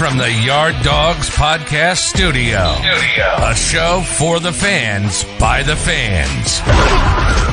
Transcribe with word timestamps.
from 0.00 0.16
the 0.16 0.32
Yard 0.32 0.74
Dawgs 0.82 1.28
Podcast 1.28 1.98
Studio. 2.08 2.72
Studio. 2.72 3.34
A 3.36 3.54
show 3.54 4.00
for 4.16 4.40
the 4.40 4.50
fans, 4.50 5.24
by 5.38 5.62
the 5.62 5.76
fans. 5.76 6.60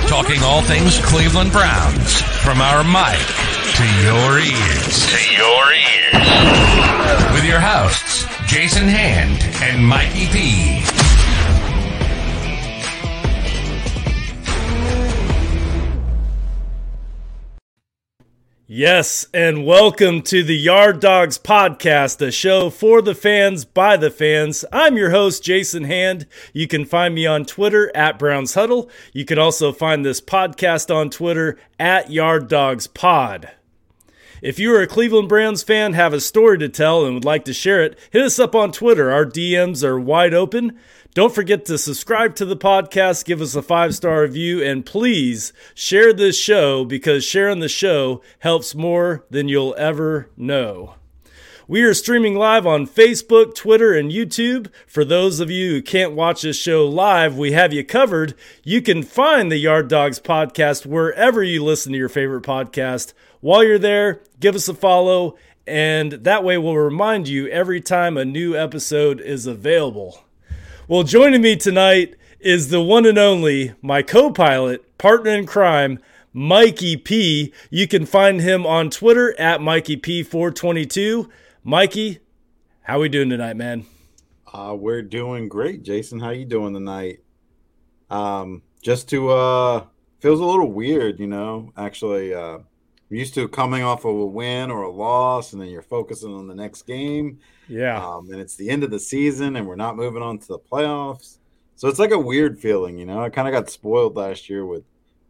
Talking 0.10 0.42
all 0.44 0.62
things 0.62 0.98
Cleveland 1.04 1.52
Browns, 1.52 2.22
from 2.22 2.62
our 2.62 2.86
mic 2.86 3.20
to 3.76 3.84
your 4.02 4.40
ears. 4.40 5.08
To 5.08 5.36
your 5.36 5.74
ears. 5.74 7.34
With 7.34 7.44
your 7.44 7.60
hosts, 7.60 8.26
Jason 8.46 8.88
Hand 8.88 9.44
and 9.62 9.86
Mikey 9.86 10.28
P. 10.28 10.97
Yes, 18.78 19.26
and 19.34 19.66
welcome 19.66 20.22
to 20.22 20.44
the 20.44 20.56
Yard 20.56 21.00
Dawgs 21.00 21.40
Podcast, 21.40 22.22
a 22.22 22.30
show 22.30 22.70
for 22.70 23.02
the 23.02 23.16
fans, 23.16 23.66
by 23.66 23.98
the 23.98 24.12
fans. 24.12 24.64
I'm 24.72 24.98
your 24.98 25.10
host, 25.10 25.44
Jason 25.44 25.86
Hand. 25.86 26.28
You 26.54 26.68
can 26.68 26.86
find 26.86 27.16
me 27.16 27.26
on 27.26 27.46
Twitter 27.46 27.92
at 27.96 28.20
Browns 28.20 28.54
Huddle. 28.54 28.88
You 29.14 29.26
can 29.26 29.40
also 29.40 29.72
find 29.72 30.06
this 30.06 30.22
podcast 30.22 30.96
on 30.96 31.10
Twitter 31.10 31.58
at 31.80 32.12
Yard 32.12 32.50
Dawgs 32.50 32.86
Pod. 32.86 33.50
If 34.44 34.60
you 34.60 34.76
are 34.76 34.84
a 34.84 34.88
Cleveland 34.88 35.28
Browns 35.28 35.64
fan, 35.64 35.94
have 35.94 36.14
a 36.14 36.22
story 36.22 36.60
to 36.60 36.70
tell, 36.70 37.04
and 37.04 37.16
would 37.16 37.26
like 37.26 37.46
to 37.46 37.54
share 37.54 37.82
it, 37.82 37.98
hit 38.12 38.22
us 38.22 38.38
up 38.38 38.54
on 38.54 38.72
Twitter. 38.72 39.12
Our 39.12 39.26
DMs 39.26 39.84
are 39.84 40.00
wide 40.00 40.36
open. 40.36 40.78
Don't 41.14 41.34
forget 41.34 41.66
to 41.66 41.78
subscribe 41.78 42.36
to 42.36 42.46
the 42.46 42.56
podcast, 42.56 43.26
give 43.26 43.42
us 43.42 43.56
a 43.56 43.62
five 43.62 43.96
star 43.96 44.22
review, 44.22 44.62
and 44.62 44.86
please 44.86 45.52
share 45.74 46.14
this 46.14 46.40
show 46.40 46.86
because 46.86 47.24
sharing 47.24 47.60
the 47.60 47.70
show 47.70 48.22
helps 48.40 48.76
more 48.76 49.26
than 49.30 49.48
you'll 49.48 49.76
ever 49.78 50.30
know. 50.38 50.94
We 51.70 51.82
are 51.82 51.94
streaming 51.94 52.36
live 52.36 52.66
on 52.66 52.88
Facebook, 52.88 53.54
Twitter, 53.54 53.94
and 53.94 54.10
YouTube. 54.10 54.72
For 54.86 55.04
those 55.04 55.42
of 55.42 55.52
you 55.52 55.72
who 55.72 55.82
can't 55.82 56.14
watch 56.14 56.44
this 56.44 56.58
show 56.58 56.88
live, 56.88 57.38
we 57.38 57.52
have 57.52 57.74
you 57.74 57.84
covered. 57.84 58.36
You 58.64 58.82
can 58.82 59.04
find 59.04 59.52
the 59.52 59.58
Yard 59.58 59.90
Dawgs 59.90 60.20
podcast 60.20 60.86
wherever 60.86 61.44
you 61.44 61.62
listen 61.64 61.92
to 61.92 61.98
your 61.98 62.08
favorite 62.08 62.44
podcast. 62.44 63.12
While 63.42 63.66
you're 63.66 63.78
there, 63.80 64.22
give 64.40 64.56
us 64.56 64.70
a 64.70 64.74
follow, 64.74 65.36
and 65.66 66.14
that 66.14 66.44
way 66.44 66.58
we'll 66.58 66.78
remind 66.78 67.28
you 67.28 67.48
every 67.48 67.82
time 67.82 68.16
a 68.16 68.24
new 68.24 68.56
episode 68.56 69.20
is 69.20 69.46
available. 69.46 70.24
Well, 70.90 71.04
joining 71.04 71.42
me 71.42 71.58
tonight 71.58 72.16
is 72.40 72.70
the 72.70 72.82
one 72.82 73.06
and 73.06 73.18
only, 73.18 73.74
my 73.82 74.02
co 74.02 74.32
pilot, 74.32 74.98
partner 74.98 75.32
in 75.32 75.46
crime, 75.46 76.00
Mikey 76.32 76.96
P. 76.96 77.54
You 77.70 77.90
can 77.90 78.06
find 78.06 78.40
him 78.40 78.66
on 78.66 78.90
Twitter 78.90 79.38
at 79.38 79.62
Mikey 79.62 79.98
P422. 79.98 81.30
Mikey, 81.62 82.20
how 82.84 83.02
we 83.02 83.10
doing 83.10 83.30
tonight, 83.30 83.58
man? 83.58 83.86
Uh, 84.54 84.78
we're 84.80 85.02
doing 85.02 85.50
great, 85.50 85.84
Jason. 85.84 86.22
How 86.22 86.30
you 86.30 86.46
doing 86.46 86.74
tonight? 86.74 87.20
Um, 88.10 88.62
just 88.82 89.10
to 89.10 89.28
uh, 89.28 89.86
feels 90.22 90.40
a 90.40 90.46
little 90.46 90.72
weird, 90.72 91.20
you 91.20 91.28
know. 91.28 91.74
Actually, 91.76 92.34
uh, 92.34 92.60
used 93.10 93.34
to 93.34 93.50
coming 93.50 93.84
off 93.84 94.06
of 94.06 94.16
a 94.16 94.26
win 94.26 94.72
or 94.72 94.84
a 94.84 94.90
loss, 94.90 95.52
and 95.52 95.62
then 95.62 95.68
you're 95.68 95.82
focusing 95.82 96.34
on 96.34 96.48
the 96.48 96.56
next 96.56 96.84
game. 96.84 97.40
Yeah. 97.68 98.04
Um, 98.04 98.30
and 98.32 98.40
it's 98.40 98.56
the 98.56 98.70
end 98.70 98.84
of 98.84 98.92
the 98.92 99.00
season, 99.00 99.56
and 99.56 99.68
we're 99.68 99.76
not 99.76 99.96
moving 99.96 100.22
on 100.22 100.40
to 100.40 100.48
the 100.48 100.60
playoffs. 100.60 101.38
So 101.76 101.88
it's 101.88 102.00
like 102.00 102.12
a 102.12 102.20
weird 102.20 102.60
feeling, 102.60 102.98
you 102.98 103.06
know. 103.06 103.22
I 103.22 103.30
kind 103.30 103.48
of 103.48 103.54
got 103.54 103.70
spoiled 103.70 104.16
last 104.16 104.50
year 104.50 104.66
with 104.66 104.84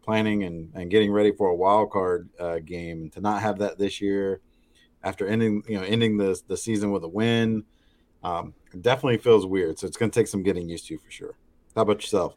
planning 0.03 0.43
and, 0.43 0.71
and 0.73 0.89
getting 0.89 1.11
ready 1.11 1.31
for 1.31 1.49
a 1.49 1.55
wild 1.55 1.91
card 1.91 2.29
uh, 2.39 2.59
game, 2.59 3.01
and 3.01 3.11
to 3.13 3.21
not 3.21 3.41
have 3.41 3.59
that 3.59 3.77
this 3.77 3.99
year 3.99 4.39
after 5.03 5.27
ending, 5.27 5.63
you 5.67 5.77
know, 5.77 5.83
ending 5.83 6.17
the 6.17 6.39
the 6.47 6.57
season 6.57 6.91
with 6.91 7.03
a 7.03 7.07
win, 7.07 7.63
um, 8.23 8.53
definitely 8.81 9.17
feels 9.17 9.45
weird. 9.45 9.77
So 9.77 9.87
it's 9.87 9.97
going 9.97 10.11
to 10.11 10.19
take 10.19 10.27
some 10.27 10.43
getting 10.43 10.69
used 10.69 10.87
to 10.87 10.97
for 10.97 11.11
sure. 11.11 11.35
How 11.75 11.81
about 11.81 12.01
yourself? 12.01 12.35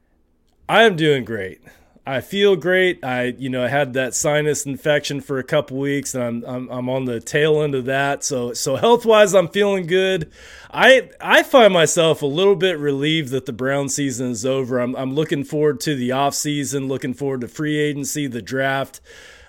I 0.69 0.82
am 0.82 0.96
doing 0.96 1.25
great. 1.25 1.60
I 2.06 2.21
feel 2.21 2.56
great. 2.56 3.05
I, 3.05 3.34
you 3.38 3.50
know, 3.50 3.65
I 3.65 3.69
had 3.69 3.93
that 3.93 4.15
sinus 4.15 4.65
infection 4.65 5.21
for 5.21 5.38
a 5.38 5.44
couple 5.44 5.78
weeks, 5.78 6.15
and 6.15 6.25
I'm, 6.25 6.44
I'm 6.44 6.69
I'm 6.71 6.88
on 6.88 7.05
the 7.05 7.21
tail 7.21 7.62
end 7.62 7.75
of 7.75 7.84
that. 7.84 8.25
So 8.25 8.53
so 8.55 8.77
health 8.77 9.05
wise, 9.05 9.34
I'm 9.34 9.49
feeling 9.49 9.87
good. 9.87 10.31
I 10.72 11.11
I 11.21 11.43
find 11.43 11.72
myself 11.72 12.22
a 12.22 12.27
little 12.27 12.56
bit 12.56 12.78
relieved 12.78 13.31
that 13.31 13.47
the 13.47 13.53
Brown 13.53 13.88
season 13.88 14.31
is 14.31 14.47
over. 14.47 14.78
I'm 14.78 14.97
I'm 14.97 15.15
looking 15.15 15.44
forward 15.44 15.81
to 15.81 15.94
the 15.94 16.12
off 16.12 16.34
season, 16.34 16.88
looking 16.88 17.15
forward 17.15 17.43
to 17.43 17.49
free 17.49 17.78
agency, 17.78 18.27
the 18.27 18.43
draft. 18.43 19.00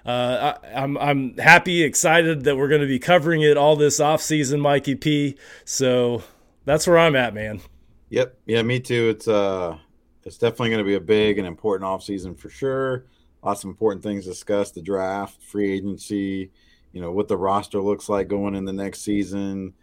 Uh, 0.06 0.58
I, 0.64 0.82
I'm 0.82 0.98
I'm 0.98 1.38
happy, 1.38 1.84
excited 1.84 2.44
that 2.44 2.58
we're 2.58 2.68
going 2.68 2.82
to 2.82 2.88
be 2.88 3.00
covering 3.00 3.42
it 3.42 3.56
all 3.56 3.76
this 3.76 4.00
off 4.00 4.22
season, 4.22 4.60
Mikey 4.60 4.96
P. 4.96 5.38
So 5.64 6.24
that's 6.66 6.86
where 6.86 6.98
I'm 6.98 7.16
at, 7.16 7.34
man. 7.34 7.62
Yep. 8.10 8.38
Yeah, 8.46 8.62
me 8.64 8.80
too. 8.80 9.10
It's 9.10 9.28
uh 9.28 9.78
it's 10.24 10.38
definitely 10.38 10.70
going 10.70 10.84
to 10.84 10.88
be 10.88 10.96
a 10.96 11.02
big 11.02 11.38
and 11.38 11.48
important 11.48 11.90
offseason 11.90 12.38
for 12.38 12.50
sure. 12.50 13.06
Lots 13.44 13.64
of 13.64 13.70
important 13.70 14.04
things 14.04 14.26
discussed 14.26 14.76
the 14.76 14.82
draft, 14.82 15.42
free 15.42 15.72
agency, 15.72 16.52
you 16.92 17.02
know, 17.02 17.12
what 17.12 17.28
the 17.28 17.38
roster 17.38 17.80
looks 17.80 18.08
like 18.08 18.28
going 18.28 18.56
in 18.56 18.66
the 18.66 18.74
next 18.74 19.02
season. 19.02 19.74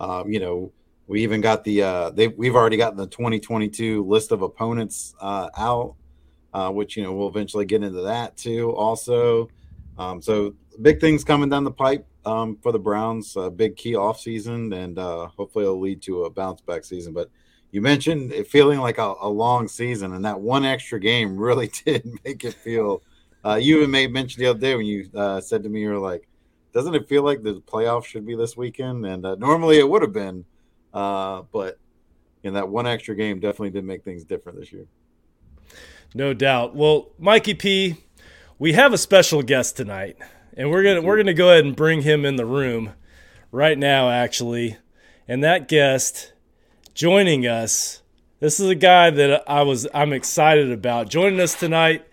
Um, 0.00 0.30
you 0.30 0.40
know, 0.40 0.72
we 1.06 1.22
even 1.22 1.40
got 1.40 1.64
the 1.64 1.82
uh 1.82 2.10
they 2.10 2.28
we've 2.28 2.56
already 2.56 2.76
gotten 2.76 2.96
the 2.96 3.06
2022 3.06 4.04
list 4.04 4.32
of 4.32 4.42
opponents 4.42 5.14
uh 5.20 5.50
out, 5.56 5.94
uh, 6.52 6.70
which 6.70 6.96
you 6.96 7.02
know 7.02 7.12
we'll 7.12 7.28
eventually 7.28 7.66
get 7.66 7.82
into 7.82 8.02
that 8.02 8.36
too, 8.36 8.70
also. 8.72 9.48
Um, 9.96 10.20
so 10.20 10.54
big 10.82 11.00
things 11.00 11.22
coming 11.22 11.48
down 11.48 11.62
the 11.64 11.70
pipe 11.70 12.06
um, 12.24 12.58
for 12.62 12.72
the 12.72 12.78
Browns, 12.78 13.36
big 13.54 13.76
key 13.76 13.92
offseason, 13.92 14.74
and 14.74 14.98
uh, 14.98 15.28
hopefully 15.28 15.64
it'll 15.64 15.80
lead 15.80 16.02
to 16.02 16.24
a 16.24 16.30
bounce 16.30 16.60
back 16.62 16.84
season. 16.84 17.12
But 17.12 17.30
you 17.74 17.80
mentioned 17.80 18.30
it 18.30 18.46
feeling 18.46 18.78
like 18.78 18.98
a, 18.98 19.14
a, 19.20 19.28
long 19.28 19.66
season, 19.66 20.14
and 20.14 20.24
that 20.24 20.38
one 20.40 20.64
extra 20.64 21.00
game 21.00 21.36
really 21.46 21.66
did 21.84 22.08
make 22.24 22.44
it 22.44 22.54
feel. 22.54 23.02
Uh, 23.44 23.56
you 23.56 23.78
even 23.78 23.90
made 23.90 24.12
mention 24.12 24.40
the 24.40 24.46
other 24.46 24.60
day 24.60 24.76
when 24.76 24.86
you 24.86 25.10
uh, 25.12 25.40
said 25.40 25.64
to 25.64 25.68
me, 25.68 25.80
"You 25.80 25.90
were 25.90 25.98
like, 25.98 26.28
doesn't 26.72 26.94
it 26.94 27.08
feel 27.08 27.24
like 27.24 27.42
the 27.42 27.60
playoffs 27.62 28.04
should 28.04 28.24
be 28.24 28.36
this 28.36 28.56
weekend?" 28.56 29.04
And 29.04 29.26
uh, 29.26 29.34
normally 29.34 29.80
it 29.80 29.88
would 29.88 30.02
have 30.02 30.12
been, 30.12 30.44
uh, 30.94 31.42
but 31.52 31.80
in 32.44 32.54
that 32.54 32.68
one 32.68 32.86
extra 32.86 33.16
game 33.16 33.40
definitely 33.40 33.70
did 33.70 33.84
make 33.84 34.04
things 34.04 34.22
different 34.22 34.60
this 34.60 34.72
year. 34.72 34.86
No 36.14 36.32
doubt. 36.32 36.76
Well, 36.76 37.10
Mikey 37.18 37.54
P, 37.54 37.96
we 38.56 38.74
have 38.74 38.92
a 38.92 38.98
special 38.98 39.42
guest 39.42 39.76
tonight, 39.76 40.16
and 40.56 40.70
we're 40.70 40.84
gonna 40.84 41.02
we're 41.02 41.16
gonna 41.16 41.34
go 41.34 41.50
ahead 41.50 41.64
and 41.64 41.74
bring 41.74 42.02
him 42.02 42.24
in 42.24 42.36
the 42.36 42.46
room 42.46 42.92
right 43.50 43.76
now, 43.76 44.10
actually, 44.10 44.76
and 45.26 45.42
that 45.42 45.66
guest 45.66 46.33
joining 46.94 47.46
us. 47.46 48.02
This 48.40 48.60
is 48.60 48.68
a 48.68 48.74
guy 48.74 49.10
that 49.10 49.42
I 49.48 49.62
was 49.62 49.86
I'm 49.92 50.12
excited 50.12 50.70
about. 50.70 51.08
Joining 51.08 51.40
us 51.40 51.54
tonight 51.54 52.06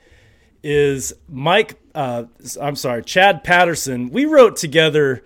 is 0.63 1.13
Mike. 1.29 1.79
Uh, 1.93 2.25
I'm 2.59 2.75
sorry, 2.75 3.03
Chad 3.03 3.43
Patterson. 3.43 4.09
We 4.09 4.25
wrote 4.25 4.55
together. 4.55 5.23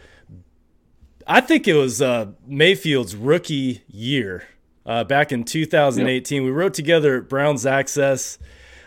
I 1.28 1.42
think 1.42 1.68
it 1.68 1.74
was 1.74 2.02
uh, 2.02 2.28
Mayfield's 2.46 3.16
rookie 3.16 3.84
year 3.88 4.48
uh, 4.86 5.04
back 5.04 5.32
in 5.32 5.44
2018. 5.44 6.42
Yep. 6.42 6.46
We 6.46 6.52
wrote 6.52 6.74
together 6.74 7.18
at 7.18 7.30
Browns 7.30 7.66
Access. 7.66 8.38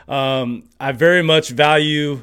Um, 0.06 0.64
I 0.78 0.92
very 0.92 1.22
much 1.22 1.50
value 1.50 2.22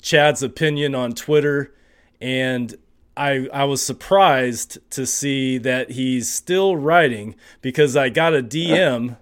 Chad's 0.00 0.42
opinion 0.42 0.94
on 0.94 1.12
Twitter, 1.12 1.74
and 2.20 2.74
I, 3.20 3.48
I 3.52 3.64
was 3.64 3.84
surprised 3.84 4.78
to 4.92 5.04
see 5.04 5.58
that 5.58 5.90
he's 5.90 6.32
still 6.32 6.74
writing 6.74 7.34
because 7.60 7.94
I 7.94 8.08
got 8.08 8.34
a 8.34 8.42
DM. 8.42 9.18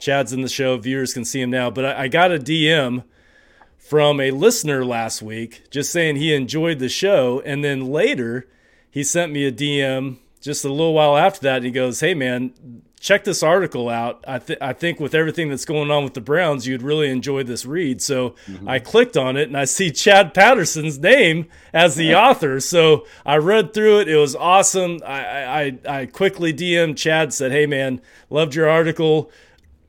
Chad's 0.00 0.32
in 0.32 0.40
the 0.40 0.48
show, 0.48 0.78
viewers 0.78 1.12
can 1.12 1.26
see 1.26 1.42
him 1.42 1.50
now, 1.50 1.68
but 1.68 1.84
I, 1.84 2.04
I 2.04 2.08
got 2.08 2.32
a 2.32 2.38
DM 2.38 3.04
from 3.76 4.22
a 4.22 4.30
listener 4.30 4.86
last 4.86 5.20
week 5.20 5.64
just 5.70 5.92
saying 5.92 6.16
he 6.16 6.34
enjoyed 6.34 6.78
the 6.78 6.88
show. 6.88 7.42
And 7.44 7.62
then 7.62 7.86
later, 7.86 8.48
he 8.90 9.04
sent 9.04 9.32
me 9.32 9.44
a 9.44 9.52
DM 9.52 10.16
just 10.40 10.64
a 10.64 10.70
little 10.70 10.94
while 10.94 11.18
after 11.18 11.40
that. 11.42 11.56
And 11.56 11.66
he 11.66 11.70
goes, 11.70 12.00
Hey, 12.00 12.14
man, 12.14 12.82
check 13.06 13.22
this 13.22 13.40
article 13.40 13.88
out. 13.88 14.24
I, 14.26 14.40
th- 14.40 14.58
I 14.60 14.72
think 14.72 14.98
with 14.98 15.14
everything 15.14 15.48
that's 15.48 15.64
going 15.64 15.92
on 15.92 16.02
with 16.02 16.14
the 16.14 16.20
Browns, 16.20 16.66
you'd 16.66 16.82
really 16.82 17.08
enjoy 17.08 17.44
this 17.44 17.64
read. 17.64 18.02
So 18.02 18.30
mm-hmm. 18.48 18.68
I 18.68 18.80
clicked 18.80 19.16
on 19.16 19.36
it 19.36 19.46
and 19.46 19.56
I 19.56 19.64
see 19.64 19.92
Chad 19.92 20.34
Patterson's 20.34 20.98
name 20.98 21.46
as 21.72 21.94
the 21.94 22.16
author. 22.16 22.58
So 22.58 23.06
I 23.24 23.36
read 23.36 23.72
through 23.72 24.00
it. 24.00 24.08
It 24.08 24.16
was 24.16 24.34
awesome. 24.34 24.98
I, 25.06 25.44
I, 25.44 25.78
I 25.88 26.06
quickly 26.06 26.52
DM'd 26.52 26.98
Chad, 26.98 27.32
said, 27.32 27.52
Hey, 27.52 27.64
man, 27.64 28.00
loved 28.28 28.56
your 28.56 28.68
article. 28.68 29.30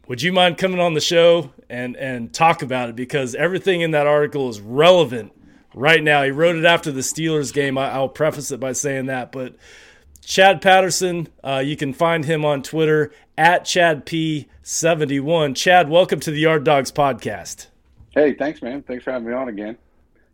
Would 0.07 0.21
you 0.21 0.31
mind 0.31 0.59
coming 0.59 0.79
on 0.79 0.93
the 0.93 1.01
show 1.01 1.51
and, 1.71 1.95
and 1.95 2.31
talk 2.31 2.61
about 2.61 2.89
it? 2.89 2.95
Because 2.95 3.33
everything 3.33 3.81
in 3.81 3.91
that 3.91 4.05
article 4.05 4.47
is 4.47 4.61
relevant 4.61 5.33
right 5.73 6.03
now. 6.03 6.21
He 6.21 6.29
wrote 6.29 6.55
it 6.55 6.65
after 6.65 6.91
the 6.91 7.01
Steelers 7.01 7.51
game. 7.51 7.79
I, 7.79 7.93
I'll 7.93 8.09
preface 8.09 8.51
it 8.51 8.59
by 8.59 8.73
saying 8.73 9.07
that. 9.07 9.31
But 9.31 9.55
Chad 10.27 10.61
Patterson, 10.61 11.29
uh, 11.41 11.63
you 11.65 11.77
can 11.77 11.93
find 11.93 12.25
him 12.25 12.43
on 12.43 12.61
Twitter 12.61 13.13
at 13.37 13.63
ChadP71. 13.63 15.55
Chad, 15.55 15.89
welcome 15.89 16.19
to 16.19 16.31
the 16.31 16.41
Yard 16.41 16.65
Dawgs 16.65 16.91
podcast. 16.91 17.67
Hey, 18.11 18.33
thanks, 18.33 18.61
man. 18.61 18.83
Thanks 18.83 19.05
for 19.05 19.13
having 19.13 19.29
me 19.29 19.33
on 19.33 19.47
again. 19.47 19.77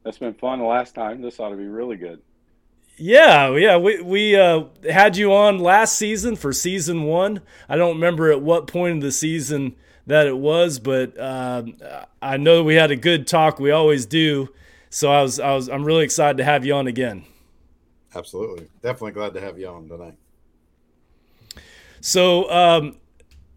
That's 0.02 0.18
been 0.18 0.34
fun 0.34 0.58
the 0.58 0.66
last 0.66 0.96
time. 0.96 1.22
This 1.22 1.40
ought 1.40 1.50
to 1.50 1.56
be 1.56 1.68
really 1.68 1.96
good. 1.96 2.24
Yeah, 2.98 3.56
yeah, 3.56 3.78
we 3.78 4.02
we 4.02 4.36
uh, 4.36 4.64
had 4.90 5.16
you 5.16 5.32
on 5.32 5.60
last 5.60 5.96
season 5.96 6.38
for 6.38 6.54
season 6.54 7.04
one. 7.04 7.42
I 7.70 7.76
don't 7.76 7.94
remember 7.94 8.32
at 8.32 8.42
what 8.42 8.66
point 8.66 8.96
of 8.96 9.02
the 9.04 9.12
season 9.12 9.76
that 10.08 10.26
it 10.26 10.38
was, 10.40 10.80
but 10.80 11.16
uh, 11.20 11.66
I 12.20 12.38
know 12.38 12.64
we 12.64 12.74
had 12.74 12.90
a 12.90 12.96
good 12.96 13.28
talk. 13.28 13.60
We 13.60 13.70
always 13.70 14.08
do. 14.08 14.50
So 14.90 15.12
I 15.12 15.22
was 15.22 15.40
I 15.40 15.54
was 15.54 15.70
I'm 15.70 15.86
really 15.86 16.04
excited 16.04 16.38
to 16.38 16.44
have 16.44 16.66
you 16.66 16.74
on 16.74 16.88
again. 16.88 17.26
Absolutely, 18.16 18.68
definitely 18.82 19.12
glad 19.12 19.34
to 19.34 19.42
have 19.42 19.58
you 19.58 19.68
on 19.68 19.88
tonight. 19.88 20.16
So 22.02 22.50
um, 22.52 22.98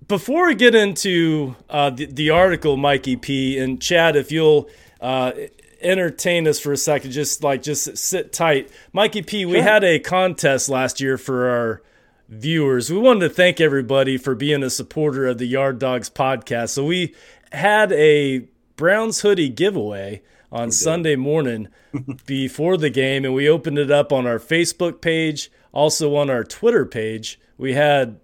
before 0.08 0.46
we 0.46 0.54
get 0.54 0.74
into 0.74 1.56
uh, 1.68 1.90
the, 1.90 2.06
the, 2.06 2.30
article, 2.30 2.76
Mikey 2.76 3.16
P 3.16 3.58
and 3.58 3.80
Chad, 3.80 4.16
if 4.16 4.30
you'll 4.30 4.68
uh, 5.00 5.32
entertain 5.80 6.46
us 6.46 6.58
for 6.58 6.72
a 6.72 6.76
second, 6.76 7.10
just 7.10 7.42
like 7.42 7.62
just 7.62 7.96
sit 7.98 8.32
tight. 8.32 8.70
Mikey 8.92 9.22
P, 9.22 9.44
we 9.44 9.58
had 9.58 9.84
a 9.84 9.98
contest 9.98 10.68
last 10.68 11.00
year 11.00 11.18
for 11.18 11.48
our 11.48 11.82
viewers. 12.28 12.90
We 12.90 12.98
wanted 12.98 13.28
to 13.28 13.34
thank 13.34 13.60
everybody 13.60 14.16
for 14.16 14.34
being 14.34 14.62
a 14.62 14.70
supporter 14.70 15.26
of 15.26 15.38
the 15.38 15.46
Yard 15.46 15.78
Dawgs 15.78 16.10
podcast. 16.10 16.70
So 16.70 16.84
we 16.84 17.14
had 17.52 17.92
a 17.92 18.46
Browns 18.76 19.20
hoodie 19.20 19.48
giveaway 19.48 20.22
on 20.52 20.70
Sunday 20.70 21.16
morning 21.16 21.68
before 22.26 22.76
the 22.76 22.90
game, 22.90 23.24
and 23.24 23.34
we 23.34 23.48
opened 23.48 23.78
it 23.78 23.90
up 23.90 24.12
on 24.12 24.26
our 24.26 24.38
Facebook 24.38 25.00
page, 25.00 25.50
also 25.72 26.14
on 26.16 26.30
our 26.30 26.44
Twitter 26.44 26.86
page. 26.86 27.38
We 27.58 27.74
had 27.74 28.20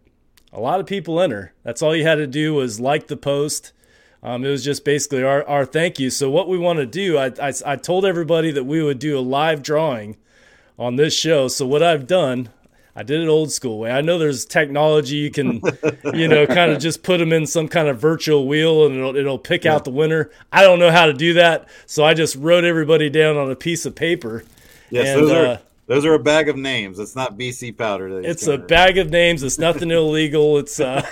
a 0.53 0.61
lot 0.61 0.81
of 0.81 0.87
people 0.87 1.21
enter. 1.21 1.53
That's 1.63 1.83
all 1.83 1.97
you 1.97 2.05
had 2.05 2.17
to 2.17 2.27
do 2.27 2.55
was 2.55 2.81
like 2.81 3.07
the 3.07 3.17
post 3.17 3.73
um, 4.23 4.45
it 4.45 4.51
was 4.51 4.65
just 4.65 4.85
basically 4.85 5.25
our, 5.25 5.47
our 5.49 5.65
thank 5.65 5.99
you. 5.99 6.09
So 6.09 6.31
what 6.31 6.49
we 6.49 6.57
want 6.57 6.79
to 6.79 6.87
do, 6.87 7.19
I, 7.19 7.33
I, 7.43 7.53
I 7.67 7.77
told 7.77 8.05
everybody 8.05 8.53
that 8.53 8.65
we 8.65 8.83
would 8.83 9.01
do 9.01 9.19
a 9.19 9.21
live 9.21 9.63
drawing 9.63 10.17
on 10.79 10.97
this 10.97 11.15
show. 11.15 11.49
So 11.49 11.67
what 11.67 11.83
I've 11.83 12.07
done, 12.07 12.51
I 12.94 13.03
did 13.03 13.21
it 13.21 13.29
old 13.29 13.50
school 13.50 13.79
way. 13.79 13.91
I 13.91 14.03
know 14.03 14.19
there's 14.19 14.44
technology 14.44 15.17
you 15.17 15.31
can, 15.31 15.62
you 16.12 16.29
know, 16.29 16.47
kind 16.47 16.73
of 16.73 16.79
just 16.79 17.03
put 17.03 17.19
them 17.19 17.33
in 17.33 17.47
some 17.47 17.69
kind 17.69 17.89
of 17.89 17.99
virtual 17.99 18.47
wheel 18.47 18.85
and 18.85 18.97
it'll, 18.97 19.17
it'll 19.17 19.39
pick 19.39 19.65
yeah. 19.65 19.75
out 19.75 19.85
the 19.85 19.91
winner. 19.91 20.31
I 20.53 20.62
don't 20.62 20.79
know 20.79 20.91
how 20.91 21.06
to 21.06 21.15
do 21.15 21.35
that, 21.35 21.69
so 21.87 22.05
I 22.05 22.12
just 22.12 22.37
wrote 22.37 22.65
everybody 22.65 23.09
down 23.09 23.37
on 23.37 23.50
a 23.50 23.56
piece 23.56 23.87
of 23.87 23.94
paper. 23.94 24.44
Yes, 24.91 25.17
and, 25.17 25.23
those 25.23 25.33
are 25.33 25.47
uh, 25.47 25.59
those 25.87 26.05
are 26.05 26.15
a 26.15 26.19
bag 26.19 26.49
of 26.49 26.56
names. 26.56 26.99
It's 26.99 27.17
not 27.17 27.37
BC 27.37 27.77
powder. 27.77 28.21
It's 28.21 28.47
a 28.47 28.56
bag 28.56 28.99
of 28.99 29.11
names. 29.11 29.43
It's 29.43 29.59
nothing 29.59 29.91
illegal. 29.91 30.59
It's 30.59 30.79
uh, 30.79 31.05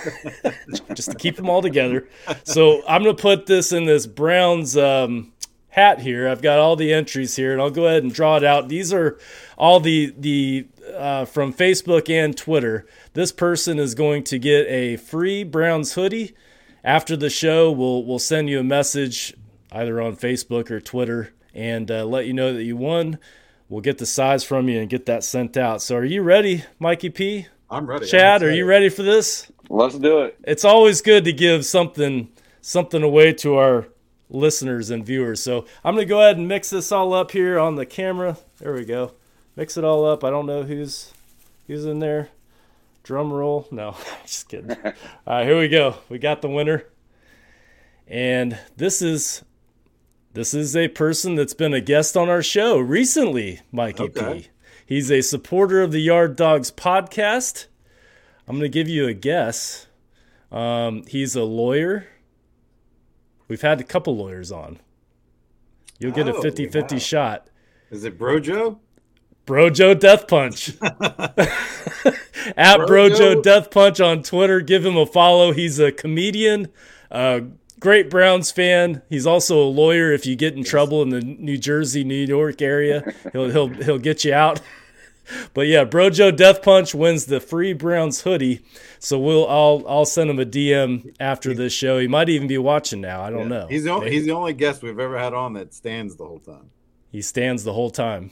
just 0.93 1.11
to 1.11 1.17
keep 1.17 1.35
them 1.35 1.49
all 1.49 1.61
together. 1.61 2.07
So 2.43 2.81
I'm 2.87 3.03
going 3.03 3.15
to 3.15 3.21
put 3.21 3.47
this 3.47 3.73
in 3.73 3.85
this 3.85 4.07
Browns 4.07 4.77
um, 4.77 5.33
hat 5.69 5.99
here. 5.99 6.29
I've 6.29 6.41
got 6.41 6.59
all 6.59 6.75
the 6.75 6.93
entries 6.93 7.35
here, 7.35 7.51
and 7.51 7.61
I'll 7.61 7.69
go 7.69 7.87
ahead 7.87 8.03
and 8.03 8.13
draw 8.13 8.37
it 8.37 8.43
out. 8.43 8.69
These 8.69 8.93
are 8.93 9.17
all 9.61 9.79
the 9.79 10.13
the 10.17 10.67
uh, 10.97 11.23
from 11.23 11.53
Facebook 11.53 12.09
and 12.09 12.35
Twitter. 12.35 12.85
This 13.13 13.31
person 13.31 13.79
is 13.79 13.95
going 13.95 14.23
to 14.25 14.37
get 14.37 14.67
a 14.67 14.97
free 14.97 15.45
Browns 15.45 15.93
hoodie. 15.93 16.35
After 16.83 17.15
the 17.15 17.29
show, 17.29 17.71
we'll 17.71 18.03
we'll 18.03 18.19
send 18.19 18.49
you 18.49 18.59
a 18.59 18.63
message 18.63 19.33
either 19.71 20.01
on 20.01 20.17
Facebook 20.17 20.69
or 20.69 20.81
Twitter 20.81 21.31
and 21.53 21.89
uh, 21.89 22.03
let 22.03 22.25
you 22.25 22.33
know 22.33 22.53
that 22.53 22.63
you 22.63 22.75
won 22.75 23.17
we'll 23.71 23.81
get 23.81 23.97
the 23.97 24.05
size 24.05 24.43
from 24.43 24.69
you 24.69 24.79
and 24.79 24.89
get 24.89 25.07
that 25.07 25.23
sent 25.23 25.57
out. 25.57 25.81
So 25.81 25.95
are 25.95 26.05
you 26.05 26.21
ready, 26.21 26.63
Mikey 26.77 27.09
P? 27.09 27.47
I'm 27.69 27.87
ready. 27.87 28.05
Chad, 28.05 28.43
I'm 28.43 28.49
are 28.49 28.51
you 28.51 28.65
ready 28.65 28.89
for 28.89 29.01
this? 29.01 29.49
Let's 29.69 29.97
do 29.97 30.23
it. 30.23 30.37
It's 30.43 30.65
always 30.65 31.01
good 31.01 31.23
to 31.23 31.33
give 31.33 31.65
something 31.65 32.29
something 32.59 33.01
away 33.01 33.33
to 33.33 33.55
our 33.55 33.87
listeners 34.29 34.89
and 34.89 35.05
viewers. 35.05 35.41
So 35.41 35.65
I'm 35.83 35.95
gonna 35.95 36.05
go 36.05 36.19
ahead 36.21 36.37
and 36.37 36.47
mix 36.47 36.69
this 36.69 36.91
all 36.91 37.13
up 37.13 37.31
here 37.31 37.57
on 37.57 37.75
the 37.75 37.85
camera. 37.85 38.37
There 38.59 38.73
we 38.73 38.83
go. 38.83 39.13
Mix 39.55 39.77
it 39.77 39.83
all 39.83 40.05
up. 40.05 40.23
I 40.23 40.29
don't 40.29 40.45
know 40.45 40.63
who's 40.63 41.13
who's 41.67 41.85
in 41.85 41.99
there. 41.99 42.29
Drum 43.03 43.33
roll. 43.33 43.67
No, 43.71 43.95
just 44.23 44.49
kidding. 44.49 44.71
all 44.83 44.93
right, 45.27 45.45
here 45.45 45.59
we 45.59 45.67
go. 45.67 45.95
We 46.09 46.19
got 46.19 46.41
the 46.41 46.49
winner. 46.49 46.85
And 48.07 48.59
this 48.77 49.01
is 49.01 49.43
this 50.33 50.53
is 50.53 50.75
a 50.75 50.87
person 50.87 51.35
that's 51.35 51.53
been 51.53 51.73
a 51.73 51.81
guest 51.81 52.15
on 52.15 52.29
our 52.29 52.41
show 52.41 52.77
recently, 52.77 53.61
Mikey 53.71 54.03
okay. 54.03 54.33
P. 54.33 54.47
He's 54.85 55.11
a 55.11 55.21
supporter 55.21 55.81
of 55.81 55.91
the 55.91 56.01
Yard 56.01 56.35
Dawgs 56.35 56.71
podcast. 56.71 57.67
I'm 58.47 58.57
going 58.57 58.69
to 58.69 58.69
give 58.69 58.89
you 58.89 59.07
a 59.07 59.13
guess. 59.13 59.87
Um, 60.51 61.03
he's 61.07 61.35
a 61.35 61.43
lawyer. 61.43 62.07
We've 63.47 63.61
had 63.61 63.79
a 63.79 63.85
couple 63.85 64.17
lawyers 64.17 64.51
on. 64.51 64.79
You'll 65.99 66.11
get 66.11 66.27
oh, 66.27 66.37
a 66.37 66.41
50 66.41 66.67
50 66.67 66.99
shot. 66.99 67.47
Is 67.89 68.03
it 68.03 68.17
Brojo? 68.17 68.79
Brojo 69.45 69.99
Death 69.99 70.27
Punch. 70.27 70.69
At 72.57 72.79
Brojo? 72.81 72.87
Brojo 72.87 73.43
Death 73.43 73.71
Punch 73.71 73.99
on 73.99 74.23
Twitter. 74.23 74.61
Give 74.61 74.85
him 74.85 74.97
a 74.97 75.05
follow. 75.05 75.51
He's 75.51 75.79
a 75.79 75.91
comedian, 75.91 76.69
uh, 77.09 77.41
great 77.79 78.09
Browns 78.09 78.51
fan. 78.51 79.01
He's 79.09 79.27
also 79.27 79.61
a 79.61 79.67
lawyer. 79.67 80.11
If 80.11 80.25
you 80.25 80.35
get 80.35 80.55
in 80.55 80.63
trouble 80.63 81.01
in 81.01 81.09
the 81.09 81.21
New 81.21 81.57
Jersey, 81.57 82.03
New 82.03 82.25
York 82.25 82.61
area, 82.61 83.13
he'll 83.31 83.49
he'll 83.49 83.69
he'll 83.69 83.99
get 83.99 84.23
you 84.23 84.33
out. 84.33 84.61
but 85.53 85.67
yeah, 85.67 85.85
Brojo 85.85 86.35
Death 86.35 86.61
Punch 86.61 86.95
wins 86.95 87.25
the 87.25 87.39
free 87.39 87.73
Browns 87.73 88.21
hoodie. 88.21 88.61
So 88.99 89.19
we'll 89.19 89.47
I'll 89.47 89.83
I'll 89.87 90.05
send 90.05 90.29
him 90.29 90.39
a 90.39 90.45
DM 90.45 91.13
after 91.19 91.53
this 91.53 91.73
show. 91.73 91.99
He 91.99 92.07
might 92.07 92.29
even 92.29 92.47
be 92.47 92.57
watching 92.57 93.01
now. 93.01 93.21
I 93.21 93.29
don't 93.29 93.41
yeah. 93.41 93.59
know. 93.59 93.67
He's 93.67 93.83
the 93.83 93.91
only, 93.91 94.11
he's 94.11 94.25
the 94.25 94.31
only 94.31 94.53
guest 94.53 94.81
we've 94.81 94.99
ever 94.99 95.17
had 95.17 95.33
on 95.33 95.53
that 95.53 95.73
stands 95.73 96.15
the 96.15 96.25
whole 96.25 96.39
time. 96.39 96.69
He 97.11 97.21
stands 97.21 97.63
the 97.63 97.73
whole 97.73 97.91
time. 97.91 98.31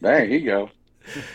There 0.00 0.24
you 0.24 0.44
go. 0.44 0.70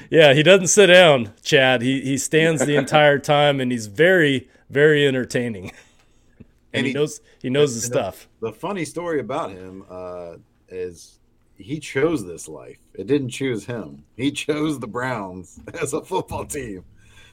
Yeah, 0.10 0.34
he 0.34 0.42
doesn't 0.42 0.68
sit 0.68 0.88
down, 0.88 1.34
Chad. 1.44 1.82
He 1.82 2.02
he 2.02 2.18
stands 2.18 2.66
the 2.66 2.76
entire 2.76 3.20
time, 3.20 3.60
and 3.60 3.72
he's 3.72 3.88
very 3.88 4.50
very 4.70 5.08
entertaining 5.08 5.72
and, 6.74 6.86
he, 6.86 6.92
he, 6.92 6.98
knows 6.98 7.22
he 7.42 7.50
knows 7.50 7.76
the 7.76 7.82
stuff. 7.82 8.28
The, 8.40 8.52
the, 8.52 8.54
funny 8.54 8.86
story 8.86 9.20
about 9.20 9.52
him 9.52 9.84
uh, 9.90 10.36
is 10.68 11.20
he 11.56 11.80
chose 11.80 12.26
this 12.26 12.48
life. 12.48 12.78
It 12.94 13.08
didn't 13.08 13.30
choose 13.30 13.66
him. 13.66 14.04
He 14.16 14.32
chose 14.32 14.80
the 14.80 14.88
Browns 14.88 15.60
as 15.82 15.94
a 15.94 16.02
football 16.02 16.46
team. 16.46 16.84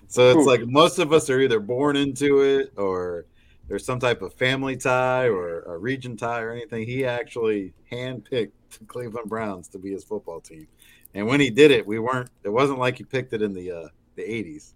So 0.09 0.31
it's 0.31 0.47
Ooh. 0.47 0.47
like 0.47 0.67
most 0.67 0.99
of 0.99 1.13
us 1.13 1.29
are 1.31 1.41
either 1.41 1.61
born 1.61 1.97
into 1.97 2.43
it 2.43 2.73
or 2.77 3.27
there's 3.69 3.85
some 3.85 3.99
type 3.99 4.23
of 4.23 4.33
family 4.35 4.77
tie 4.77 5.29
or 5.29 5.63
a 5.63 5.77
region 5.77 6.17
tie 6.17 6.41
or 6.41 6.53
anything. 6.53 6.87
He 6.87 7.05
actually 7.05 7.73
handpicked 7.91 8.53
the 8.66 8.66
Cleveland 8.85 9.29
Browns 9.29 9.69
to 9.69 9.79
be 9.79 9.93
his 9.93 10.05
football 10.05 10.41
team. 10.41 10.67
And 11.15 11.27
when 11.27 11.41
he 11.41 11.51
did 11.51 11.71
it, 11.71 11.87
we 11.87 11.99
weren't. 11.99 12.31
It 12.45 12.51
wasn't 12.51 12.79
like 12.79 12.99
he 12.99 13.05
picked 13.05 13.33
it 13.33 13.43
in 13.43 13.53
the 13.55 13.71
uh, 13.71 13.89
the 14.17 14.23
80s. 14.23 14.75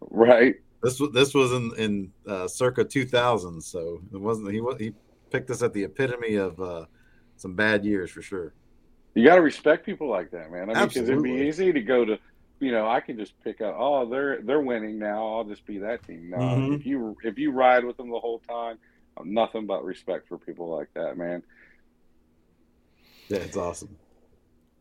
Right. 0.00 0.56
This 0.82 1.00
was 1.00 1.12
this 1.12 1.34
was 1.34 1.52
in 1.52 1.72
in 1.78 2.12
uh, 2.26 2.46
circa 2.46 2.84
2000, 2.84 3.60
so 3.60 4.00
it 4.12 4.20
wasn't 4.20 4.52
he 4.52 4.62
he 4.78 4.92
picked 5.30 5.50
us 5.50 5.62
at 5.62 5.72
the 5.72 5.84
epitome 5.84 6.36
of 6.36 6.60
uh, 6.60 6.84
some 7.36 7.54
bad 7.54 7.84
years 7.84 8.10
for 8.10 8.22
sure. 8.22 8.54
You 9.14 9.24
got 9.24 9.36
to 9.36 9.42
respect 9.42 9.84
people 9.84 10.08
like 10.08 10.30
that, 10.30 10.52
man. 10.52 10.70
I 10.70 10.74
mean, 10.74 10.88
because 10.88 11.08
it'd 11.08 11.22
be 11.22 11.32
easy 11.32 11.72
to 11.72 11.80
go 11.80 12.04
to, 12.04 12.18
you 12.60 12.70
know, 12.70 12.88
I 12.88 13.00
can 13.00 13.18
just 13.18 13.32
pick 13.42 13.60
up. 13.60 13.74
oh, 13.76 14.08
they're 14.08 14.42
they're 14.42 14.60
winning 14.60 14.98
now. 14.98 15.26
I'll 15.34 15.44
just 15.44 15.66
be 15.66 15.78
that 15.78 16.06
team. 16.06 16.30
No, 16.30 16.36
mm-hmm. 16.36 16.74
if 16.74 16.86
you 16.86 17.16
if 17.24 17.38
you 17.38 17.50
ride 17.50 17.84
with 17.84 17.96
them 17.96 18.10
the 18.10 18.20
whole 18.20 18.38
time, 18.40 18.78
nothing 19.24 19.66
but 19.66 19.84
respect 19.84 20.28
for 20.28 20.38
people 20.38 20.68
like 20.68 20.88
that, 20.94 21.16
man. 21.16 21.42
Yeah, 23.30 23.38
it's 23.38 23.56
awesome. 23.58 23.96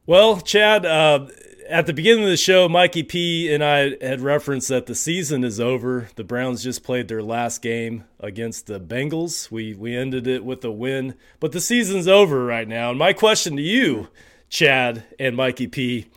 Well, 0.06 0.40
Chad, 0.40 0.86
uh, 0.86 1.28
at 1.70 1.86
the 1.86 1.94
beginning 1.94 2.24
of 2.24 2.30
the 2.30 2.38
show, 2.38 2.70
Mikey 2.70 3.04
P 3.04 3.54
and 3.54 3.64
I 3.64 3.96
had 4.02 4.22
referenced 4.22 4.70
that 4.70 4.86
the 4.86 4.96
season 4.96 5.44
is 5.44 5.60
over. 5.60 6.10
The 6.16 6.24
Browns 6.24 6.64
just 6.64 6.84
played 6.84 7.08
their 7.08 7.22
last 7.22 7.62
game 7.62 8.06
against 8.20 8.68
the 8.68 8.80
Bengals. 8.80 9.52
We 9.52 9.74
we 9.74 9.96
ended 9.96 10.28
it 10.28 10.46
with 10.46 10.64
a 10.64 10.72
win, 10.72 11.16
but 11.40 11.52
the 11.52 11.62
season's 11.62 12.08
over 12.08 12.46
right 12.46 12.68
now. 12.68 12.92
And 12.92 13.00
my 13.00 13.14
question 13.14 13.56
to 13.58 13.62
you, 13.62 14.08
Chad 14.50 15.04
and 15.20 15.36
Mikey 15.36 15.68
P, 15.68 16.08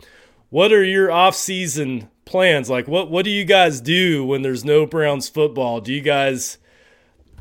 what 0.49 0.71
are 0.71 0.83
your 0.83 1.11
off-season 1.11 2.09
plans? 2.25 2.69
Like 2.69 2.87
what 2.87 3.11
what 3.11 3.25
do 3.25 3.31
you 3.31 3.43
guys 3.45 3.81
do 3.81 4.23
when 4.23 4.41
there's 4.41 4.63
no 4.63 4.85
Browns 4.85 5.27
football? 5.27 5.81
Do 5.81 5.93
you 5.93 6.01
guys 6.01 6.57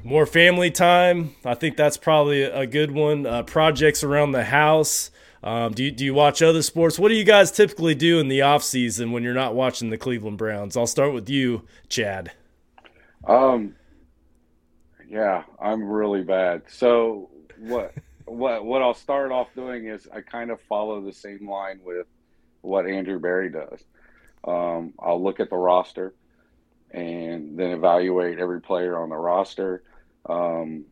more 0.02 0.26
family 0.26 0.70
time? 0.70 1.34
I 1.44 1.54
think 1.54 1.76
that's 1.76 1.96
probably 1.96 2.42
a 2.42 2.66
good 2.66 2.90
one. 2.90 3.26
Uh, 3.26 3.42
projects 3.42 4.02
around 4.02 4.32
the 4.32 4.44
house 4.44 5.10
um, 5.42 5.72
do 5.72 5.84
you, 5.84 5.90
do 5.90 6.04
you 6.04 6.12
watch 6.12 6.42
other 6.42 6.62
sports? 6.62 6.98
What 6.98 7.08
do 7.08 7.14
you 7.14 7.24
guys 7.24 7.50
typically 7.50 7.94
do 7.94 8.18
in 8.18 8.28
the 8.28 8.42
off 8.42 8.62
season 8.62 9.10
when 9.12 9.22
you're 9.22 9.34
not 9.34 9.54
watching 9.54 9.88
the 9.90 9.96
Cleveland 9.96 10.38
Browns? 10.38 10.76
I'll 10.76 10.86
start 10.86 11.14
with 11.14 11.30
you, 11.30 11.62
Chad. 11.88 12.32
Um, 13.26 13.74
yeah, 15.08 15.44
I'm 15.60 15.82
really 15.82 16.22
bad. 16.22 16.62
So 16.68 17.30
what 17.58 17.94
what 18.26 18.64
what 18.64 18.82
I'll 18.82 18.94
start 18.94 19.32
off 19.32 19.48
doing 19.54 19.86
is 19.86 20.06
I 20.14 20.20
kind 20.20 20.50
of 20.50 20.60
follow 20.62 21.00
the 21.00 21.12
same 21.12 21.48
line 21.48 21.80
with 21.82 22.06
what 22.60 22.86
Andrew 22.86 23.18
Berry 23.18 23.50
does. 23.50 23.82
Um, 24.44 24.92
I'll 24.98 25.22
look 25.22 25.40
at 25.40 25.48
the 25.48 25.56
roster 25.56 26.14
and 26.90 27.58
then 27.58 27.70
evaluate 27.70 28.38
every 28.38 28.60
player 28.60 28.98
on 28.98 29.08
the 29.08 29.16
roster. 29.16 29.84
Um, 30.26 30.84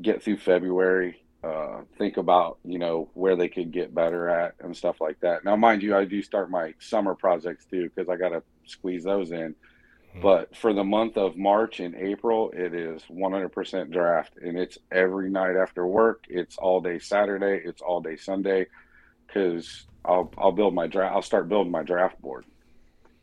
get 0.00 0.22
through 0.22 0.38
February 0.38 1.22
uh, 1.44 1.82
think 1.98 2.18
about 2.18 2.58
you 2.64 2.78
know 2.78 3.08
where 3.14 3.34
they 3.34 3.48
could 3.48 3.72
get 3.72 3.94
better 3.94 4.28
at 4.28 4.54
and 4.60 4.76
stuff 4.76 5.00
like 5.00 5.18
that. 5.20 5.44
Now, 5.44 5.56
mind 5.56 5.82
you, 5.82 5.96
I 5.96 6.04
do 6.04 6.22
start 6.22 6.50
my 6.50 6.74
summer 6.78 7.14
projects 7.14 7.64
too 7.64 7.90
because 7.92 8.08
I 8.08 8.16
got 8.16 8.28
to 8.28 8.42
squeeze 8.64 9.02
those 9.02 9.32
in. 9.32 9.56
Hmm. 10.12 10.20
But 10.20 10.56
for 10.56 10.72
the 10.72 10.84
month 10.84 11.16
of 11.16 11.36
March 11.36 11.80
and 11.80 11.96
April, 11.96 12.52
it 12.54 12.74
is 12.74 13.02
100% 13.10 13.90
draft, 13.90 14.36
and 14.40 14.56
it's 14.56 14.78
every 14.92 15.30
night 15.30 15.56
after 15.56 15.84
work. 15.84 16.24
It's 16.28 16.58
all 16.58 16.80
day 16.80 17.00
Saturday. 17.00 17.60
It's 17.64 17.82
all 17.82 18.00
day 18.00 18.16
Sunday, 18.16 18.66
because 19.26 19.86
I'll 20.04 20.32
I'll 20.38 20.52
build 20.52 20.74
my 20.74 20.86
draft. 20.86 21.14
I'll 21.14 21.22
start 21.22 21.48
building 21.48 21.72
my 21.72 21.82
draft 21.82 22.22
board 22.22 22.44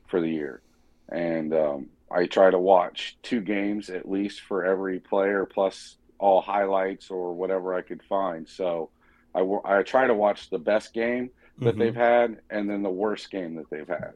for 0.07 0.19
the 0.19 0.29
year, 0.29 0.61
and 1.07 1.53
um, 1.53 1.89
I 2.11 2.25
try 2.25 2.49
to 2.49 2.59
watch 2.59 3.17
two 3.21 3.41
games 3.41 3.89
at 3.89 4.09
least 4.09 4.41
for 4.41 4.65
every 4.65 4.99
player, 4.99 5.45
plus 5.45 5.97
all 6.17 6.41
highlights 6.41 7.09
or 7.11 7.33
whatever 7.33 7.73
I 7.73 7.81
could 7.81 8.03
find. 8.03 8.47
So 8.47 8.89
I, 9.33 9.45
I 9.63 9.83
try 9.83 10.07
to 10.07 10.13
watch 10.13 10.49
the 10.49 10.59
best 10.59 10.93
game 10.93 11.29
that 11.59 11.71
mm-hmm. 11.71 11.79
they've 11.79 11.95
had 11.95 12.39
and 12.49 12.69
then 12.69 12.83
the 12.83 12.89
worst 12.89 13.31
game 13.31 13.55
that 13.55 13.69
they've 13.69 13.87
had. 13.87 14.13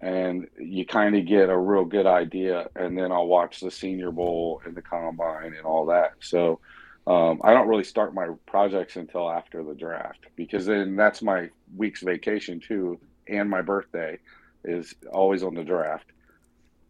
And 0.00 0.46
you 0.58 0.84
kind 0.84 1.16
of 1.16 1.26
get 1.26 1.48
a 1.48 1.56
real 1.56 1.84
good 1.84 2.06
idea. 2.06 2.68
And 2.76 2.96
then 2.96 3.10
I'll 3.10 3.26
watch 3.26 3.60
the 3.60 3.70
Senior 3.70 4.10
Bowl 4.10 4.60
and 4.64 4.76
the 4.76 4.82
Combine 4.82 5.54
and 5.54 5.64
all 5.64 5.86
that. 5.86 6.12
So 6.20 6.60
um, 7.06 7.40
I 7.42 7.52
don't 7.52 7.68
really 7.68 7.84
start 7.84 8.14
my 8.14 8.28
projects 8.46 8.96
until 8.96 9.30
after 9.30 9.64
the 9.64 9.74
draft 9.74 10.26
because 10.36 10.66
then 10.66 10.96
that's 10.96 11.22
my 11.22 11.48
week's 11.76 12.02
vacation 12.02 12.60
too. 12.60 13.00
And 13.26 13.48
my 13.48 13.62
birthday 13.62 14.18
is 14.64 14.94
always 15.12 15.42
on 15.42 15.54
the 15.54 15.64
draft. 15.64 16.06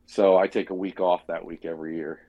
So 0.06 0.36
I 0.36 0.46
take 0.46 0.70
a 0.70 0.74
week 0.74 1.00
off 1.00 1.26
that 1.26 1.44
week 1.44 1.64
every 1.64 1.96
year 1.96 2.20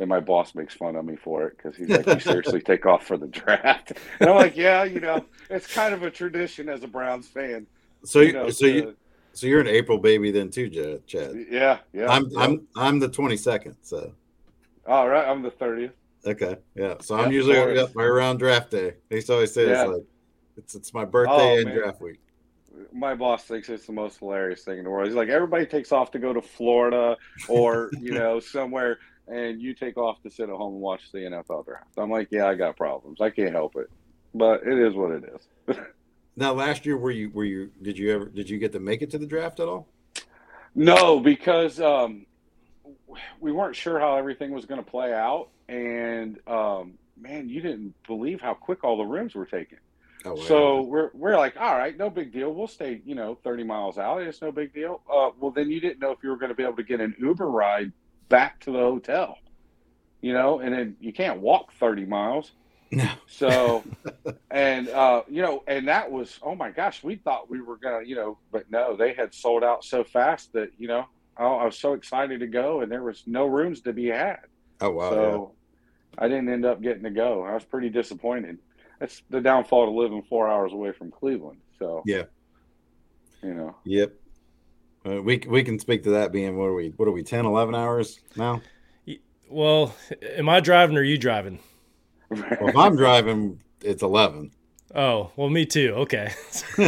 and 0.00 0.08
my 0.08 0.20
boss 0.20 0.54
makes 0.54 0.74
fun 0.74 0.96
of 0.96 1.04
me 1.04 1.16
for 1.16 1.46
it 1.46 1.56
because 1.56 1.76
he's 1.76 1.88
like, 1.88 2.06
"You 2.06 2.20
seriously 2.20 2.60
take 2.66 2.86
off 2.86 3.06
for 3.06 3.16
the 3.16 3.26
draft?" 3.26 3.92
And 4.18 4.30
I'm 4.30 4.36
like, 4.36 4.56
"Yeah, 4.56 4.84
you 4.84 5.00
know, 5.00 5.24
it's 5.50 5.72
kind 5.72 5.94
of 5.94 6.02
a 6.02 6.10
tradition 6.10 6.68
as 6.68 6.82
a 6.82 6.88
Browns 6.88 7.28
fan." 7.28 7.66
So 8.04 8.20
you, 8.20 8.32
know, 8.32 8.50
so 8.50 8.66
to, 8.66 8.72
you, 8.72 8.96
so 9.34 9.46
you're 9.46 9.60
an 9.60 9.66
April 9.66 9.98
baby 9.98 10.30
then 10.30 10.50
too, 10.50 10.68
Chad? 11.06 11.46
Yeah, 11.50 11.78
yeah. 11.92 12.08
I'm 12.08 12.28
yeah. 12.30 12.40
I'm 12.40 12.66
I'm 12.76 12.98
the 12.98 13.08
22nd. 13.08 13.76
So. 13.82 14.12
All 14.86 15.08
right, 15.08 15.28
I'm 15.28 15.42
the 15.42 15.50
30th. 15.50 15.92
Okay, 16.26 16.56
yeah. 16.74 16.94
So 17.00 17.18
I'm 17.18 17.30
usually 17.30 17.56
right 17.56 17.96
around 17.96 18.38
draft 18.38 18.70
day. 18.70 18.94
He 19.10 19.22
always 19.28 19.52
says 19.52 19.68
yeah. 19.68 19.84
like, 19.84 20.04
"It's 20.56 20.74
it's 20.74 20.94
my 20.94 21.04
birthday 21.04 21.56
oh, 21.56 21.56
and 21.56 21.66
man. 21.66 21.76
draft 21.76 22.00
week." 22.00 22.20
My 22.92 23.14
boss 23.14 23.44
thinks 23.44 23.68
it's 23.68 23.86
the 23.86 23.92
most 23.92 24.18
hilarious 24.18 24.62
thing 24.62 24.78
in 24.78 24.84
the 24.84 24.90
world. 24.90 25.06
He's 25.06 25.16
like, 25.16 25.28
everybody 25.28 25.66
takes 25.66 25.92
off 25.92 26.10
to 26.12 26.18
go 26.18 26.32
to 26.32 26.42
Florida 26.42 27.16
or 27.48 27.90
you 28.00 28.12
know 28.12 28.40
somewhere 28.40 28.98
and 29.30 29.62
you 29.62 29.74
take 29.74 29.96
off 29.96 30.20
to 30.22 30.30
sit 30.30 30.48
at 30.48 30.56
home 30.56 30.74
and 30.74 30.82
watch 30.82 31.12
the 31.12 31.18
NFL 31.18 31.64
draft. 31.64 31.90
I'm 31.96 32.10
like, 32.10 32.28
yeah, 32.30 32.46
I 32.46 32.54
got 32.54 32.76
problems. 32.76 33.20
I 33.20 33.30
can't 33.30 33.52
help 33.52 33.76
it, 33.76 33.88
but 34.34 34.66
it 34.66 34.78
is 34.78 34.94
what 34.94 35.12
it 35.12 35.24
is. 35.68 35.76
now, 36.36 36.52
last 36.52 36.84
year, 36.84 36.96
were 36.96 37.10
you 37.10 37.30
were 37.30 37.44
you 37.44 37.70
did 37.80 37.96
you 37.96 38.12
ever 38.12 38.26
did 38.26 38.50
you 38.50 38.58
get 38.58 38.72
to 38.72 38.80
make 38.80 39.02
it 39.02 39.10
to 39.10 39.18
the 39.18 39.26
draft 39.26 39.60
at 39.60 39.68
all? 39.68 39.86
No, 40.74 41.20
because 41.20 41.80
um, 41.80 42.26
we 43.40 43.52
weren't 43.52 43.76
sure 43.76 43.98
how 43.98 44.16
everything 44.16 44.52
was 44.52 44.66
going 44.66 44.82
to 44.82 44.88
play 44.88 45.12
out, 45.12 45.48
and 45.68 46.38
um, 46.46 46.94
man, 47.16 47.48
you 47.48 47.60
didn't 47.60 47.94
believe 48.06 48.40
how 48.40 48.54
quick 48.54 48.84
all 48.84 48.96
the 48.96 49.04
rooms 49.04 49.34
were 49.34 49.46
taken. 49.46 49.78
Oh, 50.24 50.34
wow. 50.34 50.42
So 50.42 50.82
we're 50.82 51.10
we're 51.14 51.36
like, 51.36 51.56
all 51.58 51.76
right, 51.76 51.96
no 51.96 52.10
big 52.10 52.32
deal. 52.32 52.52
We'll 52.52 52.66
stay, 52.66 53.00
you 53.04 53.14
know, 53.14 53.38
thirty 53.42 53.64
miles 53.64 53.96
out. 53.96 54.20
It's 54.20 54.42
no 54.42 54.52
big 54.52 54.74
deal. 54.74 55.00
Uh, 55.10 55.30
well, 55.38 55.50
then 55.50 55.70
you 55.70 55.80
didn't 55.80 56.00
know 56.00 56.10
if 56.10 56.18
you 56.22 56.28
were 56.28 56.36
going 56.36 56.50
to 56.50 56.54
be 56.54 56.62
able 56.62 56.76
to 56.76 56.82
get 56.82 57.00
an 57.00 57.14
Uber 57.18 57.48
ride 57.48 57.92
back 58.30 58.60
to 58.60 58.72
the 58.72 58.78
hotel, 58.78 59.36
you 60.22 60.32
know, 60.32 60.60
and 60.60 60.72
then 60.72 60.96
you 61.00 61.12
can't 61.12 61.40
walk 61.40 61.72
30 61.74 62.06
miles. 62.06 62.52
No. 62.90 63.10
So, 63.26 63.84
and, 64.50 64.88
uh, 64.88 65.22
you 65.28 65.42
know, 65.42 65.62
and 65.66 65.86
that 65.88 66.10
was, 66.10 66.38
oh 66.42 66.54
my 66.54 66.70
gosh, 66.70 67.04
we 67.04 67.16
thought 67.16 67.50
we 67.50 67.60
were 67.60 67.76
going 67.76 68.02
to, 68.02 68.08
you 68.08 68.16
know, 68.16 68.38
but 68.50 68.70
no, 68.70 68.96
they 68.96 69.12
had 69.12 69.34
sold 69.34 69.62
out 69.62 69.84
so 69.84 70.02
fast 70.02 70.52
that, 70.54 70.70
you 70.78 70.88
know, 70.88 71.04
oh, 71.38 71.56
I 71.56 71.64
was 71.64 71.78
so 71.78 71.92
excited 71.92 72.40
to 72.40 72.46
go 72.46 72.80
and 72.80 72.90
there 72.90 73.02
was 73.02 73.24
no 73.26 73.46
rooms 73.46 73.82
to 73.82 73.92
be 73.92 74.06
had. 74.06 74.40
Oh, 74.80 74.90
wow. 74.90 75.10
So 75.10 75.54
yeah. 76.14 76.24
I 76.24 76.28
didn't 76.28 76.48
end 76.48 76.64
up 76.64 76.80
getting 76.80 77.02
to 77.02 77.10
go. 77.10 77.44
I 77.44 77.54
was 77.54 77.64
pretty 77.64 77.90
disappointed. 77.90 78.58
That's 79.00 79.22
the 79.30 79.40
downfall 79.40 79.86
to 79.86 79.92
living 79.92 80.22
four 80.22 80.48
hours 80.48 80.72
away 80.72 80.92
from 80.92 81.10
Cleveland. 81.10 81.58
So, 81.78 82.02
yeah. 82.06 82.24
You 83.42 83.54
know, 83.54 83.76
yep. 83.84 84.14
Uh, 85.04 85.22
we 85.22 85.42
we 85.48 85.64
can 85.64 85.78
speak 85.78 86.02
to 86.02 86.10
that 86.10 86.30
being 86.30 86.58
what 86.58 86.66
are 86.66 86.74
we 86.74 86.90
what 86.96 87.08
are 87.08 87.12
we 87.12 87.22
10 87.22 87.46
11 87.46 87.74
hours 87.74 88.20
now? 88.36 88.60
Well 89.48 89.94
am 90.36 90.50
i 90.50 90.60
driving 90.60 90.98
or 90.98 91.00
are 91.00 91.04
you 91.04 91.16
driving? 91.16 91.58
Well, 92.28 92.68
if 92.68 92.76
i'm 92.76 92.96
driving 92.96 93.62
it's 93.80 94.02
11 94.02 94.50
oh 94.94 95.30
well 95.36 95.48
me 95.48 95.64
too. 95.64 95.94
Okay. 95.96 96.30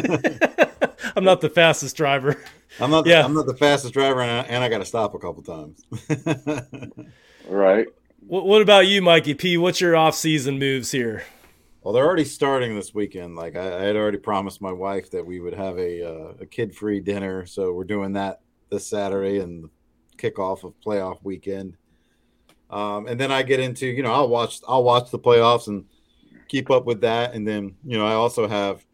I'm 1.16 1.24
not 1.24 1.40
the 1.40 1.48
fastest 1.48 1.96
driver. 1.96 2.38
I'm 2.78 2.90
not 2.90 3.06
yeah. 3.06 3.24
I'm 3.24 3.32
not 3.32 3.46
the 3.46 3.56
fastest 3.56 3.94
driver 3.94 4.20
and 4.20 4.30
i, 4.30 4.40
and 4.42 4.62
I 4.62 4.68
got 4.68 4.78
to 4.78 4.84
stop 4.84 5.14
a 5.14 5.18
couple 5.18 5.42
times. 5.42 5.84
Right. 7.48 7.86
What, 8.20 8.46
what 8.46 8.62
about 8.62 8.86
you 8.86 9.02
mikey 9.02 9.34
p? 9.34 9.58
What's 9.58 9.80
your 9.80 9.96
off-season 9.96 10.60
moves 10.60 10.92
here 10.92 11.24
well, 11.82 11.92
they're 11.92 12.06
already 12.06 12.24
starting 12.24 12.76
this 12.76 12.94
weekend. 12.94 13.34
Like 13.34 13.56
I, 13.56 13.80
I 13.80 13.82
had 13.82 13.96
already 13.96 14.18
promised 14.18 14.60
my 14.60 14.72
wife 14.72 15.10
that 15.10 15.26
we 15.26 15.40
would 15.40 15.54
have 15.54 15.78
a 15.78 16.02
uh, 16.08 16.32
a 16.40 16.46
kid 16.46 16.74
free 16.74 17.00
dinner, 17.00 17.44
so 17.44 17.72
we're 17.72 17.84
doing 17.84 18.12
that 18.12 18.40
this 18.70 18.86
Saturday 18.86 19.40
and 19.40 19.68
kickoff 20.16 20.62
of 20.64 20.74
playoff 20.84 21.18
weekend. 21.24 21.76
Um, 22.70 23.06
and 23.06 23.18
then 23.18 23.32
I 23.32 23.42
get 23.42 23.58
into 23.58 23.86
you 23.86 24.02
know 24.02 24.12
I'll 24.12 24.28
watch 24.28 24.60
I'll 24.68 24.84
watch 24.84 25.10
the 25.10 25.18
playoffs 25.18 25.66
and 25.66 25.84
keep 26.46 26.70
up 26.70 26.84
with 26.84 27.00
that, 27.00 27.34
and 27.34 27.46
then 27.46 27.74
you 27.84 27.98
know 27.98 28.06
I 28.06 28.12
also 28.12 28.46
have 28.46 28.84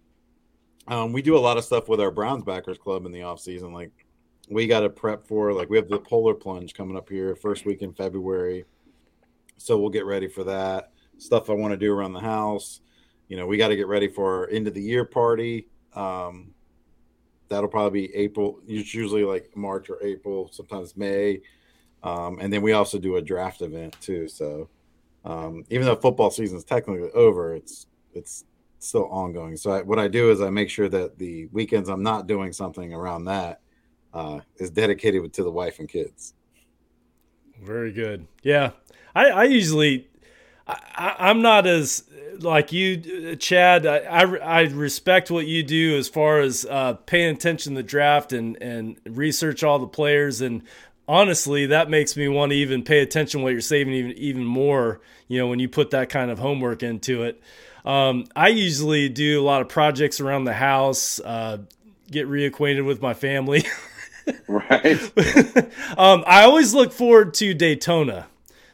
um, 0.86 1.12
we 1.12 1.20
do 1.20 1.36
a 1.36 1.38
lot 1.38 1.58
of 1.58 1.64
stuff 1.64 1.88
with 1.88 2.00
our 2.00 2.10
Browns 2.10 2.44
backers 2.44 2.78
club 2.78 3.04
in 3.04 3.12
the 3.12 3.22
off 3.22 3.40
season. 3.40 3.70
Like 3.70 3.92
we 4.48 4.66
got 4.66 4.80
to 4.80 4.88
prep 4.88 5.26
for 5.26 5.52
like 5.52 5.68
we 5.68 5.76
have 5.76 5.88
the 5.88 5.98
Polar 5.98 6.32
Plunge 6.32 6.72
coming 6.72 6.96
up 6.96 7.10
here 7.10 7.36
first 7.36 7.66
week 7.66 7.82
in 7.82 7.92
February, 7.92 8.64
so 9.58 9.78
we'll 9.78 9.90
get 9.90 10.06
ready 10.06 10.26
for 10.26 10.44
that 10.44 10.90
stuff 11.18 11.50
I 11.50 11.52
want 11.52 11.72
to 11.72 11.76
do 11.76 11.92
around 11.92 12.12
the 12.12 12.20
house. 12.20 12.80
You 13.28 13.36
know, 13.36 13.46
we 13.46 13.56
got 13.56 13.68
to 13.68 13.76
get 13.76 13.86
ready 13.86 14.08
for 14.08 14.38
our 14.38 14.48
end 14.48 14.66
of 14.66 14.74
the 14.74 14.82
year 14.82 15.04
party. 15.04 15.68
Um, 15.94 16.54
that'll 17.48 17.68
probably 17.68 18.08
be 18.08 18.14
April. 18.14 18.60
It's 18.66 18.94
usually 18.94 19.24
like 19.24 19.54
March 19.56 19.90
or 19.90 20.02
April, 20.02 20.48
sometimes 20.52 20.96
May. 20.96 21.40
Um, 22.02 22.38
and 22.40 22.52
then 22.52 22.62
we 22.62 22.72
also 22.72 22.98
do 22.98 23.16
a 23.16 23.22
draft 23.22 23.62
event 23.62 23.96
too. 24.00 24.28
So 24.28 24.68
um, 25.24 25.64
even 25.68 25.86
though 25.86 25.96
football 25.96 26.30
season 26.30 26.56
is 26.58 26.64
technically 26.64 27.10
over, 27.10 27.54
it's 27.54 27.86
it's 28.14 28.44
still 28.78 29.06
ongoing. 29.08 29.56
So 29.56 29.72
I, 29.72 29.82
what 29.82 29.98
I 29.98 30.08
do 30.08 30.30
is 30.30 30.40
I 30.40 30.50
make 30.50 30.70
sure 30.70 30.88
that 30.88 31.18
the 31.18 31.46
weekends 31.46 31.88
I'm 31.88 32.02
not 32.02 32.26
doing 32.26 32.52
something 32.52 32.94
around 32.94 33.24
that 33.24 33.60
uh, 34.14 34.40
is 34.56 34.70
dedicated 34.70 35.32
to 35.32 35.42
the 35.42 35.50
wife 35.50 35.80
and 35.80 35.88
kids. 35.88 36.34
Very 37.60 37.92
good. 37.92 38.26
Yeah, 38.42 38.70
I, 39.14 39.30
I 39.30 39.44
usually 39.44 40.07
I, 40.68 41.30
am 41.30 41.42
not 41.42 41.66
as 41.66 42.04
like 42.38 42.72
you, 42.72 43.36
Chad. 43.36 43.86
I, 43.86 43.98
I, 43.98 44.22
I 44.22 44.60
respect 44.62 45.30
what 45.30 45.46
you 45.46 45.62
do 45.62 45.96
as 45.96 46.08
far 46.08 46.40
as 46.40 46.66
uh, 46.68 46.94
paying 46.94 47.34
attention 47.34 47.74
to 47.74 47.82
the 47.82 47.82
draft 47.82 48.32
and 48.32 48.60
and 48.62 49.00
research 49.04 49.62
all 49.62 49.78
the 49.78 49.86
players. 49.86 50.40
And 50.40 50.62
honestly, 51.06 51.66
that 51.66 51.88
makes 51.88 52.16
me 52.16 52.28
want 52.28 52.52
to 52.52 52.56
even 52.56 52.82
pay 52.82 53.00
attention 53.00 53.42
what 53.42 53.52
you're 53.52 53.60
saving 53.60 53.94
even 53.94 54.12
even 54.12 54.44
more. 54.44 55.00
You 55.26 55.38
know, 55.38 55.46
when 55.48 55.58
you 55.58 55.68
put 55.68 55.90
that 55.90 56.08
kind 56.10 56.30
of 56.30 56.38
homework 56.38 56.82
into 56.82 57.22
it. 57.24 57.40
Um, 57.84 58.26
I 58.36 58.48
usually 58.48 59.08
do 59.08 59.40
a 59.40 59.44
lot 59.44 59.62
of 59.62 59.68
projects 59.68 60.20
around 60.20 60.44
the 60.44 60.52
house, 60.52 61.20
uh, 61.20 61.58
get 62.10 62.28
reacquainted 62.28 62.84
with 62.84 63.00
my 63.00 63.14
family. 63.14 63.64
right. 64.46 65.00
um, 65.96 66.24
I 66.26 66.42
always 66.42 66.74
look 66.74 66.92
forward 66.92 67.32
to 67.34 67.54
Daytona. 67.54 68.26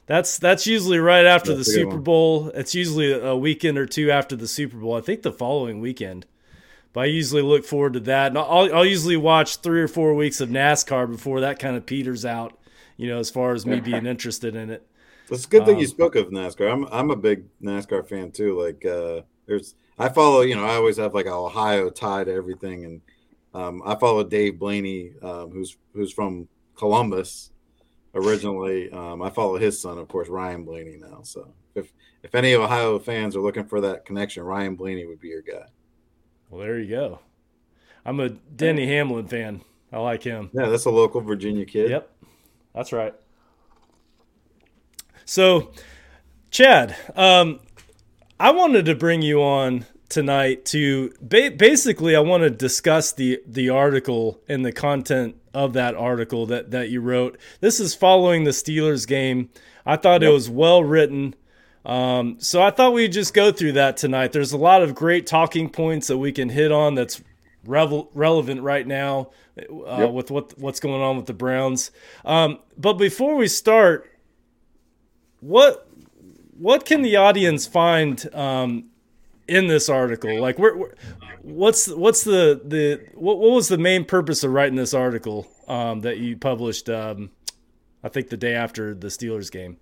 That's 0.06 0.38
that's 0.38 0.66
usually 0.66 0.98
right 0.98 1.24
after 1.24 1.54
that's 1.54 1.66
the 1.66 1.72
Super 1.72 1.96
Bowl. 1.96 2.48
It's 2.54 2.74
usually 2.74 3.12
a 3.12 3.34
weekend 3.34 3.78
or 3.78 3.86
two 3.86 4.10
after 4.10 4.36
the 4.36 4.48
Super 4.48 4.76
Bowl. 4.76 4.94
I 4.96 5.00
think 5.00 5.22
the 5.22 5.32
following 5.32 5.80
weekend. 5.80 6.26
But 6.92 7.00
I 7.00 7.06
usually 7.06 7.42
look 7.42 7.64
forward 7.64 7.94
to 7.94 8.00
that. 8.00 8.28
And 8.28 8.38
I'll, 8.38 8.72
I'll 8.72 8.84
usually 8.84 9.16
watch 9.16 9.56
three 9.56 9.80
or 9.80 9.88
four 9.88 10.14
weeks 10.14 10.40
of 10.40 10.48
NASCAR 10.48 11.10
before 11.10 11.40
that 11.40 11.58
kind 11.58 11.76
of 11.76 11.86
peters 11.86 12.24
out. 12.24 12.56
You 12.96 13.08
know, 13.08 13.18
as 13.18 13.30
far 13.30 13.52
as 13.52 13.66
me 13.66 13.80
being 13.80 14.06
interested 14.06 14.54
in 14.54 14.70
it. 14.70 14.86
It's 15.30 15.46
a 15.46 15.48
good 15.48 15.64
thing 15.64 15.76
um, 15.76 15.80
you 15.80 15.86
spoke 15.86 16.16
of 16.16 16.28
NASCAR. 16.28 16.70
I'm 16.70 16.86
I'm 16.92 17.10
a 17.10 17.16
big 17.16 17.46
NASCAR 17.62 18.06
fan 18.06 18.30
too. 18.30 18.60
Like 18.60 18.84
uh, 18.84 19.22
there's 19.46 19.74
I 19.98 20.10
follow. 20.10 20.42
You 20.42 20.54
know, 20.54 20.64
I 20.64 20.74
always 20.74 20.98
have 20.98 21.14
like 21.14 21.26
a 21.26 21.32
Ohio 21.32 21.88
tie 21.88 22.24
to 22.24 22.32
everything, 22.32 22.84
and 22.84 23.00
um, 23.54 23.82
I 23.86 23.94
follow 23.94 24.22
Dave 24.22 24.58
Blaney, 24.58 25.12
um, 25.22 25.50
who's 25.50 25.78
who's 25.94 26.12
from 26.12 26.46
Columbus 26.76 27.50
originally. 28.14 28.90
Um, 28.90 29.22
I 29.22 29.30
follow 29.30 29.56
his 29.56 29.80
son, 29.80 29.98
of 29.98 30.08
course, 30.08 30.28
Ryan 30.28 30.64
Blaney 30.64 30.96
now. 30.96 31.20
So 31.22 31.52
if 31.74 31.92
if 32.22 32.34
any 32.34 32.54
Ohio 32.54 32.98
fans 32.98 33.36
are 33.36 33.40
looking 33.40 33.64
for 33.64 33.80
that 33.82 34.04
connection, 34.04 34.42
Ryan 34.42 34.74
Blaney 34.76 35.06
would 35.06 35.20
be 35.20 35.28
your 35.28 35.42
guy. 35.42 35.66
Well, 36.50 36.60
there 36.60 36.78
you 36.78 36.88
go. 36.88 37.20
I'm 38.04 38.20
a 38.20 38.28
Denny 38.28 38.86
Hamlin 38.86 39.26
fan. 39.26 39.62
I 39.92 39.98
like 39.98 40.22
him. 40.22 40.50
Yeah, 40.52 40.68
that's 40.68 40.84
a 40.84 40.90
local 40.90 41.20
Virginia 41.20 41.64
kid. 41.64 41.90
Yep, 41.90 42.10
that's 42.74 42.92
right. 42.92 43.14
So, 45.24 45.72
Chad, 46.50 46.96
um, 47.16 47.60
I 48.38 48.50
wanted 48.50 48.84
to 48.86 48.94
bring 48.94 49.22
you 49.22 49.42
on 49.42 49.86
tonight 50.08 50.64
to 50.66 51.12
ba- 51.20 51.52
basically 51.56 52.14
I 52.14 52.20
want 52.20 52.42
to 52.42 52.50
discuss 52.50 53.12
the 53.12 53.40
the 53.46 53.70
article 53.70 54.40
and 54.48 54.64
the 54.64 54.72
content 54.72 55.36
of 55.54 55.72
that 55.74 55.94
article 55.94 56.46
that 56.46 56.72
that 56.72 56.90
you 56.90 57.00
wrote. 57.00 57.38
This 57.60 57.80
is 57.80 57.94
following 57.94 58.44
the 58.44 58.50
Steelers 58.50 59.06
game. 59.06 59.50
I 59.86 59.96
thought 59.96 60.22
yep. 60.22 60.30
it 60.30 60.32
was 60.32 60.50
well 60.50 60.82
written. 60.82 61.34
Um, 61.84 62.36
so 62.40 62.62
I 62.62 62.70
thought 62.70 62.94
we'd 62.94 63.12
just 63.12 63.34
go 63.34 63.52
through 63.52 63.72
that 63.72 63.96
tonight. 63.96 64.32
There's 64.32 64.52
a 64.52 64.58
lot 64.58 64.82
of 64.82 64.94
great 64.94 65.26
talking 65.26 65.68
points 65.68 66.06
that 66.06 66.16
we 66.16 66.32
can 66.32 66.48
hit 66.48 66.72
on 66.72 66.94
that's 66.94 67.22
revel- 67.66 68.10
relevant 68.14 68.62
right 68.62 68.86
now 68.86 69.30
uh, 69.58 69.96
yep. 69.98 70.12
with 70.12 70.30
what 70.30 70.58
what's 70.58 70.80
going 70.80 71.00
on 71.00 71.16
with 71.16 71.26
the 71.26 71.34
Browns. 71.34 71.90
Um, 72.24 72.58
but 72.76 72.94
before 72.94 73.36
we 73.36 73.48
start, 73.48 74.10
what 75.40 75.88
what 76.56 76.84
can 76.84 77.02
the 77.02 77.16
audience 77.16 77.66
find 77.66 78.34
um, 78.34 78.86
in 79.48 79.66
this 79.66 79.88
article? 79.88 80.40
Like, 80.40 80.58
where, 80.58 80.76
where, 80.76 80.94
what's 81.42 81.88
what's 81.88 82.24
the 82.24 82.60
the 82.64 83.04
what, 83.14 83.38
what 83.38 83.50
was 83.50 83.68
the 83.68 83.78
main 83.78 84.04
purpose 84.04 84.44
of 84.44 84.52
writing 84.52 84.76
this 84.76 84.94
article 84.94 85.46
um, 85.68 86.00
that 86.00 86.18
you 86.18 86.36
published? 86.36 86.88
Um, 86.88 87.30
I 88.02 88.08
think 88.08 88.28
the 88.28 88.36
day 88.36 88.54
after 88.54 88.94
the 88.94 89.08
Steelers 89.08 89.50
game. 89.50 89.78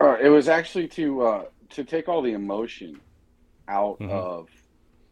Uh, 0.00 0.16
it 0.20 0.30
was 0.30 0.48
actually 0.48 0.88
to 0.88 1.22
uh, 1.22 1.44
to 1.70 1.84
take 1.84 2.08
all 2.08 2.22
the 2.22 2.32
emotion 2.32 3.00
out 3.68 3.98
mm-hmm. 4.00 4.10
of 4.10 4.48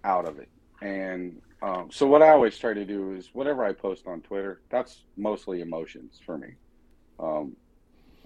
out 0.05 0.27
of 0.27 0.39
it, 0.39 0.49
and 0.81 1.41
um, 1.61 1.89
so 1.91 2.07
what 2.07 2.23
I 2.23 2.31
always 2.31 2.57
try 2.57 2.73
to 2.73 2.85
do 2.85 3.15
is 3.15 3.31
whatever 3.33 3.65
I 3.65 3.73
post 3.73 4.07
on 4.07 4.21
Twitter, 4.21 4.61
that's 4.71 5.03
mostly 5.17 5.61
emotions 5.61 6.21
for 6.25 6.39
me, 6.39 6.55
um, 7.19 7.57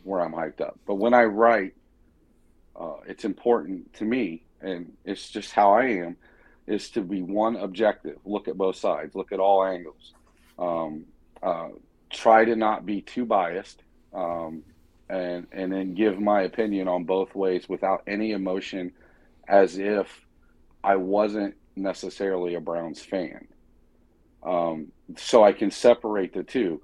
where 0.04 0.20
I'm 0.20 0.32
hyped 0.32 0.60
up. 0.60 0.78
But 0.86 0.96
when 0.96 1.14
I 1.14 1.24
write, 1.24 1.74
uh, 2.76 2.96
it's 3.06 3.24
important 3.24 3.92
to 3.94 4.04
me, 4.04 4.44
and 4.62 4.92
it's 5.04 5.28
just 5.28 5.52
how 5.52 5.72
I 5.72 5.86
am, 5.86 6.16
is 6.66 6.90
to 6.90 7.00
be 7.02 7.22
one 7.22 7.56
objective, 7.56 8.18
look 8.24 8.48
at 8.48 8.56
both 8.56 8.76
sides, 8.76 9.14
look 9.14 9.32
at 9.32 9.40
all 9.40 9.64
angles, 9.64 10.12
um, 10.58 11.04
uh, 11.42 11.68
try 12.10 12.44
to 12.44 12.56
not 12.56 12.86
be 12.86 13.00
too 13.00 13.24
biased. 13.24 13.82
Um, 14.14 14.62
and 15.12 15.46
and 15.52 15.70
then 15.70 15.94
give 15.94 16.18
my 16.18 16.42
opinion 16.42 16.88
on 16.88 17.04
both 17.04 17.34
ways 17.34 17.68
without 17.68 18.02
any 18.06 18.32
emotion, 18.32 18.92
as 19.46 19.78
if 19.78 20.24
I 20.82 20.96
wasn't 20.96 21.54
necessarily 21.76 22.54
a 22.54 22.60
Browns 22.60 23.00
fan. 23.00 23.46
Um, 24.42 24.90
so 25.16 25.44
I 25.44 25.52
can 25.52 25.70
separate 25.70 26.32
the 26.32 26.42
two. 26.42 26.80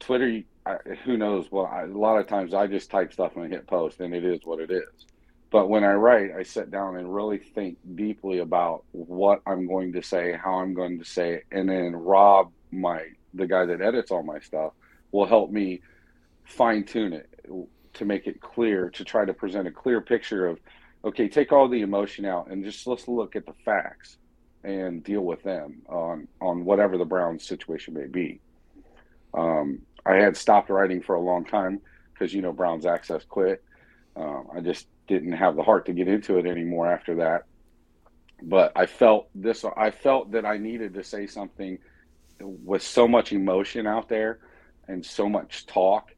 Twitter, 0.00 0.42
I, 0.66 0.76
who 1.04 1.16
knows? 1.16 1.50
Well, 1.50 1.66
I, 1.66 1.82
a 1.82 1.86
lot 1.86 2.18
of 2.18 2.26
times 2.26 2.52
I 2.52 2.66
just 2.66 2.90
type 2.90 3.12
stuff 3.12 3.36
and 3.36 3.52
hit 3.52 3.66
post, 3.66 4.00
and 4.00 4.12
it 4.12 4.24
is 4.24 4.40
what 4.44 4.60
it 4.60 4.70
is. 4.70 5.06
But 5.52 5.68
when 5.68 5.84
I 5.84 5.92
write, 5.92 6.30
I 6.34 6.44
sit 6.44 6.70
down 6.70 6.96
and 6.96 7.14
really 7.14 7.36
think 7.36 7.76
deeply 7.94 8.38
about 8.38 8.84
what 8.92 9.42
I'm 9.46 9.66
going 9.66 9.92
to 9.92 10.02
say, 10.02 10.32
how 10.42 10.54
I'm 10.54 10.72
going 10.72 10.98
to 10.98 11.04
say 11.04 11.34
it, 11.34 11.46
and 11.52 11.68
then 11.68 11.94
Rob, 11.94 12.50
my 12.72 13.04
the 13.34 13.46
guy 13.46 13.66
that 13.66 13.82
edits 13.82 14.10
all 14.10 14.22
my 14.22 14.40
stuff, 14.40 14.72
will 15.12 15.26
help 15.26 15.50
me 15.50 15.82
fine 16.44 16.84
tune 16.84 17.12
it 17.12 17.28
to 17.92 18.04
make 18.06 18.26
it 18.26 18.40
clear 18.40 18.88
to 18.90 19.04
try 19.04 19.26
to 19.26 19.34
present 19.34 19.68
a 19.68 19.70
clear 19.70 20.00
picture 20.00 20.46
of 20.46 20.58
okay 21.04 21.28
take 21.28 21.52
all 21.52 21.68
the 21.68 21.82
emotion 21.82 22.24
out 22.24 22.48
and 22.48 22.64
just 22.64 22.86
let's 22.86 23.06
look 23.06 23.36
at 23.36 23.46
the 23.46 23.52
facts 23.64 24.16
and 24.64 25.04
deal 25.04 25.20
with 25.20 25.42
them 25.42 25.82
on 25.88 26.26
on 26.40 26.64
whatever 26.64 26.96
the 26.96 27.04
Browns 27.04 27.46
situation 27.46 27.92
may 27.92 28.06
be. 28.06 28.40
Um, 29.34 29.80
I 30.06 30.14
had 30.14 30.36
stopped 30.36 30.70
writing 30.70 31.02
for 31.02 31.14
a 31.14 31.20
long 31.20 31.44
time 31.44 31.82
because 32.14 32.32
you 32.32 32.40
know 32.40 32.52
Browns 32.52 32.86
Access 32.86 33.24
quit. 33.24 33.62
Um, 34.16 34.48
I 34.54 34.60
just 34.60 34.86
didn't 35.08 35.32
have 35.32 35.56
the 35.56 35.62
heart 35.62 35.86
to 35.86 35.92
get 35.92 36.08
into 36.08 36.38
it 36.38 36.46
anymore 36.46 36.90
after 36.90 37.16
that. 37.16 37.44
But 38.42 38.72
I 38.74 38.86
felt 38.86 39.28
this. 39.34 39.64
I 39.76 39.90
felt 39.90 40.32
that 40.32 40.44
I 40.44 40.58
needed 40.58 40.94
to 40.94 41.04
say 41.04 41.26
something 41.26 41.78
with 42.40 42.82
so 42.82 43.06
much 43.06 43.32
emotion 43.32 43.86
out 43.86 44.08
there 44.08 44.40
and 44.88 45.04
so 45.04 45.28
much 45.28 45.66
talk 45.66 46.12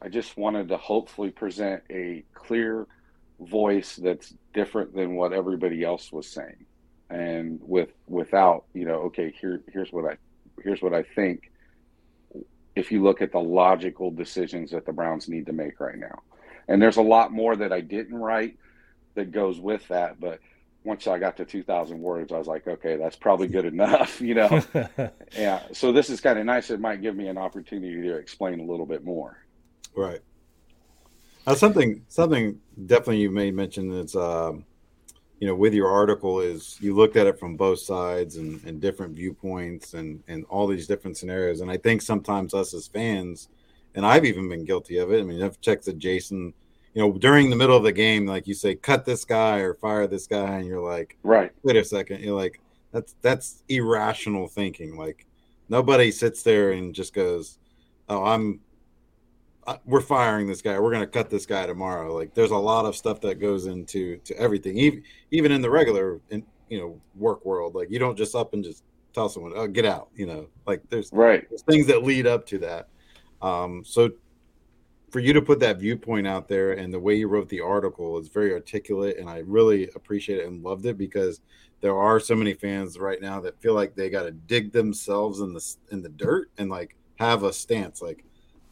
I 0.00 0.08
just 0.08 0.36
wanted 0.36 0.68
to 0.68 0.76
hopefully 0.76 1.30
present 1.30 1.82
a 1.90 2.24
clear 2.34 2.86
voice 3.40 3.96
that's 3.96 4.34
different 4.54 4.94
than 4.94 5.14
what 5.14 5.32
everybody 5.32 5.82
else 5.84 6.12
was 6.12 6.28
saying, 6.28 6.66
and 7.10 7.58
with 7.62 7.90
without 8.06 8.64
you 8.74 8.84
know, 8.84 9.00
okay, 9.06 9.34
here 9.40 9.62
here's 9.72 9.92
what 9.92 10.04
I 10.04 10.16
here's 10.62 10.82
what 10.82 10.94
I 10.94 11.02
think. 11.02 11.50
If 12.76 12.92
you 12.92 13.02
look 13.02 13.20
at 13.22 13.32
the 13.32 13.40
logical 13.40 14.12
decisions 14.12 14.70
that 14.70 14.86
the 14.86 14.92
Browns 14.92 15.28
need 15.28 15.46
to 15.46 15.52
make 15.52 15.80
right 15.80 15.98
now, 15.98 16.22
and 16.68 16.80
there's 16.80 16.98
a 16.98 17.02
lot 17.02 17.32
more 17.32 17.56
that 17.56 17.72
I 17.72 17.80
didn't 17.80 18.16
write 18.16 18.58
that 19.14 19.32
goes 19.32 19.58
with 19.58 19.86
that, 19.88 20.20
but 20.20 20.40
once 20.84 21.06
I 21.06 21.18
got 21.18 21.36
to 21.38 21.44
2,000 21.44 22.00
words, 22.00 22.32
I 22.32 22.38
was 22.38 22.46
like, 22.46 22.66
okay, 22.68 22.96
that's 22.96 23.16
probably 23.16 23.48
good 23.48 23.64
enough, 23.64 24.20
you 24.20 24.34
know? 24.34 24.62
yeah. 25.36 25.62
So 25.72 25.92
this 25.92 26.10
is 26.10 26.20
kind 26.20 26.38
of 26.38 26.46
nice. 26.46 26.70
It 26.70 26.80
might 26.80 27.02
give 27.02 27.16
me 27.16 27.28
an 27.28 27.38
opportunity 27.38 28.02
to 28.02 28.14
explain 28.16 28.60
a 28.60 28.64
little 28.64 28.86
bit 28.86 29.04
more. 29.04 29.44
Right. 29.94 30.20
That's 31.44 31.60
something 31.60 32.04
something 32.08 32.60
definitely 32.86 33.22
you 33.22 33.30
made 33.30 33.54
mention 33.54 33.88
that's 33.88 34.14
um, 34.14 34.66
you 35.40 35.48
know 35.48 35.54
with 35.54 35.72
your 35.72 35.88
article 35.88 36.40
is 36.40 36.76
you 36.78 36.94
looked 36.94 37.16
at 37.16 37.26
it 37.26 37.38
from 37.38 37.56
both 37.56 37.80
sides 37.80 38.36
and, 38.36 38.62
and 38.64 38.82
different 38.82 39.14
viewpoints 39.14 39.94
and 39.94 40.22
and 40.28 40.44
all 40.50 40.66
these 40.66 40.86
different 40.86 41.16
scenarios 41.16 41.62
and 41.62 41.70
I 41.70 41.78
think 41.78 42.02
sometimes 42.02 42.52
us 42.52 42.74
as 42.74 42.86
fans 42.86 43.48
and 43.94 44.06
I've 44.06 44.24
even 44.24 44.48
been 44.48 44.64
guilty 44.64 44.98
of 44.98 45.12
it. 45.12 45.20
I 45.20 45.22
mean 45.22 45.42
I've 45.42 45.60
checked 45.60 45.84
that 45.86 45.98
Jason 45.98 46.52
you 46.94 47.02
know 47.02 47.12
during 47.12 47.50
the 47.50 47.56
middle 47.56 47.76
of 47.76 47.82
the 47.82 47.92
game 47.92 48.26
like 48.26 48.46
you 48.46 48.54
say 48.54 48.74
cut 48.74 49.04
this 49.04 49.24
guy 49.24 49.58
or 49.58 49.74
fire 49.74 50.06
this 50.06 50.26
guy 50.26 50.56
and 50.56 50.66
you're 50.66 50.80
like 50.80 51.18
right 51.22 51.52
wait 51.62 51.76
a 51.76 51.84
second 51.84 52.20
you're 52.20 52.34
like 52.34 52.60
that's 52.92 53.14
that's 53.20 53.62
irrational 53.68 54.48
thinking 54.48 54.96
like 54.96 55.26
nobody 55.68 56.10
sits 56.10 56.42
there 56.42 56.72
and 56.72 56.94
just 56.94 57.12
goes 57.12 57.58
oh 58.08 58.24
I'm 58.24 58.60
uh, 59.68 59.76
we're 59.84 60.00
firing 60.00 60.46
this 60.46 60.62
guy. 60.62 60.78
We're 60.78 60.90
going 60.90 61.02
to 61.02 61.06
cut 61.06 61.28
this 61.28 61.44
guy 61.44 61.66
tomorrow. 61.66 62.14
Like 62.14 62.32
there's 62.32 62.52
a 62.52 62.56
lot 62.56 62.86
of 62.86 62.96
stuff 62.96 63.20
that 63.20 63.34
goes 63.34 63.66
into 63.66 64.16
to 64.24 64.34
everything, 64.38 64.78
even 64.78 65.02
even 65.30 65.52
in 65.52 65.60
the 65.60 65.68
regular 65.68 66.22
in 66.30 66.42
you 66.70 66.78
know 66.78 66.98
work 67.14 67.44
world. 67.44 67.74
Like 67.74 67.90
you 67.90 67.98
don't 67.98 68.16
just 68.16 68.34
up 68.34 68.54
and 68.54 68.64
just 68.64 68.82
tell 69.12 69.28
someone, 69.28 69.52
"Oh, 69.54 69.66
get 69.66 69.84
out." 69.84 70.08
You 70.14 70.24
know, 70.24 70.48
like 70.66 70.80
there's 70.88 71.10
right 71.12 71.46
there's 71.50 71.60
things 71.60 71.86
that 71.88 72.02
lead 72.02 72.26
up 72.26 72.46
to 72.46 72.58
that. 72.60 72.88
Um, 73.40 73.84
so 73.84 74.10
for 75.10 75.20
you 75.20 75.32
to 75.32 75.42
put 75.42 75.60
that 75.60 75.78
viewpoint 75.78 76.26
out 76.26 76.48
there 76.48 76.72
and 76.72 76.92
the 76.92 77.00
way 77.00 77.14
you 77.14 77.28
wrote 77.28 77.48
the 77.48 77.60
article 77.60 78.18
is 78.18 78.28
very 78.28 78.52
articulate, 78.52 79.18
and 79.18 79.28
I 79.28 79.38
really 79.38 79.88
appreciate 79.94 80.40
it 80.40 80.46
and 80.46 80.62
loved 80.62 80.86
it 80.86 80.98
because 80.98 81.40
there 81.80 81.96
are 81.96 82.20
so 82.20 82.34
many 82.34 82.54
fans 82.54 82.98
right 82.98 83.20
now 83.20 83.40
that 83.40 83.60
feel 83.60 83.74
like 83.74 83.94
they 83.94 84.10
got 84.10 84.24
to 84.24 84.32
dig 84.32 84.72
themselves 84.72 85.40
in 85.40 85.52
the 85.52 85.74
in 85.90 86.02
the 86.02 86.08
dirt 86.08 86.50
and 86.58 86.68
like 86.68 86.96
have 87.18 87.44
a 87.44 87.52
stance 87.52 88.02
like 88.02 88.24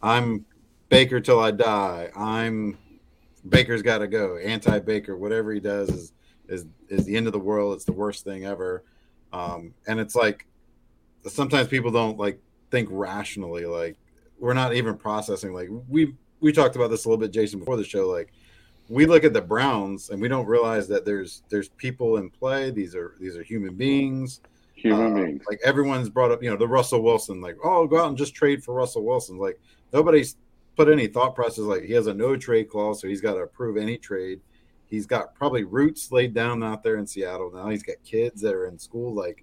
I'm 0.03 0.45
Baker 0.89 1.21
till 1.21 1.41
I 1.41 1.51
die. 1.51 2.11
I'm 2.17 2.79
Baker's 3.49 3.83
got 3.83 3.99
to 3.99 4.09
go. 4.09 4.37
Anti 4.37 4.79
Baker, 4.81 5.17
whatever 5.17 5.53
he 5.53 5.61
does 5.61 5.89
is 5.89 6.13
is 6.49 6.67
is 6.89 7.05
the 7.05 7.17
end 7.17 7.27
of 7.27 7.33
the 7.33 7.39
world. 7.39 7.75
It's 7.75 7.85
the 7.85 7.93
worst 7.93 8.25
thing 8.25 8.45
ever. 8.45 8.85
Um, 9.33 9.75
and 9.87 9.99
it's 9.99 10.15
like 10.15 10.47
sometimes 11.27 11.69
people 11.69 11.91
don't 11.91 12.19
like 12.19 12.41
think 12.71 12.89
rationally. 12.91 13.67
Like 13.67 13.97
we're 14.39 14.55
not 14.55 14.75
even 14.75 14.97
processing. 14.97 15.53
Like 15.53 15.69
we 15.89 16.15
we 16.41 16.53
talked 16.53 16.77
about 16.77 16.91
this 16.91 17.05
a 17.05 17.09
little 17.09 17.21
bit, 17.21 17.33
Jason, 17.33 17.59
before 17.59 17.77
the 17.77 17.85
show. 17.85 18.09
Like 18.09 18.33
we 18.89 19.07
look 19.07 19.25
at 19.25 19.33
the 19.33 19.41
Browns 19.41 20.11
and 20.11 20.21
we 20.21 20.29
don't 20.29 20.47
realize 20.47 20.89
that 20.89 21.05
there's 21.05 21.43
there's 21.49 21.69
people 21.71 22.19
in 22.19 22.31
play. 22.31 22.71
These 22.71 22.95
are 22.95 23.15
these 23.21 23.37
are 23.37 23.43
human 23.43 23.75
beings. 23.75 24.41
Human 24.75 25.13
uh, 25.13 25.15
beings. 25.15 25.43
Like 25.49 25.61
everyone's 25.65 26.09
brought 26.09 26.31
up, 26.31 26.43
you 26.43 26.51
know, 26.51 26.57
the 26.57 26.69
Russell 26.69 27.03
Wilson. 27.03 27.41
Like, 27.41 27.57
oh, 27.65 27.87
go 27.87 28.01
out 28.01 28.09
and 28.09 28.19
just 28.19 28.35
trade 28.35 28.63
for 28.63 28.75
Russell 28.75 29.05
Wilson. 29.05 29.39
Like 29.39 29.59
nobody's 29.93 30.37
put 30.77 30.89
any 30.89 31.07
thought 31.07 31.35
process 31.35 31.65
like 31.65 31.83
he 31.85 31.95
has 31.95 32.07
a 32.07 32.15
no 32.15 32.37
trade 32.37 32.69
clause, 32.69 33.01
so 33.01 33.09
he's 33.09 33.21
got 33.21 33.35
to 33.35 33.41
approve 33.41 33.77
any 33.77 33.97
trade. 33.97 34.41
He's 34.89 35.07
got 35.07 35.35
probably 35.35 35.65
roots 35.65 36.13
laid 36.13 36.33
down 36.33 36.63
out 36.63 36.85
there 36.85 36.97
in 36.97 37.07
Seattle 37.07 37.51
now. 37.53 37.69
He's 37.69 37.83
got 37.83 37.97
kids 38.05 38.41
that 38.43 38.55
are 38.55 38.67
in 38.67 38.79
school. 38.79 39.13
Like 39.13 39.43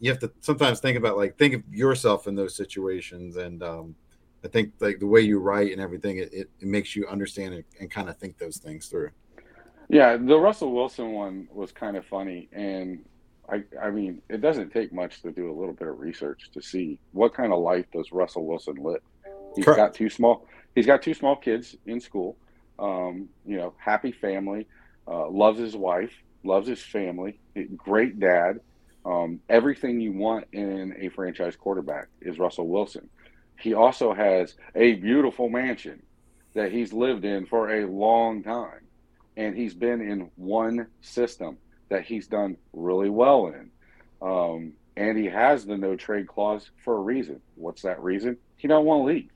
you 0.00 0.10
have 0.10 0.18
to 0.20 0.30
sometimes 0.40 0.80
think 0.80 0.96
about 0.96 1.16
like 1.16 1.36
think 1.36 1.54
of 1.54 1.62
yourself 1.70 2.26
in 2.26 2.34
those 2.34 2.54
situations, 2.54 3.36
and 3.36 3.62
um, 3.62 3.94
I 4.44 4.48
think 4.48 4.72
like 4.80 5.00
the 5.00 5.06
way 5.06 5.20
you 5.20 5.38
write 5.38 5.72
and 5.72 5.80
everything, 5.80 6.18
it, 6.18 6.32
it, 6.32 6.50
it 6.60 6.66
makes 6.66 6.94
you 6.94 7.06
understand 7.08 7.54
and, 7.54 7.64
and 7.80 7.90
kind 7.90 8.08
of 8.08 8.16
think 8.18 8.38
those 8.38 8.58
things 8.58 8.86
through. 8.86 9.10
Yeah, 9.88 10.16
the 10.16 10.38
Russell 10.38 10.72
Wilson 10.72 11.12
one 11.12 11.48
was 11.52 11.72
kind 11.72 11.96
of 11.96 12.04
funny, 12.06 12.48
and 12.52 13.04
I, 13.48 13.64
I 13.80 13.90
mean, 13.90 14.20
it 14.28 14.40
doesn't 14.40 14.70
take 14.70 14.92
much 14.92 15.22
to 15.22 15.32
do 15.32 15.50
a 15.50 15.54
little 15.58 15.72
bit 15.72 15.88
of 15.88 15.98
research 15.98 16.50
to 16.52 16.60
see 16.62 16.98
what 17.12 17.34
kind 17.34 17.52
of 17.52 17.60
life 17.60 17.86
does 17.92 18.12
Russell 18.12 18.44
Wilson 18.44 18.76
live. 18.76 19.00
He's 19.56 19.64
Correct. 19.64 19.78
got 19.78 19.94
two 19.94 20.10
small. 20.10 20.46
He's 20.74 20.86
got 20.86 21.02
two 21.02 21.14
small 21.14 21.34
kids 21.34 21.74
in 21.86 22.00
school. 22.00 22.36
Um, 22.78 23.28
you 23.46 23.56
know, 23.56 23.74
happy 23.78 24.12
family. 24.12 24.66
Uh, 25.06 25.28
loves 25.30 25.58
his 25.58 25.74
wife. 25.74 26.12
Loves 26.44 26.68
his 26.68 26.82
family. 26.82 27.40
Great 27.76 28.20
dad. 28.20 28.60
Um, 29.08 29.40
everything 29.48 30.00
you 30.00 30.12
want 30.12 30.48
in 30.52 30.94
a 31.00 31.08
franchise 31.08 31.56
quarterback 31.56 32.08
is 32.20 32.38
Russell 32.38 32.68
Wilson. 32.68 33.08
He 33.58 33.72
also 33.72 34.12
has 34.12 34.54
a 34.74 34.94
beautiful 34.94 35.48
mansion 35.48 36.02
that 36.54 36.72
he's 36.72 36.92
lived 36.92 37.24
in 37.24 37.46
for 37.46 37.70
a 37.70 37.86
long 37.86 38.42
time 38.42 38.86
and 39.36 39.56
he's 39.56 39.72
been 39.72 40.02
in 40.02 40.30
one 40.36 40.88
system 41.00 41.56
that 41.88 42.04
he's 42.04 42.26
done 42.26 42.58
really 42.74 43.08
well 43.08 43.46
in. 43.46 43.70
Um, 44.20 44.72
and 44.96 45.16
he 45.16 45.26
has 45.26 45.64
the 45.64 45.78
no 45.78 45.96
trade 45.96 46.26
clause 46.26 46.70
for 46.84 46.96
a 46.96 47.00
reason. 47.00 47.40
What's 47.54 47.82
that 47.82 48.02
reason? 48.02 48.36
He 48.56 48.68
don't 48.68 48.84
want 48.84 49.02
to 49.02 49.14
leave. 49.14 49.30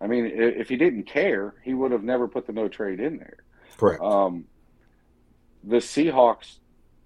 I 0.00 0.06
mean, 0.06 0.26
if 0.26 0.68
he 0.68 0.76
didn't 0.76 1.04
care, 1.04 1.54
he 1.62 1.74
would 1.74 1.92
have 1.92 2.02
never 2.02 2.26
put 2.26 2.46
the 2.46 2.52
no 2.52 2.68
trade 2.68 2.98
in 2.98 3.18
there. 3.18 3.38
Correct. 3.76 4.02
Um, 4.02 4.46
the 5.62 5.76
Seahawks 5.76 6.58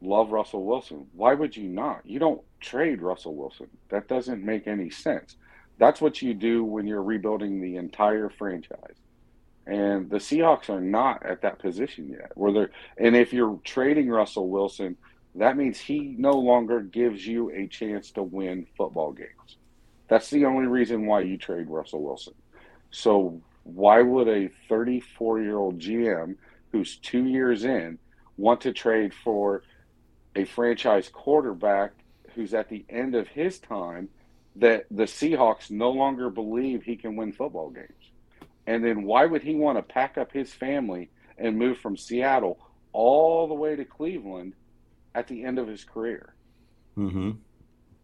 love 0.03 0.33
Russell 0.33 0.65
Wilson. 0.65 1.07
Why 1.15 1.35
would 1.35 1.57
you 1.57 1.69
not? 1.69 2.01
You 2.05 2.19
don't 2.19 2.43
trade 2.61 3.01
Russell 3.01 3.35
Wilson. 3.35 3.69
That 3.89 4.09
doesn't 4.09 4.45
make 4.45 4.67
any 4.67 4.91
sense. 4.91 5.37
That's 5.79 6.01
what 6.01 6.23
you 6.23 6.35
do 6.35 6.65
when 6.65 6.87
you're 6.87 7.03
rebuilding 7.03 7.61
the 7.61 7.77
entire 7.77 8.29
franchise. 8.29 8.97
And 9.67 10.11
the 10.11 10.17
Seahawks 10.17 10.69
are 10.69 10.81
not 10.81 11.25
at 11.25 11.43
that 11.43 11.61
position 11.61 12.09
yet. 12.09 12.33
Where 12.35 12.53
they're 12.53 12.71
and 12.99 13.17
if 13.17 13.33
you're 13.33 13.61
trading 13.65 14.09
Russell 14.09 14.49
Wilson, 14.49 14.97
that 15.37 15.57
means 15.57 15.79
he 15.79 16.15
no 16.19 16.33
longer 16.33 16.81
gives 16.81 17.27
you 17.27 17.51
a 17.53 17.69
chance 17.69 18.11
to 18.13 18.23
win 18.23 18.67
football 18.77 19.13
games. 19.13 19.57
That's 20.09 20.31
the 20.31 20.45
only 20.45 20.67
reason 20.67 21.07
why 21.07 21.21
you 21.21 21.39
trade 21.39 21.71
Russell 21.71 22.03
Wilson. 22.03 22.35
So 22.91 23.41
why 23.65 24.03
would 24.03 24.29
a 24.29 24.51
34 24.69 25.41
year 25.41 25.57
old 25.57 25.79
GM 25.79 26.37
who's 26.73 26.97
two 26.97 27.25
years 27.25 27.65
in 27.65 27.99
want 28.37 28.61
to 28.63 28.73
trade 28.73 29.15
for 29.15 29.63
a 30.35 30.45
franchise 30.45 31.09
quarterback 31.09 31.93
who's 32.35 32.55
at 32.55 32.69
the 32.69 32.85
end 32.89 33.15
of 33.15 33.29
his 33.29 33.59
time 33.59 34.09
that 34.57 34.87
the 34.91 35.05
Seahawks 35.05 35.71
no 35.71 35.91
longer 35.91 36.31
believe 36.31 36.83
he 36.83 36.97
can 36.97 37.17
win 37.17 37.33
football 37.33 37.71
games? 37.71 37.89
And 38.67 38.85
then 38.85 39.03
why 39.03 39.27
would 39.27 39.43
he 39.43 39.55
want 39.55 39.79
to 39.79 39.83
pack 39.83 40.19
up 40.19 40.33
his 40.33 40.53
family 40.53 41.11
and 41.39 41.59
move 41.59 41.79
from 41.79 41.97
Seattle 41.97 42.59
all 42.93 43.49
the 43.49 43.55
way 43.55 43.77
to 43.77 43.85
Cleveland 43.85 44.55
at 45.15 45.27
the 45.27 45.45
end 45.45 45.59
of 45.59 45.67
his 45.67 45.85
career? 45.85 46.35
Mm-hmm. 46.97 47.33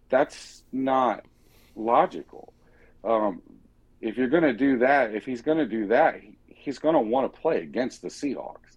That's 0.09 0.63
not 0.73 1.25
logical. 1.77 2.53
Um, 3.05 3.43
if 4.01 4.17
you're 4.17 4.29
going 4.29 4.43
to 4.43 4.53
do 4.53 4.79
that, 4.79 5.15
if 5.15 5.25
he's 5.25 5.43
going 5.43 5.59
to 5.59 5.67
do 5.67 5.89
that, 5.89 6.21
he's 6.47 6.79
going 6.79 6.95
to 6.95 7.01
want 7.01 7.33
to 7.33 7.41
play 7.41 7.63
against 7.63 8.03
the 8.03 8.09
Seahawks 8.09 8.77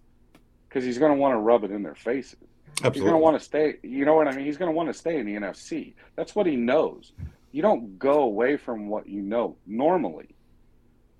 because 0.68 0.84
he's 0.84 0.98
going 0.98 1.12
to 1.12 1.18
want 1.18 1.32
to 1.32 1.38
rub 1.38 1.64
it 1.64 1.70
in 1.70 1.82
their 1.82 1.94
faces. 1.94 2.38
Absolutely. 2.78 3.00
He's 3.00 3.02
going 3.02 3.14
to 3.14 3.24
want 3.24 3.38
to 3.38 3.44
stay. 3.44 3.74
You 3.82 4.04
know 4.04 4.14
what 4.14 4.28
I 4.28 4.32
mean? 4.34 4.44
He's 4.44 4.56
going 4.56 4.70
to 4.70 4.76
want 4.76 4.88
to 4.88 4.94
stay 4.94 5.18
in 5.18 5.26
the 5.26 5.34
NFC. 5.34 5.94
That's 6.16 6.34
what 6.34 6.46
he 6.46 6.56
knows. 6.56 7.12
You 7.52 7.62
don't 7.62 7.98
go 7.98 8.22
away 8.22 8.56
from 8.56 8.88
what 8.88 9.06
you 9.06 9.22
know 9.22 9.56
normally, 9.66 10.28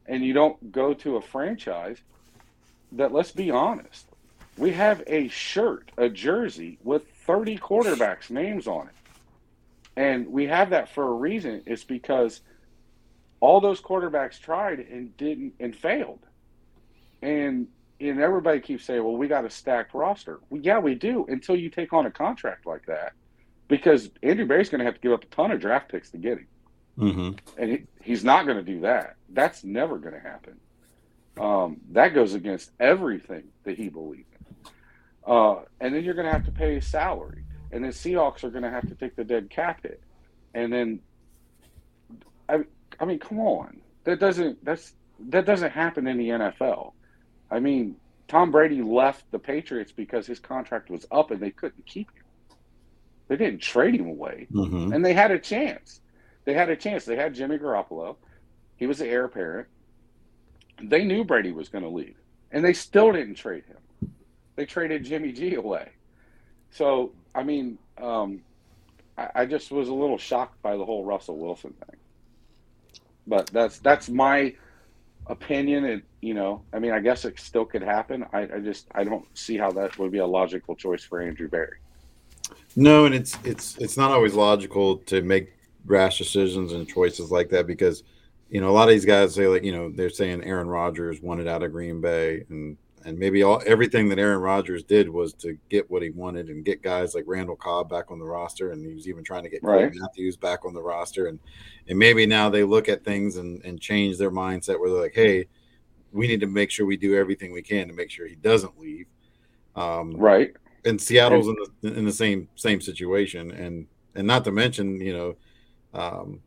and 0.06 0.24
you 0.24 0.32
don't 0.32 0.72
go 0.72 0.94
to 0.94 1.16
a 1.16 1.22
franchise 1.22 1.98
that. 2.92 3.12
Let's 3.12 3.32
be 3.32 3.50
honest. 3.50 4.06
We 4.58 4.72
have 4.72 5.02
a 5.06 5.28
shirt, 5.28 5.92
a 5.96 6.10
jersey 6.10 6.78
with 6.82 7.06
30 7.26 7.56
quarterbacks' 7.58 8.28
names 8.28 8.66
on 8.66 8.88
it. 8.88 8.94
And 9.96 10.28
we 10.28 10.46
have 10.46 10.70
that 10.70 10.88
for 10.90 11.08
a 11.08 11.12
reason. 11.12 11.62
It's 11.66 11.84
because 11.84 12.40
all 13.40 13.60
those 13.60 13.80
quarterbacks 13.80 14.38
tried 14.38 14.80
and 14.80 15.16
didn't 15.16 15.54
and 15.58 15.74
failed. 15.74 16.20
And 17.22 17.68
and 18.10 18.20
everybody 18.20 18.60
keeps 18.60 18.84
saying, 18.84 19.02
"Well, 19.04 19.16
we 19.16 19.28
got 19.28 19.44
a 19.44 19.50
stacked 19.50 19.94
roster." 19.94 20.40
Well, 20.50 20.60
yeah, 20.62 20.78
we 20.78 20.94
do 20.94 21.24
until 21.28 21.56
you 21.56 21.70
take 21.70 21.92
on 21.92 22.06
a 22.06 22.10
contract 22.10 22.66
like 22.66 22.86
that, 22.86 23.12
because 23.68 24.10
Andrew 24.22 24.46
Berry's 24.46 24.68
going 24.68 24.80
to 24.80 24.84
have 24.84 24.94
to 24.94 25.00
give 25.00 25.12
up 25.12 25.24
a 25.24 25.26
ton 25.28 25.50
of 25.52 25.60
draft 25.60 25.90
picks 25.90 26.10
to 26.10 26.18
get 26.18 26.38
him, 26.38 26.46
Mm-hmm. 26.98 27.30
and 27.62 27.70
he, 27.70 27.82
he's 28.02 28.22
not 28.24 28.44
going 28.44 28.58
to 28.58 28.62
do 28.62 28.80
that. 28.80 29.16
That's 29.30 29.64
never 29.64 29.96
going 29.98 30.14
to 30.14 30.20
happen. 30.20 30.58
Um, 31.40 31.80
that 31.92 32.08
goes 32.14 32.34
against 32.34 32.70
everything 32.78 33.44
that 33.64 33.78
he 33.78 33.88
believes 33.88 34.28
in. 34.38 35.32
Uh, 35.32 35.60
and 35.80 35.94
then 35.94 36.04
you're 36.04 36.12
going 36.14 36.26
to 36.26 36.32
have 36.32 36.44
to 36.44 36.52
pay 36.52 36.74
his 36.74 36.86
salary, 36.86 37.44
and 37.70 37.82
then 37.84 37.92
Seahawks 37.92 38.44
are 38.44 38.50
going 38.50 38.64
to 38.64 38.70
have 38.70 38.86
to 38.88 38.94
take 38.94 39.16
the 39.16 39.24
dead 39.24 39.48
cap 39.48 39.82
hit, 39.82 40.02
and 40.54 40.72
then 40.72 41.00
I, 42.48 42.64
I 43.00 43.04
mean, 43.04 43.18
come 43.18 43.38
on, 43.40 43.80
that 44.04 44.18
doesn't 44.18 44.64
that's 44.64 44.92
that 45.28 45.46
doesn't 45.46 45.70
happen 45.70 46.06
in 46.06 46.18
the 46.18 46.28
NFL. 46.28 46.92
I 47.52 47.60
mean, 47.60 47.96
Tom 48.28 48.50
Brady 48.50 48.82
left 48.82 49.30
the 49.30 49.38
Patriots 49.38 49.92
because 49.92 50.26
his 50.26 50.40
contract 50.40 50.90
was 50.90 51.06
up 51.12 51.30
and 51.30 51.40
they 51.40 51.50
couldn't 51.50 51.86
keep 51.86 52.10
him. 52.12 52.24
They 53.28 53.36
didn't 53.36 53.60
trade 53.62 54.00
him 54.00 54.08
away, 54.08 54.48
Mm-hmm. 54.52 54.92
and 54.92 55.04
they 55.04 55.12
had 55.14 55.30
a 55.30 55.38
chance. 55.38 56.00
They 56.44 56.54
had 56.54 56.70
a 56.70 56.76
chance. 56.76 57.04
They 57.04 57.16
had 57.16 57.34
Jimmy 57.34 57.58
Garoppolo. 57.58 58.16
He 58.76 58.86
was 58.86 58.98
the 58.98 59.06
heir 59.06 59.26
apparent. 59.26 59.68
They 60.82 61.04
knew 61.04 61.24
Brady 61.24 61.52
was 61.52 61.68
going 61.68 61.84
to 61.84 61.90
leave, 61.90 62.16
and 62.50 62.64
they 62.64 62.72
still 62.72 63.12
didn't 63.12 63.36
trade 63.36 63.64
him. 63.66 64.10
They 64.56 64.66
traded 64.66 65.04
Jimmy 65.04 65.32
G 65.32 65.54
away. 65.54 65.90
So, 66.70 67.14
I 67.34 67.42
mean, 67.42 67.78
um, 67.98 68.42
I, 69.16 69.28
I 69.34 69.46
just 69.46 69.70
was 69.70 69.88
a 69.88 69.94
little 69.94 70.18
shocked 70.18 70.60
by 70.62 70.76
the 70.76 70.84
whole 70.84 71.04
Russell 71.04 71.38
Wilson 71.38 71.74
thing. 71.86 72.00
But 73.26 73.46
that's 73.52 73.78
that's 73.78 74.08
my 74.08 74.54
opinion. 75.26 75.84
And 75.84 76.02
you 76.20 76.34
know, 76.34 76.62
I 76.72 76.78
mean, 76.78 76.92
I 76.92 77.00
guess 77.00 77.24
it 77.24 77.38
still 77.38 77.64
could 77.64 77.82
happen. 77.82 78.24
I, 78.32 78.42
I 78.42 78.58
just 78.60 78.86
I 78.94 79.04
don't 79.04 79.26
see 79.36 79.56
how 79.56 79.70
that 79.72 79.98
would 79.98 80.12
be 80.12 80.18
a 80.18 80.26
logical 80.26 80.74
choice 80.74 81.04
for 81.04 81.20
Andrew 81.20 81.48
Berry. 81.48 81.78
No, 82.76 83.04
and 83.04 83.14
it's 83.14 83.36
it's 83.44 83.76
it's 83.78 83.96
not 83.96 84.10
always 84.10 84.34
logical 84.34 84.98
to 84.98 85.22
make 85.22 85.52
rash 85.84 86.18
decisions 86.18 86.72
and 86.72 86.88
choices 86.88 87.30
like 87.30 87.48
that 87.50 87.66
because 87.66 88.04
you 88.48 88.60
know 88.60 88.68
a 88.68 88.72
lot 88.72 88.84
of 88.84 88.90
these 88.90 89.04
guys 89.04 89.34
say 89.34 89.46
like 89.46 89.64
you 89.64 89.72
know 89.72 89.90
they're 89.90 90.10
saying 90.10 90.44
Aaron 90.44 90.68
Rodgers 90.68 91.20
wanted 91.20 91.48
out 91.48 91.62
of 91.62 91.72
Green 91.72 92.00
Bay 92.00 92.44
and 92.48 92.76
and 93.04 93.18
maybe 93.18 93.42
all 93.42 93.62
everything 93.66 94.08
that 94.08 94.18
Aaron 94.18 94.40
Rodgers 94.40 94.82
did 94.82 95.08
was 95.08 95.32
to 95.34 95.56
get 95.68 95.90
what 95.90 96.02
he 96.02 96.10
wanted 96.10 96.48
and 96.48 96.64
get 96.64 96.82
guys 96.82 97.14
like 97.14 97.24
Randall 97.26 97.56
Cobb 97.56 97.88
back 97.88 98.10
on 98.10 98.18
the 98.18 98.24
roster 98.24 98.70
and 98.72 98.84
he 98.84 98.94
was 98.94 99.08
even 99.08 99.24
trying 99.24 99.42
to 99.42 99.48
get 99.48 99.62
Clay 99.62 99.84
Right. 99.84 99.92
Matthews 99.94 100.36
back 100.36 100.64
on 100.64 100.74
the 100.74 100.82
roster 100.82 101.26
and 101.26 101.38
and 101.88 101.98
maybe 101.98 102.26
now 102.26 102.48
they 102.50 102.64
look 102.64 102.88
at 102.88 103.04
things 103.04 103.36
and 103.36 103.64
and 103.64 103.80
change 103.80 104.18
their 104.18 104.30
mindset 104.30 104.78
where 104.78 104.90
they're 104.90 105.02
like 105.02 105.14
hey 105.14 105.46
we 106.12 106.28
need 106.28 106.40
to 106.40 106.46
make 106.46 106.70
sure 106.70 106.84
we 106.86 106.96
do 106.96 107.16
everything 107.16 107.52
we 107.52 107.62
can 107.62 107.88
to 107.88 107.94
make 107.94 108.10
sure 108.10 108.26
he 108.26 108.36
doesn't 108.36 108.78
leave 108.78 109.06
um, 109.74 110.12
Right. 110.16 110.52
and 110.84 111.00
Seattle's 111.00 111.48
in 111.48 111.56
the 111.80 111.94
in 111.94 112.04
the 112.04 112.12
same 112.12 112.48
same 112.56 112.80
situation, 112.80 113.50
and 113.52 113.86
and 114.14 114.26
not 114.26 114.44
to 114.44 114.52
mention, 114.52 115.00
you 115.00 115.14
know, 115.14 115.36
um, 115.98 116.40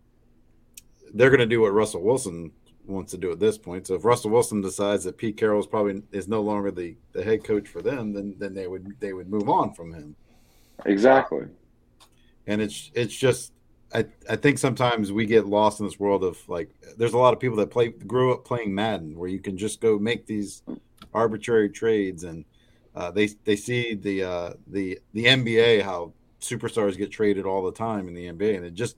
they're 1.16 1.32
going 1.32 1.40
to 1.40 1.48
do 1.48 1.62
what 1.62 1.74
Russell 1.74 2.04
Wilson 2.04 2.52
wants 2.88 3.12
to 3.12 3.18
do 3.18 3.32
at 3.32 3.40
this 3.40 3.58
point. 3.58 3.88
So 3.88 3.96
if 3.96 4.06
Russell 4.06 4.32
Wilson 4.32 4.62
decides 4.62 5.04
that 5.04 5.18
Pete 5.18 5.38
Carroll 5.38 5.60
is 5.60 5.68
probably 5.68 6.02
is 6.12 6.28
no 6.28 6.42
longer 6.42 6.72
the 6.72 6.96
the 7.14 7.24
head 7.24 7.44
coach 7.44 7.68
for 7.68 7.82
them, 7.82 8.14
then 8.14 8.36
then 8.38 8.54
they 8.54 8.68
would 8.68 9.00
they 9.00 9.14
would 9.14 9.30
move 9.30 9.50
on 9.50 9.74
from 9.74 9.94
him. 9.94 10.16
Exactly. 10.86 11.48
And 12.48 12.62
it's 12.62 12.92
it's 12.94 13.16
just 13.16 13.54
I 13.94 14.06
I 14.30 14.36
think 14.36 14.58
sometimes 14.58 15.12
we 15.12 15.26
get 15.26 15.46
lost 15.46 15.80
in 15.80 15.86
this 15.86 16.00
world 16.00 16.24
of 16.24 16.38
like 16.50 16.70
there's 16.98 17.14
a 17.14 17.18
lot 17.18 17.34
of 17.34 17.40
people 17.40 17.58
that 17.58 17.72
play 17.72 17.90
grew 17.90 18.34
up 18.34 18.46
playing 18.46 18.74
Madden 18.74 19.18
where 19.18 19.30
you 19.30 19.40
can 19.40 19.58
just 19.58 19.82
go 19.82 19.98
make 19.98 20.26
these 20.26 20.64
arbitrary 21.14 21.70
trades 21.70 22.24
and 22.24 22.46
uh, 22.96 23.12
they 23.12 23.28
they 23.46 23.56
see 23.56 23.96
the 23.96 24.24
uh, 24.24 24.54
the 24.68 25.00
the 25.14 25.26
NBA 25.26 25.82
how 25.82 26.14
superstars 26.42 26.98
get 26.98 27.12
traded 27.12 27.46
all 27.46 27.64
the 27.64 27.72
time 27.72 28.08
in 28.08 28.14
the 28.14 28.28
NBA 28.28 28.58
and 28.58 28.66
it 28.66 28.74
just 28.74 28.98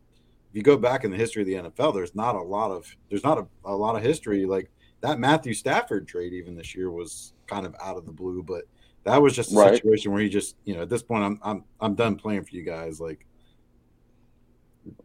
you 0.58 0.64
go 0.64 0.76
back 0.76 1.04
in 1.04 1.12
the 1.12 1.18
history 1.18 1.44
of 1.44 1.48
the 1.48 1.70
NFL 1.70 1.94
there's 1.94 2.16
not 2.16 2.36
a 2.36 2.42
lot 2.42 2.72
of 2.72 2.86
there's 3.10 3.24
not 3.24 3.38
a, 3.38 3.48
a 3.66 3.76
lot 3.76 3.96
of 3.96 4.02
history 4.02 4.46
like 4.46 4.72
that 5.02 5.20
Matthew 5.20 5.54
Stafford 5.54 6.08
trade 6.08 6.34
even 6.34 6.56
this 6.56 6.76
year 6.76 6.90
was 6.90 7.34
kind 7.46 7.66
of 7.66 7.76
out 7.82 7.96
of 7.96 8.06
the 8.06 8.12
blue 8.12 8.42
but 8.44 8.64
that 9.04 9.22
was 9.22 9.36
just 9.36 9.52
a 9.54 9.56
Right. 9.56 9.76
situation 9.76 10.12
where 10.12 10.22
he 10.22 10.30
just 10.30 10.56
you 10.66 10.74
know 10.76 10.82
at 10.82 10.90
this 10.90 11.04
point 11.04 11.24
I'm 11.24 11.40
I'm 11.44 11.64
I'm 11.80 11.94
done 11.96 12.16
playing 12.16 12.44
for 12.44 12.56
you 12.56 12.64
guys 12.64 13.00
like 13.00 13.26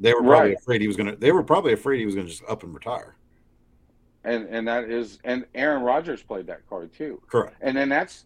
they 0.00 0.14
were 0.14 0.22
probably 0.22 0.50
Right. 0.50 0.58
afraid 0.58 0.80
he 0.80 0.86
was 0.88 0.96
gonna 0.96 1.16
they 1.16 1.32
were 1.32 1.42
probably 1.44 1.72
afraid 1.74 1.98
he 2.00 2.06
was 2.06 2.14
gonna 2.14 2.28
just 2.28 2.42
up 2.48 2.62
and 2.62 2.72
retire 2.74 3.16
And 4.24 4.46
and 4.48 4.66
that 4.68 4.84
is 4.84 5.18
and 5.24 5.44
Aaron 5.54 5.82
Rodgers 5.82 6.22
played 6.22 6.46
that 6.46 6.66
card 6.66 6.94
too. 6.94 7.20
correct 7.30 7.56
And 7.60 7.76
then 7.76 7.90
that's 7.90 8.24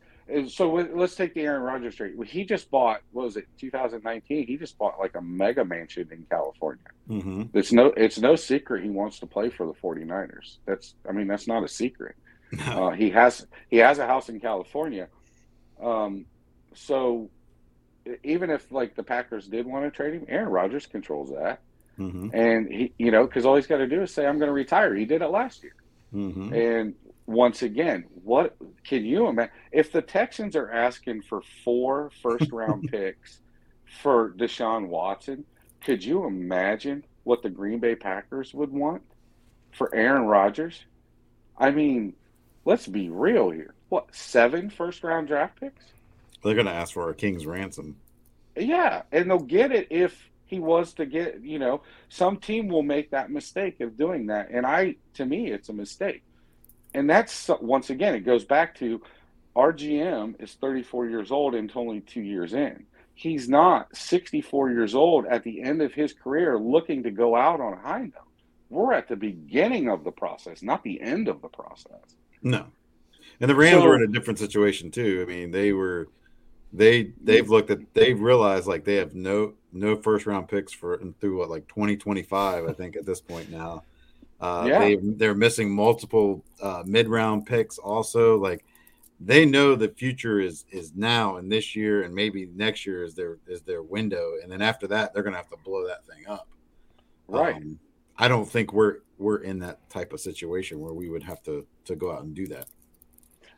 so 0.48 0.72
let's 0.72 1.14
take 1.14 1.34
the 1.34 1.42
Aaron 1.42 1.62
Rodgers 1.62 1.94
trade. 1.94 2.14
He 2.26 2.44
just 2.44 2.70
bought 2.70 3.00
what 3.12 3.26
was 3.26 3.36
it 3.36 3.46
2019? 3.60 4.46
He 4.46 4.56
just 4.56 4.76
bought 4.76 4.98
like 4.98 5.14
a 5.14 5.22
mega 5.22 5.64
mansion 5.64 6.08
in 6.10 6.26
California. 6.30 6.82
mm-hmm. 7.08 7.42
It's 7.54 7.72
no 7.72 7.86
it's 7.96 8.18
no 8.18 8.34
secret 8.36 8.82
he 8.82 8.90
wants 8.90 9.20
to 9.20 9.26
play 9.26 9.50
for 9.50 9.66
the 9.66 9.72
49ers. 9.74 10.58
That's 10.66 10.94
I 11.08 11.12
mean 11.12 11.28
that's 11.28 11.46
not 11.46 11.62
a 11.64 11.68
secret. 11.68 12.16
Uh, 12.64 12.90
he 12.90 13.10
has 13.10 13.46
he 13.68 13.76
has 13.78 13.98
a 13.98 14.06
house 14.06 14.28
in 14.28 14.40
California. 14.40 15.08
Um, 15.82 16.26
so 16.74 17.30
even 18.22 18.50
if 18.50 18.70
like 18.72 18.94
the 18.94 19.02
Packers 19.02 19.46
did 19.48 19.66
want 19.66 19.84
to 19.84 19.90
trade 19.90 20.14
him, 20.14 20.24
Aaron 20.28 20.48
Rodgers 20.48 20.86
controls 20.86 21.30
that, 21.30 21.60
mm-hmm. 21.98 22.30
and 22.32 22.70
he 22.72 22.92
you 22.98 23.10
know 23.10 23.26
because 23.26 23.44
all 23.44 23.56
he's 23.56 23.66
got 23.66 23.78
to 23.78 23.86
do 23.86 24.02
is 24.02 24.12
say 24.14 24.26
I'm 24.26 24.38
going 24.38 24.48
to 24.48 24.52
retire. 24.52 24.94
He 24.94 25.04
did 25.04 25.22
it 25.22 25.28
last 25.28 25.62
year, 25.62 25.74
Mm-hmm. 26.14 26.52
and 26.54 26.94
once 27.26 27.62
again, 27.62 28.04
what 28.22 28.56
can 28.84 29.04
you 29.04 29.26
imagine 29.26 29.52
if 29.72 29.92
the 29.92 30.02
Texans 30.02 30.54
are 30.56 30.70
asking 30.70 31.22
for 31.22 31.42
four 31.64 32.10
first 32.22 32.52
round 32.52 32.88
picks 32.90 33.40
for 34.00 34.30
Deshaun 34.30 34.88
Watson? 34.88 35.44
Could 35.84 36.04
you 36.04 36.24
imagine 36.24 37.04
what 37.24 37.42
the 37.42 37.50
Green 37.50 37.80
Bay 37.80 37.94
Packers 37.94 38.54
would 38.54 38.70
want 38.70 39.02
for 39.72 39.94
Aaron 39.94 40.26
Rodgers? 40.26 40.84
I 41.58 41.70
mean, 41.70 42.14
let's 42.64 42.86
be 42.86 43.08
real 43.08 43.50
here. 43.50 43.74
What 43.88 44.14
seven 44.14 44.70
first 44.70 45.02
round 45.02 45.28
draft 45.28 45.60
picks? 45.60 45.84
They're 46.42 46.54
going 46.54 46.66
to 46.66 46.72
ask 46.72 46.94
for 46.94 47.10
a 47.10 47.14
king's 47.14 47.46
ransom. 47.46 47.96
Yeah, 48.56 49.02
and 49.10 49.28
they'll 49.30 49.38
get 49.38 49.72
it 49.72 49.88
if 49.90 50.30
he 50.44 50.60
was 50.60 50.94
to 50.94 51.06
get. 51.06 51.42
You 51.42 51.58
know, 51.58 51.82
some 52.08 52.36
team 52.36 52.68
will 52.68 52.82
make 52.82 53.10
that 53.10 53.30
mistake 53.30 53.80
of 53.80 53.96
doing 53.96 54.26
that, 54.26 54.50
and 54.50 54.64
I, 54.64 54.96
to 55.14 55.26
me, 55.26 55.50
it's 55.50 55.68
a 55.68 55.72
mistake. 55.72 56.22
And 56.94 57.08
that's 57.08 57.48
once 57.60 57.90
again, 57.90 58.14
it 58.14 58.20
goes 58.20 58.44
back 58.44 58.74
to 58.76 59.02
our 59.54 59.72
GM 59.72 60.40
is 60.42 60.54
34 60.54 61.08
years 61.08 61.30
old 61.30 61.54
and 61.54 61.70
only 61.74 62.00
two 62.00 62.20
years 62.22 62.52
in. 62.54 62.86
He's 63.14 63.48
not 63.48 63.94
64 63.96 64.70
years 64.70 64.94
old 64.94 65.26
at 65.26 65.42
the 65.42 65.62
end 65.62 65.80
of 65.80 65.94
his 65.94 66.12
career 66.12 66.58
looking 66.58 67.02
to 67.04 67.10
go 67.10 67.34
out 67.34 67.60
on 67.60 67.72
a 67.72 67.76
high 67.78 68.02
note. 68.02 68.12
We're 68.68 68.92
at 68.92 69.08
the 69.08 69.16
beginning 69.16 69.88
of 69.88 70.04
the 70.04 70.10
process, 70.10 70.62
not 70.62 70.82
the 70.82 71.00
end 71.00 71.28
of 71.28 71.40
the 71.40 71.48
process. 71.48 72.16
No. 72.42 72.66
And 73.40 73.48
the 73.50 73.54
Rams 73.54 73.82
So- 73.82 73.88
were 73.88 73.96
in 73.96 74.02
a 74.02 74.12
different 74.12 74.38
situation 74.38 74.90
too. 74.90 75.24
I 75.26 75.30
mean, 75.30 75.50
they 75.50 75.72
were 75.72 76.08
they 76.72 77.12
they've 77.22 77.48
looked 77.48 77.70
at 77.70 77.78
they've 77.94 78.20
realized 78.20 78.66
like 78.66 78.84
they 78.84 78.96
have 78.96 79.14
no 79.14 79.54
no 79.72 79.96
first 79.96 80.26
round 80.26 80.48
picks 80.48 80.72
for 80.72 81.00
through 81.20 81.38
what 81.38 81.48
like 81.48 81.66
2025 81.68 82.66
I 82.68 82.72
think 82.72 82.96
at 82.96 83.06
this 83.06 83.20
point 83.20 83.50
now. 83.50 83.82
Uh 84.40 84.64
Yeah. 84.68 84.78
they 84.78 84.96
they're 84.96 85.34
missing 85.34 85.74
multiple 85.74 86.44
uh 86.60 86.82
mid 86.86 87.08
round 87.08 87.46
picks 87.46 87.78
also 87.78 88.36
like 88.36 88.64
they 89.18 89.46
know 89.46 89.74
the 89.74 89.88
future 89.88 90.40
is 90.40 90.66
is 90.70 90.94
now 90.94 91.36
and 91.36 91.50
this 91.50 91.74
year 91.74 92.02
and 92.02 92.14
maybe 92.14 92.50
next 92.54 92.84
year 92.84 93.02
is 93.02 93.14
their 93.14 93.38
is 93.46 93.62
their 93.62 93.82
window 93.82 94.32
and 94.42 94.52
then 94.52 94.60
after 94.60 94.86
that 94.86 95.14
they're 95.14 95.22
going 95.22 95.32
to 95.32 95.38
have 95.38 95.48
to 95.48 95.56
blow 95.64 95.86
that 95.86 96.04
thing 96.06 96.26
up. 96.28 96.48
Right. 97.28 97.56
Um, 97.56 97.78
I 98.18 98.28
don't 98.28 98.48
think 98.48 98.72
we're 98.72 98.98
we're 99.18 99.38
in 99.38 99.58
that 99.60 99.88
type 99.88 100.12
of 100.12 100.20
situation 100.20 100.80
where 100.80 100.92
we 100.92 101.08
would 101.08 101.22
have 101.22 101.42
to 101.44 101.66
to 101.86 101.96
go 101.96 102.12
out 102.12 102.22
and 102.22 102.34
do 102.34 102.46
that. 102.48 102.66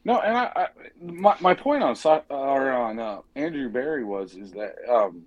No, 0.04 0.20
and 0.20 0.36
I, 0.36 0.52
I 0.54 0.68
my, 1.00 1.36
my 1.40 1.54
point 1.54 1.82
on 1.82 1.96
or 2.30 2.70
on 2.70 2.98
uh, 2.98 3.20
Andrew 3.34 3.68
Berry 3.68 4.04
was 4.04 4.36
is 4.36 4.52
that 4.52 4.76
um, 4.88 5.22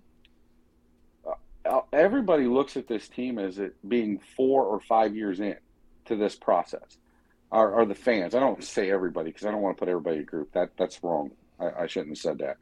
everybody 1.94 2.46
looks 2.46 2.78
at 2.78 2.88
this 2.88 3.08
team 3.08 3.38
as 3.40 3.60
it 3.60 3.76
being 3.88 4.20
four 4.36 4.66
or 4.66 4.80
five 4.80 5.16
years 5.16 5.40
in 5.40 5.56
to 6.06 6.16
this 6.16 6.36
process, 6.36 6.98
Are, 7.52 7.72
or 7.74 7.86
the 7.86 7.96
fans. 7.96 8.34
I 8.36 8.40
don't 8.40 8.64
say 8.64 8.92
everybody 8.92 9.30
because 9.32 9.46
I 9.46 9.52
don't 9.52 9.62
want 9.62 9.78
to 9.78 9.80
put 9.80 9.90
everybody 9.90 10.18
in 10.18 10.22
a 10.24 10.26
group. 10.26 10.52
That 10.54 10.72
that's 10.78 11.04
wrong. 11.04 11.32
I, 11.60 11.84
I 11.84 11.88
shouldn't 11.88 12.12
have 12.12 12.18
said 12.22 12.38
that. 12.40 12.58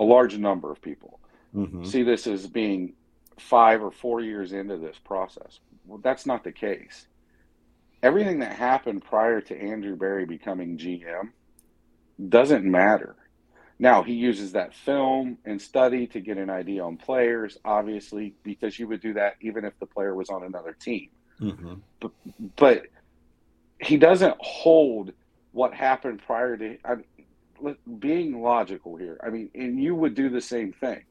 A 0.00 0.04
large 0.04 0.36
number 0.38 0.70
of 0.70 0.80
people 0.80 1.18
Mhm. 1.54 1.86
see 1.86 2.02
this 2.02 2.26
as 2.26 2.46
being 2.46 2.94
five 3.38 3.82
or 3.82 3.90
four 3.90 4.20
years 4.20 4.52
into 4.52 4.76
this 4.78 4.98
process. 4.98 5.60
Well, 5.86 5.98
that's 6.02 6.24
not 6.26 6.44
the 6.44 6.52
case. 6.52 7.06
Everything 8.02 8.38
that 8.40 8.52
happened 8.56 9.04
prior 9.04 9.40
to 9.42 9.56
Andrew 9.60 9.96
Berry 9.96 10.24
becoming 10.26 10.76
GM 10.78 11.32
doesn't 12.28 12.64
matter. 12.64 13.16
Now, 13.78 14.02
he 14.02 14.14
uses 14.14 14.52
that 14.52 14.74
film 14.74 15.38
and 15.44 15.60
study 15.60 16.06
to 16.08 16.20
get 16.20 16.38
an 16.38 16.50
idea 16.50 16.84
on 16.84 16.96
players, 16.96 17.58
obviously, 17.64 18.34
because 18.42 18.78
you 18.78 18.86
would 18.88 19.00
do 19.00 19.14
that 19.14 19.36
even 19.40 19.64
if 19.64 19.78
the 19.80 19.86
player 19.86 20.14
was 20.14 20.30
on 20.30 20.44
another 20.44 20.72
team. 20.72 21.08
Mhm. 21.40 21.80
But 22.56 22.86
he 23.80 23.96
doesn't 23.96 24.36
hold 24.38 25.12
what 25.50 25.74
happened 25.74 26.22
prior 26.24 26.56
to 26.56 26.78
I, 26.84 26.96
being 27.98 28.42
logical 28.42 28.96
here. 28.96 29.18
I 29.22 29.30
mean, 29.30 29.50
and 29.54 29.80
you 29.82 29.94
would 29.94 30.14
do 30.14 30.28
the 30.28 30.40
same 30.40 30.72
thing. 30.72 31.04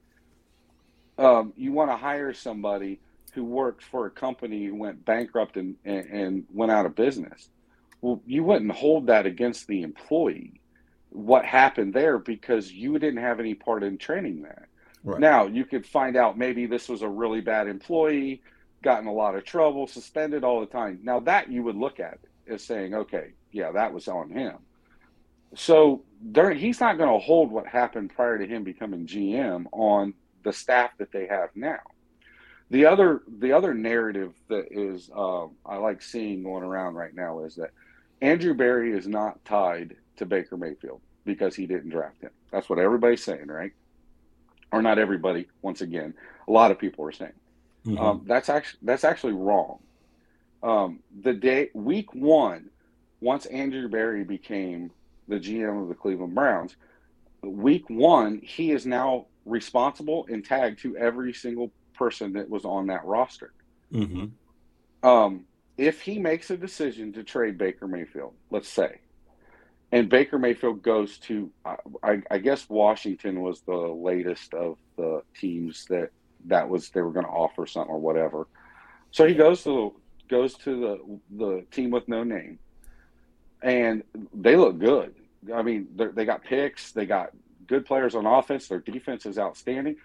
Um, 1.17 1.53
you 1.55 1.71
want 1.71 1.91
to 1.91 1.97
hire 1.97 2.33
somebody 2.33 2.99
who 3.33 3.43
worked 3.43 3.83
for 3.83 4.05
a 4.05 4.11
company 4.11 4.65
who 4.65 4.75
went 4.75 5.05
bankrupt 5.05 5.57
and, 5.57 5.75
and, 5.85 6.05
and 6.05 6.45
went 6.53 6.71
out 6.71 6.85
of 6.85 6.95
business. 6.95 7.49
Well, 8.01 8.21
you 8.25 8.43
wouldn't 8.43 8.71
hold 8.71 9.07
that 9.07 9.25
against 9.25 9.67
the 9.67 9.83
employee. 9.83 10.60
What 11.11 11.45
happened 11.45 11.93
there 11.93 12.17
because 12.17 12.71
you 12.71 12.97
didn't 12.97 13.21
have 13.21 13.39
any 13.39 13.53
part 13.53 13.83
in 13.83 13.97
training 13.97 14.43
that. 14.43 14.65
Right. 15.03 15.19
Now 15.19 15.47
you 15.47 15.65
could 15.65 15.85
find 15.85 16.15
out 16.15 16.37
maybe 16.37 16.65
this 16.65 16.87
was 16.87 17.01
a 17.01 17.09
really 17.09 17.41
bad 17.41 17.67
employee, 17.67 18.41
got 18.81 19.01
in 19.01 19.07
a 19.07 19.13
lot 19.13 19.35
of 19.35 19.43
trouble, 19.43 19.87
suspended 19.87 20.43
all 20.43 20.59
the 20.59 20.67
time. 20.67 20.99
Now 21.03 21.19
that 21.21 21.51
you 21.51 21.63
would 21.63 21.75
look 21.75 21.99
at 21.99 22.19
as 22.47 22.63
saying, 22.63 22.93
okay, 22.93 23.31
yeah, 23.51 23.71
that 23.71 23.93
was 23.93 24.07
on 24.07 24.29
him. 24.29 24.57
So 25.55 26.03
there, 26.21 26.53
he's 26.53 26.79
not 26.79 26.97
going 26.97 27.11
to 27.11 27.23
hold 27.23 27.51
what 27.51 27.67
happened 27.67 28.11
prior 28.15 28.37
to 28.37 28.47
him 28.47 28.63
becoming 28.63 29.05
GM 29.05 29.65
on 29.71 30.13
the 30.43 30.53
staff 30.53 30.91
that 30.97 31.11
they 31.11 31.27
have 31.27 31.49
now. 31.55 31.79
The 32.69 32.85
other, 32.85 33.21
the 33.27 33.51
other 33.51 33.73
narrative 33.73 34.33
that 34.47 34.67
is 34.71 35.09
um, 35.13 35.51
I 35.65 35.75
like 35.75 36.01
seeing 36.01 36.43
going 36.43 36.63
around 36.63 36.95
right 36.95 37.13
now 37.13 37.43
is 37.43 37.55
that 37.55 37.71
Andrew 38.21 38.53
Berry 38.53 38.93
is 38.93 39.07
not 39.07 39.43
tied 39.43 39.97
to 40.21 40.25
Baker 40.25 40.55
Mayfield 40.55 41.01
because 41.25 41.55
he 41.55 41.65
didn't 41.65 41.89
draft 41.89 42.21
him. 42.21 42.29
That's 42.51 42.69
what 42.69 42.79
everybody's 42.79 43.23
saying, 43.23 43.47
right? 43.47 43.73
Or 44.71 44.81
not 44.81 44.99
everybody. 44.99 45.47
Once 45.61 45.81
again, 45.81 46.13
a 46.47 46.51
lot 46.51 46.71
of 46.71 46.79
people 46.79 47.05
are 47.05 47.11
saying. 47.11 47.33
Mhm. 47.85 47.99
Um, 47.99 48.21
that's 48.25 48.47
actually 48.47 48.79
that's 48.83 49.03
actually 49.03 49.33
wrong. 49.33 49.79
Um, 50.63 50.99
the 51.21 51.33
day 51.33 51.71
week 51.73 52.13
one, 52.13 52.69
once 53.19 53.47
Andrew 53.47 53.89
Berry 53.89 54.23
became 54.23 54.91
the 55.27 55.39
GM 55.39 55.81
of 55.81 55.89
the 55.89 55.95
Cleveland 55.95 56.35
Browns, 56.35 56.75
week 57.41 57.89
one 57.89 58.39
he 58.39 58.71
is 58.71 58.85
now 58.85 59.25
responsible 59.45 60.27
and 60.29 60.45
tagged 60.45 60.79
to 60.79 60.95
every 60.97 61.33
single 61.33 61.71
person 61.95 62.33
that 62.33 62.47
was 62.49 62.63
on 62.63 62.87
that 62.87 63.03
roster. 63.05 63.51
Mhm. 63.91 64.29
Um, 65.01 65.45
if 65.77 66.01
he 66.01 66.19
makes 66.19 66.51
a 66.51 66.57
decision 66.57 67.11
to 67.13 67.23
trade 67.23 67.57
Baker 67.57 67.87
Mayfield, 67.87 68.35
let's 68.51 68.67
say, 68.69 68.99
and 69.91 70.09
Baker 70.09 70.39
Mayfield 70.39 70.81
goes 70.81 71.17
to, 71.19 71.51
I, 72.01 72.21
I, 72.31 72.37
guess 72.37 72.69
Washington 72.69 73.41
was 73.41 73.61
the 73.61 73.75
latest 73.75 74.53
of 74.53 74.77
the 74.95 75.21
teams 75.37 75.85
that 75.89 76.11
that 76.45 76.69
was 76.69 76.89
they 76.89 77.01
were 77.01 77.11
going 77.11 77.25
to 77.25 77.31
offer 77.31 77.67
something 77.67 77.93
or 77.93 77.99
whatever. 77.99 78.47
So 79.11 79.27
he 79.27 79.35
goes 79.35 79.63
to 79.65 79.93
goes 80.29 80.53
to 80.55 80.79
the 80.79 81.19
the 81.37 81.65
team 81.71 81.91
with 81.91 82.07
no 82.07 82.23
name, 82.23 82.57
and 83.61 84.03
they 84.33 84.55
look 84.55 84.79
good. 84.79 85.13
I 85.53 85.61
mean, 85.61 85.87
they 85.95 86.25
got 86.25 86.43
picks, 86.43 86.93
they 86.93 87.05
got 87.05 87.31
good 87.67 87.85
players 87.85 88.15
on 88.15 88.25
offense. 88.25 88.67
Their 88.67 88.79
defense 88.79 89.25
is 89.25 89.37
outstanding, 89.37 89.97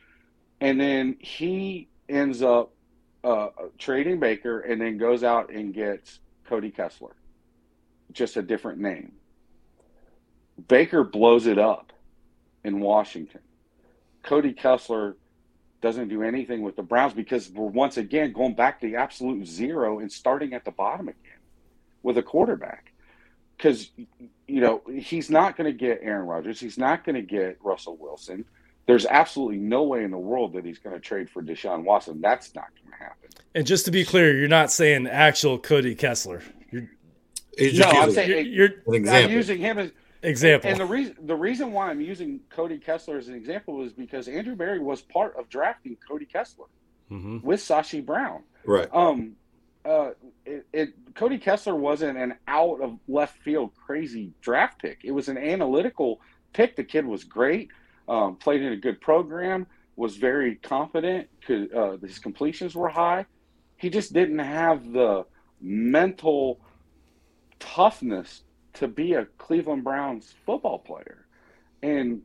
and 0.61 0.81
then 0.81 1.17
he 1.21 1.89
ends 2.09 2.43
up 2.43 2.73
uh, 3.23 3.49
trading 3.79 4.19
Baker 4.19 4.61
and 4.61 4.81
then 4.81 4.99
goes 4.99 5.23
out 5.23 5.51
and 5.51 5.73
gets 5.73 6.21
Cody 6.45 6.71
Kessler, 6.71 7.15
just 8.13 8.37
a 8.37 8.43
different 8.43 8.81
name. 8.81 9.13
Baker 10.69 11.05
blows 11.05 11.47
it 11.47 11.59
up 11.59 11.93
in 12.65 12.81
Washington. 12.81 13.41
Cody 14.23 14.53
Kessler 14.53 15.17
doesn't 15.83 16.09
do 16.09 16.23
anything 16.23 16.63
with 16.63 16.77
the 16.77 16.83
Browns 16.83 17.13
because 17.13 17.51
we're 17.51 17.67
once 17.67 17.97
again 17.97 18.33
going 18.33 18.55
back 18.55 18.81
to 18.81 18.87
the 18.87 18.97
absolute 18.97 19.47
zero 19.47 19.99
and 20.01 20.11
starting 20.11 20.55
at 20.55 20.65
the 20.65 20.71
bottom 20.71 21.09
again 21.09 21.39
with 22.03 22.19
a 22.19 22.23
quarterback. 22.23 22.93
Because, 23.57 23.91
you 24.47 24.61
know, 24.61 24.83
he's 24.93 25.31
not 25.31 25.57
going 25.57 25.71
to 25.71 25.77
get 25.79 26.01
Aaron 26.03 26.27
Rodgers. 26.27 26.61
He's 26.61 26.77
not 26.77 27.05
going 27.05 27.15
to 27.15 27.23
get 27.23 27.59
Russell 27.63 27.97
Wilson. 27.97 28.45
There's 28.87 29.07
absolutely 29.07 29.59
no 29.59 29.83
way 29.85 30.05
in 30.05 30.11
the 30.11 30.19
world 30.19 30.53
that 30.55 30.65
he's 30.65 30.79
going 30.79 30.95
to 30.95 31.01
trade 31.01 31.31
for 31.31 31.43
Deshaun 31.43 31.85
Watson. 31.85 32.21
That's 32.21 32.55
not 32.55 32.67
going 32.81 32.93
to 32.93 33.05
happen. 33.05 33.31
And 33.55 33.67
just 33.67 33.85
to 33.87 33.91
be 33.91 34.05
clear, 34.05 34.39
you're 34.39 34.49
not 34.49 34.71
saying 34.71 35.07
actual 35.07 35.59
Cody 35.59 35.95
Kessler. 35.95 36.43
You're 36.71 36.89
No, 37.59 37.85
I'm 37.87 38.11
saying- 38.13 38.53
you're, 38.53 38.69
you're 38.87 38.95
an 38.95 39.09
I'm 39.09 39.31
using 39.31 39.59
him 39.59 39.79
as 39.79 39.91
example. 40.27 40.71
And 40.71 40.81
the 40.81 40.85
reason 40.85 41.17
the 41.23 41.37
reason 41.37 41.73
why 41.73 41.89
I'm 41.89 42.01
using 42.01 42.41
Cody 42.51 42.79
Kessler 42.79 43.17
as 43.17 43.29
an 43.29 43.35
example 43.35 43.83
is 43.85 43.93
because 43.93 44.29
Andrew 44.29 44.55
Berry 44.55 44.81
was 44.81 45.01
part 45.01 45.37
of 45.37 45.49
drafting 45.49 45.97
Cody 46.07 46.27
Kessler 46.27 46.67
hmm 47.09 47.39
with 47.43 47.61
Sashi 47.61 48.05
Brown. 48.05 48.43
right. 48.65 48.89
Um, 48.93 49.37
uh, 49.85 50.11
it, 50.45 50.67
it 50.73 51.15
Cody 51.15 51.39
Kessler 51.39 51.77
wasn't 51.77 52.19
an 52.19 52.35
out 52.49 52.81
of 52.83 52.99
left 53.07 53.39
field 53.39 53.71
crazy 53.77 54.33
draft 54.41 54.83
pick. 54.83 55.01
It 55.05 55.13
was 55.13 55.29
an 55.29 55.39
analytical 55.39 56.21
pick. 56.53 56.75
The 56.75 56.85
kid 56.85 57.07
was 57.07 57.23
great. 57.23 57.71
Um, 58.09 58.37
played 58.37 58.63
in 58.63 58.73
a 58.73 58.77
good 58.77 59.01
program. 59.01 59.67
Was 59.95 60.17
very 60.17 60.57
confident. 60.57 61.29
Could 61.47 61.73
uh, 61.73 61.97
his 61.99 62.19
completions 62.19 62.75
were 62.75 62.89
high. 62.89 63.27
He 63.77 63.89
just 63.89 64.13
didn't 64.13 64.41
have 64.41 64.93
the 64.93 65.25
mental 65.61 66.61
toughness 67.61 68.43
to 68.77 68.89
be 68.89 69.15
a 69.15 69.27
Cleveland 69.39 69.85
Browns 69.85 70.35
football 70.45 70.79
player. 70.79 71.27
And 71.83 72.23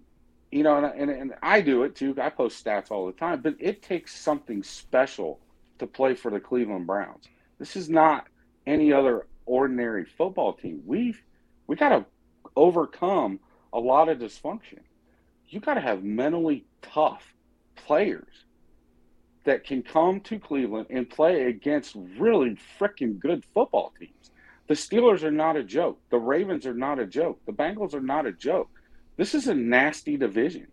you 0.51 0.63
know, 0.63 0.77
and, 0.77 1.09
and, 1.09 1.09
and 1.09 1.33
I 1.41 1.61
do 1.61 1.83
it 1.83 1.95
too. 1.95 2.15
I 2.21 2.29
post 2.29 2.63
stats 2.63 2.91
all 2.91 3.05
the 3.07 3.13
time, 3.13 3.41
but 3.41 3.55
it 3.59 3.81
takes 3.81 4.13
something 4.13 4.63
special 4.63 5.39
to 5.79 5.87
play 5.87 6.13
for 6.13 6.29
the 6.29 6.41
Cleveland 6.41 6.87
Browns. 6.87 7.25
This 7.57 7.75
is 7.75 7.89
not 7.89 8.27
any 8.67 8.91
other 8.91 9.27
ordinary 9.45 10.05
football 10.05 10.53
team. 10.53 10.83
We've 10.85 11.21
we 11.67 11.75
got 11.75 11.89
to 11.89 12.05
overcome 12.55 13.39
a 13.71 13.79
lot 13.79 14.09
of 14.09 14.19
dysfunction. 14.19 14.79
You 15.47 15.59
got 15.59 15.75
to 15.75 15.81
have 15.81 16.03
mentally 16.03 16.65
tough 16.81 17.33
players 17.75 18.45
that 19.43 19.63
can 19.63 19.81
come 19.81 20.19
to 20.21 20.37
Cleveland 20.37 20.87
and 20.89 21.09
play 21.09 21.43
against 21.43 21.95
really 22.17 22.57
freaking 22.79 23.19
good 23.19 23.43
football 23.53 23.93
teams 23.97 24.20
The 24.71 24.77
Steelers 24.77 25.23
are 25.23 25.31
not 25.31 25.57
a 25.57 25.65
joke. 25.65 25.99
The 26.11 26.17
Ravens 26.17 26.65
are 26.65 26.73
not 26.73 26.97
a 26.97 27.05
joke. 27.05 27.41
The 27.45 27.51
Bengals 27.51 27.93
are 27.93 27.99
not 27.99 28.25
a 28.25 28.31
joke. 28.31 28.69
This 29.17 29.35
is 29.35 29.49
a 29.49 29.53
nasty 29.53 30.15
division. 30.15 30.67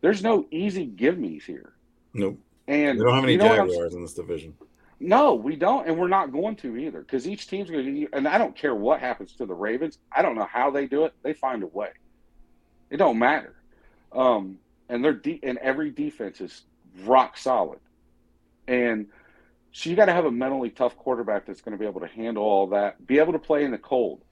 There's 0.00 0.22
no 0.22 0.46
easy 0.50 0.86
give 0.86 1.18
me's 1.18 1.44
here. 1.44 1.74
Nope. 2.14 2.38
And 2.68 2.98
We 2.98 3.04
don't 3.04 3.14
have 3.14 3.24
any 3.24 3.32
you 3.32 3.38
know 3.40 3.54
Jaguars 3.54 3.94
in 3.94 4.00
this 4.00 4.14
division. 4.14 4.54
No, 4.98 5.34
we 5.34 5.56
don't, 5.56 5.86
and 5.86 5.98
we're 5.98 6.08
not 6.08 6.32
going 6.32 6.56
to 6.56 6.74
either 6.74 7.00
because 7.00 7.28
each 7.28 7.46
team's 7.46 7.68
going 7.68 7.84
to. 7.84 8.08
And 8.14 8.26
I 8.26 8.38
don't 8.38 8.56
care 8.56 8.74
what 8.74 9.00
happens 9.00 9.34
to 9.34 9.44
the 9.44 9.52
Ravens. 9.52 9.98
I 10.10 10.22
don't 10.22 10.36
know 10.36 10.48
how 10.50 10.70
they 10.70 10.86
do 10.86 11.04
it. 11.04 11.12
They 11.22 11.34
find 11.34 11.62
a 11.62 11.66
way. 11.66 11.90
It 12.88 12.96
don't 12.96 13.18
matter. 13.18 13.54
Um, 14.10 14.56
and 14.88 15.04
they're 15.04 15.12
de- 15.12 15.40
and 15.42 15.58
every 15.58 15.90
defense 15.90 16.40
is 16.40 16.62
rock 17.02 17.36
solid. 17.36 17.80
And 18.66 19.08
so 19.74 19.90
you 19.90 19.96
got 19.96 20.06
to 20.06 20.12
have 20.12 20.24
a 20.24 20.30
mentally 20.30 20.70
tough 20.70 20.96
quarterback 20.96 21.44
that's 21.44 21.60
going 21.60 21.72
to 21.72 21.78
be 21.78 21.84
able 21.84 22.00
to 22.00 22.06
handle 22.06 22.44
all 22.44 22.68
that, 22.68 23.06
be 23.06 23.18
able 23.18 23.34
to 23.34 23.38
play 23.38 23.64
in 23.64 23.70
the 23.70 23.78
cold, 23.78 24.22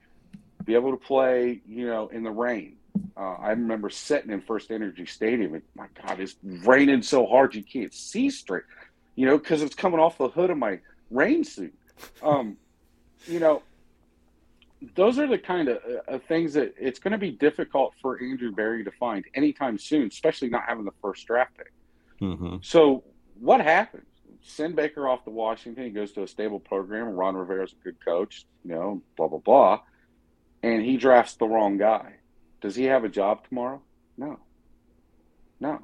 be 0.63 0.73
able 0.73 0.89
to 0.91 0.97
play, 0.97 1.61
you 1.67 1.85
know, 1.85 2.07
in 2.07 2.23
the 2.23 2.31
rain. 2.31 2.77
Uh, 3.15 3.33
I 3.33 3.49
remember 3.49 3.91
sitting 3.91 4.31
in 4.31 4.41
FirstEnergy 4.41 5.07
Stadium, 5.07 5.53
and 5.53 5.63
my 5.75 5.87
God, 6.01 6.19
it's 6.19 6.35
raining 6.43 7.03
so 7.03 7.27
hard 7.27 7.53
you 7.53 7.63
can't 7.63 7.93
see 7.93 8.31
straight 8.31 8.63
you 9.15 9.25
know, 9.25 9.37
because 9.37 9.61
it's 9.61 9.75
coming 9.75 9.99
off 9.99 10.17
the 10.17 10.29
hood 10.29 10.49
of 10.49 10.57
my 10.57 10.79
rain 11.11 11.43
suit. 11.43 11.73
Um, 12.21 12.57
you 13.27 13.39
know, 13.39 13.61
those 14.95 15.19
are 15.19 15.27
the 15.27 15.37
kind 15.37 15.69
of 15.69 15.79
uh, 16.07 16.17
things 16.27 16.53
that 16.53 16.73
it's 16.79 16.99
going 16.99 17.11
to 17.11 17.17
be 17.17 17.31
difficult 17.31 17.93
for 18.01 18.21
Andrew 18.21 18.51
Berry 18.51 18.83
to 18.83 18.91
find 18.91 19.23
anytime 19.33 19.77
soon, 19.77 20.07
especially 20.07 20.49
not 20.49 20.63
having 20.67 20.85
the 20.85 20.93
first 21.01 21.25
draft 21.27 21.55
pick. 21.57 21.71
Mm-hmm. 22.21 22.57
So 22.61 23.03
what 23.39 23.61
happens? 23.61 24.05
Send 24.43 24.75
Baker 24.75 25.07
off 25.07 25.23
to 25.23 25.29
Washington. 25.29 25.83
He 25.85 25.89
goes 25.89 26.11
to 26.13 26.23
a 26.23 26.27
stable 26.27 26.59
program. 26.59 27.07
Ron 27.09 27.35
Rivera's 27.35 27.73
a 27.73 27.83
good 27.83 28.03
coach. 28.03 28.45
You 28.65 28.75
know, 28.75 29.01
blah 29.17 29.27
blah 29.27 29.39
blah, 29.39 29.79
and 30.61 30.83
he 30.83 30.97
drafts 30.97 31.35
the 31.35 31.47
wrong 31.47 31.77
guy. 31.77 32.15
Does 32.61 32.75
he 32.75 32.85
have 32.85 33.03
a 33.03 33.09
job 33.09 33.47
tomorrow? 33.47 33.81
No. 34.17 34.39
No. 35.59 35.79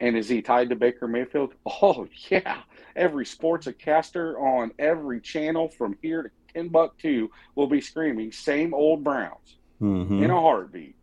And 0.00 0.16
is 0.16 0.28
he 0.28 0.42
tied 0.42 0.70
to 0.70 0.76
Baker 0.76 1.06
Mayfield? 1.08 1.54
Oh 1.66 2.06
yeah. 2.30 2.58
Every 2.94 3.24
sports 3.26 3.68
caster 3.78 4.38
on 4.38 4.72
every 4.78 5.20
channel 5.20 5.68
from 5.68 5.96
here 6.02 6.22
to 6.24 6.30
Timbuktu 6.52 7.28
will 7.54 7.66
be 7.66 7.80
screaming 7.80 8.30
same 8.32 8.74
old 8.74 9.02
Browns 9.04 9.56
Mm-hmm. 9.80 10.22
in 10.22 10.30
a 10.30 10.40
heartbeat. 10.40 10.94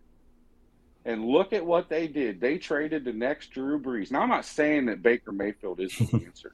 And 1.03 1.25
look 1.25 1.51
at 1.53 1.65
what 1.65 1.89
they 1.89 2.07
did. 2.07 2.39
They 2.39 2.57
traded 2.57 3.03
the 3.03 3.11
next 3.11 3.51
Drew 3.51 3.77
Brees. 3.79 4.09
Now 4.11 4.21
I'm 4.21 4.29
not 4.29 4.45
saying 4.45 4.85
that 4.85 5.01
Baker 5.01 5.31
Mayfield 5.33 5.79
is 5.81 5.91
the 5.97 6.21
answer. 6.25 6.53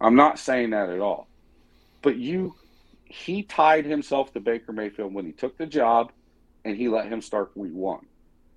I'm 0.00 0.14
not 0.14 0.38
saying 0.38 0.70
that 0.70 0.90
at 0.90 1.00
all. 1.00 1.28
But 2.02 2.16
you 2.16 2.54
he 3.04 3.42
tied 3.42 3.86
himself 3.86 4.32
to 4.34 4.40
Baker 4.40 4.72
Mayfield 4.72 5.14
when 5.14 5.24
he 5.24 5.32
took 5.32 5.56
the 5.56 5.66
job 5.66 6.12
and 6.64 6.76
he 6.76 6.88
let 6.88 7.08
him 7.08 7.22
start 7.22 7.56
week 7.56 7.72
one. 7.72 8.06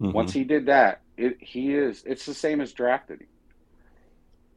Mm-hmm. 0.02 0.12
Once 0.12 0.34
he 0.34 0.44
did 0.44 0.66
that, 0.66 1.02
it 1.18 1.38
he 1.40 1.74
is 1.74 2.04
it's 2.06 2.26
the 2.26 2.34
same 2.34 2.62
as 2.62 2.74
drafting. 2.74 3.26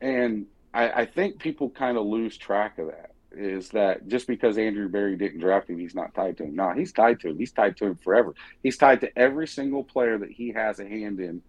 And 0.01 0.47
I, 0.73 0.91
I 0.91 1.07
think 1.07 1.39
people 1.39 1.71
kind 1.71 1.97
of 1.97 2.05
lose 2.05 2.37
track 2.37 2.79
of 2.79 2.89
that. 2.89 3.13
Is 3.37 3.71
that 3.71 4.07
just 4.07 4.27
because 4.27 4.59
Andrew 4.59 4.89
Berry 4.89 5.17
didn't 5.17 5.41
draft 5.41 5.69
him, 5.69 5.79
he's 5.79 5.95
not 5.95 6.15
tied 6.15 6.37
to 6.39 6.45
him? 6.45 6.55
No, 6.55 6.73
he's 6.73 6.93
tied 6.93 7.21
to 7.21 7.31
him. 7.31 7.39
He's 7.39 7.53
tied 7.53 7.77
to 7.79 7.87
him 7.87 7.97
forever. 7.97 8.35
He's 8.63 8.77
tied 8.77 9.01
to 9.01 9.19
every 9.19 9.49
single 9.49 9.83
player 9.83 10.19
that 10.19 10.31
he 10.31 10.53
has 10.53 10.79
a 10.79 10.89
hand 10.89 11.19
in 11.21 11.43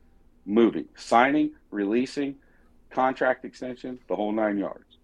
moving, 0.45 0.86
signing, 0.95 1.52
releasing, 1.71 2.36
contract 2.89 3.45
extension, 3.45 4.00
the 4.08 4.15
whole 4.15 4.32
nine 4.32 4.58
yards. 4.58 4.94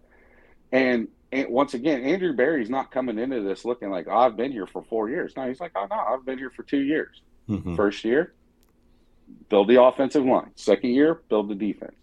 And, 0.72 1.08
and 1.30 1.48
once 1.48 1.74
again, 1.74 2.02
Andrew 2.02 2.32
Berry's 2.32 2.70
not 2.70 2.90
coming 2.90 3.18
into 3.18 3.42
this 3.42 3.64
looking 3.64 3.90
like, 3.90 4.06
oh, 4.08 4.16
I've 4.16 4.36
been 4.36 4.52
here 4.52 4.66
for 4.66 4.82
four 4.82 5.08
years. 5.08 5.34
No, 5.36 5.46
he's 5.46 5.60
like, 5.60 5.72
oh, 5.76 5.86
no, 5.88 5.96
I've 5.96 6.24
been 6.24 6.38
here 6.38 6.50
for 6.50 6.62
two 6.62 6.80
years. 6.80 7.22
Mm-hmm. 7.48 7.76
First 7.76 8.04
year, 8.04 8.34
build 9.48 9.68
the 9.68 9.82
offensive 9.82 10.24
line. 10.24 10.50
Second 10.54 10.90
year, 10.90 11.20
build 11.28 11.48
the 11.48 11.54
defense. 11.54 11.96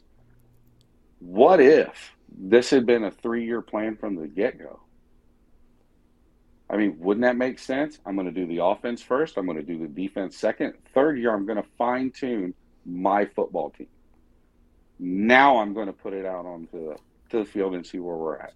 What 1.20 1.60
if 1.60 2.14
this 2.38 2.70
had 2.70 2.86
been 2.86 3.04
a 3.04 3.12
three 3.12 3.46
year 3.46 3.62
plan 3.62 3.98
from 3.98 4.16
the 4.16 4.28
get 4.28 4.60
go? 4.60 4.80
I 6.70 6.78
mean, 6.78 6.98
wouldn't 7.00 7.24
that 7.24 7.36
make 7.36 7.58
sense? 7.58 7.98
I'm 8.06 8.16
going 8.16 8.28
to 8.28 8.32
do 8.32 8.46
the 8.46 8.64
offense 8.64 9.02
first. 9.02 9.38
I'm 9.38 9.46
going 9.46 9.58
to 9.58 9.64
do 9.64 9.80
the 9.80 9.88
defense 9.88 10.38
second. 10.38 10.74
Third 10.94 11.18
year, 11.18 11.34
I'm 11.34 11.46
going 11.46 11.58
to 11.58 11.68
fine 11.78 12.12
tune 12.12 12.54
my 12.86 13.26
football 13.26 13.72
team. 13.72 13.88
Now 15.00 15.58
I'm 15.58 15.74
going 15.74 15.88
to 15.88 15.94
put 15.94 16.14
it 16.14 16.26
out 16.26 16.46
onto 16.46 16.90
the, 16.90 16.96
to 17.30 17.39
the 17.39 17.46
field 17.46 17.76
and 17.76 17.86
see 17.86 18.00
where 18.00 18.15
we're 18.15 18.38
at. 18.38 18.54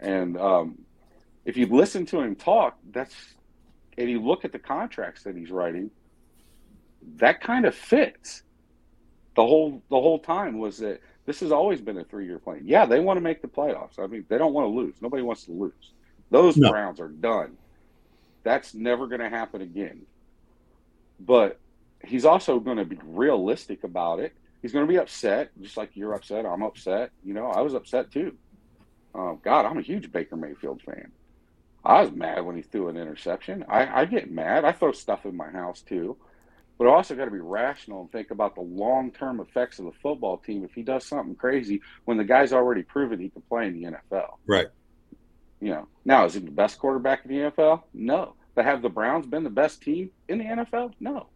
And 0.00 0.36
um, 0.38 0.78
if 1.44 1.56
you 1.56 1.66
listen 1.66 2.06
to 2.06 2.20
him 2.20 2.36
talk, 2.36 2.76
that's 2.92 3.14
and 3.98 4.10
you 4.10 4.20
look 4.20 4.44
at 4.44 4.52
the 4.52 4.58
contracts 4.58 5.22
that 5.22 5.36
he's 5.36 5.50
writing, 5.50 5.90
that 7.16 7.40
kind 7.40 7.64
of 7.64 7.74
fits. 7.74 8.42
The 9.36 9.42
whole 9.42 9.82
the 9.90 10.00
whole 10.00 10.18
time 10.18 10.58
was 10.58 10.78
that 10.78 11.00
this 11.24 11.40
has 11.40 11.52
always 11.52 11.80
been 11.80 11.98
a 11.98 12.04
three 12.04 12.26
year 12.26 12.38
plan. 12.38 12.62
Yeah, 12.64 12.86
they 12.86 13.00
want 13.00 13.16
to 13.16 13.20
make 13.20 13.42
the 13.42 13.48
playoffs. 13.48 13.98
I 13.98 14.06
mean, 14.06 14.24
they 14.28 14.38
don't 14.38 14.52
want 14.52 14.66
to 14.66 14.70
lose. 14.70 14.94
Nobody 15.00 15.22
wants 15.22 15.44
to 15.44 15.52
lose. 15.52 15.92
Those 16.30 16.56
No. 16.56 16.70
Browns 16.70 17.00
are 17.00 17.08
done. 17.08 17.56
That's 18.42 18.74
never 18.74 19.06
going 19.06 19.20
to 19.20 19.28
happen 19.28 19.60
again. 19.60 20.02
But 21.18 21.58
he's 22.04 22.24
also 22.24 22.60
going 22.60 22.76
to 22.76 22.84
be 22.84 22.98
realistic 23.04 23.84
about 23.84 24.20
it. 24.20 24.32
He's 24.62 24.72
going 24.72 24.86
to 24.86 24.92
be 24.92 24.98
upset, 24.98 25.50
just 25.60 25.76
like 25.76 25.90
you're 25.94 26.14
upset. 26.14 26.46
I'm 26.46 26.62
upset. 26.62 27.10
You 27.24 27.34
know, 27.34 27.46
I 27.46 27.60
was 27.60 27.74
upset 27.74 28.10
too. 28.10 28.36
Oh 29.14 29.38
God, 29.42 29.64
I'm 29.64 29.78
a 29.78 29.82
huge 29.82 30.12
Baker 30.12 30.36
Mayfield 30.36 30.82
fan. 30.82 31.12
I 31.84 32.02
was 32.02 32.10
mad 32.10 32.44
when 32.44 32.56
he 32.56 32.62
threw 32.62 32.88
an 32.88 32.96
interception. 32.96 33.64
I, 33.68 34.02
I 34.02 34.04
get 34.06 34.30
mad. 34.30 34.64
I 34.64 34.72
throw 34.72 34.92
stuff 34.92 35.24
in 35.24 35.36
my 35.36 35.50
house 35.50 35.82
too. 35.82 36.16
But 36.78 36.88
I 36.88 36.90
also 36.90 37.14
got 37.14 37.24
to 37.24 37.30
be 37.30 37.38
rational 37.38 38.02
and 38.02 38.12
think 38.12 38.30
about 38.30 38.54
the 38.54 38.60
long 38.60 39.10
term 39.10 39.40
effects 39.40 39.78
of 39.78 39.86
the 39.86 39.92
football 40.02 40.36
team 40.36 40.64
if 40.64 40.74
he 40.74 40.82
does 40.82 41.06
something 41.06 41.34
crazy 41.34 41.80
when 42.04 42.18
the 42.18 42.24
guy's 42.24 42.52
already 42.52 42.82
proven 42.82 43.18
he 43.18 43.30
can 43.30 43.42
play 43.42 43.68
in 43.68 43.80
the 43.80 43.90
NFL. 43.90 44.34
Right. 44.46 44.66
You 45.60 45.70
know, 45.70 45.88
now 46.04 46.26
is 46.26 46.34
he 46.34 46.40
the 46.40 46.50
best 46.50 46.78
quarterback 46.78 47.24
in 47.24 47.30
the 47.30 47.50
NFL? 47.50 47.84
No. 47.94 48.34
But 48.54 48.66
have 48.66 48.82
the 48.82 48.90
Browns 48.90 49.26
been 49.26 49.44
the 49.44 49.50
best 49.50 49.82
team 49.82 50.10
in 50.28 50.38
the 50.38 50.44
NFL? 50.44 50.92
No. 51.00 51.28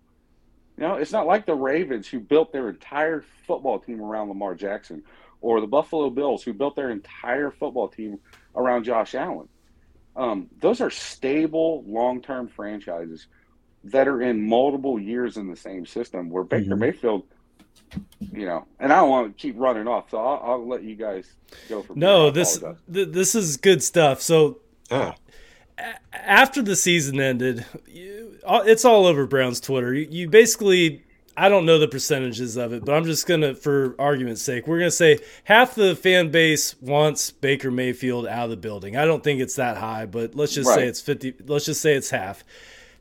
You 0.80 0.88
know, 0.88 0.94
it's 0.94 1.12
not 1.12 1.26
like 1.26 1.44
the 1.44 1.54
Ravens 1.54 2.08
who 2.08 2.18
built 2.20 2.52
their 2.52 2.70
entire 2.70 3.22
football 3.46 3.78
team 3.78 4.00
around 4.00 4.28
Lamar 4.28 4.54
Jackson 4.54 5.02
or 5.42 5.60
the 5.60 5.66
Buffalo 5.66 6.08
Bills 6.08 6.42
who 6.42 6.54
built 6.54 6.74
their 6.74 6.90
entire 6.90 7.50
football 7.50 7.86
team 7.86 8.18
around 8.56 8.84
Josh 8.84 9.14
Allen. 9.14 9.46
Um, 10.16 10.48
those 10.58 10.80
are 10.80 10.88
stable, 10.90 11.84
long 11.86 12.22
term 12.22 12.48
franchises 12.48 13.26
that 13.84 14.08
are 14.08 14.22
in 14.22 14.48
multiple 14.48 14.98
years 14.98 15.36
in 15.36 15.48
the 15.50 15.56
same 15.56 15.84
system 15.84 16.30
where 16.30 16.44
Baker 16.44 16.74
Mhm. 16.74 16.78
Mayfield, 16.78 17.24
you 18.32 18.46
know, 18.46 18.66
and 18.78 18.90
I 18.92 18.96
don't 19.00 19.10
want 19.10 19.36
to 19.36 19.40
keep 19.40 19.56
running 19.58 19.86
off, 19.86 20.10
so 20.10 20.18
I'll, 20.18 20.52
I'll 20.52 20.66
let 20.66 20.82
you 20.82 20.94
guys 20.96 21.30
go 21.68 21.82
from 21.82 21.98
No, 21.98 22.30
this 22.30 22.58
th- 22.92 23.08
this 23.08 23.34
is 23.34 23.58
good 23.58 23.82
stuff. 23.82 24.22
So 24.22 24.58
Ah, 24.90 25.14
after 26.12 26.62
the 26.62 26.76
season 26.76 27.20
ended, 27.20 27.64
you, 27.86 28.38
it's 28.46 28.84
all 28.84 29.06
over 29.06 29.26
Brown's 29.26 29.60
Twitter. 29.60 29.92
You, 29.94 30.06
you 30.10 30.28
basically, 30.28 31.02
I 31.36 31.48
don't 31.48 31.66
know 31.66 31.78
the 31.78 31.88
percentages 31.88 32.56
of 32.56 32.72
it, 32.72 32.84
but 32.84 32.94
I'm 32.94 33.04
just 33.04 33.26
gonna, 33.26 33.54
for 33.54 33.94
argument's 33.98 34.42
sake, 34.42 34.66
we're 34.66 34.78
gonna 34.78 34.90
say 34.90 35.18
half 35.44 35.74
the 35.74 35.94
fan 35.96 36.30
base 36.30 36.80
wants 36.80 37.30
Baker 37.30 37.70
Mayfield 37.70 38.26
out 38.26 38.44
of 38.44 38.50
the 38.50 38.56
building. 38.56 38.96
I 38.96 39.04
don't 39.04 39.24
think 39.24 39.40
it's 39.40 39.56
that 39.56 39.76
high, 39.76 40.06
but 40.06 40.34
let's 40.34 40.54
just 40.54 40.72
say 40.72 40.86
it's 40.86 41.00
fifty. 41.00 41.34
Let's 41.46 41.64
just 41.64 41.80
say 41.80 41.94
it's 41.94 42.10
half. 42.10 42.44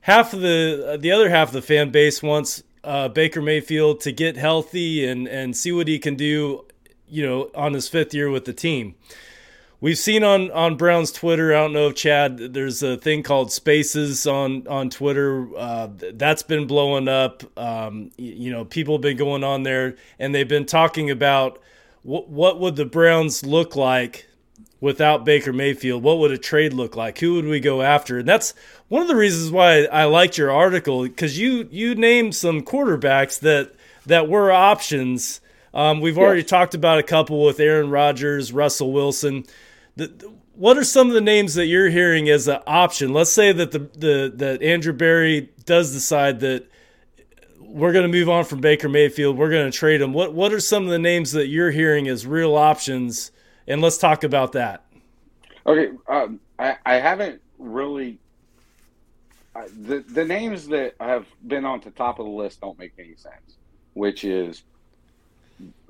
Half 0.02 0.34
of 0.34 0.42
the 0.42 0.98
the 1.00 1.12
other 1.12 1.30
half 1.30 1.50
of 1.50 1.54
the 1.54 1.62
fan 1.62 1.92
base 1.92 2.24
wants 2.24 2.64
uh, 2.84 3.10
Baker 3.10 3.42
Mayfield 3.42 4.02
to 4.02 4.12
get 4.12 4.38
healthy 4.38 5.06
and 5.06 5.28
and 5.28 5.56
see 5.56 5.72
what 5.72 5.88
he 5.88 6.00
can 6.00 6.16
do, 6.16 6.66
you 7.08 7.26
know, 7.26 7.50
on 7.54 7.74
his 7.74 7.90
fifth 7.90 8.14
year 8.14 8.30
with 8.30 8.46
the 8.46 8.54
team. 8.54 8.96
We've 9.82 9.98
seen 9.98 10.26
on 10.26 10.52
on 10.52 10.76
Brown's 10.76 11.12
Twitter. 11.12 11.56
I 11.56 11.62
don't 11.62 11.72
know 11.72 11.88
if 11.88 11.96
Chad. 11.96 12.54
There's 12.54 12.84
a 12.84 12.98
thing 12.98 13.24
called 13.24 13.52
Spaces 13.52 14.28
on 14.28 14.68
on 14.68 14.90
Twitter. 14.90 15.48
Uh, 15.58 15.88
that's 16.14 16.44
been 16.44 16.68
blowing 16.68 17.08
up. 17.08 17.44
Um, 17.58 18.12
you 18.18 18.52
know, 18.52 18.66
people 18.66 18.96
have 18.96 19.02
been 19.02 19.16
going 19.16 19.44
on 19.44 19.64
there 19.64 19.96
and 20.18 20.36
they've 20.36 20.48
been 20.48 20.66
talking 20.66 21.10
about 21.10 21.62
what 22.04 22.30
what 22.30 22.60
would 22.60 22.76
the 22.76 22.86
Browns 22.86 23.46
look 23.46 23.78
like 23.78 24.28
without 24.82 25.24
Baker 25.24 25.54
Mayfield? 25.54 26.04
What 26.04 26.20
would 26.20 26.32
a 26.32 26.38
trade 26.38 26.74
look 26.74 26.98
like? 26.98 27.20
Who 27.20 27.36
would 27.36 27.46
we 27.46 27.62
go 27.62 27.82
after? 27.82 28.20
And 28.20 28.28
that's 28.28 28.54
one 28.90 29.02
of 29.02 29.08
the 29.08 29.16
reasons 29.16 29.50
why 29.50 29.86
I 29.86 30.06
liked 30.06 30.38
your 30.38 30.52
article 30.52 31.04
because 31.04 31.40
you 31.40 31.70
you 31.72 31.96
named 31.96 32.36
some 32.36 32.64
quarterbacks 32.64 33.40
that 33.40 33.74
that 34.06 34.28
were 34.28 34.52
options. 34.52 35.40
Um, 35.74 36.02
we've 36.02 36.18
already 36.18 36.44
talked 36.44 36.74
about 36.74 37.00
a 37.00 37.04
couple 37.04 37.46
with 37.46 37.62
Aaron 37.62 37.92
Rodgers, 37.92 38.52
Russell 38.52 38.92
Wilson. 38.92 39.46
The, 39.96 40.32
what 40.54 40.78
are 40.78 40.84
some 40.84 41.08
of 41.08 41.14
the 41.14 41.22
names 41.22 41.56
that 41.56 41.66
you're 41.68 41.90
hearing 41.90 42.30
as 42.30 42.48
an 42.48 42.60
option? 42.68 43.14
Let's 43.14 43.32
say 43.32 43.52
that 43.52 43.72
the, 43.72 43.80
the 43.80 44.34
that 44.36 44.62
Andrew 44.62 44.94
Berry 44.94 45.50
does 45.66 45.92
decide 45.94 46.40
that 46.42 46.70
we're 47.60 47.92
going 47.94 48.10
to 48.10 48.18
move 48.18 48.30
on 48.30 48.46
from 48.46 48.62
Baker 48.62 48.90
Mayfield. 48.90 49.38
We're 49.38 49.50
going 49.50 49.72
to 49.72 49.78
trade 49.78 50.02
him. 50.02 50.14
What 50.14 50.34
what 50.34 50.54
are 50.54 50.60
some 50.60 50.84
of 50.84 50.90
the 50.90 51.00
names 51.00 51.32
that 51.34 51.48
you're 51.48 51.72
hearing 51.72 52.08
as 52.08 52.26
real 52.26 52.56
options? 52.56 53.32
And 53.68 53.82
let's 53.82 53.98
talk 53.98 54.24
about 54.24 54.54
that. 54.54 54.86
Okay, 55.66 55.92
um, 56.08 56.40
I, 56.58 56.78
I 56.86 56.96
haven't 56.96 57.42
really 57.58 58.18
the 59.82 60.00
the 60.08 60.26
names 60.26 60.68
that 60.68 60.96
have 61.00 61.26
been 61.48 61.66
on 61.66 61.82
the 61.82 61.92
top 61.92 62.20
of 62.20 62.26
the 62.26 62.32
list 62.32 62.62
don't 62.62 62.78
make 62.80 62.94
any 62.98 63.16
sense. 63.16 63.58
Which 63.94 64.24
is 64.24 64.64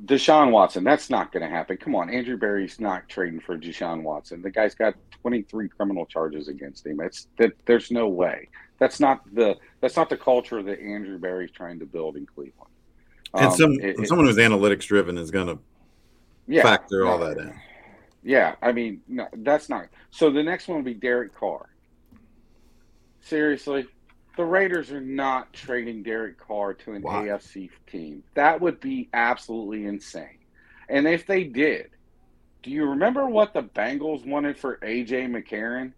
Deshaun 0.04 0.52
Watson. 0.52 0.84
That's 0.84 1.10
not 1.10 1.32
going 1.32 1.44
to 1.44 1.50
happen. 1.50 1.78
Come 1.78 1.96
on, 1.96 2.10
Andrew 2.10 2.38
Berry's 2.38 2.80
not 2.80 3.08
trading 3.08 3.40
for 3.40 3.58
Deshaun 3.58 4.04
Watson. 4.04 4.42
The 4.42 4.50
guy's 4.50 4.76
got 4.76 4.96
23 5.22 5.70
criminal 5.70 6.06
charges 6.06 6.48
against 6.48 6.86
him. 6.86 7.00
It's 7.02 7.28
that 7.38 7.54
there's 7.66 7.92
no 7.92 8.08
way. 8.08 8.50
That's 8.80 9.00
not 9.00 9.22
the 9.34 9.58
that's 9.82 9.96
not 9.98 10.10
the 10.10 10.18
culture 10.18 10.64
that 10.64 10.80
Andrew 10.80 11.18
Berry's 11.18 11.52
trying 11.52 11.80
to 11.80 11.86
build 11.86 12.16
in 12.16 12.26
Cleveland. 12.26 12.72
Um, 13.34 13.46
and 13.46 13.54
some 13.54 13.74
it, 13.80 14.08
someone 14.08 14.26
who's 14.26 14.38
analytics 14.38 14.88
driven 14.88 15.18
is 15.18 15.32
going 15.32 15.48
to 15.48 15.60
yeah, 16.48 16.64
factor 16.64 17.06
all 17.06 17.20
that 17.20 17.38
in. 17.38 17.54
Yeah, 18.24 18.56
I 18.62 18.72
mean, 18.72 19.02
no, 19.08 19.28
that's 19.38 19.70
not. 19.70 19.88
So 20.12 20.30
the 20.30 20.44
next 20.44 20.68
one 20.68 20.78
will 20.78 20.84
be 20.84 20.94
Derek 20.94 21.36
Carr. 21.36 21.70
Seriously, 23.22 23.86
the 24.36 24.46
Raiders 24.46 24.92
are 24.92 25.02
not 25.02 25.52
trading 25.54 26.04
Derek 26.04 26.40
Carr 26.40 26.74
to 26.74 26.94
an 26.94 27.02
Why? 27.02 27.28
AFC 27.28 27.70
team. 27.88 28.24
That 28.36 28.62
would 28.62 28.80
be 28.80 29.10
absolutely 29.14 29.86
insane. 29.86 30.38
And 30.88 31.08
if 31.08 31.26
they 31.26 31.44
did, 31.44 31.90
do 32.64 32.72
you 32.72 32.86
remember 32.86 33.28
what 33.28 33.54
the 33.54 33.64
Bengals 33.64 34.26
wanted 34.26 34.58
for 34.58 34.78
AJ 34.78 35.30
McCarron? 35.30 35.94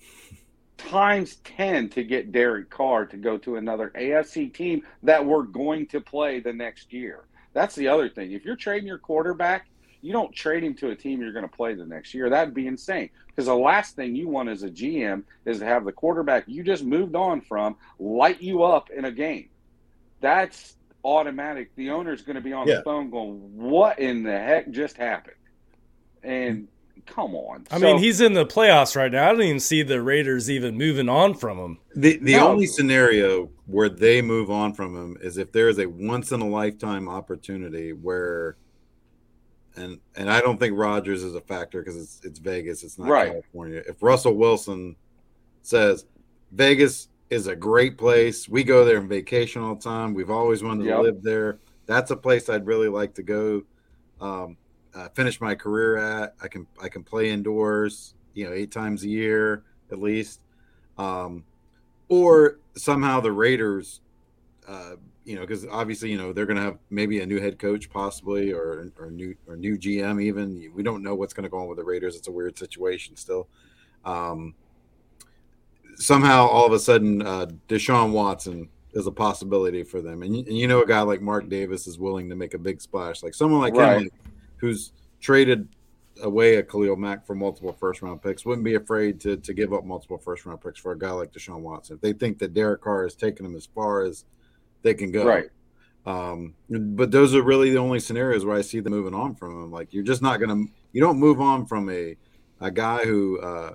Times 0.76 1.36
10 1.36 1.88
to 1.90 2.04
get 2.04 2.32
Derek 2.32 2.68
Carr 2.68 3.06
to 3.06 3.16
go 3.16 3.38
to 3.38 3.56
another 3.56 3.92
AFC 3.96 4.52
team 4.52 4.82
that 5.02 5.24
we're 5.24 5.42
going 5.42 5.86
to 5.86 6.00
play 6.00 6.40
the 6.40 6.52
next 6.52 6.92
year. 6.92 7.24
That's 7.52 7.74
the 7.74 7.88
other 7.88 8.08
thing. 8.08 8.32
If 8.32 8.44
you're 8.44 8.56
trading 8.56 8.88
your 8.88 8.98
quarterback, 8.98 9.66
you 10.04 10.12
don't 10.12 10.34
trade 10.34 10.62
him 10.62 10.74
to 10.74 10.90
a 10.90 10.94
team 10.94 11.22
you're 11.22 11.32
going 11.32 11.48
to 11.48 11.56
play 11.56 11.74
the 11.74 11.86
next 11.86 12.12
year. 12.12 12.28
That'd 12.28 12.52
be 12.52 12.66
insane. 12.66 13.08
Because 13.26 13.46
the 13.46 13.54
last 13.54 13.96
thing 13.96 14.14
you 14.14 14.28
want 14.28 14.50
as 14.50 14.62
a 14.62 14.68
GM 14.68 15.22
is 15.46 15.60
to 15.60 15.64
have 15.64 15.86
the 15.86 15.92
quarterback 15.92 16.44
you 16.46 16.62
just 16.62 16.84
moved 16.84 17.16
on 17.16 17.40
from 17.40 17.76
light 17.98 18.42
you 18.42 18.62
up 18.62 18.90
in 18.90 19.06
a 19.06 19.10
game. 19.10 19.48
That's 20.20 20.76
automatic. 21.04 21.74
The 21.76 21.88
owner's 21.88 22.20
going 22.20 22.36
to 22.36 22.42
be 22.42 22.52
on 22.52 22.68
yeah. 22.68 22.76
the 22.76 22.82
phone 22.82 23.08
going, 23.10 23.38
"What 23.56 23.98
in 23.98 24.22
the 24.22 24.38
heck 24.38 24.70
just 24.70 24.98
happened?" 24.98 25.36
And 26.22 26.68
come 27.06 27.34
on. 27.34 27.66
I 27.70 27.78
so, 27.78 27.86
mean, 27.86 27.98
he's 27.98 28.20
in 28.20 28.34
the 28.34 28.44
playoffs 28.44 28.94
right 28.96 29.10
now. 29.10 29.28
I 29.28 29.32
don't 29.32 29.42
even 29.42 29.60
see 29.60 29.82
the 29.82 30.02
Raiders 30.02 30.50
even 30.50 30.76
moving 30.76 31.08
on 31.08 31.32
from 31.32 31.58
him. 31.58 31.78
The 31.96 32.18
the 32.18 32.32
no. 32.32 32.48
only 32.48 32.66
scenario 32.66 33.48
where 33.66 33.88
they 33.88 34.20
move 34.20 34.50
on 34.50 34.74
from 34.74 34.94
him 34.94 35.16
is 35.22 35.38
if 35.38 35.50
there 35.50 35.70
is 35.70 35.78
a 35.78 35.86
once 35.86 36.30
in 36.30 36.42
a 36.42 36.48
lifetime 36.48 37.08
opportunity 37.08 37.94
where 37.94 38.56
and 39.76 39.98
and 40.16 40.30
I 40.30 40.40
don't 40.40 40.58
think 40.58 40.76
Rodgers 40.76 41.22
is 41.22 41.34
a 41.34 41.40
factor 41.40 41.80
because 41.82 42.00
it's 42.00 42.20
it's 42.24 42.38
Vegas, 42.38 42.82
it's 42.82 42.98
not 42.98 43.08
right. 43.08 43.30
California. 43.30 43.82
If 43.86 44.02
Russell 44.02 44.34
Wilson 44.34 44.96
says 45.62 46.06
Vegas 46.52 47.08
is 47.30 47.46
a 47.46 47.56
great 47.56 47.98
place, 47.98 48.48
we 48.48 48.64
go 48.64 48.84
there 48.84 48.98
on 48.98 49.08
vacation 49.08 49.62
all 49.62 49.74
the 49.74 49.82
time. 49.82 50.14
We've 50.14 50.30
always 50.30 50.62
wanted 50.62 50.86
yep. 50.86 50.96
to 50.96 51.02
live 51.02 51.22
there. 51.22 51.58
That's 51.86 52.10
a 52.10 52.16
place 52.16 52.48
I'd 52.48 52.66
really 52.66 52.88
like 52.88 53.14
to 53.14 53.22
go. 53.22 53.62
Um, 54.20 54.56
uh, 54.94 55.08
finish 55.10 55.40
my 55.40 55.54
career 55.54 55.96
at. 55.96 56.34
I 56.40 56.48
can 56.48 56.66
I 56.80 56.88
can 56.88 57.02
play 57.02 57.30
indoors, 57.30 58.14
you 58.34 58.46
know, 58.46 58.52
eight 58.52 58.70
times 58.70 59.02
a 59.04 59.08
year 59.08 59.64
at 59.90 60.00
least. 60.00 60.40
Um, 60.98 61.44
or 62.08 62.58
somehow 62.76 63.20
the 63.20 63.32
Raiders 63.32 64.00
uh, 64.68 64.96
you 65.24 65.36
know, 65.36 65.40
because 65.40 65.66
obviously, 65.66 66.10
you 66.10 66.18
know, 66.18 66.32
they're 66.32 66.46
going 66.46 66.58
to 66.58 66.62
have 66.62 66.78
maybe 66.90 67.20
a 67.20 67.26
new 67.26 67.40
head 67.40 67.58
coach, 67.58 67.88
possibly, 67.88 68.52
or 68.52 68.92
or 68.98 69.10
new 69.10 69.34
or 69.46 69.56
new 69.56 69.78
GM. 69.78 70.22
Even 70.22 70.70
we 70.74 70.82
don't 70.82 71.02
know 71.02 71.14
what's 71.14 71.32
going 71.32 71.44
to 71.44 71.48
go 71.48 71.58
on 71.58 71.68
with 71.68 71.78
the 71.78 71.84
Raiders. 71.84 72.14
It's 72.16 72.28
a 72.28 72.32
weird 72.32 72.58
situation 72.58 73.16
still. 73.16 73.48
Um, 74.04 74.54
somehow, 75.96 76.46
all 76.46 76.66
of 76.66 76.72
a 76.72 76.78
sudden, 76.78 77.22
uh, 77.22 77.46
Deshaun 77.68 78.12
Watson 78.12 78.68
is 78.92 79.06
a 79.06 79.12
possibility 79.12 79.82
for 79.82 80.02
them, 80.02 80.22
and 80.22 80.36
you, 80.36 80.44
and 80.46 80.58
you 80.58 80.68
know, 80.68 80.82
a 80.82 80.86
guy 80.86 81.00
like 81.00 81.22
Mark 81.22 81.48
Davis 81.48 81.86
is 81.86 81.98
willing 81.98 82.28
to 82.28 82.36
make 82.36 82.52
a 82.52 82.58
big 82.58 82.82
splash, 82.82 83.22
like 83.22 83.34
someone 83.34 83.60
like 83.60 83.74
right. 83.74 84.02
him, 84.02 84.10
who's 84.56 84.92
traded 85.20 85.68
away 86.22 86.56
a 86.56 86.62
Khalil 86.62 86.96
Mack 86.96 87.26
for 87.26 87.34
multiple 87.34 87.72
first 87.72 88.02
round 88.02 88.22
picks, 88.22 88.44
wouldn't 88.44 88.64
be 88.64 88.74
afraid 88.74 89.20
to 89.20 89.38
to 89.38 89.54
give 89.54 89.72
up 89.72 89.86
multiple 89.86 90.18
first 90.18 90.44
round 90.44 90.60
picks 90.60 90.78
for 90.78 90.92
a 90.92 90.98
guy 90.98 91.10
like 91.12 91.32
Deshaun 91.32 91.60
Watson. 91.60 91.96
If 91.96 92.02
they 92.02 92.12
think 92.12 92.38
that 92.40 92.52
Derek 92.52 92.82
Carr 92.82 93.04
has 93.04 93.14
taken 93.14 93.46
him 93.46 93.56
as 93.56 93.66
far 93.66 94.02
as 94.02 94.26
they 94.84 94.94
can 94.94 95.10
go. 95.10 95.26
Right. 95.26 95.46
Um, 96.06 96.54
but 96.68 97.10
those 97.10 97.34
are 97.34 97.42
really 97.42 97.70
the 97.70 97.78
only 97.78 97.98
scenarios 97.98 98.44
where 98.44 98.56
I 98.56 98.60
see 98.60 98.78
them 98.78 98.92
moving 98.92 99.14
on 99.14 99.34
from 99.34 99.64
him. 99.64 99.72
Like 99.72 99.92
you're 99.92 100.04
just 100.04 100.22
not 100.22 100.38
gonna, 100.38 100.64
you 100.92 101.00
don't 101.00 101.18
move 101.18 101.40
on 101.40 101.66
from 101.66 101.90
a 101.90 102.16
a 102.60 102.70
guy 102.70 103.04
who 103.04 103.40
uh, 103.40 103.74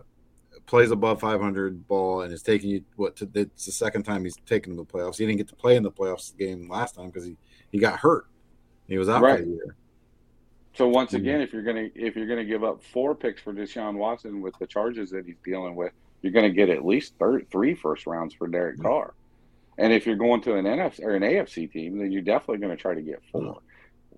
plays 0.65 0.91
above 0.91 1.19
500 1.19 1.87
ball 1.87 2.21
and 2.21 2.31
is 2.31 2.43
taking 2.43 2.69
you 2.69 2.83
what 2.95 3.15
to, 3.17 3.29
it's 3.33 3.65
the 3.65 3.71
second 3.71 4.03
time 4.03 4.23
he's 4.23 4.37
taken 4.45 4.75
the 4.75 4.85
playoffs. 4.85 5.17
He 5.17 5.25
didn't 5.25 5.37
get 5.37 5.47
to 5.49 5.55
play 5.55 5.75
in 5.75 5.83
the 5.83 5.91
playoffs 5.91 6.37
game 6.37 6.69
last 6.69 6.95
time 6.95 7.07
because 7.07 7.25
he 7.25 7.35
he 7.71 7.79
got 7.79 7.99
hurt. 7.99 8.27
He 8.87 8.97
was 8.97 9.09
out 9.09 9.21
right. 9.21 9.39
for 9.39 9.45
the 9.45 9.51
year. 9.51 9.75
So 10.73 10.87
once 10.87 11.09
mm-hmm. 11.09 11.17
again, 11.17 11.41
if 11.41 11.51
you're 11.51 11.63
gonna 11.63 11.89
if 11.95 12.15
you're 12.15 12.27
gonna 12.27 12.45
give 12.45 12.63
up 12.63 12.83
four 12.83 13.15
picks 13.15 13.41
for 13.41 13.53
Deshaun 13.53 13.95
Watson 13.95 14.41
with 14.41 14.57
the 14.59 14.67
charges 14.67 15.09
that 15.09 15.25
he's 15.25 15.39
dealing 15.43 15.75
with, 15.75 15.93
you're 16.21 16.31
gonna 16.31 16.49
get 16.51 16.69
at 16.69 16.85
least 16.85 17.15
third, 17.17 17.47
three 17.51 17.73
first 17.73 18.05
rounds 18.05 18.33
for 18.33 18.47
Derek 18.47 18.81
Carr. 18.81 19.13
And 19.79 19.93
if 19.93 20.05
you're 20.05 20.17
going 20.17 20.41
to 20.41 20.55
an 20.55 20.65
NFC 20.65 21.01
or 21.03 21.15
an 21.15 21.23
AFC 21.23 21.71
team, 21.71 21.99
then 21.99 22.11
you're 22.11 22.21
definitely 22.21 22.57
going 22.57 22.75
to 22.75 22.81
try 22.81 22.93
to 22.93 23.01
get 23.01 23.23
four. 23.31 23.59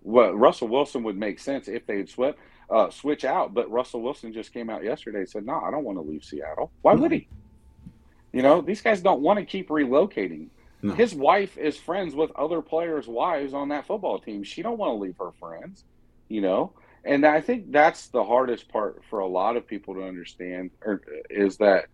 Well, 0.01 0.33
Russell 0.33 0.67
Wilson 0.67 1.03
would 1.03 1.15
make 1.15 1.37
sense 1.37 1.67
if 1.67 1.85
they'd 1.85 2.09
swept, 2.09 2.39
uh, 2.71 2.89
switch 2.89 3.23
out, 3.23 3.53
but 3.53 3.69
Russell 3.69 4.01
Wilson 4.01 4.33
just 4.33 4.53
came 4.53 4.71
out 4.71 4.83
yesterday 4.83 5.19
and 5.19 5.29
said, 5.29 5.45
"No, 5.45 5.61
I 5.61 5.69
don't 5.69 5.83
want 5.83 5.99
to 5.99 6.01
leave 6.01 6.23
Seattle. 6.23 6.71
Why 6.81 6.95
would 6.95 7.11
he? 7.11 7.27
You 8.33 8.41
know, 8.41 8.61
these 8.61 8.81
guys 8.81 9.01
don't 9.01 9.21
want 9.21 9.37
to 9.37 9.45
keep 9.45 9.69
relocating. 9.69 10.47
No. 10.81 10.93
His 10.93 11.13
wife 11.13 11.57
is 11.59 11.77
friends 11.77 12.15
with 12.15 12.31
other 12.35 12.63
players' 12.63 13.07
wives 13.07 13.53
on 13.53 13.69
that 13.69 13.85
football 13.85 14.17
team. 14.17 14.43
She 14.43 14.63
don't 14.63 14.79
want 14.79 14.91
to 14.91 14.95
leave 14.95 15.17
her 15.19 15.31
friends. 15.39 15.83
You 16.27 16.41
know, 16.41 16.73
and 17.05 17.23
I 17.23 17.39
think 17.41 17.71
that's 17.71 18.07
the 18.07 18.23
hardest 18.23 18.67
part 18.69 19.03
for 19.11 19.19
a 19.19 19.27
lot 19.27 19.57
of 19.57 19.67
people 19.67 19.93
to 19.93 20.03
understand, 20.03 20.71
or 20.83 21.01
is 21.29 21.57
that 21.57 21.85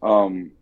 um, 0.00 0.52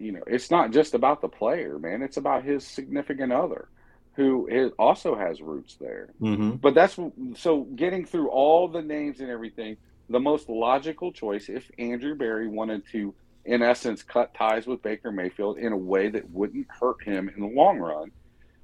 you 0.00 0.12
know, 0.12 0.22
it's 0.26 0.50
not 0.50 0.72
just 0.72 0.94
about 0.94 1.20
the 1.20 1.28
player, 1.28 1.78
man. 1.78 2.02
It's 2.02 2.16
about 2.16 2.44
his 2.44 2.66
significant 2.66 3.32
other 3.32 3.68
who 4.14 4.48
is, 4.48 4.72
also 4.78 5.14
has 5.14 5.40
roots 5.40 5.76
there. 5.80 6.08
Mm-hmm. 6.20 6.56
But 6.56 6.74
that's 6.74 6.98
so 7.36 7.62
getting 7.76 8.04
through 8.04 8.28
all 8.28 8.68
the 8.68 8.82
names 8.82 9.20
and 9.20 9.30
everything, 9.30 9.76
the 10.08 10.20
most 10.20 10.48
logical 10.48 11.12
choice, 11.12 11.48
if 11.48 11.70
Andrew 11.78 12.14
Berry 12.14 12.48
wanted 12.48 12.82
to, 12.92 13.14
in 13.44 13.62
essence, 13.62 14.02
cut 14.02 14.34
ties 14.34 14.66
with 14.66 14.82
Baker 14.82 15.12
Mayfield 15.12 15.58
in 15.58 15.72
a 15.72 15.76
way 15.76 16.08
that 16.08 16.30
wouldn't 16.30 16.66
hurt 16.68 17.02
him 17.02 17.28
in 17.34 17.40
the 17.40 17.48
long 17.48 17.78
run, 17.78 18.10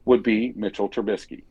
would 0.04 0.22
be 0.22 0.52
Mitchell 0.56 0.88
Trubisky, 0.88 1.42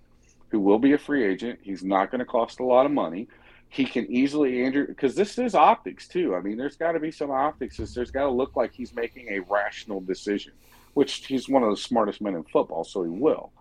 who 0.49 0.59
will 0.59 0.79
be 0.79 0.93
a 0.93 0.97
free 0.97 1.25
agent. 1.25 1.59
He's 1.61 1.83
not 1.83 2.11
going 2.11 2.19
to 2.19 2.25
cost 2.25 2.59
a 2.59 2.65
lot 2.65 2.85
of 2.85 2.91
money 2.91 3.27
he 3.69 3.85
can 3.85 4.09
easily 4.09 4.63
Andrew 4.63 4.87
because 4.87 5.15
this 5.15 5.37
is 5.37 5.53
optics 5.53 6.07
too. 6.07 6.35
I 6.35 6.41
mean, 6.41 6.57
there's 6.57 6.77
got 6.77 6.93
to 6.93 6.99
be 6.99 7.11
some 7.11 7.31
optics. 7.31 7.77
There's 7.77 8.11
got 8.11 8.23
to 8.23 8.31
look 8.31 8.55
like 8.55 8.73
he's 8.73 8.95
making 8.95 9.29
a 9.29 9.39
rational 9.39 10.01
decision, 10.01 10.53
which 10.93 11.25
he's 11.25 11.49
one 11.49 11.63
of 11.63 11.69
the 11.69 11.77
smartest 11.77 12.21
men 12.21 12.35
in 12.35 12.43
football, 12.43 12.83
so 12.83 13.03
he 13.03 13.09
will. 13.09 13.51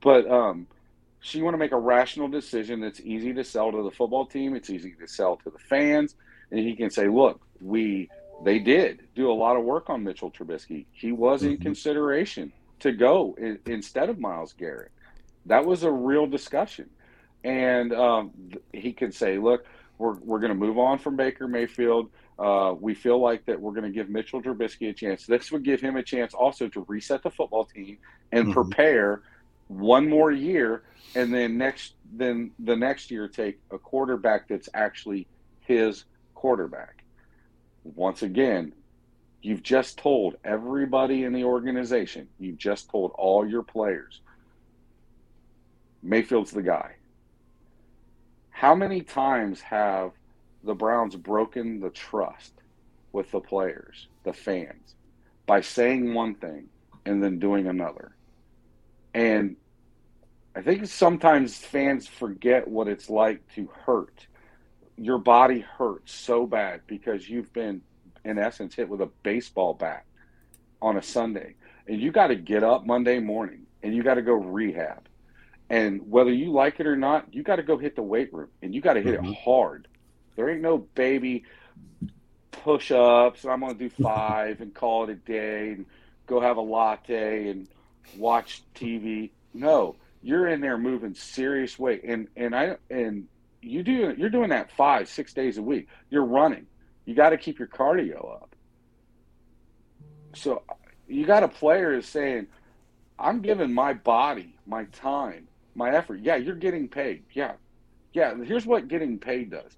But 0.00 0.30
um, 0.30 0.66
so 1.20 1.38
you 1.38 1.44
want 1.44 1.54
to 1.54 1.58
make 1.58 1.72
a 1.72 1.78
rational 1.78 2.28
decision 2.28 2.80
that's 2.80 3.00
easy 3.00 3.34
to 3.34 3.44
sell 3.44 3.72
to 3.72 3.82
the 3.82 3.90
football 3.90 4.26
team. 4.26 4.54
It's 4.54 4.70
easy 4.70 4.94
to 5.00 5.08
sell 5.08 5.36
to 5.36 5.50
the 5.50 5.58
fans, 5.58 6.14
and 6.50 6.60
he 6.60 6.74
can 6.74 6.90
say, 6.90 7.08
"Look, 7.08 7.40
we 7.60 8.08
they 8.44 8.58
did 8.58 9.00
do 9.14 9.30
a 9.30 9.34
lot 9.34 9.56
of 9.56 9.64
work 9.64 9.90
on 9.90 10.04
Mitchell 10.04 10.30
Trubisky. 10.30 10.86
He 10.92 11.12
was 11.12 11.42
mm-hmm. 11.42 11.52
in 11.52 11.58
consideration 11.58 12.52
to 12.80 12.92
go 12.92 13.34
in, 13.36 13.58
instead 13.66 14.08
of 14.08 14.20
Myles 14.20 14.54
Garrett. 14.54 14.92
That 15.46 15.66
was 15.66 15.82
a 15.82 15.90
real 15.90 16.26
discussion." 16.26 16.88
And 17.48 17.94
um, 17.94 18.30
he 18.74 18.92
could 18.92 19.14
say, 19.14 19.38
"Look, 19.38 19.64
we're 19.96 20.14
we're 20.18 20.38
going 20.38 20.52
to 20.52 20.58
move 20.58 20.78
on 20.78 20.98
from 20.98 21.16
Baker 21.16 21.48
Mayfield. 21.48 22.10
Uh, 22.38 22.74
we 22.78 22.94
feel 22.94 23.18
like 23.18 23.44
that 23.46 23.58
we're 23.58 23.72
going 23.72 23.84
to 23.84 23.90
give 23.90 24.10
Mitchell 24.10 24.42
Trubisky 24.42 24.90
a 24.90 24.92
chance. 24.92 25.26
This 25.26 25.50
would 25.50 25.64
give 25.64 25.80
him 25.80 25.96
a 25.96 26.02
chance 26.02 26.34
also 26.34 26.68
to 26.68 26.84
reset 26.86 27.22
the 27.22 27.30
football 27.30 27.64
team 27.64 27.98
and 28.30 28.44
mm-hmm. 28.44 28.52
prepare 28.52 29.22
one 29.66 30.08
more 30.08 30.30
year, 30.30 30.82
and 31.14 31.32
then 31.32 31.56
next 31.56 31.94
then 32.12 32.50
the 32.58 32.76
next 32.76 33.10
year 33.10 33.26
take 33.26 33.58
a 33.70 33.78
quarterback 33.78 34.46
that's 34.46 34.68
actually 34.74 35.26
his 35.60 36.04
quarterback. 36.34 37.02
Once 37.82 38.22
again, 38.22 38.74
you've 39.40 39.62
just 39.62 39.96
told 39.96 40.36
everybody 40.44 41.24
in 41.24 41.32
the 41.32 41.44
organization, 41.44 42.28
you've 42.38 42.58
just 42.58 42.90
told 42.90 43.12
all 43.14 43.48
your 43.48 43.62
players, 43.62 44.20
Mayfield's 46.02 46.50
the 46.50 46.62
guy 46.62 46.97
how 48.58 48.74
many 48.74 49.02
times 49.02 49.60
have 49.60 50.10
the 50.64 50.74
Browns 50.74 51.14
broken 51.14 51.78
the 51.78 51.90
trust 51.90 52.54
with 53.12 53.30
the 53.30 53.38
players, 53.38 54.08
the 54.24 54.32
fans, 54.32 54.96
by 55.46 55.60
saying 55.60 56.12
one 56.12 56.34
thing 56.34 56.68
and 57.06 57.22
then 57.22 57.38
doing 57.38 57.68
another? 57.68 58.16
And 59.14 59.54
I 60.56 60.62
think 60.62 60.88
sometimes 60.88 61.56
fans 61.56 62.08
forget 62.08 62.66
what 62.66 62.88
it's 62.88 63.08
like 63.08 63.46
to 63.54 63.68
hurt. 63.86 64.26
Your 64.96 65.18
body 65.18 65.60
hurts 65.60 66.12
so 66.12 66.44
bad 66.44 66.80
because 66.88 67.30
you've 67.30 67.52
been, 67.52 67.80
in 68.24 68.40
essence, 68.40 68.74
hit 68.74 68.88
with 68.88 69.02
a 69.02 69.10
baseball 69.22 69.74
bat 69.74 70.04
on 70.82 70.96
a 70.96 71.02
Sunday, 71.02 71.54
and 71.86 72.00
you 72.00 72.10
got 72.10 72.26
to 72.26 72.34
get 72.34 72.64
up 72.64 72.84
Monday 72.84 73.20
morning 73.20 73.66
and 73.84 73.94
you 73.94 74.02
got 74.02 74.14
to 74.14 74.22
go 74.22 74.34
rehab. 74.34 75.07
And 75.70 76.10
whether 76.10 76.32
you 76.32 76.50
like 76.52 76.80
it 76.80 76.86
or 76.86 76.96
not, 76.96 77.32
you 77.34 77.42
got 77.42 77.56
to 77.56 77.62
go 77.62 77.76
hit 77.78 77.94
the 77.96 78.02
weight 78.02 78.32
room 78.32 78.48
and 78.62 78.74
you 78.74 78.80
got 78.80 78.94
to 78.94 79.02
hit 79.02 79.14
Mhm. 79.14 79.30
it 79.30 79.38
hard. 79.44 79.88
There 80.36 80.48
ain't 80.48 80.62
no 80.62 80.78
baby 80.78 81.44
push 82.50 82.90
ups. 82.90 83.44
I'm 83.44 83.60
going 83.60 83.76
to 83.76 83.78
do 83.78 83.90
five 84.02 84.60
and 84.60 84.74
call 84.74 85.04
it 85.04 85.10
a 85.10 85.14
day 85.16 85.70
and 85.72 85.86
go 86.26 86.40
have 86.40 86.56
a 86.56 86.62
latte 86.62 87.48
and 87.48 87.68
watch 88.16 88.64
TV. 88.74 89.32
No, 89.52 89.96
you're 90.22 90.48
in 90.48 90.60
there 90.60 90.78
moving 90.78 91.14
serious 91.14 91.78
weight. 91.78 92.02
And, 92.04 92.28
and 92.36 92.54
I, 92.54 92.76
and 92.90 93.28
you 93.60 93.82
do, 93.82 94.14
you're 94.16 94.30
doing 94.30 94.50
that 94.50 94.70
five, 94.72 95.08
six 95.08 95.34
days 95.34 95.58
a 95.58 95.62
week. 95.62 95.88
You're 96.10 96.24
running. 96.24 96.66
You 97.04 97.14
got 97.14 97.30
to 97.30 97.38
keep 97.38 97.58
your 97.58 97.68
cardio 97.68 98.34
up. 98.42 98.54
So 100.34 100.62
you 101.06 101.26
got 101.26 101.42
a 101.42 101.48
player 101.48 101.94
is 101.94 102.06
saying, 102.08 102.48
I'm 103.18 103.40
giving 103.42 103.72
my 103.72 103.94
body, 103.94 104.56
my 104.66 104.84
time, 104.84 105.47
my 105.78 105.90
effort. 105.90 106.20
Yeah, 106.20 106.36
you're 106.36 106.56
getting 106.56 106.88
paid. 106.88 107.22
Yeah. 107.32 107.52
Yeah. 108.12 108.34
Here's 108.44 108.66
what 108.66 108.88
getting 108.88 109.18
paid 109.18 109.50
does. 109.50 109.76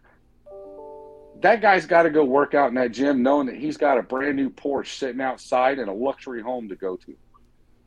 That 1.43 1.63
guy's 1.63 1.87
got 1.87 2.03
to 2.03 2.11
go 2.11 2.25
work 2.25 2.55
out 2.55 2.69
in 2.69 2.75
that 2.75 2.93
gym 2.93 3.23
knowing 3.23 3.47
that 3.47 3.57
he's 3.57 3.77
got 3.77 3.99
a 3.99 4.03
brand 4.03 4.37
new 4.37 4.51
Porsche 4.51 4.99
sitting 4.99 5.21
outside 5.21 5.79
and 5.79 5.89
a 5.89 5.93
luxury 5.93 6.43
home 6.43 6.69
to 6.69 6.77
go 6.77 6.97
to. 6.97 7.17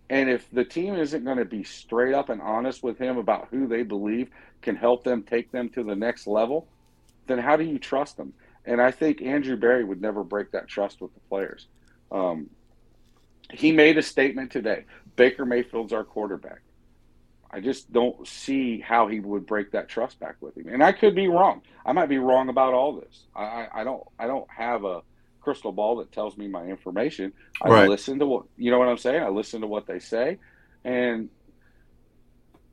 And 0.10 0.30
if 0.30 0.50
the 0.52 0.64
team 0.64 0.96
isn't 0.96 1.24
going 1.24 1.38
to 1.38 1.46
be 1.46 1.64
straight 1.64 2.14
up 2.14 2.30
and 2.30 2.42
honest 2.42 2.84
with 2.84 2.98
him 2.98 3.18
about 3.18 3.48
who 3.52 3.68
they 3.68 3.84
believe 3.84 4.30
can 4.62 4.76
help 4.76 5.04
them 5.04 5.24
take 5.24 5.52
them 5.52 5.70
to 5.70 5.84
the 5.84 5.96
next 5.96 6.28
level, 6.28 6.68
then 7.28 7.40
how 7.40 7.58
do 7.58 7.64
you 7.64 7.80
trust 7.80 8.18
them? 8.18 8.34
And 8.66 8.82
I 8.82 8.92
think 8.92 9.22
Andrew 9.22 9.58
Berry 9.58 9.84
would 9.84 10.02
never 10.02 10.24
break 10.24 10.52
that 10.52 10.68
trust 10.68 11.02
with 11.02 11.14
the 11.14 11.20
players. 11.22 11.68
Um, 12.12 12.50
he 13.52 13.72
made 13.72 13.98
a 13.98 14.02
statement 14.02 14.52
today 14.52 14.86
Baker 15.16 15.46
Mayfield's 15.46 15.94
our 15.94 16.04
quarterback. 16.04 16.62
I 17.54 17.62
just 17.62 17.92
don't 17.94 18.28
see 18.28 18.80
how 18.82 19.08
he 19.08 19.20
would 19.20 19.46
break 19.46 19.72
that 19.74 19.88
trust 19.90 20.20
back 20.20 20.38
with 20.42 20.58
him. 20.58 20.68
And 20.70 20.84
I 20.84 20.92
could 20.92 21.16
be 21.16 21.28
wrong. 21.28 21.62
I 21.86 21.94
might 21.94 22.10
be 22.10 22.18
wrong 22.18 22.50
about 22.50 22.74
all 22.74 22.94
this. 23.00 23.26
I, 23.36 23.44
I, 23.44 23.68
I 23.82 23.84
don't 23.84 24.04
I 24.20 24.28
don't 24.28 24.48
have 24.56 24.86
a 24.86 25.02
crystal 25.42 25.72
ball 25.72 25.98
that 25.98 26.12
tells 26.12 26.38
me 26.38 26.48
my 26.48 26.66
information. 26.66 27.34
I 27.62 27.70
Right. 27.70 27.90
listen 27.90 28.20
to 28.20 28.26
what 28.26 28.46
you 28.58 28.72
know 28.72 28.80
what 28.80 28.90
I'm 28.90 28.98
saying? 28.98 29.24
I 29.24 29.30
listen 29.30 29.62
to 29.62 29.68
what 29.68 29.86
they 29.88 30.00
say. 30.00 30.40
And 30.84 31.30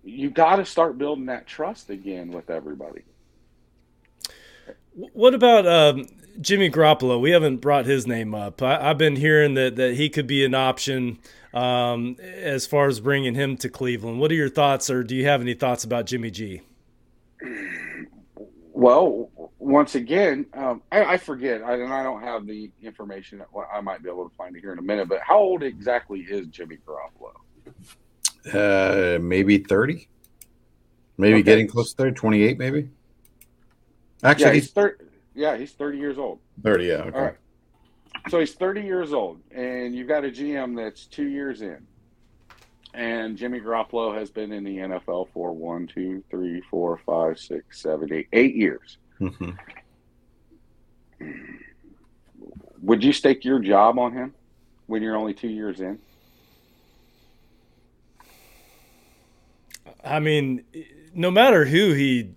you 0.03 0.31
gotta 0.31 0.65
start 0.65 0.99
building 0.99 1.27
that 1.27 1.47
trust 1.47 1.91
again 1.91 2.33
with 2.33 2.49
everybody. 2.51 3.03
What 4.95 5.35
about 5.35 5.67
um, 5.67 6.07
Jimmy 6.41 6.71
Garoppolo? 6.71 7.21
We 7.21 7.31
haven't 7.31 7.59
brought 7.59 7.87
his 7.87 8.07
name 8.07 8.35
up. 8.35 8.63
I, 8.63 8.91
I've 8.91 8.99
been 8.99 9.17
hearing 9.17 9.55
that, 9.55 9.77
that 9.77 9.95
he 9.95 10.09
could 10.09 10.27
be 10.27 10.45
an 10.45 10.55
option 10.55 11.19
um, 11.55 12.17
as 12.21 12.67
far 12.67 12.87
as 12.89 13.01
bringing 13.01 13.35
him 13.35 13.57
to 13.59 13.69
Cleveland. 13.69 14.21
What 14.21 14.31
are 14.31 14.35
your 14.35 14.49
thoughts, 14.49 14.91
or 14.91 15.03
do 15.03 15.15
you 15.17 15.27
have 15.27 15.41
any 15.41 15.55
thoughts 15.55 15.85
about 15.85 16.07
Jimmy 16.07 16.31
G? 16.31 16.63
Well, 18.73 19.31
once 19.59 19.95
again, 19.95 20.47
um, 20.55 20.83
I, 20.91 21.05
I 21.05 21.17
forget, 21.19 21.63
I, 21.63 21.75
and 21.75 21.93
I 21.93 22.03
don't 22.03 22.23
have 22.23 22.47
the 22.47 22.71
information. 22.83 23.43
Well, 23.53 23.69
I 23.73 23.81
might 23.81 24.03
be 24.03 24.09
able 24.09 24.29
to 24.29 24.35
find 24.37 24.57
it 24.57 24.61
here 24.61 24.73
in 24.73 24.79
a 24.79 24.83
minute. 24.83 25.09
But 25.09 25.21
how 25.21 25.39
old 25.39 25.63
exactly 25.63 26.21
is 26.21 26.47
Jimmy 26.47 26.79
Garoppolo? 26.87 27.35
Uh, 28.55 29.19
maybe 29.21 29.59
30. 29.59 30.09
Maybe 31.19 31.35
Okay. 31.35 31.43
getting 31.43 31.69
close 31.69 31.91
to 31.91 31.97
30, 31.97 32.15
28 32.15 32.59
maybe. 32.59 32.89
Actually, 34.23 34.45
yeah, 34.47 34.53
he's 34.53 34.63
he's 34.65 34.73
thirty. 34.73 35.05
Yeah, 35.35 35.57
he's 35.57 35.73
thirty 35.73 35.99
years 35.99 36.17
old. 36.19 36.41
30, 36.63 36.85
yeah. 36.85 36.93
Okay. 36.95 37.19
All 37.19 37.25
right. 37.25 37.37
So 38.29 38.39
he's 38.39 38.53
30 38.55 38.83
years 38.83 39.13
old, 39.13 39.41
and 39.51 39.95
you've 39.95 40.09
got 40.09 40.25
a 40.25 40.29
GM 40.29 40.77
that's 40.77 41.07
two 41.07 41.29
years 41.29 41.63
in. 41.63 41.87
And 42.93 43.37
Jimmy 43.37 43.61
Garoppolo 43.61 44.15
has 44.15 44.31
been 44.31 44.53
in 44.53 44.65
the 44.65 44.77
NFL 44.79 45.29
for 45.33 45.53
one, 45.53 45.87
two, 45.87 46.23
three, 46.31 46.61
four, 46.71 46.99
five, 47.07 47.39
six, 47.39 47.81
seven, 47.81 48.13
eight, 48.13 48.29
eight 48.33 48.55
years. 48.57 48.99
Mhm. 49.21 49.57
Would 52.83 53.05
you 53.05 53.13
stake 53.13 53.45
your 53.45 53.59
job 53.61 53.99
on 53.99 54.13
him 54.13 54.35
when 54.87 55.03
you're 55.03 55.17
only 55.17 55.35
two 55.35 55.49
years 55.49 55.81
in? 55.81 55.99
I 60.05 60.19
mean, 60.19 60.65
no 61.15 61.31
matter 61.31 61.65
who 61.67 61.93
he, 61.93 62.35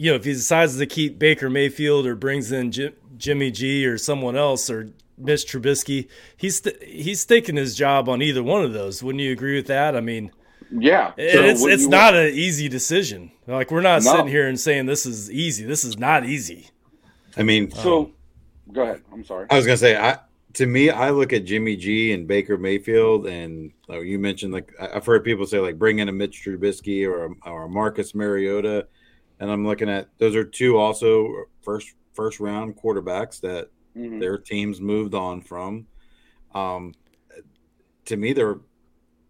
you 0.00 0.10
know, 0.10 0.16
if 0.16 0.24
he 0.24 0.32
decides 0.32 0.78
to 0.78 0.86
keep 0.86 1.18
Baker 1.18 1.50
Mayfield 1.50 2.06
or 2.06 2.14
brings 2.14 2.50
in 2.52 2.72
Jim, 2.72 2.94
Jimmy 3.18 3.50
G 3.50 3.84
or 3.86 3.98
someone 3.98 4.34
else 4.34 4.70
or 4.70 4.88
Mitch 5.18 5.44
Trubisky, 5.46 6.08
he's 6.38 6.56
st- 6.56 6.82
he's 6.82 7.20
staking 7.20 7.56
his 7.56 7.74
job 7.74 8.08
on 8.08 8.22
either 8.22 8.42
one 8.42 8.64
of 8.64 8.72
those. 8.72 9.02
Wouldn't 9.02 9.20
you 9.22 9.30
agree 9.32 9.56
with 9.56 9.66
that? 9.66 9.94
I 9.94 10.00
mean, 10.00 10.30
Yeah. 10.72 11.10
So 11.16 11.42
it's 11.42 11.62
it's 11.64 11.82
you- 11.82 11.88
not 11.90 12.14
an 12.14 12.32
easy 12.32 12.68
decision. 12.68 13.30
Like 13.46 13.70
we're 13.70 13.82
not 13.82 14.02
No. 14.02 14.10
sitting 14.12 14.28
here 14.28 14.48
and 14.48 14.58
saying 14.58 14.86
this 14.86 15.04
is 15.04 15.30
easy. 15.30 15.64
This 15.64 15.84
is 15.84 15.98
not 15.98 16.24
easy. 16.24 16.68
I 17.36 17.42
mean, 17.42 17.64
um, 17.64 17.82
So, 17.82 18.12
go 18.72 18.82
ahead. 18.84 19.02
I'm 19.12 19.24
sorry. 19.24 19.48
I 19.50 19.56
was 19.56 19.66
gonna 19.66 19.76
say, 19.76 19.96
I 19.98 20.18
to 20.54 20.66
me, 20.66 20.88
I 20.90 21.10
look 21.10 21.32
at 21.34 21.44
Jimmy 21.44 21.76
G 21.76 22.12
and 22.12 22.26
Baker 22.26 22.56
Mayfield, 22.56 23.26
and 23.26 23.70
like 23.86 24.04
you 24.04 24.18
mentioned, 24.18 24.52
like 24.54 24.72
I- 24.80 24.96
I've 24.96 25.04
heard 25.04 25.24
people 25.24 25.44
say, 25.44 25.58
like 25.58 25.78
bring 25.78 25.98
in 25.98 26.08
a 26.08 26.12
Mitch 26.12 26.42
Trubisky 26.42 27.06
or 27.06 27.26
a, 27.26 27.50
or 27.50 27.64
a 27.64 27.68
Marcus 27.68 28.14
Mariota, 28.14 28.86
and 29.40 29.50
I'm 29.50 29.66
looking 29.66 29.88
at 29.88 30.08
those 30.18 30.36
are 30.36 30.44
two 30.44 30.76
also 30.76 31.44
first 31.62 31.94
first 32.12 32.38
round 32.38 32.76
quarterbacks 32.76 33.40
that 33.40 33.70
Mhm. 33.96 34.20
their 34.20 34.38
teams 34.38 34.80
moved 34.80 35.14
on 35.14 35.40
from. 35.40 35.86
Um, 36.54 36.94
to 38.04 38.16
me, 38.16 38.32
they're 38.32 38.60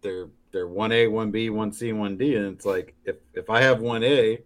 they're 0.01 0.29
they're 0.51 0.67
one 0.67 0.91
A, 0.91 1.07
one 1.07 1.31
B, 1.31 1.49
one 1.49 1.71
C, 1.71 1.93
one 1.93 2.17
D, 2.17 2.35
and 2.35 2.45
it's 2.53 2.65
like 2.65 2.93
if 3.05 3.17
if 3.33 3.49
I 3.49 3.61
have 3.61 3.81
one 3.81 4.03
A, 4.03 4.43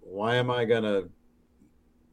why 0.00 0.34
am 0.36 0.50
I 0.50 0.64
gonna 0.64 1.08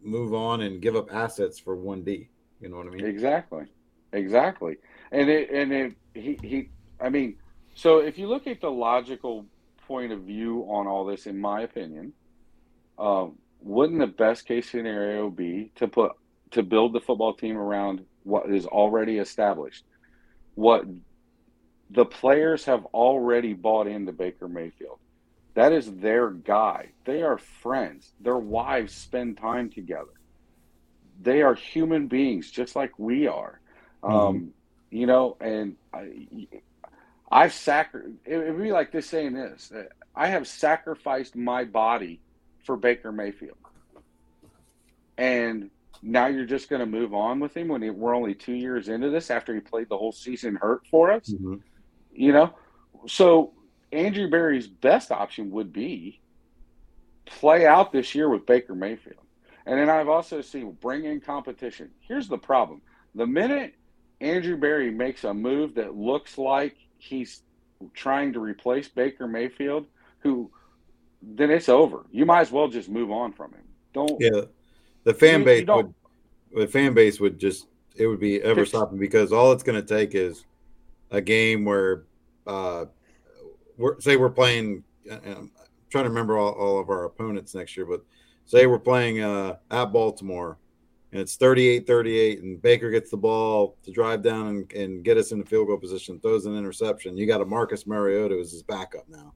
move 0.02 0.34
on 0.34 0.62
and 0.62 0.82
give 0.82 0.96
up 0.96 1.12
assets 1.12 1.58
for 1.58 1.76
one 1.76 2.04
D? 2.04 2.30
You 2.62 2.70
know 2.70 2.78
what 2.78 2.88
I 2.88 2.92
mean? 2.92 3.06
Exactly, 3.06 3.66
exactly. 4.14 4.78
And 5.12 5.30
it 5.30 5.50
and 5.50 5.74
it 5.74 5.96
he 6.14 6.38
he. 6.44 6.70
I 7.00 7.10
mean, 7.10 7.38
so 7.74 8.00
if 8.00 8.18
you 8.18 8.28
look 8.28 8.46
at 8.46 8.62
the 8.62 8.72
logical 8.72 9.46
point 9.88 10.12
of 10.12 10.22
view 10.22 10.64
on 10.70 10.86
all 10.86 11.06
this, 11.06 11.26
in 11.28 11.40
my 11.40 11.62
opinion, 11.62 12.14
um, 12.98 13.38
wouldn't 13.62 14.00
the 14.00 14.08
best 14.08 14.46
case 14.46 14.70
scenario 14.70 15.30
be 15.30 15.72
to 15.76 15.88
put 15.88 16.12
to 16.52 16.64
build 16.64 16.94
the 16.94 17.02
football 17.02 17.34
team 17.34 17.58
around 17.58 18.06
what 18.24 18.50
is 18.50 18.66
already 18.66 19.18
established, 19.18 19.84
what 20.56 20.86
the 21.90 22.06
players 22.06 22.66
have 22.66 22.86
already 22.94 23.54
bought 23.54 23.88
into 23.88 24.12
Baker 24.12 24.48
Mayfield. 24.48 25.00
That 25.56 25.74
is 25.74 25.92
their 25.92 26.30
guy. 26.30 26.92
They 27.06 27.24
are 27.24 27.38
friends. 27.38 28.12
Their 28.20 28.38
wives 28.38 28.94
spend 28.94 29.38
time 29.38 29.70
together. 29.70 30.14
They 31.22 31.42
are 31.42 31.56
human 31.56 32.08
beings 32.08 32.52
just 32.52 32.76
like 32.76 32.98
we 33.00 33.28
are. 33.28 33.60
Um, 34.04 34.54
you 34.92 35.08
know, 35.08 35.36
and 35.42 35.76
I, 35.92 36.48
I've 37.30 37.54
sacri- 37.54 38.14
it 38.26 38.38
would 38.38 38.62
be 38.62 38.72
like 38.72 38.92
this 38.92 39.08
saying 39.08 39.34
this 39.34 39.72
I 40.16 40.28
have 40.28 40.48
sacrificed 40.48 41.36
my 41.36 41.64
body 41.66 42.22
for 42.68 42.78
Baker 42.78 43.12
Mayfield. 43.12 43.58
And 45.18 45.72
now 46.04 46.28
you're 46.28 46.46
just 46.46 46.70
going 46.70 46.82
to 46.82 46.86
move 46.86 47.16
on 47.16 47.40
with 47.40 47.58
him 47.58 47.70
when 47.70 47.82
he, 47.82 47.90
we're 47.90 48.14
only 48.14 48.36
two 48.36 48.54
years 48.54 48.90
into 48.90 49.10
this 49.10 49.32
after 49.32 49.56
he 49.56 49.62
played 49.62 49.90
the 49.90 49.98
whole 49.98 50.12
season 50.12 50.56
hurt 50.62 50.86
for 50.92 51.12
us? 51.12 51.34
Mhm. 51.34 51.62
You 52.12 52.34
know, 52.34 52.54
so 53.08 53.54
Andrew 53.92 54.30
Berry's 54.30 54.68
best 54.68 55.12
option 55.12 55.50
would 55.52 55.74
be 55.74 56.20
play 57.26 57.66
out 57.66 57.92
this 57.92 58.14
year 58.14 58.30
with 58.30 58.46
Baker 58.46 58.76
Mayfield. 58.76 59.24
And 59.66 59.80
then 59.80 59.90
I've 59.90 60.10
also 60.10 60.42
seen 60.42 60.72
bring 60.74 61.06
in 61.06 61.20
competition. 61.20 61.90
Here's 62.02 62.28
the 62.28 62.38
problem 62.38 62.82
the 63.16 63.26
minute 63.26 63.76
Andrew 64.22 64.58
Berry 64.58 64.92
makes 64.92 65.24
a 65.24 65.34
move 65.34 65.76
that 65.76 65.96
looks 65.96 66.38
like 66.38 66.76
he's 66.98 67.44
trying 67.94 68.34
to 68.34 68.40
replace 68.40 68.88
Baker 68.88 69.28
Mayfield, 69.28 69.86
who 70.20 70.52
then 71.22 71.52
it's 71.52 71.70
over. 71.70 72.06
You 72.12 72.26
might 72.26 72.42
as 72.42 72.52
well 72.52 72.68
just 72.68 72.90
move 72.90 73.12
on 73.12 73.34
from 73.34 73.54
him. 73.54 73.64
Don't 73.94 74.20
Yeah, 74.20 74.42
the 75.04 75.14
fan 75.14 75.40
You- 75.40 75.46
base 75.46 75.68
you 75.68 75.74
would, 75.76 75.94
the 76.54 76.68
fan 76.68 76.94
base 76.94 77.20
would 77.20 77.38
just 77.40 77.68
it 77.96 78.06
would 78.08 78.20
be 78.20 78.42
ever 78.44 78.64
stopping 78.66 79.00
because 79.00 79.32
all 79.34 79.52
it's 79.52 79.64
going 79.64 79.82
to 79.82 79.88
take 79.88 80.14
is 80.14 80.46
a 81.10 81.20
game 81.20 81.66
where, 81.66 82.04
uh, 82.46 82.86
we're 83.78 84.00
say 84.00 84.18
we're 84.18 84.30
playing. 84.30 84.84
uh, 85.10 85.18
I'm 85.26 85.52
trying 85.90 86.04
to 86.04 86.10
remember 86.10 86.38
all, 86.38 86.52
all 86.54 86.80
of 86.80 86.90
our 86.90 87.06
opponents 87.06 87.56
next 87.56 87.76
year, 87.78 87.86
but 87.86 88.04
say 88.46 88.68
we're 88.68 88.78
playing 88.80 89.22
uh, 89.22 89.58
at 89.72 89.86
Baltimore 89.86 90.58
and 91.14 91.22
it's 91.22 91.38
38-38 91.38 92.42
and 92.44 92.62
Baker 92.62 92.92
gets 92.92 93.10
the 93.10 93.18
ball 93.18 93.78
to 93.84 93.92
drive 93.92 94.22
down 94.22 94.48
and, 94.48 94.72
and 94.74 95.04
get 95.04 95.18
us 95.18 95.32
in 95.32 95.40
the 95.40 95.46
field 95.46 95.68
goal 95.68 95.78
position, 95.78 96.20
throws 96.20 96.46
an 96.46 96.58
interception. 96.58 97.18
You 97.18 97.26
got 97.26 97.42
a 97.42 97.46
Marcus 97.46 97.88
Mariota 97.88 98.36
as 98.38 98.52
his 98.52 98.62
backup 98.64 99.08
now. 99.10 99.34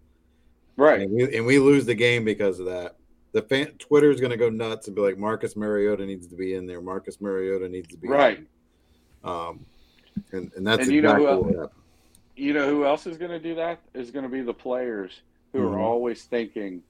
Right. 0.77 1.01
And 1.01 1.11
we, 1.11 1.37
and 1.37 1.45
we 1.45 1.59
lose 1.59 1.85
the 1.85 1.95
game 1.95 2.23
because 2.25 2.59
of 2.59 2.65
that. 2.67 2.95
The 3.33 3.41
fan 3.41 3.67
Twitter 3.79 4.11
is 4.11 4.19
going 4.19 4.31
to 4.31 4.37
go 4.37 4.49
nuts 4.49 4.87
and 4.87 4.95
be 4.95 5.01
like, 5.01 5.17
Marcus 5.17 5.55
Mariota 5.55 6.05
needs 6.05 6.27
to 6.27 6.35
be 6.35 6.55
in 6.55 6.65
there. 6.67 6.81
Marcus 6.81 7.21
Mariota 7.21 7.69
needs 7.69 7.87
to 7.89 7.97
be 7.97 8.07
in 8.07 8.13
Right. 8.13 8.47
there. 9.23 9.31
Um, 9.31 9.65
And, 10.33 10.51
and 10.57 10.67
that's 10.67 10.83
And 10.87 10.91
you 10.91 11.01
know 11.01 11.11
exactly 11.15 11.25
who 11.33 11.39
what 11.41 11.47
else- 11.47 11.55
happened. 11.55 11.81
You 12.35 12.53
know 12.53 12.67
who 12.69 12.85
else 12.85 13.07
is 13.07 13.17
going 13.17 13.31
to 13.31 13.39
do 13.39 13.55
that? 13.55 13.79
Is 13.93 14.11
going 14.11 14.23
to 14.23 14.29
be 14.29 14.41
the 14.41 14.53
players 14.53 15.21
who 15.53 15.59
Mhm. 15.59 15.73
are 15.73 15.79
always 15.79 16.23
thinking, 16.25 16.81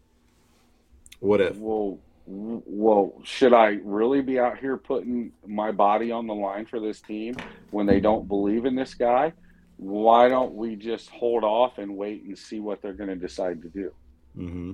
What 1.20 1.42
if? 1.42 1.58
well, 1.58 2.00
well, 2.26 3.14
should 3.24 3.54
I 3.54 3.80
really 3.84 4.22
be 4.22 4.40
out 4.40 4.58
here 4.58 4.78
putting 4.78 5.32
my 5.46 5.72
body 5.72 6.12
on 6.12 6.26
the 6.28 6.34
line 6.34 6.66
for 6.66 6.80
this 6.80 7.02
team 7.02 7.36
when 7.72 7.86
they 7.86 8.00
don't 8.00 8.28
believe 8.28 8.66
in 8.66 8.76
this 8.76 8.94
guy? 8.94 9.34
Why 9.82 10.30
don't 10.30 10.54
we 10.54 10.76
just 10.76 11.10
hold 11.10 11.44
off 11.44 11.80
and 11.80 11.98
wait 11.98 12.24
and 12.24 12.38
see 12.38 12.60
what 12.60 12.84
they're 12.84 12.94
going 12.94 13.10
to 13.10 13.16
decide 13.16 13.64
to 13.64 13.68
do? 13.68 13.92
hmm 14.36 14.74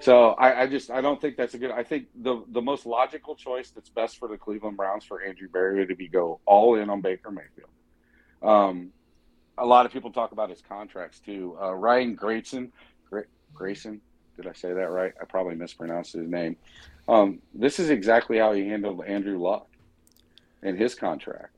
So 0.00 0.30
I, 0.30 0.62
I 0.62 0.66
just 0.66 0.90
I 0.90 1.02
don't 1.02 1.20
think 1.20 1.36
that's 1.36 1.52
a 1.52 1.58
good. 1.58 1.70
I 1.70 1.82
think 1.82 2.06
the 2.14 2.42
the 2.48 2.62
most 2.62 2.86
logical 2.86 3.36
choice 3.36 3.68
that's 3.68 3.90
best 3.90 4.16
for 4.16 4.26
the 4.26 4.38
Cleveland 4.38 4.78
Browns 4.78 5.04
for 5.04 5.22
Andrew 5.22 5.46
Berry 5.50 5.86
to 5.86 5.94
be 5.94 6.08
go 6.08 6.40
all 6.46 6.76
in 6.76 6.88
on 6.88 7.02
Baker 7.02 7.30
Mayfield. 7.30 7.68
Um, 8.42 8.92
a 9.58 9.66
lot 9.66 9.84
of 9.84 9.92
people 9.92 10.10
talk 10.10 10.32
about 10.32 10.48
his 10.48 10.62
contracts 10.62 11.20
too. 11.20 11.58
Uh, 11.60 11.74
Ryan 11.74 12.14
Grayson, 12.14 12.72
Gra- 13.10 13.26
Grayson, 13.52 14.00
did 14.38 14.46
I 14.46 14.54
say 14.54 14.72
that 14.72 14.90
right? 14.90 15.12
I 15.20 15.26
probably 15.26 15.54
mispronounced 15.56 16.14
his 16.14 16.26
name. 16.30 16.56
Um, 17.08 17.40
this 17.52 17.78
is 17.78 17.90
exactly 17.90 18.38
how 18.38 18.54
he 18.54 18.66
handled 18.66 19.04
Andrew 19.04 19.38
Luck 19.38 19.66
and 20.62 20.78
his 20.78 20.94
contract. 20.94 21.57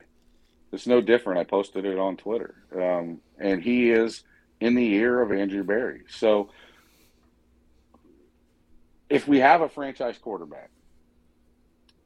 It's 0.71 0.87
no 0.87 1.01
different. 1.01 1.39
I 1.39 1.43
posted 1.43 1.85
it 1.85 1.97
on 1.97 2.15
Twitter, 2.17 2.55
um, 2.75 3.19
and 3.37 3.61
he 3.61 3.91
is 3.91 4.23
in 4.59 4.75
the 4.75 4.93
ear 4.93 5.21
of 5.21 5.31
Andrew 5.31 5.63
Berry. 5.63 6.03
So 6.07 6.49
if 9.09 9.27
we 9.27 9.39
have 9.39 9.61
a 9.61 9.67
franchise 9.67 10.17
quarterback, 10.17 10.69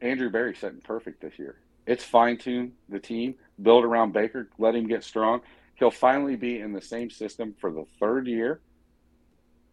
Andrew 0.02 0.30
Berry's 0.30 0.58
setting 0.60 0.82
perfect 0.82 1.22
this 1.22 1.38
year. 1.38 1.58
It's 1.86 2.04
fine 2.04 2.38
tune 2.38 2.74
the 2.90 3.00
team, 3.00 3.36
build 3.62 3.84
around 3.84 4.14
Baker, 4.14 4.50
let 4.58 4.76
him 4.76 4.88
get 4.88 5.04
strong. 5.04 5.42
He'll 5.76 5.92
finally 5.92 6.36
be 6.36 6.60
in 6.60 6.74
the 6.74 6.82
same 6.82 7.10
system 7.12 7.54
for 7.60 7.72
the 7.72 7.86
third 8.00 8.26
year, 8.28 8.62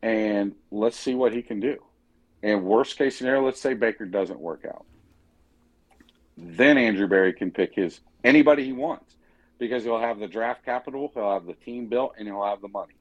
and 0.03 0.55
let's 0.71 0.99
see 0.99 1.15
what 1.15 1.33
he 1.33 1.41
can 1.41 1.61
do. 1.61 1.79
And 2.43 2.65
worst 2.65 2.99
case 2.99 3.17
scenario, 3.17 3.45
let's 3.45 3.61
say 3.61 3.73
Baker 3.73 4.05
doesn't 4.05 4.41
work 4.41 4.67
out. 4.69 4.85
Then 6.37 6.79
Andrew 6.79 7.07
Berry 7.07 7.33
can 7.33 7.51
pick 7.51 7.75
his 7.75 8.01
anybody 8.25 8.65
he 8.65 8.73
wants 8.73 9.17
because 9.59 9.85
he'll 9.85 10.01
have 10.01 10.19
the 10.19 10.29
draft 10.29 10.65
capital, 10.65 11.11
he'll 11.15 11.33
have 11.33 11.47
the 11.47 11.55
team 11.55 11.87
built, 11.87 12.15
and 12.19 12.27
he'll 12.27 12.45
have 12.45 12.61
the 12.61 12.69
money 12.69 12.95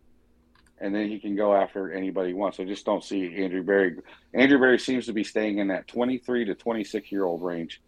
and 0.82 0.94
then 0.94 1.08
he 1.08 1.20
can 1.20 1.36
go 1.36 1.56
after 1.56 1.94
anybody 1.94 2.30
he 2.30 2.34
wants. 2.34 2.60
I 2.60 2.66
just 2.66 2.86
don't 2.86 3.04
see 3.04 3.44
Andrew 3.44 3.64
Berry. 3.64 3.96
Andrew 4.34 4.60
Berry 4.60 4.80
seems 4.80 5.06
to 5.06 5.14
be 5.14 5.24
staying 5.24 5.60
in 5.60 5.68
that 5.68 5.88
23 5.88 6.46
to 6.46 6.56
26 6.56 7.12
year 7.12 7.24
old 7.24 7.44
range, 7.44 7.82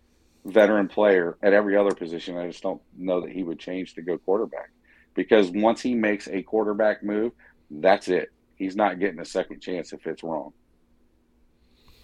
veteran 0.46 0.88
player 0.88 1.36
at 1.42 1.54
every 1.54 1.76
other 1.76 1.96
position. 1.96 2.38
I 2.38 2.48
just 2.48 2.62
don't 2.62 2.82
know 2.96 3.20
that 3.22 3.32
he 3.32 3.42
would 3.44 3.60
change 3.60 3.96
to 3.96 4.04
go 4.04 4.20
quarterback 4.20 4.72
because 5.16 5.50
once 5.50 5.82
he 5.82 5.96
makes 5.96 6.28
a 6.28 6.44
quarterback 6.44 7.04
move, 7.04 7.34
that's 7.72 8.08
it. 8.10 8.32
He's 8.56 8.76
not 8.76 9.00
getting 9.00 9.20
a 9.20 9.26
second 9.26 9.60
chance 9.60 9.92
if 9.92 10.06
it's 10.06 10.24
wrong. 10.24 10.54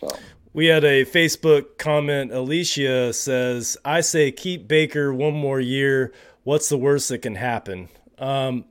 So 0.02 0.08
We 0.52 0.66
had 0.66 0.84
a 0.84 1.06
Facebook 1.06 1.78
comment. 1.78 2.32
Alicia 2.32 3.14
says, 3.14 3.78
I 3.86 4.02
say 4.02 4.32
keep 4.32 4.68
Baker 4.68 5.14
one 5.14 5.36
more 5.36 5.60
year. 5.60 6.12
What's 6.44 6.70
the 6.70 6.78
worst 6.78 7.10
that 7.10 7.20
can 7.20 7.36
happen? 7.36 7.90
Um, 8.18 8.66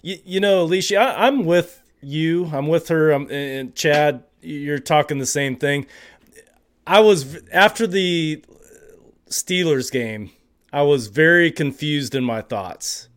you, 0.00 0.18
you 0.24 0.40
know, 0.40 0.62
Alicia, 0.62 0.96
I, 0.96 1.26
I'm 1.26 1.44
with 1.44 1.82
you. 2.00 2.46
I'm 2.46 2.68
with 2.68 2.88
her. 2.88 3.10
I'm, 3.10 3.28
and 3.30 3.74
Chad, 3.74 4.22
you're 4.42 4.78
talking 4.78 5.18
the 5.18 5.26
same 5.26 5.56
thing. 5.56 5.86
I 6.86 7.00
was, 7.00 7.40
after 7.50 7.86
the 7.86 8.44
Steelers 9.28 9.90
game, 9.90 10.30
I 10.72 10.82
was 10.82 11.08
very 11.08 11.50
confused 11.50 12.14
in 12.14 12.22
my 12.22 12.42
thoughts. 12.42 13.08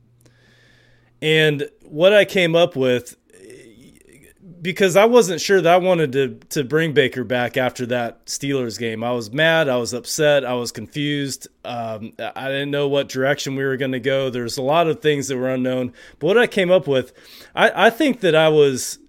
And 1.21 1.69
what 1.83 2.13
I 2.13 2.25
came 2.25 2.55
up 2.55 2.75
with 2.75 3.15
because 4.61 4.95
I 4.95 5.05
wasn't 5.05 5.41
sure 5.41 5.61
that 5.61 5.73
I 5.73 5.77
wanted 5.77 6.11
to 6.13 6.39
to 6.49 6.63
bring 6.63 6.93
Baker 6.93 7.23
back 7.23 7.57
after 7.57 7.85
that 7.87 8.25
Steelers 8.25 8.79
game. 8.79 9.03
I 9.03 9.11
was 9.11 9.31
mad, 9.31 9.69
I 9.69 9.77
was 9.77 9.93
upset, 9.93 10.45
I 10.45 10.53
was 10.53 10.71
confused. 10.71 11.47
Um, 11.63 12.13
I 12.19 12.47
didn't 12.47 12.71
know 12.71 12.87
what 12.87 13.09
direction 13.09 13.55
we 13.55 13.65
were 13.65 13.77
going 13.77 13.91
to 13.91 13.99
go. 13.99 14.29
There's 14.29 14.57
a 14.57 14.61
lot 14.61 14.87
of 14.87 15.01
things 15.01 15.27
that 15.27 15.37
were 15.37 15.49
unknown. 15.49 15.93
But 16.19 16.27
what 16.27 16.37
I 16.37 16.47
came 16.47 16.71
up 16.71 16.87
with, 16.87 17.13
I, 17.55 17.87
I 17.87 17.89
think 17.89 18.21
that 18.21 18.35
I 18.35 18.49
was 18.49 18.99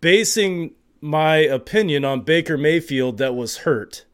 basing 0.00 0.74
my 1.00 1.36
opinion 1.36 2.04
on 2.04 2.22
Baker 2.22 2.58
Mayfield 2.58 3.18
that 3.18 3.34
was 3.34 3.58
hurt. 3.58 4.04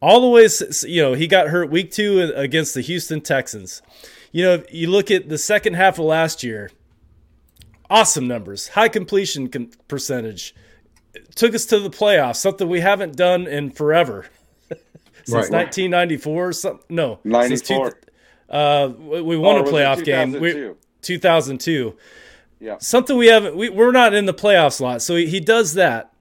All 0.00 0.20
the 0.20 0.28
way, 0.28 0.48
you 0.82 1.00
know, 1.00 1.14
he 1.14 1.26
got 1.26 1.48
hurt 1.48 1.70
week 1.70 1.92
two 1.92 2.32
against 2.34 2.74
the 2.74 2.80
Houston 2.80 3.20
Texans. 3.20 3.82
You 4.32 4.44
know, 4.44 4.64
you 4.70 4.90
look 4.90 5.10
at 5.10 5.28
the 5.28 5.38
second 5.38 5.74
half 5.74 5.98
of 5.98 6.06
last 6.06 6.42
year 6.42 6.70
awesome 7.92 8.26
numbers, 8.26 8.68
high 8.68 8.88
completion 8.88 9.48
com- 9.48 9.70
percentage. 9.88 10.54
Took 11.34 11.54
us 11.54 11.66
to 11.66 11.78
the 11.78 11.90
playoffs, 11.90 12.36
something 12.36 12.68
we 12.68 12.80
haven't 12.80 13.16
done 13.16 13.46
in 13.46 13.70
forever. 13.70 14.26
since 15.24 15.50
Right. 15.50 15.50
1994 15.52 16.52
something 16.54 16.84
no 16.88 17.20
since 17.46 17.60
two- 17.62 17.74
94. 17.74 18.00
uh 18.48 18.88
we 18.98 19.22
we 19.22 19.36
won 19.36 19.56
Or 19.56 19.58
a 19.60 19.62
was 19.62 19.70
it 19.70 19.74
playoff 19.74 20.04
game 20.04 20.32
we, 20.32 20.52
2002? 20.52 20.76
2002 21.02 21.96
Yeah. 22.58 22.76
something 22.80 23.16
we 23.16 23.28
haven't 23.28 23.54
we, 23.54 23.68
we're 23.68 23.92
not 23.92 24.14
in 24.14 24.26
the 24.26 24.34
playoff 24.34 24.72
slot 24.72 25.00
so 25.00 25.14
he, 25.14 25.26
he 25.26 25.38
does 25.38 25.74
that 25.74 26.12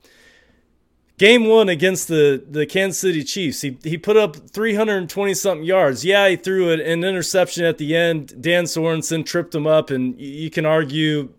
game 1.17 1.45
one 1.47 1.67
against 1.69 2.07
the 2.09 2.43
the 2.47 2.65
kansas 2.67 2.99
city 2.99 3.23
chiefs 3.23 3.61
he, 3.61 3.75
he 3.83 3.97
put 3.97 4.17
up 4.17 4.35
320 4.35 5.33
something 5.33 5.65
yards 5.65 6.05
yeah 6.05 6.29
he 6.29 6.35
threw 6.35 6.69
an, 6.71 6.79
an 6.79 7.03
interception 7.03 7.63
at 7.65 7.79
the 7.79 7.95
end 7.95 8.39
dan 8.39 8.65
sorensen 8.65 9.25
tripped 9.25 9.55
him 9.55 9.65
up 9.65 9.89
and 9.89 10.13
y- 10.15 10.21
you 10.21 10.49
can 10.51 10.65
argue 10.65 11.29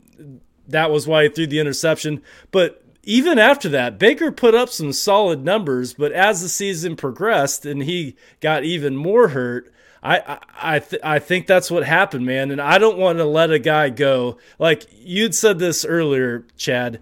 that 0.68 0.90
was 0.90 1.06
why 1.06 1.24
he 1.24 1.28
threw 1.28 1.46
the 1.46 1.60
interception 1.60 2.22
but 2.50 2.82
even 3.04 3.38
after 3.38 3.68
that, 3.70 3.98
Baker 3.98 4.30
put 4.30 4.54
up 4.54 4.68
some 4.68 4.92
solid 4.92 5.44
numbers, 5.44 5.92
but 5.92 6.12
as 6.12 6.40
the 6.40 6.48
season 6.48 6.94
progressed 6.96 7.66
and 7.66 7.82
he 7.82 8.16
got 8.40 8.64
even 8.64 8.96
more 8.96 9.28
hurt, 9.28 9.72
I 10.02 10.18
I 10.18 10.38
I, 10.76 10.78
th- 10.78 11.02
I 11.02 11.18
think 11.18 11.46
that's 11.46 11.70
what 11.70 11.84
happened, 11.84 12.26
man. 12.26 12.50
And 12.50 12.60
I 12.60 12.78
don't 12.78 12.98
want 12.98 13.18
to 13.18 13.24
let 13.24 13.50
a 13.50 13.58
guy 13.58 13.90
go. 13.90 14.38
Like 14.58 14.86
you'd 14.92 15.34
said 15.34 15.58
this 15.58 15.84
earlier, 15.84 16.46
Chad. 16.56 17.00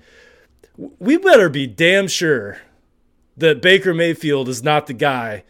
We 0.99 1.19
better 1.19 1.51
be 1.51 1.67
damn 1.67 2.09
sure 2.09 2.59
that 3.37 3.61
Baker 3.61 3.93
Mayfield 3.93 4.49
is 4.49 4.63
not 4.63 4.87
the 4.87 4.95
guy 4.95 5.45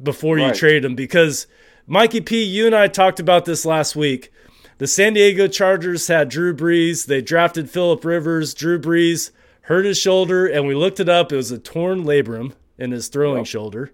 before 0.00 0.38
you 0.38 0.52
trade 0.52 0.84
him 0.84 0.94
because 0.94 1.48
Mikey 1.88 2.20
P, 2.20 2.44
you 2.44 2.66
and 2.66 2.74
I 2.74 2.86
talked 2.86 3.18
about 3.18 3.46
this 3.46 3.66
last 3.66 3.96
week. 3.96 4.32
The 4.78 4.86
San 4.86 5.14
Diego 5.14 5.48
Chargers 5.48 6.06
had 6.08 6.28
Drew 6.28 6.54
Brees. 6.54 7.06
They 7.06 7.22
drafted 7.22 7.70
Philip 7.70 8.04
Rivers. 8.04 8.52
Drew 8.52 8.78
Brees 8.78 9.30
hurt 9.62 9.86
his 9.86 9.98
shoulder, 9.98 10.46
and 10.46 10.66
we 10.66 10.74
looked 10.74 11.00
it 11.00 11.08
up. 11.08 11.32
It 11.32 11.36
was 11.36 11.50
a 11.50 11.58
torn 11.58 12.04
labrum 12.04 12.52
in 12.76 12.90
his 12.90 13.08
throwing 13.08 13.44
shoulder. 13.44 13.92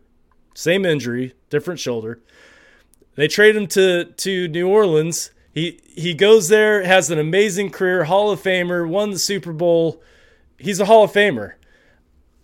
Same 0.54 0.84
injury, 0.84 1.34
different 1.50 1.78
shoulder. 1.80 2.20
They 3.14 3.28
trade 3.28 3.56
him 3.56 3.66
to 3.68 4.06
to 4.06 4.48
New 4.48 4.68
Orleans. 4.68 5.30
He 5.52 5.80
he 5.84 6.14
goes 6.14 6.48
there, 6.48 6.82
has 6.84 7.10
an 7.10 7.18
amazing 7.18 7.70
career, 7.70 8.04
Hall 8.04 8.30
of 8.30 8.42
Famer, 8.42 8.88
won 8.88 9.10
the 9.10 9.18
Super 9.18 9.52
Bowl. 9.52 10.02
He's 10.58 10.80
a 10.80 10.86
Hall 10.86 11.04
of 11.04 11.12
Famer. 11.12 11.52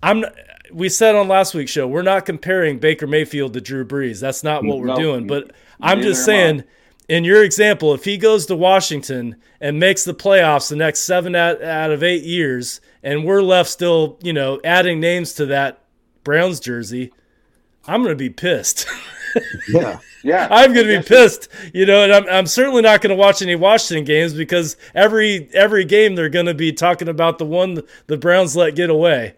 I'm 0.02 0.24
we 0.72 0.88
said 0.88 1.14
on 1.14 1.28
last 1.28 1.54
week's 1.54 1.70
show, 1.72 1.88
we're 1.88 2.02
not 2.02 2.26
comparing 2.26 2.78
Baker 2.78 3.06
Mayfield 3.06 3.54
to 3.54 3.60
Drew 3.60 3.84
Brees. 3.84 4.20
That's 4.20 4.44
not 4.44 4.64
what 4.64 4.78
we're 4.78 4.86
No, 4.86 4.96
doing. 4.96 5.26
But 5.26 5.52
I'm 5.80 6.02
just 6.02 6.24
saying, 6.24 6.64
in 7.08 7.24
your 7.24 7.42
example, 7.42 7.94
if 7.94 8.04
he 8.04 8.18
goes 8.18 8.46
to 8.46 8.56
Washington 8.56 9.36
and 9.60 9.80
makes 9.80 10.04
the 10.04 10.14
playoffs 10.14 10.68
the 10.68 10.76
next 10.76 11.00
seven 11.00 11.34
out, 11.34 11.62
out 11.62 11.90
of 11.90 12.02
eight 12.02 12.22
years, 12.22 12.80
and 13.02 13.24
we're 13.24 13.42
left 13.42 13.70
still, 13.70 14.18
you 14.22 14.32
know, 14.32 14.60
adding 14.62 15.00
names 15.00 15.32
to 15.34 15.46
that 15.46 15.82
Browns 16.22 16.60
jersey, 16.60 17.12
I'm 17.86 18.02
going 18.02 18.12
to 18.12 18.16
be 18.16 18.30
pissed. 18.30 18.86
Yeah. 19.68 19.98
Yeah. 20.24 20.48
I'm 20.50 20.72
going 20.72 20.86
to 20.86 20.98
be 21.00 21.06
pissed, 21.06 21.48
you 21.74 21.84
know, 21.84 22.02
and 22.02 22.12
I'm, 22.12 22.26
I'm 22.28 22.46
certainly 22.46 22.80
not 22.80 23.02
going 23.02 23.10
to 23.10 23.14
watch 23.14 23.42
any 23.42 23.54
Washington 23.56 24.04
games 24.06 24.32
because 24.32 24.78
every 24.94 25.50
every 25.52 25.84
game 25.84 26.14
they're 26.14 26.30
going 26.30 26.46
to 26.46 26.54
be 26.54 26.72
talking 26.72 27.08
about 27.08 27.36
the 27.36 27.44
one 27.44 27.82
the 28.06 28.16
Browns 28.16 28.56
let 28.56 28.74
get 28.74 28.88
away. 28.88 29.34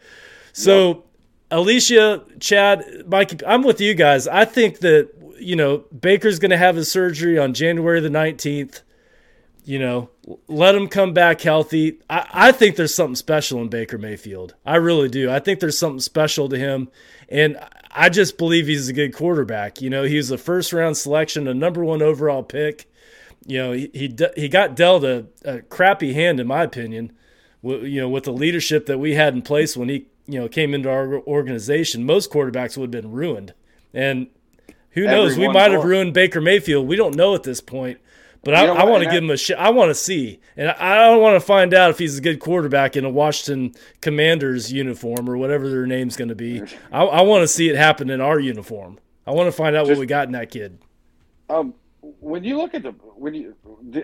So, 0.52 1.04
Alicia, 1.50 2.24
Chad, 2.38 3.02
Mike, 3.08 3.42
I'm 3.44 3.62
with 3.62 3.80
you 3.80 3.94
guys. 3.94 4.28
I 4.28 4.44
think 4.44 4.78
that 4.78 5.10
you 5.40 5.56
know 5.56 5.78
Baker's 5.98 6.38
going 6.38 6.50
to 6.50 6.56
have 6.56 6.76
his 6.76 6.90
surgery 6.90 7.38
on 7.38 7.54
January 7.54 8.00
the 8.00 8.08
19th. 8.08 8.82
You 9.64 9.78
know, 9.78 10.10
let 10.48 10.74
him 10.74 10.88
come 10.88 11.12
back 11.12 11.42
healthy. 11.42 12.00
I, 12.08 12.26
I 12.32 12.52
think 12.52 12.76
there's 12.76 12.94
something 12.94 13.14
special 13.14 13.60
in 13.60 13.68
Baker 13.68 13.98
Mayfield. 13.98 14.54
I 14.64 14.76
really 14.76 15.08
do. 15.08 15.30
I 15.30 15.38
think 15.38 15.60
there's 15.60 15.78
something 15.78 16.00
special 16.00 16.48
to 16.48 16.58
him, 16.58 16.88
and 17.28 17.58
I 17.90 18.08
just 18.08 18.38
believe 18.38 18.66
he's 18.66 18.88
a 18.88 18.92
good 18.92 19.14
quarterback. 19.14 19.80
You 19.82 19.90
know, 19.90 20.04
he 20.04 20.16
was 20.16 20.30
a 20.30 20.38
first 20.38 20.72
round 20.72 20.96
selection, 20.96 21.46
a 21.46 21.54
number 21.54 21.84
one 21.84 22.02
overall 22.02 22.42
pick. 22.42 22.90
You 23.46 23.58
know, 23.58 23.72
he 23.72 23.90
he, 23.92 24.16
he 24.34 24.48
got 24.48 24.76
dealt 24.76 25.04
a, 25.04 25.26
a 25.44 25.60
crappy 25.62 26.14
hand, 26.14 26.40
in 26.40 26.46
my 26.46 26.62
opinion. 26.62 27.12
You 27.62 28.00
know, 28.00 28.08
with 28.08 28.24
the 28.24 28.32
leadership 28.32 28.86
that 28.86 28.98
we 28.98 29.14
had 29.14 29.34
in 29.34 29.42
place 29.42 29.76
when 29.76 29.88
he 29.90 30.06
you 30.26 30.40
know 30.40 30.48
came 30.48 30.72
into 30.74 30.90
our 30.90 31.20
organization, 31.20 32.04
most 32.04 32.30
quarterbacks 32.30 32.76
would 32.76 32.94
have 32.94 33.02
been 33.02 33.12
ruined. 33.12 33.54
And 33.92 34.28
Who 34.90 35.04
knows? 35.04 35.36
We 35.36 35.48
might 35.48 35.72
have 35.72 35.84
ruined 35.84 36.14
Baker 36.14 36.40
Mayfield. 36.40 36.86
We 36.86 36.96
don't 36.96 37.14
know 37.14 37.34
at 37.34 37.42
this 37.42 37.60
point. 37.60 37.98
But 38.42 38.54
I, 38.54 38.66
I 38.66 38.84
want 38.84 39.04
to 39.04 39.10
give 39.10 39.22
him 39.22 39.30
a 39.30 39.36
shot. 39.36 39.58
I 39.58 39.68
want 39.68 39.90
to 39.90 39.94
see, 39.94 40.40
and 40.56 40.70
I, 40.70 40.96
don't 40.96 41.20
want 41.20 41.36
to 41.36 41.40
find 41.40 41.74
out 41.74 41.90
if 41.90 41.98
he's 41.98 42.16
a 42.16 42.22
good 42.22 42.40
quarterback 42.40 42.96
in 42.96 43.04
a 43.04 43.10
Washington 43.10 43.74
Commanders 44.00 44.72
uniform 44.72 45.28
or 45.28 45.36
whatever 45.36 45.68
their 45.68 45.86
name's 45.86 46.16
going 46.16 46.30
to 46.30 46.34
be. 46.34 46.62
I, 46.90 47.02
I 47.02 47.20
want 47.20 47.42
to 47.42 47.48
see 47.48 47.68
it 47.68 47.76
happen 47.76 48.08
in 48.08 48.22
our 48.22 48.40
uniform. 48.40 48.98
I 49.26 49.32
want 49.32 49.48
to 49.48 49.52
find 49.52 49.76
out 49.76 49.86
what 49.86 49.98
we 49.98 50.06
got 50.06 50.26
in 50.26 50.32
that 50.32 50.50
kid. 50.50 50.78
Um, 51.50 51.74
when 52.00 52.42
you 52.42 52.56
look 52.56 52.74
at 52.74 52.82
the 52.82 52.92
when 52.92 53.34
you, 53.34 53.54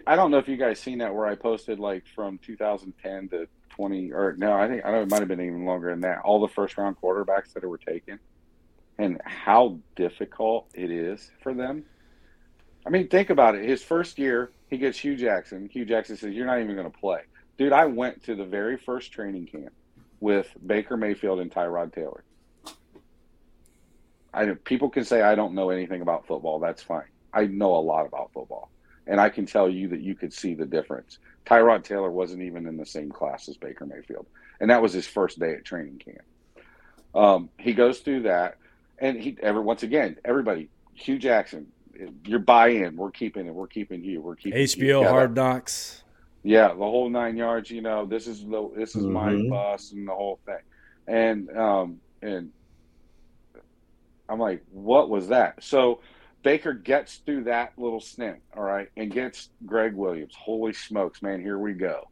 I 0.06 0.16
don't 0.16 0.30
know 0.30 0.38
if 0.38 0.48
you 0.48 0.58
guys 0.58 0.78
seen 0.78 0.98
that 0.98 1.14
where 1.14 1.26
I 1.26 1.34
posted 1.34 1.78
like 1.78 2.06
from 2.06 2.38
2010 2.38 3.30
to 3.30 3.48
20 3.70 4.12
or 4.12 4.34
no, 4.36 4.52
I 4.52 4.68
think 4.68 4.84
I 4.84 4.90
know 4.90 5.02
it 5.02 5.10
might 5.10 5.20
have 5.20 5.28
been 5.28 5.40
even 5.40 5.64
longer 5.64 5.90
than 5.90 6.00
that. 6.02 6.20
All 6.24 6.40
the 6.40 6.48
first 6.48 6.76
round 6.76 6.96
quarterbacks 7.00 7.54
that 7.54 7.64
were 7.64 7.78
taken, 7.78 8.18
and 8.98 9.20
how 9.24 9.78
difficult 9.94 10.68
it 10.74 10.90
is 10.90 11.30
for 11.42 11.52
them. 11.54 11.84
I 12.86 12.90
mean, 12.90 13.08
think 13.08 13.30
about 13.30 13.54
it. 13.54 13.68
His 13.68 13.82
first 13.82 14.18
year, 14.18 14.52
he 14.68 14.78
gets 14.78 14.98
Hue 14.98 15.16
Jackson. 15.16 15.68
Hue 15.72 15.84
Jackson 15.84 16.16
says, 16.16 16.32
"You're 16.32 16.46
not 16.46 16.60
even 16.60 16.76
going 16.76 16.90
to 16.90 16.98
play, 16.98 17.22
dude." 17.58 17.72
I 17.72 17.86
went 17.86 18.22
to 18.24 18.34
the 18.34 18.44
very 18.44 18.76
first 18.76 19.12
training 19.12 19.46
camp 19.46 19.72
with 20.20 20.48
Baker 20.64 20.96
Mayfield 20.96 21.40
and 21.40 21.50
Tyrod 21.50 21.92
Taylor. 21.92 22.24
I 24.32 24.44
know 24.44 24.54
people 24.54 24.90
can 24.90 25.04
say 25.04 25.22
I 25.22 25.34
don't 25.34 25.54
know 25.54 25.70
anything 25.70 26.02
about 26.02 26.26
football. 26.26 26.58
That's 26.58 26.82
fine. 26.82 27.08
I 27.32 27.46
know 27.46 27.74
a 27.74 27.80
lot 27.80 28.06
about 28.06 28.32
football, 28.32 28.70
and 29.06 29.20
I 29.20 29.30
can 29.30 29.46
tell 29.46 29.68
you 29.68 29.88
that 29.88 30.00
you 30.00 30.14
could 30.14 30.32
see 30.32 30.54
the 30.54 30.66
difference. 30.66 31.18
Tyrod 31.44 31.84
Taylor 31.84 32.10
wasn't 32.10 32.42
even 32.42 32.66
in 32.66 32.76
the 32.76 32.86
same 32.86 33.10
class 33.10 33.48
as 33.48 33.56
Baker 33.56 33.86
Mayfield, 33.86 34.26
and 34.60 34.70
that 34.70 34.82
was 34.82 34.92
his 34.92 35.06
first 35.06 35.38
day 35.38 35.54
at 35.54 35.64
training 35.64 35.98
camp. 35.98 36.22
Um, 37.14 37.48
he 37.58 37.72
goes 37.72 38.00
through 38.00 38.22
that, 38.22 38.58
and 38.98 39.18
he 39.20 39.36
ever 39.42 39.60
once 39.62 39.82
again 39.82 40.16
everybody 40.24 40.68
Hue 40.94 41.18
Jackson, 41.18 41.66
your 42.24 42.38
buy-in. 42.38 42.96
We're 42.96 43.10
keeping 43.10 43.46
it. 43.46 43.54
We're 43.54 43.66
keeping 43.66 44.02
you. 44.02 44.22
We're 44.22 44.36
keeping. 44.36 44.58
HBO 44.58 45.02
Yeah, 45.02 45.08
Hard 45.10 45.34
Knocks. 45.36 46.02
yeah, 46.42 46.68
the 46.68 46.74
whole 46.74 47.10
nine 47.10 47.36
yards. 47.36 47.70
You 47.70 47.82
know, 47.82 48.06
this 48.06 48.26
is 48.26 48.44
the 48.46 48.70
this 48.76 48.96
is 48.96 49.04
my 49.04 49.32
Mhm. 49.32 49.50
bus 49.50 49.92
and 49.92 50.08
the 50.08 50.14
whole 50.14 50.38
thing, 50.46 50.62
and 51.06 51.50
um 51.56 52.00
and 52.22 52.50
I'm 54.28 54.38
like, 54.40 54.62
what 54.70 55.08
was 55.08 55.28
that? 55.28 55.62
So 55.62 56.00
Baker 56.42 56.72
gets 56.72 57.16
through 57.18 57.44
that 57.44 57.72
little 57.76 58.00
stint, 58.00 58.38
all 58.56 58.62
right, 58.62 58.88
and 58.96 59.10
gets 59.12 59.50
Gregg 59.64 59.94
Williams. 59.94 60.34
Holy 60.36 60.72
smokes, 60.72 61.22
man! 61.22 61.40
Here 61.40 61.58
we 61.58 61.72
go. 61.74 62.08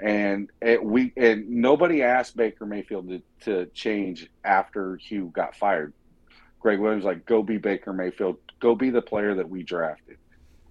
And 0.00 0.50
it, 0.60 0.82
we 0.82 1.12
and 1.16 1.48
nobody 1.48 2.02
asked 2.02 2.36
Baker 2.36 2.66
Mayfield 2.66 3.08
to, 3.08 3.22
to 3.44 3.66
change 3.72 4.28
after 4.44 4.96
Hugh 4.96 5.30
got 5.34 5.54
fired. 5.54 5.92
Gregg 6.62 6.78
Williams 6.78 7.04
like, 7.04 7.26
go 7.26 7.42
be 7.42 7.58
Baker 7.58 7.92
Mayfield, 7.92 8.36
go 8.60 8.74
be 8.74 8.90
the 8.90 9.02
player 9.02 9.34
that 9.34 9.48
we 9.48 9.62
drafted, 9.62 10.16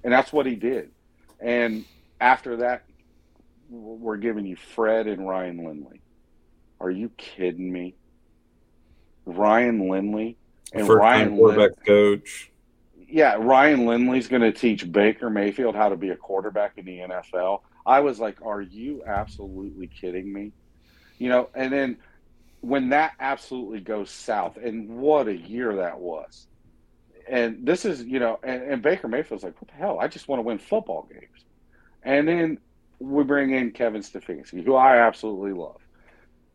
and 0.04 0.12
that's 0.12 0.32
what 0.34 0.46
he 0.46 0.56
did. 0.56 0.92
And 1.40 1.86
after 2.20 2.58
that, 2.58 2.84
we're 3.70 4.18
giving 4.18 4.46
you 4.46 4.56
Fred 4.56 5.08
and 5.08 5.28
Ryan 5.28 5.66
Lindley. 5.66 6.02
Are 6.80 6.90
you 6.92 7.10
kidding 7.18 7.72
me? 7.72 7.96
Ryan 9.26 9.90
Lindley 9.90 10.38
and 10.74 10.88
First 10.88 11.00
Ryan 11.00 11.36
quarterback 11.38 11.72
Lin- 11.78 11.86
coach. 11.86 12.52
yeah, 13.08 13.36
Ryan 13.40 13.86
Lindley's 13.86 14.28
going 14.28 14.42
to 14.42 14.52
teach 14.52 14.90
Baker 14.92 15.30
Mayfield 15.30 15.76
how 15.76 15.90
to 15.90 15.96
be 15.98 16.10
a 16.10 16.16
quarterback 16.16 16.78
in 16.78 16.86
the 16.86 17.00
NFL. 17.00 17.62
I 17.86 18.00
was 18.00 18.20
like, 18.20 18.42
are 18.44 18.62
you 18.62 19.04
absolutely 19.06 19.88
kidding 19.88 20.32
me? 20.32 20.52
You 21.18 21.30
know, 21.30 21.50
and 21.54 21.72
then 21.72 21.98
when 22.62 22.90
that 22.90 23.14
absolutely 23.20 23.80
goes 23.80 24.10
south, 24.10 24.58
and 24.58 24.90
what 24.90 25.28
a 25.28 25.36
year 25.36 25.76
that 25.78 26.00
was. 26.00 26.48
And 27.28 27.66
this 27.66 27.86
is, 27.86 28.04
you 28.04 28.20
know, 28.20 28.40
and, 28.44 28.64
and 28.64 28.82
Baker 28.82 29.08
Mayfield's 29.08 29.44
like, 29.44 29.60
what 29.62 29.70
the 29.70 29.76
hell? 29.76 30.00
I 30.00 30.08
just 30.08 30.28
want 30.28 30.40
to 30.40 30.44
win 30.44 30.58
football 30.58 31.08
games. 31.12 31.46
And 32.04 32.28
then 32.28 32.58
we 33.00 33.24
bring 33.24 33.52
in 33.52 33.72
Kevin 33.72 34.02
Stefanski, 34.02 34.64
who 34.64 34.76
I 34.76 34.98
absolutely 34.98 35.54
love, 35.54 35.80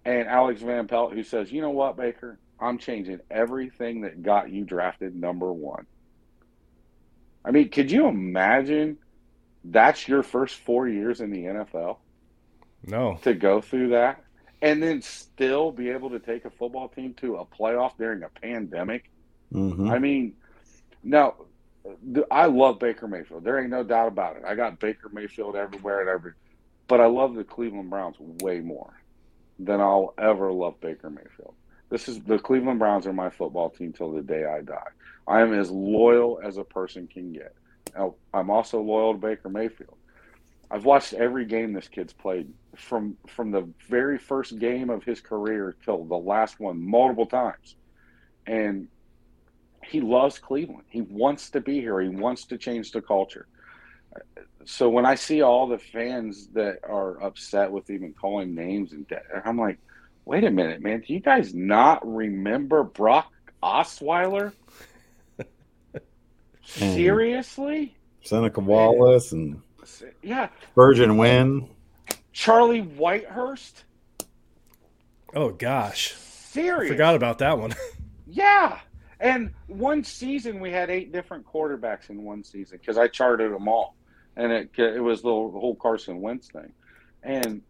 and 0.05 0.29
Alex 0.29 0.63
Van 0.63 0.87
Pelt, 0.87 1.13
who 1.13 1.23
says, 1.23 1.51
you 1.51 1.61
know 1.61 1.71
what, 1.71 1.97
Baker, 1.97 2.39
I'm 2.61 2.79
changing 2.79 3.21
everything 3.31 4.03
that 4.03 4.23
got 4.23 4.51
you 4.51 4.65
drafted 4.65 5.15
number 5.15 5.53
one. 5.53 5.87
I 7.45 7.51
mean, 7.51 7.69
could 7.69 7.91
you 7.91 8.07
imagine 8.09 8.99
that's 9.65 10.07
your 10.09 10.23
first 10.23 10.57
four 10.57 10.89
years 10.89 11.21
in 11.21 11.31
the 11.31 11.45
NFL 11.45 11.99
No. 12.85 13.19
to 13.23 13.35
go 13.35 13.61
through 13.61 13.91
that 13.91 14.23
and 14.63 14.83
then 14.83 15.03
still 15.03 15.71
be 15.71 15.91
able 15.91 16.11
to 16.11 16.19
take 16.19 16.45
a 16.45 16.51
football 16.51 16.89
team 16.89 17.15
to 17.15 17.37
a 17.37 17.45
playoff 17.45 17.97
during 17.99 18.23
a 18.23 18.29
pandemic? 18.29 19.11
Mhm. 19.53 19.91
I 19.91 19.99
mean, 19.99 20.35
now 21.03 21.35
I 22.31 22.47
love 22.47 22.79
Baker 22.79 23.07
Mayfield. 23.07 23.45
There 23.45 23.61
ain't 23.61 23.71
no 23.71 23.85
doubt 23.85 24.09
about 24.09 24.37
it. 24.37 24.43
I 24.45 24.55
got 24.55 24.81
Baker 24.81 25.09
Mayfield 25.13 25.57
everywhere 25.57 26.01
and 26.01 26.09
every, 26.09 26.33
but 26.89 27.01
I 27.01 27.07
love 27.07 27.35
the 27.35 27.45
Cleveland 27.45 27.91
Browns 27.91 28.17
way 28.19 28.61
more 28.61 28.93
than 29.59 29.81
I'll 29.81 30.15
ever 30.19 30.53
love 30.53 30.81
Baker 30.81 31.11
Mayfield. 31.11 31.55
This 31.89 32.09
is 32.09 32.21
the 32.23 32.39
Cleveland 32.39 32.79
Browns 32.79 33.07
are 33.07 33.13
my 33.13 33.31
football 33.31 33.71
team 33.71 33.93
till 33.93 34.13
the 34.13 34.23
day 34.23 34.45
I 34.45 34.63
die. 34.63 34.89
I 35.29 35.41
am 35.41 35.53
as 35.53 35.71
loyal 35.71 36.41
as 36.43 36.57
a 36.57 36.65
person 36.65 37.07
can 37.07 37.33
get. 37.33 37.55
Now, 37.97 38.15
I'm 38.35 38.51
also 38.51 38.81
loyal 38.81 39.13
to 39.13 39.19
Baker 39.19 39.49
Mayfield. 39.49 39.97
I've 40.71 40.85
watched 40.85 41.13
every 41.13 41.45
game 41.45 41.73
this 41.73 41.89
kid's 41.89 42.13
played 42.13 42.53
from 42.77 43.17
from 43.29 43.51
the 43.51 43.69
very 43.89 44.19
first 44.19 44.59
game 44.59 44.91
of 44.91 45.05
his 45.05 45.21
career 45.21 45.77
till 45.85 46.05
the 46.05 46.17
last 46.17 46.61
one 46.61 46.81
multiple 46.81 47.27
times. 47.27 47.77
And 48.47 48.89
he 49.85 50.01
loves 50.01 50.39
Cleveland. 50.39 50.85
He 50.89 51.01
wants 51.03 51.51
to 51.51 51.61
be 51.61 51.81
here. 51.81 52.01
He 52.01 52.09
wants 52.09 52.45
to 52.47 52.59
change 52.59 52.91
the 52.93 53.01
culture. 53.01 53.47
So 54.65 54.89
when 54.89 55.07
I 55.07 55.15
see 55.15 55.43
all 55.43 55.69
the 55.69 55.79
fans 55.79 56.49
that 56.49 56.81
are 56.83 57.23
upset 57.23 57.71
with 57.71 57.89
even 57.91 58.13
calling 58.13 58.55
names 58.55 58.93
and 58.93 59.07
de- 59.07 59.21
I'm 59.45 59.59
like, 59.59 59.79
wait 60.25 60.43
a 60.43 60.51
minute, 60.51 60.83
man. 60.83 61.05
Do 61.07 61.13
you 61.13 61.21
guys 61.21 61.55
not 61.55 62.07
remember 62.07 62.83
Brock 62.83 63.33
Osweiler? 63.63 64.53
Seriously? 66.65 67.97
Seneca 68.23 68.61
Wallace 68.61 69.31
and 69.31 69.63
Yeah. 70.23 70.49
Virgin 70.75 71.17
Win. 71.17 71.69
Charlie 72.33 72.83
Whitehurst? 72.83 73.85
Oh 75.35 75.51
gosh. 75.51 76.13
Serious? 76.15 76.91
Forgot 76.91 77.15
about 77.15 77.39
that 77.39 77.59
one. 77.59 77.75
Yeah. 78.29 78.81
And 79.21 79.53
one 79.67 80.05
season 80.05 80.61
we 80.61 80.71
had 80.71 80.91
eight 80.91 81.13
different 81.13 81.47
quarterbacks 81.47 82.11
in 82.11 82.23
one 82.23 82.45
season 82.45 82.79
because 82.79 82.99
I 82.99 83.09
charted 83.09 83.53
them 83.53 83.67
all, 83.69 83.97
and 84.37 84.53
it 84.53 84.71
it 84.77 85.01
was 85.03 85.23
the 85.23 85.29
whole 85.29 85.77
Carson 85.81 86.21
Wentz 86.21 86.49
thing, 86.49 86.73
and 87.23 87.63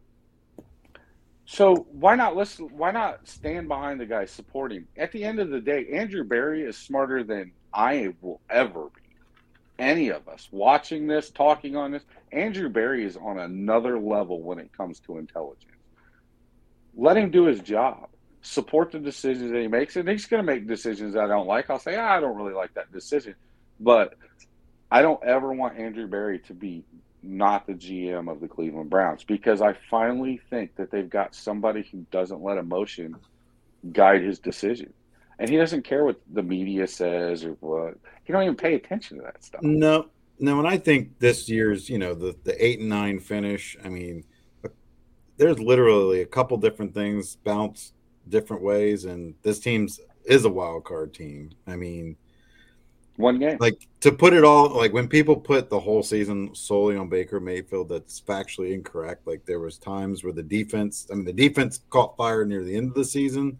so 1.44 1.86
why 1.92 2.16
not 2.16 2.34
listen? 2.34 2.68
Why 2.72 2.90
not 2.90 3.28
stand 3.28 3.68
behind 3.68 4.00
the 4.00 4.06
guy, 4.06 4.24
support 4.24 4.72
him? 4.72 4.88
At 4.96 5.12
the 5.12 5.22
end 5.22 5.38
of 5.38 5.50
the 5.50 5.60
day, 5.60 5.86
Andrew 5.92 6.24
Berry 6.24 6.62
is 6.62 6.76
smarter 6.76 7.22
than 7.22 7.52
I 7.72 8.12
will 8.20 8.40
ever 8.50 8.86
be. 8.86 9.05
Any 9.78 10.08
of 10.08 10.26
us 10.28 10.48
watching 10.50 11.06
this, 11.06 11.30
talking 11.30 11.76
on 11.76 11.90
this, 11.90 12.02
Andrew 12.32 12.68
Berry 12.68 13.04
is 13.04 13.16
on 13.16 13.38
another 13.38 13.98
level 13.98 14.40
when 14.40 14.58
it 14.58 14.72
comes 14.72 15.00
to 15.00 15.18
intelligence. 15.18 15.72
Let 16.94 17.16
him 17.16 17.30
do 17.30 17.44
his 17.44 17.60
job. 17.60 18.08
Support 18.40 18.92
the 18.92 18.98
decisions 18.98 19.50
that 19.50 19.60
he 19.60 19.68
makes, 19.68 19.96
and 19.96 20.08
he's 20.08 20.26
going 20.26 20.42
to 20.44 20.46
make 20.46 20.66
decisions 20.66 21.16
I 21.16 21.26
don't 21.26 21.46
like. 21.46 21.68
I'll 21.68 21.78
say, 21.78 21.96
ah, 21.96 22.16
I 22.16 22.20
don't 22.20 22.36
really 22.36 22.54
like 22.54 22.72
that 22.74 22.92
decision, 22.92 23.34
but 23.80 24.14
I 24.90 25.02
don't 25.02 25.22
ever 25.22 25.52
want 25.52 25.78
Andrew 25.78 26.06
Berry 26.06 26.38
to 26.40 26.54
be 26.54 26.84
not 27.22 27.66
the 27.66 27.74
GM 27.74 28.30
of 28.30 28.40
the 28.40 28.48
Cleveland 28.48 28.88
Browns 28.88 29.24
because 29.24 29.60
I 29.60 29.74
finally 29.90 30.40
think 30.48 30.76
that 30.76 30.90
they've 30.90 31.10
got 31.10 31.34
somebody 31.34 31.86
who 31.90 32.06
doesn't 32.10 32.42
let 32.42 32.56
emotion 32.56 33.16
guide 33.92 34.22
his 34.22 34.38
decision, 34.38 34.92
and 35.38 35.50
he 35.50 35.56
doesn't 35.56 35.82
care 35.84 36.04
what 36.04 36.20
the 36.32 36.42
media 36.42 36.86
says 36.86 37.44
or 37.44 37.52
what. 37.60 37.94
He 38.24 38.32
don't 38.32 38.42
even 38.42 38.56
pay 38.56 38.74
attention 38.74 39.18
to 39.18 39.24
that 39.24 39.44
stuff. 39.44 39.62
No, 39.62 40.08
no, 40.38 40.58
and 40.58 40.68
I 40.68 40.78
think 40.78 41.18
this 41.18 41.48
year's, 41.48 41.88
you 41.88 41.98
know, 41.98 42.14
the 42.14 42.36
the 42.44 42.64
eight 42.64 42.80
and 42.80 42.88
nine 42.88 43.18
finish. 43.20 43.76
I 43.84 43.88
mean, 43.88 44.24
there's 45.38 45.58
literally 45.58 46.22
a 46.22 46.26
couple 46.26 46.56
different 46.56 46.94
things 46.94 47.36
bounce 47.36 47.92
different 48.28 48.62
ways, 48.62 49.04
and 49.04 49.34
this 49.42 49.58
team's 49.60 50.00
is 50.24 50.44
a 50.44 50.50
wild 50.50 50.84
card 50.84 51.14
team. 51.14 51.50
I 51.66 51.76
mean, 51.76 52.16
One 53.16 53.38
game, 53.38 53.56
like 53.60 53.88
to 54.00 54.12
put 54.12 54.34
it 54.34 54.44
all 54.44 54.68
like 54.70 54.92
when 54.92 55.08
people 55.08 55.36
put 55.36 55.70
the 55.70 55.80
whole 55.80 56.02
season 56.02 56.54
solely 56.54 56.96
on 56.96 57.08
Baker 57.08 57.40
Mayfield, 57.40 57.88
that's 57.88 58.20
factually 58.20 58.72
incorrect. 58.74 59.26
Like 59.26 59.46
there 59.46 59.60
was 59.60 59.78
times 59.78 60.22
where 60.24 60.32
the 60.34 60.42
defense, 60.42 61.06
I 61.10 61.14
mean, 61.14 61.24
the 61.24 61.32
defense 61.32 61.80
caught 61.90 62.16
fire 62.16 62.44
near 62.44 62.62
the 62.64 62.76
end 62.76 62.88
of 62.88 62.94
the 62.94 63.04
season. 63.04 63.58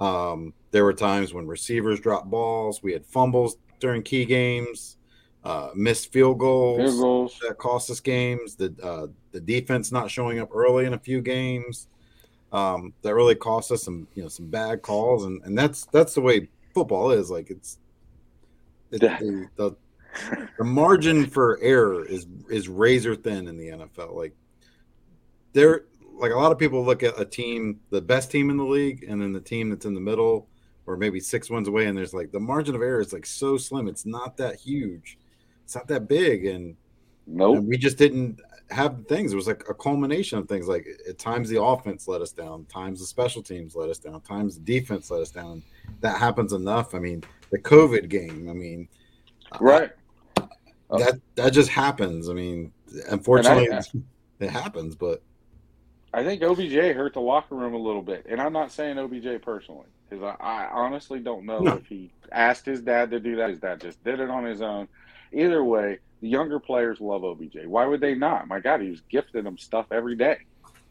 Um, 0.00 0.54
there 0.70 0.84
were 0.84 0.94
times 0.94 1.32
when 1.32 1.46
receivers 1.46 2.00
dropped 2.00 2.30
balls. 2.30 2.82
We 2.82 2.92
had 2.92 3.04
fumbles 3.06 3.56
during 3.78 4.02
key 4.02 4.24
games, 4.24 4.96
uh, 5.44 5.70
missed 5.74 6.12
field 6.12 6.38
goals 6.38 6.78
field 6.78 7.00
goals. 7.00 7.38
that 7.46 7.58
cost 7.58 7.90
us 7.90 8.00
games. 8.00 8.56
The 8.56 8.74
uh, 8.82 9.06
the 9.32 9.40
defense 9.40 9.92
not 9.92 10.10
showing 10.10 10.38
up 10.38 10.50
early 10.54 10.86
in 10.86 10.94
a 10.94 10.98
few 10.98 11.20
games 11.20 11.88
um, 12.52 12.92
that 13.02 13.14
really 13.14 13.34
cost 13.34 13.72
us 13.72 13.82
some 13.82 14.06
you 14.14 14.22
know 14.22 14.28
some 14.28 14.46
bad 14.46 14.82
calls, 14.82 15.24
and 15.24 15.42
and 15.44 15.56
that's 15.56 15.86
that's 15.86 16.14
the 16.14 16.20
way 16.20 16.48
football 16.74 17.10
is. 17.10 17.30
Like 17.30 17.50
it's 17.50 17.78
the, 18.90 18.98
the, 18.98 19.48
the, 19.56 19.76
the 20.58 20.64
margin 20.64 21.26
for 21.26 21.58
error 21.62 22.04
is 22.04 22.26
is 22.50 22.68
razor 22.68 23.16
thin 23.16 23.48
in 23.48 23.56
the 23.56 23.68
NFL. 23.68 24.14
Like 24.14 24.34
there, 25.54 25.84
like 26.22 26.32
a 26.32 26.36
lot 26.36 26.52
of 26.52 26.58
people 26.58 26.84
look 26.84 27.02
at 27.02 27.20
a 27.20 27.24
team, 27.24 27.80
the 27.90 28.00
best 28.00 28.30
team 28.30 28.48
in 28.48 28.56
the 28.56 28.64
league, 28.64 29.04
and 29.08 29.20
then 29.20 29.32
the 29.32 29.40
team 29.40 29.68
that's 29.68 29.84
in 29.84 29.92
the 29.92 30.00
middle, 30.00 30.48
or 30.86 30.96
maybe 30.96 31.18
six 31.18 31.50
wins 31.50 31.66
away, 31.66 31.86
and 31.86 31.98
there's 31.98 32.14
like 32.14 32.30
the 32.30 32.40
margin 32.40 32.76
of 32.76 32.80
error 32.80 33.00
is 33.00 33.12
like 33.12 33.26
so 33.26 33.56
slim. 33.56 33.88
It's 33.88 34.06
not 34.06 34.36
that 34.36 34.54
huge. 34.54 35.18
It's 35.64 35.74
not 35.74 35.88
that 35.88 36.08
big, 36.08 36.46
and 36.46 36.76
nope. 37.26 37.64
We 37.64 37.76
just 37.76 37.98
didn't 37.98 38.40
have 38.70 39.04
things. 39.08 39.32
It 39.32 39.36
was 39.36 39.48
like 39.48 39.64
a 39.68 39.74
culmination 39.74 40.38
of 40.38 40.48
things. 40.48 40.68
Like 40.68 40.86
at 41.08 41.18
times 41.18 41.48
the 41.48 41.60
offense 41.60 42.06
let 42.06 42.22
us 42.22 42.30
down, 42.30 42.66
times 42.66 43.00
the 43.00 43.06
special 43.06 43.42
teams 43.42 43.74
let 43.74 43.90
us 43.90 43.98
down, 43.98 44.20
times 44.20 44.54
the 44.54 44.62
defense 44.62 45.10
let 45.10 45.22
us 45.22 45.30
down. 45.30 45.62
That 46.00 46.18
happens 46.18 46.52
enough. 46.52 46.94
I 46.94 47.00
mean, 47.00 47.24
the 47.50 47.58
COVID 47.58 48.08
game. 48.08 48.48
I 48.48 48.52
mean, 48.52 48.88
uh, 49.50 49.58
right. 49.60 49.90
I, 50.38 50.98
that 50.98 51.20
that 51.34 51.50
just 51.52 51.70
happens. 51.70 52.28
I 52.28 52.32
mean, 52.32 52.72
unfortunately, 53.10 53.72
I, 53.72 53.82
it 54.38 54.50
happens. 54.50 54.94
But 54.94 55.22
I 56.14 56.24
think 56.24 56.42
OBJ 56.42 56.74
hurt 56.94 57.14
the 57.14 57.20
locker 57.20 57.54
room 57.54 57.74
a 57.74 57.78
little 57.78 58.02
bit, 58.02 58.26
and 58.28 58.40
I'm 58.40 58.52
not 58.52 58.70
saying 58.70 58.98
OBJ 58.98 59.42
personally 59.42 59.86
because 60.08 60.22
I, 60.22 60.44
I, 60.44 60.70
honestly 60.70 61.20
don't 61.20 61.46
know 61.46 61.60
no. 61.60 61.74
if 61.76 61.86
he 61.86 62.10
asked 62.30 62.66
his 62.66 62.82
dad 62.82 63.10
to 63.12 63.20
do 63.20 63.36
that. 63.36 63.50
His 63.50 63.60
dad 63.60 63.80
just 63.80 64.02
did 64.04 64.20
it 64.20 64.28
on 64.28 64.44
his 64.44 64.60
own. 64.60 64.88
Either 65.32 65.64
way, 65.64 66.00
the 66.20 66.28
younger 66.28 66.60
players 66.60 67.00
love 67.00 67.24
OBJ. 67.24 67.64
Why 67.64 67.86
would 67.86 68.00
they 68.00 68.14
not? 68.14 68.46
My 68.46 68.60
God, 68.60 68.82
he 68.82 68.90
was 68.90 69.00
gifting 69.08 69.44
them 69.44 69.56
stuff 69.56 69.86
every 69.90 70.14
day. 70.14 70.38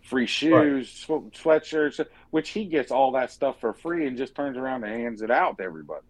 Free 0.01 0.25
shoes, 0.25 1.05
right. 1.07 1.31
sweatshirts, 1.31 2.03
which 2.31 2.49
he 2.49 2.65
gets 2.65 2.91
all 2.91 3.11
that 3.11 3.31
stuff 3.31 3.59
for 3.61 3.73
free 3.73 4.07
and 4.07 4.17
just 4.17 4.33
turns 4.33 4.57
around 4.57 4.83
and 4.83 4.93
hands 4.93 5.21
it 5.21 5.29
out 5.29 5.59
to 5.59 5.63
everybody. 5.63 6.01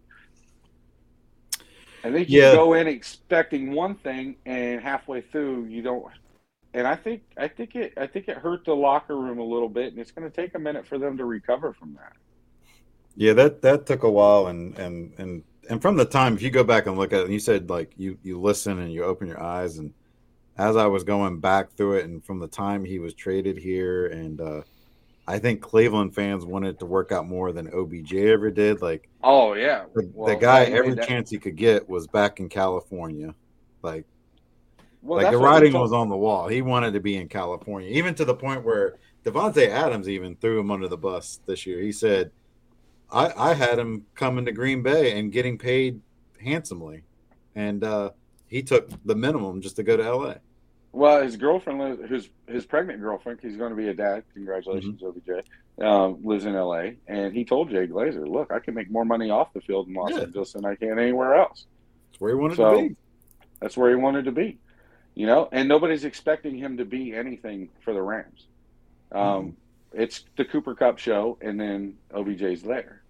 I 2.04 2.10
think 2.10 2.30
you 2.30 2.40
yeah. 2.40 2.52
go 2.52 2.72
in 2.74 2.88
expecting 2.88 3.72
one 3.72 3.94
thing, 3.94 4.36
and 4.44 4.80
halfway 4.80 5.20
through 5.20 5.66
you 5.66 5.82
don't. 5.82 6.04
And 6.74 6.86
I 6.86 6.96
think 6.96 7.22
I 7.36 7.48
think 7.48 7.76
it 7.76 7.92
I 7.96 8.06
think 8.06 8.28
it 8.28 8.38
hurt 8.38 8.64
the 8.64 8.74
locker 8.74 9.16
room 9.16 9.38
a 9.38 9.44
little 9.44 9.68
bit, 9.68 9.92
and 9.92 10.00
it's 10.00 10.10
going 10.10 10.30
to 10.30 10.34
take 10.34 10.54
a 10.54 10.58
minute 10.58 10.86
for 10.86 10.98
them 10.98 11.18
to 11.18 11.24
recover 11.24 11.72
from 11.72 11.94
that. 11.94 12.12
Yeah, 13.14 13.34
that 13.34 13.62
that 13.62 13.86
took 13.86 14.04
a 14.04 14.10
while, 14.10 14.46
and 14.46 14.76
and 14.78 15.12
and 15.18 15.42
and 15.68 15.82
from 15.82 15.96
the 15.96 16.04
time 16.04 16.34
if 16.34 16.42
you 16.42 16.50
go 16.50 16.64
back 16.64 16.86
and 16.86 16.96
look 16.96 17.12
at 17.12 17.20
it, 17.20 17.24
and 17.24 17.32
you 17.32 17.40
said 17.40 17.68
like 17.68 17.92
you 17.96 18.18
you 18.22 18.40
listen 18.40 18.78
and 18.78 18.92
you 18.92 19.04
open 19.04 19.28
your 19.28 19.42
eyes, 19.42 19.78
and 19.78 19.92
as 20.56 20.76
I 20.76 20.86
was 20.86 21.04
going 21.04 21.40
back 21.40 21.72
through 21.72 21.96
it, 21.96 22.04
and 22.04 22.24
from 22.24 22.38
the 22.38 22.48
time 22.48 22.84
he 22.84 22.98
was 22.98 23.12
traded 23.12 23.58
here, 23.58 24.06
and 24.06 24.40
uh, 24.40 24.62
I 25.26 25.38
think 25.38 25.60
Cleveland 25.60 26.14
fans 26.14 26.44
wanted 26.44 26.78
to 26.80 26.86
work 26.86 27.12
out 27.12 27.28
more 27.28 27.52
than 27.52 27.72
OBJ 27.72 28.14
ever 28.14 28.50
did. 28.50 28.82
Like, 28.82 29.08
oh 29.22 29.54
yeah, 29.54 29.84
the, 29.94 30.10
well, 30.14 30.34
the 30.34 30.40
guy 30.40 30.64
every 30.64 30.94
that... 30.94 31.06
chance 31.06 31.30
he 31.30 31.38
could 31.38 31.56
get 31.56 31.88
was 31.88 32.06
back 32.06 32.40
in 32.40 32.48
California. 32.48 33.34
Like, 33.82 34.06
well, 35.02 35.22
like 35.22 35.32
the 35.32 35.38
writing 35.38 35.72
was 35.72 35.92
on 35.92 36.08
the 36.08 36.16
wall. 36.16 36.48
He 36.48 36.62
wanted 36.62 36.94
to 36.94 37.00
be 37.00 37.16
in 37.16 37.28
California, 37.28 37.90
even 37.90 38.14
to 38.14 38.24
the 38.24 38.34
point 38.34 38.64
where 38.64 38.98
Davante 39.24 39.68
Adams 39.68 40.08
even 40.08 40.36
threw 40.36 40.60
him 40.60 40.70
under 40.70 40.88
the 40.88 40.96
bus 40.96 41.40
this 41.46 41.66
year. 41.66 41.80
He 41.80 41.92
said 41.92 42.30
I, 43.12 43.32
I 43.36 43.54
had 43.54 43.78
him 43.78 44.06
coming 44.14 44.44
to 44.46 44.52
Green 44.52 44.82
Bay 44.82 45.18
and 45.18 45.30
getting 45.30 45.58
paid 45.58 46.00
handsomely, 46.42 47.02
and 47.54 47.84
uh, 47.84 48.10
he 48.46 48.62
took 48.62 48.90
the 49.04 49.14
minimum 49.14 49.60
just 49.60 49.76
to 49.76 49.82
go 49.82 49.96
to 49.96 50.04
L.A. 50.04 50.40
Well, 50.92 51.22
his 51.22 51.36
girlfriend, 51.36 52.08
his 52.08 52.28
his 52.46 52.66
pregnant 52.66 53.00
girlfriend, 53.00 53.40
he's 53.40 53.56
going 53.56 53.70
to 53.70 53.76
be 53.76 53.88
a 53.88 53.94
dad. 53.94 54.24
Congratulations, 54.34 55.00
mm-hmm. 55.02 55.30
OBJ. 55.30 55.46
Um, 55.80 56.22
lives 56.22 56.44
in 56.44 56.54
L.A. 56.54 56.98
and 57.06 57.32
he 57.32 57.46
told 57.46 57.70
Jay 57.70 57.86
Glazer, 57.86 58.26
"Look, 58.26 58.52
I 58.52 58.58
can 58.58 58.74
make 58.74 58.90
more 58.90 59.04
money 59.04 59.30
off 59.30 59.52
the 59.54 59.60
field 59.60 59.88
in 59.88 59.94
Los 59.94 60.10
yeah. 60.10 60.20
Angeles 60.20 60.52
than 60.52 60.64
I 60.64 60.74
can 60.74 60.98
anywhere 60.98 61.34
else." 61.34 61.66
That's 62.10 62.20
where 62.20 62.32
he 62.32 62.36
wanted 62.36 62.56
so, 62.56 62.76
to 62.76 62.88
be. 62.88 62.96
That's 63.60 63.76
where 63.76 63.90
he 63.90 63.96
wanted 63.96 64.26
to 64.26 64.32
be, 64.32 64.58
you 65.14 65.26
know. 65.26 65.48
And 65.52 65.68
nobody's 65.68 66.04
expecting 66.04 66.56
him 66.56 66.76
to 66.78 66.84
be 66.84 67.14
anything 67.14 67.68
for 67.80 67.92
the 67.92 68.02
Rams. 68.02 68.46
Um, 69.10 69.22
mm-hmm. 69.22 69.50
It's 69.94 70.24
the 70.36 70.44
Cooper 70.44 70.74
Kupp 70.74 70.98
show, 70.98 71.38
and 71.40 71.60
then 71.60 71.96
OBJ's 72.14 72.62
there 72.62 73.02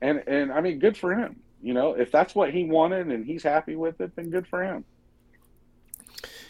and 0.00 0.22
and 0.26 0.52
I 0.52 0.60
mean, 0.60 0.78
good 0.78 0.96
for 0.96 1.14
him. 1.14 1.40
You 1.62 1.74
know, 1.74 1.92
if 1.92 2.10
that's 2.10 2.34
what 2.34 2.52
he 2.52 2.64
wanted 2.64 3.08
and 3.08 3.24
he's 3.24 3.42
happy 3.42 3.76
with 3.76 4.00
it, 4.00 4.16
then 4.16 4.30
good 4.30 4.46
for 4.46 4.62
him. 4.62 4.84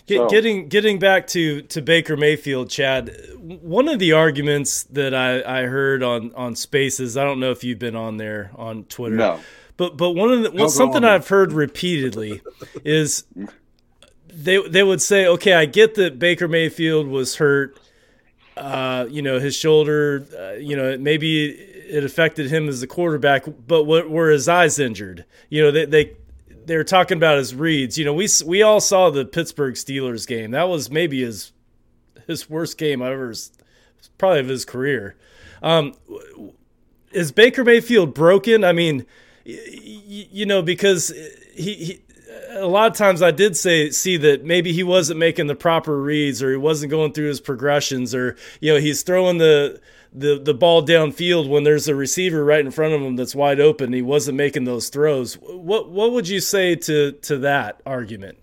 Get, 0.07 0.19
so. 0.19 0.29
Getting 0.29 0.69
getting 0.69 0.99
back 0.99 1.27
to 1.29 1.63
to 1.63 1.83
Baker 1.83 2.17
Mayfield, 2.17 2.71
Chad. 2.71 3.17
One 3.39 3.89
of 3.89 3.99
the 3.99 4.13
arguments 4.13 4.85
that 4.85 5.15
I, 5.15 5.63
I 5.63 5.67
heard 5.67 6.03
on 6.03 6.33
on 6.35 6.55
Spaces, 6.57 7.17
I 7.17 7.25
don't 7.25 7.41
know 7.41 7.51
if 7.51 7.65
you've 7.65 7.79
been 7.79 7.97
on 7.97 8.17
there 8.17 8.51
on 8.57 8.85
Twitter. 8.85 9.17
No. 9.17 9.41
But 9.77 9.97
but 9.97 10.11
one 10.11 10.33
of 10.33 10.43
the 10.43 10.51
well, 10.53 10.69
something 10.69 11.05
I've 11.05 11.29
heard 11.29 11.53
repeatedly 11.53 12.43
is 12.85 13.25
they 14.33 14.67
they 14.69 14.83
would 14.83 15.03
say, 15.03 15.27
okay, 15.27 15.55
I 15.55 15.67
get 15.67 15.95
that 15.97 16.19
Baker 16.19 16.49
Mayfield 16.49 17.07
was 17.07 17.37
hurt. 17.37 17.79
Uh, 18.57 19.07
you 19.09 19.23
know, 19.23 19.39
his 19.39 19.57
shoulder. 19.57 20.27
Uh, 20.39 20.53
you 20.59 20.77
know, 20.77 20.97
maybe 20.99 21.51
it 21.51 22.05
affected 22.05 22.51
him 22.51 22.69
as 22.69 22.83
a 22.83 22.87
quarterback, 22.87 23.45
but 23.67 23.85
what 23.85 24.11
were 24.11 24.31
his 24.31 24.49
eyes 24.49 24.79
injured? 24.79 25.25
You 25.49 25.63
know, 25.63 25.71
they 25.71 25.85
they 25.87 26.17
they 26.67 26.77
were 26.77 26.85
talking 26.85 27.17
about 27.17 27.39
his 27.39 27.55
reads. 27.55 27.99
You 27.99 28.05
know, 28.05 28.15
we 28.15 28.29
we 28.45 28.63
all 28.63 28.81
saw 28.81 29.11
the 29.11 29.25
Pittsburgh 29.25 29.75
Steelers 29.75 30.27
game. 30.27 30.53
That 30.53 30.69
was 30.69 30.91
maybe 30.91 31.23
his 31.23 31.53
his 32.27 32.49
worst 32.49 32.79
game 32.79 33.03
ever, 33.03 33.35
probably 34.19 34.41
of 34.41 34.49
his 34.49 34.65
career. 34.65 35.17
Um, 35.63 35.95
is 37.13 37.33
Baker 37.33 37.65
Mayfield 37.65 38.15
broken? 38.15 38.65
I 38.65 38.73
mean, 38.73 39.05
you 39.45 40.47
know, 40.47 40.63
because 40.63 41.13
he, 41.55 41.75
he 41.75 42.03
a 42.51 42.67
lot 42.67 42.91
of 42.91 42.97
times 42.97 43.23
I 43.23 43.31
did 43.31 43.57
say 43.57 43.91
see 43.91 44.17
that 44.19 44.45
maybe 44.45 44.73
he 44.73 44.83
wasn't 44.83 45.19
making 45.19 45.47
the 45.47 45.55
proper 45.55 46.01
reads 46.01 46.43
or 46.43 46.51
he 46.51 46.57
wasn't 46.57 46.91
going 46.91 47.13
through 47.13 47.29
his 47.29 47.41
progressions 47.41 48.15
or 48.15 48.37
you 48.61 48.73
know 48.73 48.81
he's 48.81 49.03
throwing 49.03 49.39
the 49.39 49.81
the 50.13 50.41
the 50.43 50.55
ball 50.55 50.85
downfield 50.85 51.49
when 51.49 51.65
there's 51.65 51.89
a 51.89 51.95
receiver 51.95 52.45
right 52.45 52.65
in 52.65 52.71
front 52.71 52.95
of 52.95 53.01
him 53.01 53.17
that's 53.17 53.35
wide 53.35 53.61
open. 53.61 53.93
He 53.93 54.03
wasn't 54.03 54.37
making 54.37 54.65
those 54.65 54.89
throws. 54.89 55.35
What 55.35 55.91
what 55.91 56.13
would 56.13 56.29
you 56.29 56.41
say 56.41 56.75
to 56.77 57.13
to 57.13 57.39
that 57.39 57.81
argument? 57.87 58.39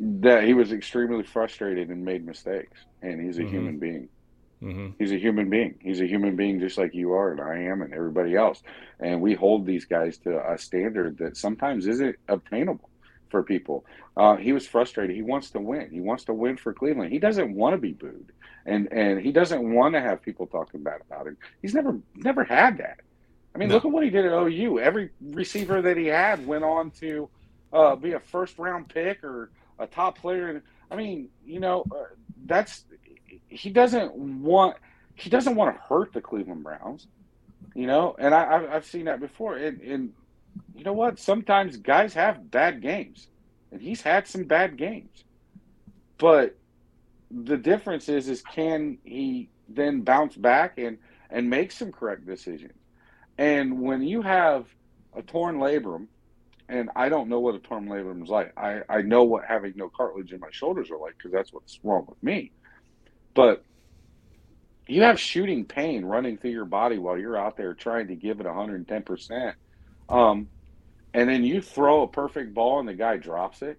That 0.00 0.44
he 0.44 0.54
was 0.54 0.72
extremely 0.72 1.24
frustrated 1.24 1.88
and 1.88 2.04
made 2.04 2.26
mistakes, 2.26 2.78
and 3.02 3.20
he's 3.20 3.38
a 3.38 3.42
mm-hmm. 3.42 3.50
human 3.50 3.78
being. 3.78 4.08
Mm-hmm. 4.62 4.88
He's 4.98 5.12
a 5.12 5.18
human 5.18 5.48
being. 5.50 5.76
He's 5.80 6.00
a 6.00 6.06
human 6.06 6.36
being 6.36 6.58
just 6.58 6.78
like 6.78 6.94
you 6.94 7.12
are, 7.12 7.30
and 7.30 7.40
I 7.40 7.70
am, 7.70 7.82
and 7.82 7.94
everybody 7.94 8.34
else. 8.34 8.62
And 8.98 9.20
we 9.20 9.34
hold 9.34 9.66
these 9.66 9.84
guys 9.84 10.18
to 10.18 10.52
a 10.52 10.58
standard 10.58 11.18
that 11.18 11.36
sometimes 11.36 11.86
isn't 11.86 12.16
obtainable 12.28 12.90
for 13.30 13.42
people. 13.42 13.84
Uh, 14.16 14.36
he 14.36 14.52
was 14.52 14.66
frustrated. 14.66 15.14
He 15.14 15.22
wants 15.22 15.50
to 15.50 15.60
win. 15.60 15.90
He 15.90 16.00
wants 16.00 16.24
to 16.24 16.34
win 16.34 16.56
for 16.56 16.72
Cleveland. 16.72 17.12
He 17.12 17.18
doesn't 17.18 17.54
want 17.54 17.74
to 17.74 17.78
be 17.78 17.92
booed 17.92 18.32
and 18.68 18.92
and 18.92 19.20
he 19.20 19.32
doesn't 19.32 19.74
want 19.74 19.94
to 19.94 20.00
have 20.00 20.22
people 20.22 20.46
talking 20.46 20.82
bad 20.82 21.00
about 21.10 21.26
him. 21.26 21.36
He's 21.62 21.74
never 21.74 21.98
never 22.14 22.44
had 22.44 22.78
that. 22.78 23.00
I 23.54 23.58
mean, 23.58 23.70
no. 23.70 23.76
look 23.76 23.84
at 23.86 23.90
what 23.90 24.04
he 24.04 24.10
did 24.10 24.26
at 24.26 24.32
OU. 24.32 24.78
Every 24.78 25.10
receiver 25.20 25.80
that 25.82 25.96
he 25.96 26.06
had 26.06 26.46
went 26.46 26.64
on 26.64 26.90
to 27.00 27.28
uh, 27.72 27.96
be 27.96 28.12
a 28.12 28.20
first 28.20 28.58
round 28.58 28.88
pick 28.88 29.24
or 29.24 29.50
a 29.78 29.86
top 29.86 30.18
player. 30.18 30.62
I 30.90 30.96
mean, 30.96 31.28
you 31.44 31.60
know, 31.60 31.84
uh, 31.90 32.04
that's 32.44 32.84
he 33.48 33.70
doesn't 33.70 34.14
want 34.14 34.76
he 35.14 35.30
doesn't 35.30 35.56
want 35.56 35.74
to 35.74 35.82
hurt 35.82 36.12
the 36.12 36.20
Cleveland 36.20 36.62
Browns. 36.62 37.06
You 37.74 37.86
know, 37.86 38.16
and 38.18 38.34
I, 38.34 38.66
I've 38.72 38.86
seen 38.86 39.04
that 39.06 39.20
before. 39.20 39.56
And, 39.56 39.80
and 39.80 40.12
you 40.74 40.84
know 40.84 40.92
what? 40.92 41.18
Sometimes 41.18 41.76
guys 41.76 42.14
have 42.14 42.50
bad 42.50 42.80
games, 42.80 43.28
and 43.72 43.80
he's 43.80 44.00
had 44.00 44.26
some 44.26 44.44
bad 44.44 44.76
games. 44.76 45.24
But 46.18 46.56
the 47.30 47.56
difference 47.56 48.08
is 48.08 48.28
is 48.28 48.42
can 48.42 48.98
he 49.04 49.48
then 49.68 50.00
bounce 50.02 50.36
back 50.36 50.78
and 50.78 50.98
and 51.30 51.48
make 51.48 51.70
some 51.70 51.92
correct 51.92 52.26
decisions 52.26 52.72
and 53.36 53.80
when 53.80 54.02
you 54.02 54.22
have 54.22 54.66
a 55.14 55.22
torn 55.22 55.58
labrum 55.58 56.06
and 56.68 56.88
i 56.96 57.08
don't 57.08 57.28
know 57.28 57.40
what 57.40 57.54
a 57.54 57.58
torn 57.58 57.86
labrum 57.86 58.22
is 58.22 58.30
like 58.30 58.52
i 58.56 58.80
i 58.88 59.02
know 59.02 59.24
what 59.24 59.44
having 59.44 59.72
no 59.76 59.88
cartilage 59.90 60.32
in 60.32 60.40
my 60.40 60.48
shoulders 60.50 60.90
are 60.90 60.98
like 60.98 61.16
because 61.18 61.32
that's 61.32 61.52
what's 61.52 61.78
wrong 61.82 62.04
with 62.08 62.22
me 62.22 62.50
but 63.34 63.64
you 64.86 65.02
have 65.02 65.20
shooting 65.20 65.64
pain 65.64 66.04
running 66.04 66.38
through 66.38 66.50
your 66.50 66.64
body 66.64 66.98
while 66.98 67.18
you're 67.18 67.36
out 67.36 67.56
there 67.56 67.74
trying 67.74 68.08
to 68.08 68.14
give 68.14 68.40
it 68.40 68.46
110% 68.46 69.54
um, 70.08 70.48
and 71.14 71.28
then 71.28 71.44
you 71.44 71.60
throw 71.60 72.02
a 72.02 72.08
perfect 72.08 72.54
ball 72.54 72.80
and 72.80 72.88
the 72.88 72.94
guy 72.94 73.16
drops 73.16 73.62
it 73.62 73.78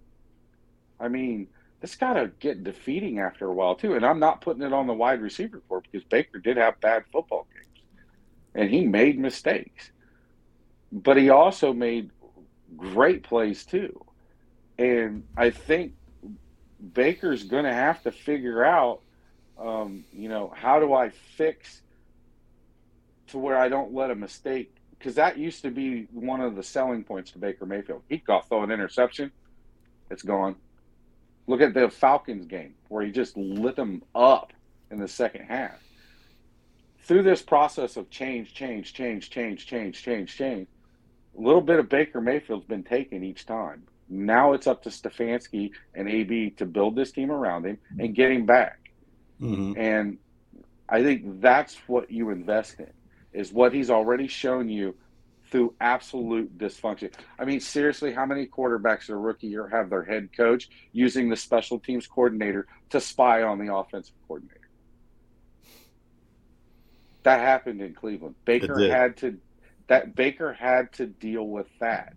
i 1.00 1.08
mean 1.08 1.48
this 1.82 1.96
got 1.96 2.14
to 2.14 2.32
get 2.40 2.64
defeating 2.64 3.20
after 3.20 3.46
a 3.46 3.54
while 3.54 3.76
too. 3.76 3.96
And 3.96 4.06
I'm 4.06 4.20
not 4.20 4.42
putting 4.42 4.64
it 4.64 4.74
on 4.74 4.88
the 4.88 4.94
wide 4.94 5.22
receiver 5.22 5.62
corps 5.68 5.82
because 5.82 6.06
Baker 6.06 6.40
did 6.40 6.58
have 6.58 6.80
bad 6.82 7.04
football 7.12 7.48
games, 7.54 7.86
and 8.54 8.70
he 8.70 8.86
made 8.86 9.18
mistakes, 9.18 9.92
but 10.92 11.18
he 11.18 11.30
also 11.30 11.74
made 11.74 12.12
great 12.76 13.24
plays 13.24 13.66
too. 13.66 14.04
And 14.78 15.24
I 15.38 15.50
think 15.52 15.94
Baker's 16.94 17.44
going 17.44 17.66
to 17.66 17.74
have 17.74 18.02
to 18.04 18.12
figure 18.12 18.64
out, 18.64 19.02
um, 19.60 20.06
you 20.14 20.30
know, 20.30 20.54
how 20.56 20.80
do 20.80 20.94
I 20.94 21.10
fix 21.10 21.82
to 23.28 23.38
where 23.38 23.58
I 23.58 23.70
don't 23.70 23.94
let 23.94 24.12
a 24.12 24.16
mistake 24.16 24.74
because 24.98 25.16
that 25.16 25.38
used 25.38 25.62
to 25.62 25.72
be 25.72 26.08
one 26.12 26.42
of 26.42 26.56
the 26.56 26.64
selling 26.64 27.04
points 27.04 27.32
to 27.32 27.40
Baker 27.40 27.66
Mayfield. 27.66 28.04
He 28.10 28.18
got 28.18 28.48
throw 28.50 28.64
an 28.64 28.72
interception, 28.72 29.32
it's 30.10 30.24
gone. 30.24 30.56
Look 31.48 31.62
at 31.62 31.74
the 31.74 31.90
Falcons 31.90 32.46
game 32.46 32.76
where 32.90 33.04
he 33.04 33.12
just 33.12 33.36
lit 33.38 33.76
them 33.76 34.04
up 34.14 34.54
in 34.92 35.00
the 35.00 35.08
second 35.08 35.46
half. 35.46 35.80
Through 37.04 37.24
this 37.24 37.42
process 37.42 37.98
of 37.98 38.10
change, 38.10 38.54
change, 38.54 38.94
change, 38.94 39.30
change, 39.30 39.66
change, 39.66 40.04
change, 40.04 40.36
change, 40.36 40.68
a 41.38 41.42
little 41.42 41.62
bit 41.62 41.80
of 41.80 41.90
Baker 41.90 42.22
Mayfield's 42.22 42.66
been 42.66 42.84
taken 42.84 43.24
each 43.24 43.46
time. 43.46 43.84
Now 44.10 44.54
it's 44.54 44.68
up 44.68 44.84
to 44.84 44.90
Stefanski 44.90 45.72
and 45.96 46.10
AB 46.10 46.52
to 46.58 46.66
build 46.66 46.96
this 46.96 47.12
team 47.12 47.32
around 47.32 47.66
him 47.66 47.78
and 47.98 48.14
get 48.14 48.32
him 48.32 48.46
back. 48.46 48.79
Mhm. 49.42 49.78
And 49.78 50.18
I 50.88 51.04
think 51.04 51.42
that's 51.42 51.76
what 51.88 52.12
you 52.12 52.30
invest 52.30 52.80
in, 52.80 52.92
is 53.32 53.54
what 53.54 53.74
he's 53.74 53.90
already 53.90 54.28
shown 54.28 54.70
you 54.70 54.96
through 55.46 55.74
absolute 55.82 56.58
dysfunction. 56.58 57.14
I 57.40 57.46
mean, 57.46 57.60
seriously, 57.60 58.14
how 58.14 58.26
many 58.26 58.46
quarterbacks 58.46 59.10
in 59.10 59.16
a 59.16 59.18
rookie 59.18 59.48
year 59.48 59.68
have 59.68 59.90
their 59.90 60.04
head 60.04 60.30
coach 60.36 60.70
using 60.92 61.30
the 61.30 61.36
special 61.36 61.80
teams 61.80 62.06
coordinator 62.08 62.68
to 62.92 63.00
spy 63.00 63.44
on 63.44 63.58
the 63.60 63.74
offensive 63.74 64.16
coordinator? 64.28 64.70
That 67.24 67.40
happened 67.40 67.82
in 67.82 67.94
Cleveland. 67.94 68.36
Baker 68.46 68.76
had 68.90 69.18
to 69.18 69.40
that 69.88 70.16
Baker 70.16 70.54
had 70.54 70.94
to 70.94 71.08
deal 71.08 71.48
with 71.48 71.68
that 71.80 72.14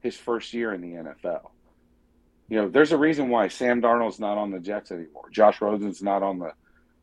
his 0.00 0.16
first 0.16 0.54
year 0.54 0.72
in 0.72 0.80
the 0.80 0.94
NFL. 0.94 1.50
You 2.50 2.56
know, 2.56 2.68
there's 2.68 2.90
a 2.92 2.98
reason 2.98 3.28
why 3.28 3.46
Sam 3.48 3.80
Darnold's 3.80 4.18
not 4.18 4.36
on 4.36 4.50
the 4.50 4.58
Jets 4.58 4.90
anymore. 4.90 5.30
Josh 5.30 5.60
Rosen's 5.60 6.02
not 6.02 6.22
on 6.22 6.40
the 6.40 6.52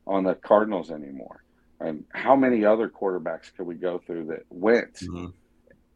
on 0.06 0.24
the 0.24 0.36
Cardinals 0.36 0.92
anymore. 0.92 1.44
And 1.80 2.04
how 2.14 2.36
many 2.36 2.66
other 2.66 2.90
quarterbacks 2.90 3.56
could 3.56 3.66
we 3.66 3.76
go 3.76 3.98
through 3.98 4.26
that 4.26 4.46
went? 4.50 4.96
Mhm. 4.96 5.34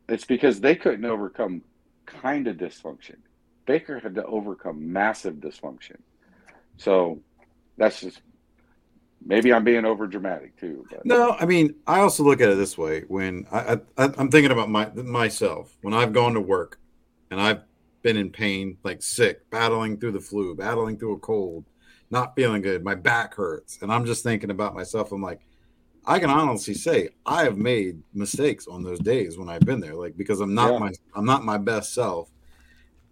It's 0.08 0.26
because 0.26 0.62
they 0.62 0.76
couldn't 0.76 1.06
overcome 1.06 1.64
kind 2.06 2.48
of 2.48 2.58
dysfunction. 2.58 3.18
Baker 3.66 4.00
had 4.00 4.16
to 4.16 4.26
overcome 4.26 4.92
massive 4.92 5.36
dysfunction. 5.36 5.98
So 6.78 7.20
that's 7.78 8.00
just 8.00 8.22
maybe 9.26 9.52
I'm 9.54 9.64
being 9.66 9.86
over 9.86 10.08
dramatic 10.08 10.56
too. 10.58 10.86
But 10.90 11.06
No, 11.06 11.32
I 11.32 11.46
mean, 11.46 11.76
I 11.86 12.00
also 12.00 12.24
look 12.24 12.40
at 12.40 12.50
it 12.50 12.56
this 12.56 12.78
way: 12.78 13.04
when 13.08 13.48
I, 13.52 13.80
I 13.98 14.12
I'm 14.18 14.32
thinking 14.32 14.52
about 14.52 14.70
my 14.70 14.90
myself 14.96 15.78
when 15.82 15.94
I've 15.94 16.14
gone 16.14 16.36
to 16.36 16.42
work 16.42 16.80
and 17.30 17.40
I've 17.42 17.62
been 18.02 18.18
in 18.18 18.32
pain, 18.32 18.78
like 18.84 19.02
sick, 19.02 19.50
battling 19.50 19.98
through 19.98 20.14
the 20.14 20.20
flu, 20.20 20.56
battling 20.56 20.98
through 20.98 21.14
a 21.16 21.20
cold, 21.20 21.66
not 22.10 22.36
feeling 22.36 22.62
good, 22.62 22.84
my 22.84 22.96
back 22.96 23.36
hurts, 23.36 23.80
and 23.82 23.92
I'm 23.92 24.06
just 24.06 24.24
thinking 24.24 24.52
about 24.52 24.74
myself. 24.76 25.12
I'm 25.12 25.22
like, 25.22 25.42
I 26.06 26.20
can 26.20 26.30
honestly 26.30 26.74
say 26.74 27.10
I 27.26 27.44
have 27.44 27.58
made 27.58 28.02
mistakes 28.14 28.68
on 28.68 28.84
those 28.84 29.00
days 29.00 29.38
when 29.38 29.50
I've 29.50 29.62
been 29.66 29.80
there, 29.80 29.96
like 29.96 30.18
because 30.18 30.42
I'm 30.42 30.54
not 30.56 30.72
Yeah. 30.74 30.80
my 30.80 30.92
I'm 31.16 31.26
not 31.26 31.44
my 31.46 31.58
best 31.58 31.94
self. 31.94 32.30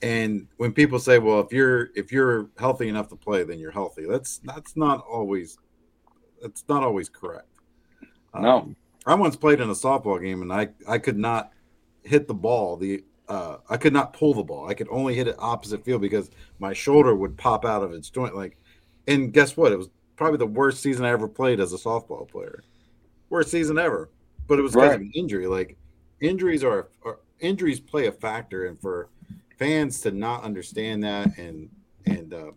And 0.02 0.48
when 0.58 0.72
people 0.74 0.98
say, 1.00 1.20
"Well, 1.20 1.42
if 1.42 1.52
you're 1.52 1.90
if 1.96 2.12
you're 2.12 2.50
healthy 2.58 2.88
enough 2.88 3.10
to 3.10 3.16
play, 3.16 3.44
then 3.44 3.60
you're 3.60 3.72
healthy," 3.72 4.06
that's 4.06 4.40
that's 4.40 4.76
not 4.78 5.02
always 5.06 5.58
that's 6.42 6.64
not 6.70 6.84
always 6.84 7.10
correct. 7.10 7.48
No. 8.40 8.60
Um, 8.60 8.76
I 9.06 9.16
once 9.16 9.36
played 9.36 9.60
in 9.60 9.70
a 9.70 9.74
softball 9.74 10.22
game 10.22 10.42
and 10.42 10.54
I 10.54 10.70
I 10.88 10.98
could 11.00 11.18
not 11.18 11.52
hit 12.04 12.28
the 12.28 12.34
ball. 12.34 12.78
The 12.78 13.04
uh, 13.30 13.58
I 13.70 13.78
could 13.78 13.94
not 13.94 14.14
pull 14.14 14.34
the 14.34 14.44
ball. 14.44 14.68
I 14.68 14.74
could 14.74 14.88
only 14.90 15.14
hit 15.14 15.28
it 15.28 15.36
opposite 15.38 15.86
field 15.86 16.02
because 16.02 16.32
my 16.58 16.74
shoulder 16.74 17.16
would 17.16 17.38
pop 17.38 17.64
out 17.64 17.84
of 17.84 17.94
its 17.94 18.10
joint. 18.10 18.36
Like, 18.36 18.58
and 19.08 19.32
guess 19.32 19.56
what? 19.56 19.72
It 19.72 19.78
was 19.78 19.90
probably 20.16 20.40
the 20.40 20.48
worst 20.48 20.82
season 20.82 21.06
I 21.06 21.10
ever 21.10 21.28
played 21.28 21.60
as 21.60 21.72
a 21.72 21.78
softball 21.78 22.28
player. 22.28 22.64
Worst 23.30 23.52
season 23.52 23.78
ever. 23.78 24.10
But 24.48 24.58
it 24.58 24.64
was 24.64 24.74
because 24.74 24.96
of 24.96 25.02
an 25.02 25.12
injury. 25.14 25.46
Like, 25.46 25.78
injuries 26.20 26.64
are, 26.64 26.90
are 27.06 27.20
injuries 27.40 27.80
play 27.80 28.08
a 28.08 28.12
factor, 28.12 28.66
and 28.66 28.82
for 28.82 29.10
fans 29.58 30.02
to 30.02 30.12
not 30.12 30.44
understand 30.44 31.04
that 31.04 31.38
and 31.38 31.70
and 32.08 32.34
uh, 32.34 32.52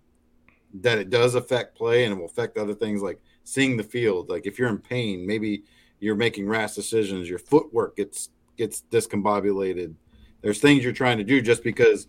that 0.72 0.98
it 0.98 1.10
does 1.10 1.34
affect 1.34 1.76
play 1.76 2.04
and 2.04 2.14
it 2.14 2.16
will 2.16 2.26
affect 2.26 2.56
other 2.56 2.74
things 2.74 3.02
like 3.02 3.20
seeing 3.44 3.76
the 3.76 3.82
field. 3.82 4.30
Like 4.30 4.46
if 4.46 4.58
you're 4.58 4.68
in 4.68 4.78
pain, 4.78 5.26
maybe 5.26 5.64
you're 6.00 6.14
making 6.16 6.48
rash 6.48 6.74
decisions. 6.74 7.28
Your 7.28 7.38
footwork 7.38 7.96
gets 7.96 8.30
gets 8.56 8.84
discombobulated. 8.90 9.94
There's 10.42 10.60
things 10.60 10.84
you're 10.84 10.92
trying 10.92 11.18
to 11.18 11.24
do 11.24 11.40
just 11.40 11.62
because, 11.62 12.08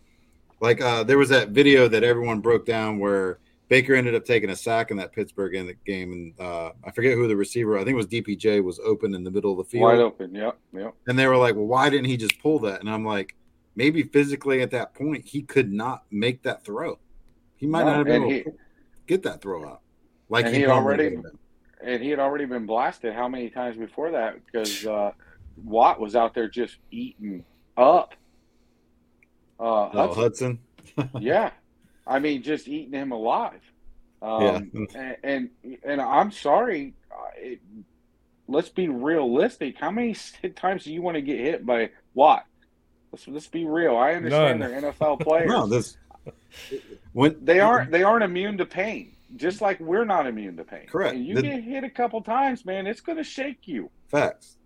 like 0.59 0.81
uh, 0.81 1.03
there 1.03 1.17
was 1.17 1.29
that 1.29 1.49
video 1.49 1.87
that 1.87 2.03
everyone 2.03 2.39
broke 2.39 2.65
down 2.65 2.99
where 2.99 3.39
Baker 3.69 3.95
ended 3.95 4.15
up 4.15 4.25
taking 4.25 4.49
a 4.49 4.55
sack 4.55 4.91
in 4.91 4.97
that 4.97 5.11
Pittsburgh 5.13 5.55
in 5.55 5.67
the 5.67 5.73
game, 5.85 6.11
and 6.11 6.39
uh, 6.39 6.71
I 6.83 6.91
forget 6.91 7.13
who 7.13 7.27
the 7.27 7.35
receiver. 7.35 7.77
I 7.77 7.83
think 7.83 7.93
it 7.93 7.95
was 7.95 8.07
DPJ 8.07 8.63
was 8.63 8.79
open 8.79 9.15
in 9.15 9.23
the 9.23 9.31
middle 9.31 9.51
of 9.51 9.57
the 9.57 9.63
field, 9.63 9.83
wide 9.83 9.99
open. 9.99 10.33
Yep. 10.35 10.57
Yep. 10.73 10.93
and 11.07 11.17
they 11.17 11.27
were 11.27 11.37
like, 11.37 11.55
"Well, 11.55 11.65
why 11.65 11.89
didn't 11.89 12.05
he 12.05 12.17
just 12.17 12.39
pull 12.39 12.59
that?" 12.59 12.81
And 12.81 12.89
I'm 12.89 13.05
like, 13.05 13.35
maybe 13.75 14.03
physically 14.03 14.61
at 14.61 14.71
that 14.71 14.93
point 14.93 15.25
he 15.25 15.41
could 15.43 15.71
not 15.71 16.03
make 16.11 16.43
that 16.43 16.63
throw. 16.63 16.99
He 17.55 17.65
might 17.67 17.83
No, 17.85 17.89
not 17.91 17.97
have 17.97 18.05
been 18.05 18.15
able 18.23 18.29
he- 18.31 18.43
to 18.43 18.53
get 19.07 19.23
that 19.23 19.41
throw 19.41 19.65
out. 19.65 19.81
Like 20.29 20.47
he 20.47 20.65
already- 20.65 21.17
and 21.83 22.01
he 22.01 22.09
had 22.09 22.19
already 22.19 22.45
been 22.45 22.65
blasted 22.65 23.13
how 23.13 23.27
many 23.27 23.49
times 23.49 23.75
before 23.75 24.11
that 24.11 24.37
because 24.45 24.85
uh, 24.85 25.11
Watt 25.63 25.99
was 25.99 26.15
out 26.15 26.33
there 26.33 26.47
just 26.47 26.77
eating 26.91 27.43
up. 27.77 28.13
Uh, 29.59 29.89
Oh, 29.93 30.13
Hudson. 30.13 30.59
Hudson. 30.97 31.09
yeah, 31.21 31.51
I 32.07 32.19
mean, 32.19 32.43
just 32.43 32.67
eating 32.67 32.93
him 32.93 33.11
alive. 33.11 33.61
Um, 34.21 34.71
and, 34.95 35.17
and 35.23 35.49
and 35.83 36.01
I'm 36.01 36.31
sorry. 36.31 36.93
uh, 37.11 37.15
It, 37.37 37.59
let's 38.47 38.69
be 38.69 38.87
realistic. 38.89 39.77
How 39.77 39.91
many 39.91 40.15
times 40.55 40.83
do 40.85 40.93
you 40.93 41.01
want 41.01 41.15
to 41.15 41.21
get 41.21 41.39
hit 41.39 41.65
by 41.65 41.91
Watt? 42.13 42.45
Let's 43.11 43.27
let's 43.27 43.47
be 43.47 43.65
real. 43.65 43.95
I 43.95 44.13
understand 44.13 44.59
None. 44.59 44.71
they're 44.71 44.91
NFL 44.91 45.19
players. 45.21 45.49
No, 45.49 45.67
this 45.67 45.97
when 47.11 47.35
they 47.43 47.59
aren't 47.59 47.91
they 47.91 48.03
aren't 48.03 48.23
immune 48.23 48.57
to 48.57 48.65
pain, 48.65 49.11
just 49.35 49.61
like 49.61 49.79
we're 49.79 50.05
not 50.05 50.25
immune 50.25 50.57
to 50.57 50.63
pain. 50.63 50.87
Correct. 50.87 51.15
And 51.15 51.25
you 51.25 51.35
The- 51.35 51.41
get 51.43 51.63
hit 51.63 51.83
a 51.83 51.89
couple 51.89 52.21
times, 52.21 52.65
man, 52.65 52.87
it's 52.87 53.01
going 53.01 53.17
to 53.17 53.23
shake 53.23 53.67
you. 53.67 53.89
facts. 54.07 54.57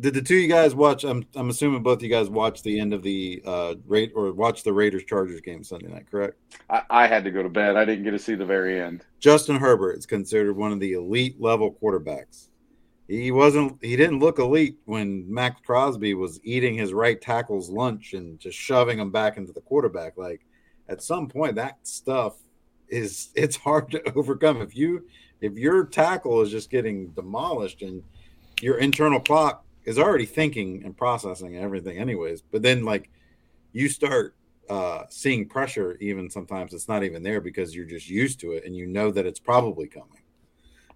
Did 0.00 0.14
the 0.14 0.22
two 0.22 0.36
of 0.36 0.42
you 0.42 0.48
guys 0.48 0.74
watch? 0.74 1.04
I'm 1.04 1.26
I'm 1.34 1.50
assuming 1.50 1.82
both 1.82 1.98
of 1.98 2.02
you 2.04 2.08
guys 2.08 2.30
watched 2.30 2.62
the 2.62 2.78
end 2.78 2.92
of 2.92 3.02
the 3.02 3.42
uh 3.44 3.74
rate 3.86 4.12
or 4.14 4.32
watched 4.32 4.64
the 4.64 4.72
Raiders 4.72 5.04
Chargers 5.04 5.40
game 5.40 5.64
Sunday 5.64 5.88
night, 5.88 6.08
correct? 6.08 6.36
I, 6.70 6.82
I 6.88 7.06
had 7.08 7.24
to 7.24 7.32
go 7.32 7.42
to 7.42 7.48
bed. 7.48 7.76
I 7.76 7.84
didn't 7.84 8.04
get 8.04 8.12
to 8.12 8.18
see 8.18 8.36
the 8.36 8.46
very 8.46 8.80
end. 8.80 9.04
Justin 9.18 9.56
Herbert 9.56 9.98
is 9.98 10.06
considered 10.06 10.56
one 10.56 10.70
of 10.70 10.78
the 10.78 10.92
elite 10.92 11.40
level 11.40 11.76
quarterbacks. 11.82 12.48
He 13.08 13.32
wasn't 13.32 13.78
he 13.82 13.96
didn't 13.96 14.20
look 14.20 14.38
elite 14.38 14.78
when 14.84 15.24
Maxx 15.32 15.60
Crosby 15.64 16.14
was 16.14 16.38
eating 16.44 16.74
his 16.74 16.92
right 16.92 17.20
tackle's 17.20 17.68
lunch 17.68 18.12
and 18.12 18.38
just 18.38 18.56
shoving 18.56 19.00
him 19.00 19.10
back 19.10 19.36
into 19.36 19.52
the 19.52 19.62
quarterback. 19.62 20.16
Like 20.16 20.46
at 20.88 21.02
some 21.02 21.26
point 21.26 21.56
that 21.56 21.78
stuff 21.82 22.36
is 22.88 23.30
it's 23.34 23.56
hard 23.56 23.90
to 23.90 24.12
overcome. 24.16 24.62
If 24.62 24.76
you 24.76 25.06
if 25.40 25.54
your 25.54 25.86
tackle 25.86 26.40
is 26.42 26.52
just 26.52 26.70
getting 26.70 27.08
demolished 27.08 27.82
and 27.82 28.02
your 28.60 28.78
internal 28.78 29.20
clock 29.20 29.64
is 29.88 29.98
already 29.98 30.26
thinking 30.26 30.84
and 30.84 30.96
processing 30.96 31.56
everything 31.56 31.98
anyways, 31.98 32.42
but 32.42 32.62
then 32.62 32.84
like 32.84 33.10
you 33.72 33.88
start 33.88 34.34
uh, 34.68 35.04
seeing 35.08 35.48
pressure 35.48 35.96
even 36.00 36.28
sometimes 36.30 36.74
it's 36.74 36.88
not 36.88 37.02
even 37.02 37.22
there 37.22 37.40
because 37.40 37.74
you're 37.74 37.86
just 37.86 38.08
used 38.08 38.38
to 38.40 38.52
it 38.52 38.64
and 38.64 38.76
you 38.76 38.86
know 38.86 39.10
that 39.10 39.26
it's 39.26 39.40
probably 39.40 39.88
coming. 39.88 40.22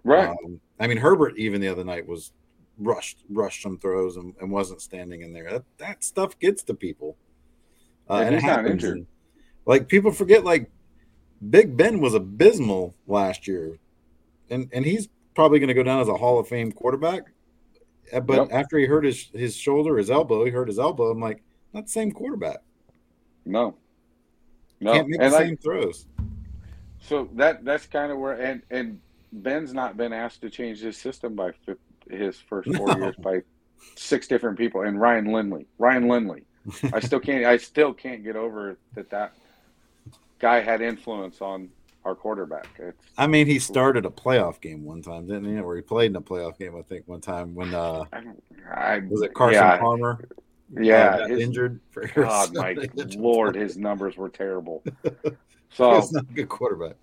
Right. 0.05 0.29
Um, 0.29 0.61
I 0.79 0.87
mean, 0.87 0.99
Herbert 0.99 1.39
even 1.39 1.61
the 1.61 1.69
other 1.69 1.85
night 1.85 2.07
was 2.07 2.33
rushed, 2.79 3.25
rushed 3.31 3.63
some 3.63 3.79
throws 3.79 4.17
and, 4.17 4.35
and 4.41 4.51
wasn't 4.51 4.83
standing 4.83 5.23
in 5.23 5.33
there. 5.33 5.51
That, 5.51 5.65
that 5.79 6.05
stuff 6.05 6.39
gets 6.39 6.63
to 6.65 6.75
people. 6.75 7.17
Uh, 8.11 8.15
And 8.15 8.27
and 8.27 8.35
it 8.35 8.39
he's 8.41 8.47
not 8.47 8.57
happens. 8.59 8.73
injured. 8.73 8.97
And, 8.99 9.07
like 9.65 9.89
people 9.89 10.13
forget, 10.13 10.45
like 10.45 10.71
Big 11.51 11.77
Ben 11.77 12.01
was 12.01 12.15
abysmal 12.15 12.95
last 13.07 13.47
year, 13.49 13.79
and 14.51 14.69
and 14.73 14.85
he's 14.85 15.09
probably 15.35 15.59
going 15.61 15.69
to 15.69 15.75
go 15.75 15.83
down 15.83 16.01
as 16.01 16.09
a 16.09 16.15
Hall 16.17 16.39
of 16.39 16.47
Fame 16.49 16.73
quarterback. 16.73 17.32
Uh, 18.13 18.21
But 18.21 18.37
Yep. 18.37 18.49
after 18.53 18.79
he 18.79 18.87
hurt 18.87 19.05
his 19.05 19.29
his 19.33 19.57
shoulder, 19.57 19.97
his 19.97 20.11
elbow, 20.11 20.45
he 20.45 20.51
hurt 20.51 20.69
his 20.69 20.79
elbow. 20.79 21.11
I'm 21.11 21.21
like, 21.21 21.43
not 21.73 21.85
the 21.85 21.91
same 21.91 22.13
quarterback. 22.13 22.59
no. 23.45 23.77
No. 24.81 24.95
Can't 24.95 25.09
make 25.09 25.21
And 25.21 25.33
the 25.33 25.37
like, 25.37 25.47
same 25.47 25.57
throws. 25.59 26.07
so 27.01 27.29
that 27.35 27.65
that's 27.65 27.87
kind 27.87 28.11
of 28.11 28.19
where 28.19 28.33
and 28.33 28.63
and 28.71 29.01
Ben's 29.33 29.73
not 29.73 29.97
been 29.97 30.13
asked 30.13 30.41
to 30.43 30.51
change 30.51 30.81
his 30.81 30.97
system 30.97 31.37
by 31.37 31.53
fif- 31.65 31.79
his 32.11 32.39
first 32.41 32.75
four 32.75 32.89
No. 32.89 32.97
years 32.97 33.17
by 33.17 33.43
six 33.95 34.27
different 34.27 34.59
people 34.59 34.83
and 34.83 35.01
Ryan 35.01 35.27
Lindley. 35.33 35.67
Ryan 35.79 36.09
Lindley. 36.09 36.43
I 36.93 36.99
still 36.99 37.21
can't 37.21 37.45
I 37.45 37.57
still 37.59 37.95
can't 37.95 38.25
get 38.25 38.35
over 38.35 38.77
that 38.95 39.09
that 39.11 39.35
guy 40.41 40.59
had 40.61 40.81
influence 40.83 41.41
on 41.41 41.69
our 42.05 42.15
quarterback. 42.15 42.69
It's 42.79 43.07
I 43.17 43.27
mean, 43.27 43.47
he 43.47 43.59
started 43.59 44.07
a 44.07 44.11
playoff 44.11 44.61
game 44.61 44.85
one 44.85 45.03
time, 45.03 45.27
didn't 45.27 45.45
he? 45.45 45.61
Or 45.61 45.77
he 45.77 45.83
played 45.83 46.11
in 46.11 46.17
a 46.17 46.21
playoff 46.21 46.59
game, 46.59 46.77
I 46.77 46.83
think, 46.83 47.07
one 47.07 47.21
time 47.21 47.55
when 47.55 47.75
uh 47.75 48.05
I, 48.75 48.99
was 49.09 49.23
it 49.23 49.35
Carson 49.35 49.63
yeah, 49.63 49.79
Palmer? 49.79 50.29
Yeah, 50.81 51.17
uh, 51.23 51.29
his- 51.29 51.41
injured 51.41 51.81
for 51.91 52.07
God, 52.09 52.55
my 52.55 52.77
lord, 53.17 53.55
his 53.55 53.77
numbers 53.77 54.17
were 54.17 54.29
terrible. 54.29 54.83
So 55.75 55.89
was 55.89 56.13
not 56.13 56.25
a 56.25 56.35
good 56.35 56.49
quarterback. 56.51 56.97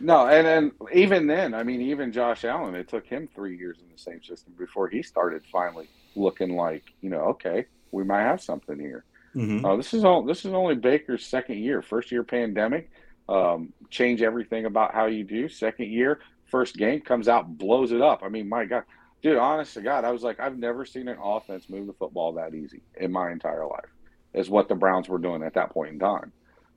No, 0.00 0.26
and 0.26 0.46
then 0.46 0.72
even 0.92 1.26
then, 1.26 1.54
I 1.54 1.62
mean, 1.62 1.80
even 1.80 2.12
Josh 2.12 2.44
Allen, 2.44 2.74
it 2.74 2.88
took 2.88 3.06
him 3.06 3.28
three 3.34 3.56
years 3.56 3.78
in 3.78 3.90
the 3.90 3.98
same 3.98 4.22
system 4.22 4.52
before 4.58 4.88
he 4.88 5.02
started 5.02 5.42
finally 5.50 5.88
looking 6.16 6.56
like, 6.56 6.92
you 7.00 7.10
know, 7.10 7.20
okay, 7.20 7.66
we 7.92 8.04
might 8.04 8.22
have 8.22 8.42
something 8.42 8.78
here. 8.78 9.04
Mm-hmm. 9.34 9.64
Uh, 9.64 9.76
this 9.76 9.94
is 9.94 10.04
all. 10.04 10.22
This 10.22 10.44
is 10.44 10.52
only 10.52 10.74
Baker's 10.76 11.26
second 11.26 11.58
year. 11.58 11.82
First 11.82 12.12
year 12.12 12.22
pandemic, 12.22 12.90
um, 13.28 13.72
change 13.90 14.22
everything 14.22 14.66
about 14.66 14.94
how 14.94 15.06
you 15.06 15.24
do. 15.24 15.48
Second 15.48 15.90
year, 15.90 16.20
first 16.46 16.76
game 16.76 17.00
comes 17.00 17.28
out, 17.28 17.58
blows 17.58 17.92
it 17.92 18.00
up. 18.00 18.22
I 18.22 18.28
mean, 18.28 18.48
my 18.48 18.64
God, 18.64 18.84
dude, 19.22 19.38
honest 19.38 19.74
to 19.74 19.82
God, 19.82 20.04
I 20.04 20.12
was 20.12 20.22
like, 20.22 20.40
I've 20.40 20.58
never 20.58 20.84
seen 20.84 21.08
an 21.08 21.18
offense 21.22 21.68
move 21.68 21.86
the 21.86 21.92
football 21.94 22.32
that 22.34 22.54
easy 22.54 22.82
in 22.96 23.12
my 23.12 23.30
entire 23.30 23.66
life. 23.66 23.90
Is 24.32 24.50
what 24.50 24.68
the 24.68 24.74
Browns 24.74 25.08
were 25.08 25.18
doing 25.18 25.44
at 25.44 25.54
that 25.54 25.70
point 25.70 25.92
in 25.92 25.98
time. 26.00 26.32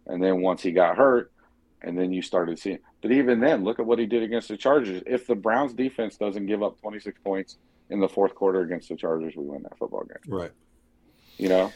And 0.05 0.23
then 0.23 0.41
once 0.41 0.61
he 0.61 0.71
got 0.71 0.95
hurt, 0.95 1.31
and 1.81 1.97
then 1.97 2.11
you 2.11 2.21
started 2.21 2.59
seeing. 2.59 2.79
But 3.01 3.11
even 3.11 3.39
then, 3.39 3.63
look 3.63 3.79
at 3.79 3.85
what 3.85 3.99
he 3.99 4.05
did 4.05 4.23
against 4.23 4.47
the 4.47 4.57
Chargers. 4.57 5.03
If 5.05 5.27
the 5.27 5.35
Browns 5.35 5.73
defense 5.73 6.17
doesn't 6.17 6.45
give 6.45 6.63
up 6.63 6.79
26 6.81 7.19
points 7.23 7.57
in 7.89 7.99
the 7.99 8.09
fourth 8.09 8.35
quarter 8.35 8.61
against 8.61 8.89
the 8.89 8.95
Chargers, 8.95 9.35
we 9.35 9.43
win 9.43 9.63
that 9.63 9.77
football 9.77 10.03
game. 10.03 10.17
Right. 10.27 10.51
You 11.37 11.49
know. 11.49 11.71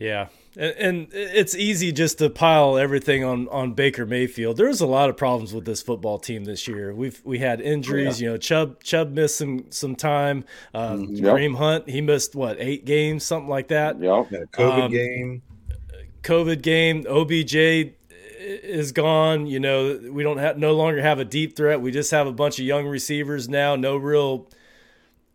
Yeah, 0.00 0.28
and, 0.56 0.74
and 0.78 1.08
it's 1.12 1.54
easy 1.54 1.92
just 1.92 2.18
to 2.18 2.30
pile 2.30 2.78
everything 2.78 3.22
on 3.22 3.46
on 3.48 3.74
Baker 3.74 4.06
Mayfield. 4.06 4.56
There's 4.56 4.80
a 4.80 4.86
lot 4.86 5.10
of 5.10 5.16
problems 5.18 5.52
with 5.52 5.66
this 5.66 5.82
football 5.82 6.18
team 6.18 6.44
this 6.44 6.66
year. 6.66 6.94
We've 6.94 7.20
we 7.22 7.38
had 7.38 7.60
injuries. 7.60 8.18
Yeah. 8.20 8.24
You 8.28 8.32
know, 8.32 8.38
Chubb 8.38 8.82
Chubb 8.82 9.12
missed 9.12 9.36
some 9.36 9.66
some 9.70 9.94
time. 9.94 10.44
Uh, 10.74 10.92
Mhm. 10.94 11.18
Yep. 11.20 11.24
Kareem 11.34 11.56
Hunt 11.56 11.88
he 11.90 12.00
missed 12.00 12.34
what 12.34 12.56
eight 12.58 12.86
games, 12.86 13.24
something 13.24 13.50
like 13.50 13.68
that. 13.68 14.00
Yeah, 14.00 14.24
COVID 14.52 14.82
Um, 14.84 14.90
game. 14.90 15.42
COVID 16.22 16.62
game. 16.62 17.04
OBJ 17.06 17.92
is 18.40 18.92
gone. 18.92 19.46
You 19.46 19.60
know, 19.60 20.00
we 20.10 20.22
don't 20.22 20.38
have 20.38 20.56
no 20.56 20.72
longer 20.72 21.02
have 21.02 21.18
a 21.18 21.24
deep 21.26 21.56
threat. 21.56 21.80
We 21.82 21.90
just 21.90 22.10
have 22.10 22.26
a 22.26 22.32
bunch 22.32 22.58
of 22.58 22.64
young 22.64 22.86
receivers 22.86 23.48
now. 23.50 23.76
No 23.76 23.96
real. 23.98 24.48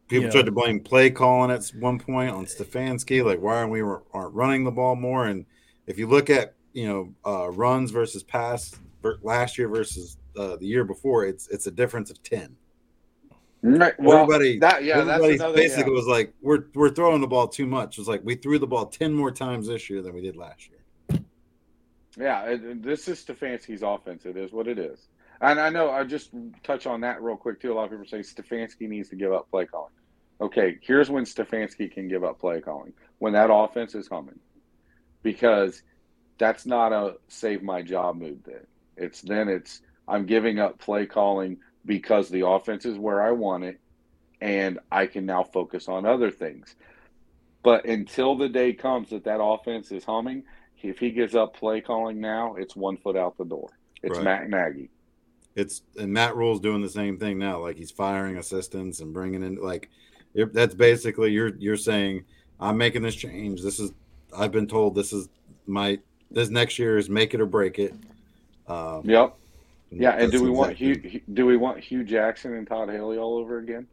People 0.07 0.25
you 0.25 0.31
tried 0.31 0.45
to 0.45 0.51
blame 0.51 0.79
play 0.79 1.09
calling 1.09 1.49
at 1.49 1.65
one 1.79 1.97
point 1.97 2.29
on 2.29 2.45
Stefanski. 2.45 3.25
Like, 3.25 3.41
why 3.41 3.55
aren't 3.55 3.71
we 3.71 3.81
aren't 3.81 4.33
running 4.33 4.63
the 4.63 4.71
ball 4.71 4.95
more? 4.95 5.25
And 5.25 5.45
if 5.87 5.97
you 5.97 6.07
look 6.07 6.29
at 6.29 6.53
you 6.73 6.87
know 6.87 7.13
uh, 7.25 7.49
runs 7.51 7.91
versus 7.91 8.21
pass 8.21 8.75
last 9.23 9.57
year 9.57 9.67
versus 9.67 10.17
uh, 10.37 10.57
the 10.57 10.65
year 10.67 10.83
before, 10.83 11.25
it's 11.25 11.47
it's 11.47 11.65
a 11.65 11.71
difference 11.71 12.11
of 12.11 12.21
ten. 12.21 12.55
Right. 13.63 13.99
Well, 13.99 14.19
everybody, 14.19 14.59
that 14.59 14.83
yeah, 14.83 14.97
that's 14.97 15.09
everybody 15.09 15.35
another. 15.35 15.55
basically 15.55 15.91
yeah. 15.93 15.97
was 15.97 16.05
like, 16.05 16.33
we're 16.41 16.65
we're 16.75 16.91
throwing 16.91 17.19
the 17.21 17.27
ball 17.27 17.47
too 17.47 17.65
much. 17.65 17.97
It's 17.97 18.07
like 18.07 18.21
we 18.23 18.35
threw 18.35 18.59
the 18.59 18.67
ball 18.67 18.85
ten 18.85 19.11
more 19.11 19.31
times 19.31 19.65
this 19.67 19.89
year 19.89 20.03
than 20.03 20.13
we 20.13 20.21
did 20.21 20.35
last 20.35 20.69
year. 20.69 21.21
Yeah, 22.15 22.43
it, 22.43 22.63
it- 22.63 22.83
this 22.83 23.07
is 23.07 23.25
Stefanski's 23.25 23.81
offense. 23.81 24.27
It 24.27 24.37
is 24.37 24.51
what 24.51 24.67
it 24.67 24.77
is. 24.77 25.07
And 25.41 25.59
I 25.59 25.69
know 25.69 25.89
I 25.91 26.03
just 26.03 26.31
touch 26.63 26.87
on 26.87 27.01
that 27.01 27.21
real 27.21 27.35
quick 27.35 27.61
too. 27.61 27.73
A 27.73 27.75
lot 27.75 27.85
of 27.85 27.91
people 27.91 28.05
say 28.05 28.19
Stefanski 28.19 28.87
needs 28.87 29.09
to 29.09 29.15
give 29.15 29.33
up 29.33 29.49
play 29.49 29.65
calling. 29.65 29.91
Okay, 30.41 30.77
here's 30.81 31.09
when 31.09 31.23
Stefanski 31.23 31.91
can 31.91 32.07
give 32.07 32.23
up 32.23 32.39
play 32.39 32.61
calling 32.61 32.93
when 33.19 33.33
that 33.33 33.49
offense 33.51 33.95
is 33.95 34.07
humming, 34.07 34.39
because 35.23 35.81
that's 36.37 36.65
not 36.65 36.91
a 36.91 37.15
save 37.29 37.63
my 37.63 37.81
job 37.81 38.17
move. 38.17 38.39
Then 38.45 38.65
it's 38.97 39.21
then 39.21 39.47
it's 39.47 39.81
I'm 40.07 40.25
giving 40.25 40.59
up 40.59 40.79
play 40.79 41.05
calling 41.05 41.57
because 41.85 42.29
the 42.29 42.47
offense 42.47 42.85
is 42.85 42.97
where 42.97 43.21
I 43.21 43.31
want 43.31 43.63
it, 43.63 43.79
and 44.41 44.79
I 44.91 45.05
can 45.05 45.25
now 45.25 45.43
focus 45.43 45.87
on 45.87 46.05
other 46.05 46.31
things. 46.31 46.75
But 47.63 47.85
until 47.85 48.35
the 48.35 48.49
day 48.49 48.73
comes 48.73 49.09
that 49.09 49.23
that 49.23 49.41
offense 49.41 49.91
is 49.91 50.03
humming, 50.03 50.43
if 50.83 50.99
he 50.99 51.11
gives 51.11 51.33
up 51.33 51.55
play 51.55 51.81
calling 51.81 52.19
now, 52.19 52.55
it's 52.55 52.75
one 52.75 52.97
foot 52.97 53.15
out 53.15 53.37
the 53.37 53.45
door. 53.45 53.69
It's 54.03 54.17
Right. 54.17 54.23
Matt 54.23 54.49
Nagy. 54.49 54.89
It's 55.55 55.83
and 55.97 56.11
Matt 56.11 56.35
Rhule's 56.35 56.59
doing 56.59 56.81
the 56.81 56.89
same 56.89 57.17
thing 57.17 57.37
now. 57.37 57.61
Like 57.61 57.77
he's 57.77 57.91
firing 57.91 58.37
assistants 58.37 58.99
and 58.99 59.13
bringing 59.13 59.43
in 59.43 59.55
like 59.55 59.89
that's 60.51 60.75
basically 60.75 61.31
you're 61.31 61.55
you're 61.57 61.77
saying 61.77 62.25
I'm 62.59 62.77
making 62.77 63.01
this 63.01 63.15
change. 63.15 63.61
This 63.61 63.79
is 63.79 63.91
I've 64.35 64.51
been 64.51 64.67
told 64.67 64.95
this 64.95 65.13
is 65.13 65.29
my 65.65 65.99
this 66.31 66.49
next 66.49 66.77
year 66.77 66.97
is 66.97 67.09
make 67.09 67.33
it 67.33 67.41
or 67.41 67.45
break 67.45 67.79
it. 67.79 67.93
Um, 68.67 69.01
Yep. 69.05 69.35
Yeah, 69.91 70.11
and 70.11 70.31
do 70.31 70.43
we 70.43 70.49
want 70.49 70.75
Hue? 70.75 71.21
Do 71.33 71.45
we 71.45 71.57
want 71.57 71.79
Hue 71.79 72.03
Jackson 72.03 72.53
and 72.53 72.67
Todd 72.67 72.89
Haley 72.89 73.17
all 73.17 73.37
over 73.37 73.59
again? 73.59 73.87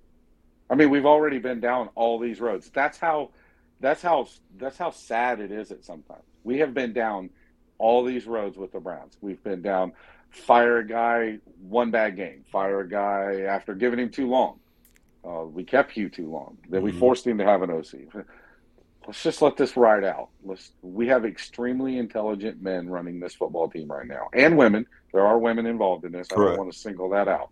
I 0.70 0.74
mean, 0.74 0.90
we've 0.90 1.06
already 1.06 1.38
been 1.38 1.60
down 1.60 1.90
all 1.94 2.18
these 2.18 2.40
roads. 2.40 2.70
That's 2.70 2.98
how. 2.98 3.30
That's 3.80 4.02
how. 4.02 4.28
That's 4.58 4.76
how 4.76 4.90
sad 4.90 5.40
it 5.40 5.52
is. 5.52 5.70
At 5.70 5.84
sometimes 5.84 6.22
we 6.44 6.58
have 6.58 6.74
been 6.74 6.92
down 6.92 7.30
all 7.78 8.04
these 8.04 8.26
roads 8.26 8.56
with 8.56 8.72
the 8.72 8.80
Browns. 8.80 9.16
We've 9.20 9.42
been 9.44 9.62
down. 9.62 9.92
Fire 10.30 10.78
a 10.78 10.86
guy, 10.86 11.38
one 11.60 11.90
bad 11.90 12.16
game. 12.16 12.44
Fire 12.52 12.80
a 12.80 12.88
guy 12.88 13.42
after 13.48 13.74
giving 13.74 13.98
him 13.98 14.10
too 14.10 14.28
long. 14.28 14.58
Uh, 15.24 15.44
we 15.44 15.64
kept 15.64 15.92
Hue 15.92 16.08
too 16.08 16.30
long. 16.30 16.56
Then 16.68 16.82
we 16.82 16.92
Mhm. 16.92 16.98
forced 16.98 17.26
him 17.26 17.38
to 17.38 17.44
have 17.44 17.62
an 17.62 17.70
OC. 17.70 18.06
Let's 19.06 19.22
just 19.22 19.40
let 19.40 19.56
this 19.56 19.76
ride 19.76 20.04
out. 20.04 20.28
Let's. 20.44 20.72
We 20.82 21.08
have 21.08 21.24
extremely 21.24 21.96
intelligent 21.98 22.60
men 22.62 22.90
running 22.90 23.20
this 23.20 23.34
football 23.34 23.68
team 23.68 23.88
right 23.88 24.06
now, 24.06 24.28
and 24.34 24.56
women. 24.58 24.86
There 25.12 25.26
are 25.26 25.38
women 25.38 25.64
involved 25.64 26.04
in 26.04 26.12
this. 26.12 26.28
I 26.30 26.36
don't 26.36 26.58
want 26.58 26.72
to 26.72 26.78
single 26.78 27.08
that 27.10 27.26
out. 27.26 27.50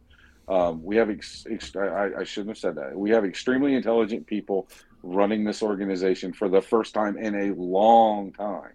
Um, 0.49 0.85
we 0.85 0.97
have. 0.97 1.09
Ex, 1.09 1.47
ex, 1.51 1.75
I, 1.75 2.11
I 2.19 2.25
shouldn't 2.25 2.51
have 2.51 2.59
said 2.59 2.75
that. 2.75 2.95
We 2.97 3.09
have 3.11 3.25
extremely 3.25 3.75
intelligent 3.75 4.27
people 4.27 4.69
running 5.03 5.45
this 5.45 5.63
organization 5.63 6.33
for 6.35 6.49
the 6.51 6.61
first 6.61 6.93
time 6.93 7.17
in 7.17 7.35
a 7.35 7.55
long 7.55 8.33
time, 8.33 8.73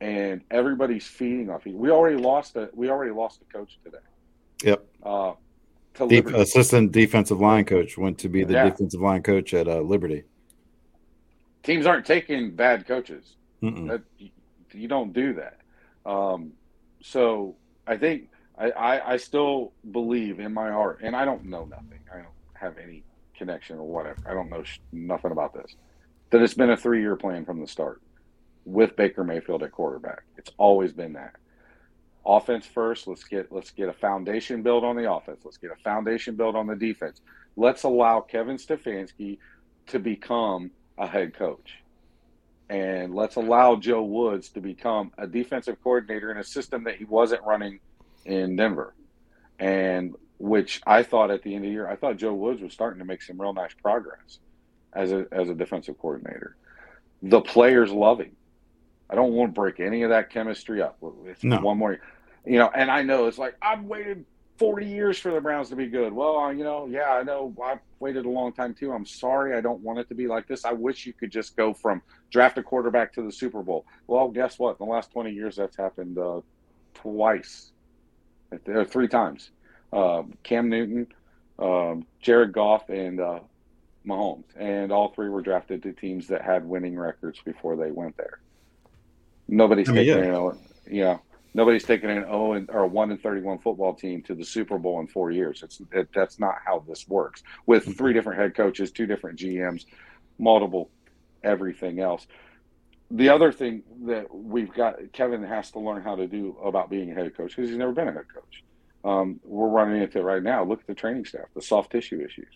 and 0.00 0.40
everybody's 0.50 1.06
feeding 1.06 1.50
off. 1.50 1.64
We 1.66 1.90
already 1.90 2.16
lost 2.16 2.56
a. 2.56 2.70
We 2.74 2.88
already 2.90 3.12
lost 3.12 3.40
a 3.42 3.52
coach 3.52 3.78
today. 3.84 3.98
Yep. 4.64 4.86
Uh, 5.02 5.32
to 5.94 6.04
Liberty. 6.04 6.38
assistant 6.40 6.92
defensive 6.92 7.40
line 7.40 7.64
coach 7.64 7.98
went 7.98 8.18
to 8.18 8.28
be 8.28 8.44
the 8.44 8.52
Yeah. 8.54 8.70
defensive 8.70 9.00
line 9.00 9.22
coach 9.22 9.52
at 9.54 9.66
uh, 9.68 9.80
Liberty. 9.80 10.22
Teams 11.62 11.84
aren't 11.86 12.06
taking 12.06 12.52
bad 12.54 12.86
coaches. 12.86 13.36
That 13.60 14.02
you 14.72 14.88
don't 14.88 15.12
do 15.12 15.34
that. 15.34 15.58
Um, 16.10 16.52
so 17.02 17.56
I 17.86 17.98
think 17.98 18.28
I, 18.56 18.70
I, 18.70 19.12
I 19.12 19.16
still 19.18 19.72
believe 19.90 20.40
in 20.40 20.54
my 20.54 20.70
heart, 20.70 21.00
and 21.02 21.14
I 21.14 21.26
don't 21.26 21.44
know 21.44 21.66
nothing. 21.66 21.98
I 22.12 22.18
don't 22.18 22.28
have 22.54 22.78
any 22.78 23.02
connection 23.36 23.78
or 23.78 23.86
whatever. 23.86 24.16
I 24.26 24.32
don't 24.32 24.48
know 24.48 24.62
sh- 24.62 24.78
nothing 24.92 25.32
about 25.32 25.52
this. 25.52 25.74
That 26.30 26.40
it's 26.40 26.54
been 26.54 26.70
a 26.70 26.76
three-year 26.76 27.16
plan 27.16 27.44
from 27.44 27.60
the 27.60 27.66
start 27.66 28.00
with 28.64 28.96
Baker 28.96 29.24
Mayfield 29.24 29.62
at 29.62 29.72
quarterback. 29.72 30.22
It's 30.36 30.50
always 30.56 30.92
been 30.92 31.14
that. 31.14 31.36
Offense 32.24 32.66
first. 32.66 33.06
Let's 33.06 33.24
get 33.24 33.50
let's 33.50 33.70
get 33.70 33.88
a 33.88 33.92
foundation 33.94 34.62
built 34.62 34.84
on 34.84 34.96
the 34.96 35.10
offense. 35.10 35.40
Let's 35.44 35.56
get 35.56 35.70
a 35.70 35.82
foundation 35.82 36.36
built 36.36 36.54
on 36.54 36.66
the 36.66 36.76
defense. 36.76 37.20
Let's 37.56 37.82
allow 37.82 38.20
Kevin 38.20 38.56
Stefanski 38.56 39.38
to 39.88 39.98
become 39.98 40.70
a 40.98 41.06
head 41.06 41.34
coach 41.34 41.80
and 42.70 43.12
let's 43.12 43.34
allow 43.34 43.74
Joe 43.74 44.02
Woods 44.02 44.48
to 44.50 44.60
become 44.60 45.10
a 45.18 45.26
defensive 45.26 45.82
coordinator 45.82 46.30
in 46.30 46.38
a 46.38 46.44
system 46.44 46.84
that 46.84 46.96
he 46.96 47.04
wasn't 47.04 47.42
running 47.42 47.80
in 48.24 48.54
Denver. 48.54 48.94
And 49.58 50.14
which 50.38 50.80
I 50.86 51.02
thought 51.02 51.32
at 51.32 51.42
the 51.42 51.54
end 51.54 51.64
of 51.64 51.68
the 51.68 51.72
year, 51.72 51.88
I 51.88 51.96
thought 51.96 52.16
Joe 52.16 52.32
Woods 52.32 52.62
was 52.62 52.72
starting 52.72 53.00
to 53.00 53.04
make 53.04 53.22
some 53.22 53.40
real 53.40 53.52
nice 53.52 53.74
progress 53.74 54.38
as 54.92 55.10
a 55.10 55.26
as 55.32 55.48
a 55.48 55.54
defensive 55.54 55.98
coordinator. 55.98 56.56
The 57.22 57.40
players 57.40 57.90
love 57.90 58.20
him. 58.20 58.36
I 59.10 59.14
don't 59.16 59.32
want 59.32 59.54
to 59.54 59.60
break 59.60 59.80
any 59.80 60.02
of 60.02 60.10
that 60.10 60.30
chemistry 60.30 60.80
up. 60.80 60.96
It's 61.26 61.42
No. 61.42 61.60
one 61.60 61.78
more, 61.78 61.98
you 62.46 62.58
know. 62.58 62.70
And 62.74 62.90
I 62.90 63.02
know 63.02 63.26
it's 63.26 63.38
like 63.38 63.56
I've 63.60 63.82
waited 63.82 64.24
forty 64.56 64.86
years 64.86 65.18
for 65.18 65.32
the 65.32 65.40
Browns 65.40 65.68
to 65.70 65.76
be 65.76 65.88
good. 65.88 66.12
Well, 66.12 66.52
you 66.52 66.62
know, 66.62 66.86
yeah, 66.86 67.10
I 67.10 67.22
know 67.22 67.52
I've 67.62 67.80
waited 67.98 68.24
a 68.24 68.30
long 68.30 68.52
time 68.52 68.72
too. 68.74 68.92
I'm 68.92 69.04
sorry, 69.06 69.56
I 69.56 69.60
don't 69.60 69.80
want 69.80 69.98
it 69.98 70.08
to 70.10 70.14
be 70.14 70.28
like 70.28 70.46
this. 70.46 70.64
I 70.64 70.72
wish 70.72 71.06
you 71.06 71.12
could 71.12 71.30
just 71.32 71.56
go 71.56 71.74
from 71.74 72.02
draft 72.30 72.56
a 72.58 72.62
quarterback 72.62 73.12
to 73.14 73.22
the 73.22 73.32
Super 73.32 73.62
Bowl. 73.62 73.84
Well, 74.06 74.28
guess 74.28 74.58
what? 74.58 74.76
In 74.78 74.86
the 74.86 74.92
last 74.92 75.10
20 75.10 75.32
years, 75.32 75.56
that's 75.56 75.76
happened 75.76 76.18
uh, 76.18 76.40
twice, 76.94 77.72
or 78.68 78.84
three 78.84 79.08
times. 79.08 79.50
Um, 79.92 80.34
Cam 80.44 80.68
Newton, 80.68 81.08
um, 81.58 82.06
Jared 82.20 82.52
Goff, 82.52 82.88
and 82.90 83.18
uh, 83.20 83.40
Mahomes, 84.06 84.44
and 84.56 84.92
all 84.92 85.08
three 85.08 85.28
were 85.28 85.42
drafted 85.42 85.82
to 85.82 85.92
teams 85.92 86.28
that 86.28 86.42
had 86.42 86.64
winning 86.64 86.96
records 86.96 87.40
before 87.44 87.74
they 87.76 87.90
went 87.90 88.16
there. 88.16 88.38
Nobody's 89.50 89.88
I 89.88 89.92
mean, 89.92 90.06
taking 90.06 90.24
yeah. 90.24 90.50
an, 90.50 90.58
you 90.86 91.02
know, 91.02 91.20
nobody's 91.54 91.82
taking 91.82 92.08
an 92.08 92.22
0 92.22 92.52
and, 92.52 92.70
or 92.70 92.84
a 92.84 92.86
1 92.86 93.10
and 93.10 93.20
31 93.20 93.58
football 93.58 93.94
team 93.94 94.22
to 94.22 94.34
the 94.34 94.44
Super 94.44 94.78
Bowl 94.78 95.00
in 95.00 95.08
four 95.08 95.32
years. 95.32 95.62
It's 95.64 95.82
it, 95.92 96.08
that's 96.14 96.38
not 96.38 96.54
how 96.64 96.84
this 96.86 97.08
works. 97.08 97.42
With 97.66 97.96
three 97.98 98.12
different 98.12 98.38
head 98.38 98.54
coaches, 98.54 98.92
two 98.92 99.06
different 99.06 99.38
GMs, 99.40 99.86
multiple 100.38 100.88
everything 101.42 101.98
else. 101.98 102.26
The 103.10 103.28
other 103.28 103.50
thing 103.50 103.82
that 104.04 104.32
we've 104.32 104.72
got, 104.72 105.12
Kevin 105.12 105.42
has 105.42 105.72
to 105.72 105.80
learn 105.80 106.02
how 106.02 106.14
to 106.14 106.28
do 106.28 106.56
about 106.62 106.88
being 106.88 107.10
a 107.10 107.14
head 107.14 107.36
coach 107.36 107.56
because 107.56 107.70
he's 107.70 107.78
never 107.78 107.92
been 107.92 108.06
a 108.06 108.12
head 108.12 108.26
coach. 108.32 108.62
Um, 109.02 109.40
we're 109.42 109.66
running 109.66 110.00
into 110.00 110.18
it 110.18 110.22
right 110.22 110.42
now. 110.42 110.62
Look 110.62 110.80
at 110.80 110.86
the 110.86 110.94
training 110.94 111.24
staff, 111.24 111.46
the 111.56 111.62
soft 111.62 111.90
tissue 111.90 112.24
issues 112.24 112.54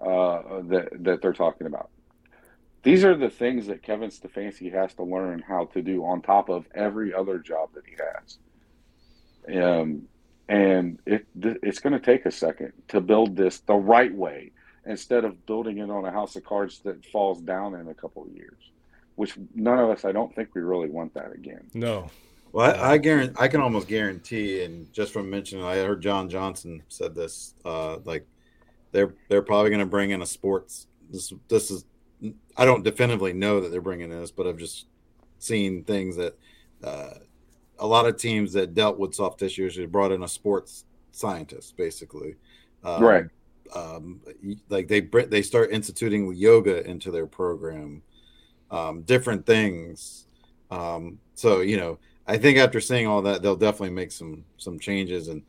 uh, 0.00 0.62
that 0.68 0.88
that 1.00 1.20
they're 1.20 1.34
talking 1.34 1.66
about. 1.66 1.90
These 2.86 3.04
are 3.04 3.16
the 3.16 3.28
things 3.28 3.66
that 3.66 3.82
Kevin 3.82 4.10
Stefanski 4.10 4.72
has 4.72 4.94
to 4.94 5.02
learn 5.02 5.40
how 5.40 5.64
to 5.74 5.82
do 5.82 6.04
on 6.04 6.22
top 6.22 6.48
of 6.48 6.66
every 6.72 7.12
other 7.12 7.40
job 7.40 7.70
that 7.74 7.82
he 7.84 7.96
has. 7.98 8.38
Um, 9.60 10.02
and 10.48 11.00
it 11.04 11.26
it's 11.34 11.80
going 11.80 11.94
to 11.94 11.98
take 11.98 12.26
a 12.26 12.30
second 12.30 12.72
to 12.86 13.00
build 13.00 13.34
this 13.34 13.58
the 13.58 13.74
right 13.74 14.14
way 14.14 14.52
instead 14.86 15.24
of 15.24 15.44
building 15.46 15.78
it 15.78 15.90
on 15.90 16.04
a 16.04 16.12
house 16.12 16.36
of 16.36 16.44
cards 16.44 16.78
that 16.84 17.04
falls 17.06 17.40
down 17.40 17.74
in 17.74 17.88
a 17.88 17.94
couple 17.94 18.22
of 18.22 18.30
years 18.30 18.70
which 19.16 19.36
none 19.56 19.80
of 19.80 19.90
us 19.90 20.04
i 20.04 20.12
don't 20.12 20.32
think 20.36 20.54
we 20.54 20.60
really 20.60 20.88
want 20.88 21.12
that 21.14 21.32
again 21.32 21.66
No. 21.74 22.08
Well, 22.52 22.72
I, 22.80 22.92
I 22.92 22.98
guarantee 22.98 23.34
I 23.40 23.48
can 23.48 23.60
almost 23.60 23.88
guarantee, 23.88 24.62
and 24.62 24.90
just 24.92 25.12
from 25.12 25.28
mentioning, 25.28 25.64
I 25.64 25.76
heard 25.78 26.00
John 26.00 26.30
Johnson 26.30 26.82
said 26.88 27.14
this. 27.14 27.54
Uh, 27.64 27.98
like 28.04 28.24
they're 28.92 29.14
they're 29.28 29.42
probably 29.42 29.68
going 29.70 29.80
to 29.80 29.86
bring 29.86 30.10
in 30.10 30.22
a 30.22 30.26
sports. 30.26 30.86
This 31.10 31.34
this 31.48 31.70
is 31.70 31.84
I 32.56 32.64
don't 32.64 32.82
definitively 32.82 33.32
know 33.32 33.60
that 33.60 33.70
they're 33.70 33.80
bringing 33.80 34.10
this, 34.10 34.30
but 34.30 34.46
I've 34.46 34.58
just 34.58 34.86
seen 35.38 35.84
things 35.84 36.16
that 36.16 36.38
uh, 36.82 37.10
a 37.78 37.86
lot 37.86 38.06
of 38.06 38.16
teams 38.16 38.52
that 38.54 38.74
dealt 38.74 38.98
with 38.98 39.14
soft 39.14 39.38
tissue 39.38 39.66
issues 39.66 39.90
brought 39.90 40.12
in 40.12 40.22
a 40.22 40.28
sports 40.28 40.84
scientist, 41.12 41.76
basically. 41.76 42.36
Um, 42.84 43.02
right 43.02 43.26
um, 43.74 44.20
like 44.68 44.88
they 44.88 45.00
they 45.00 45.42
start 45.42 45.72
instituting 45.72 46.32
yoga 46.34 46.86
into 46.88 47.10
their 47.10 47.26
program, 47.26 48.02
um, 48.70 49.02
different 49.02 49.46
things. 49.46 50.26
Um, 50.70 51.18
so 51.34 51.60
you 51.60 51.76
know, 51.76 51.98
I 52.26 52.36
think 52.36 52.58
after 52.58 52.80
seeing 52.80 53.06
all 53.06 53.22
that, 53.22 53.42
they'll 53.42 53.56
definitely 53.56 53.90
make 53.90 54.12
some 54.12 54.44
some 54.58 54.78
changes, 54.78 55.28
and 55.28 55.42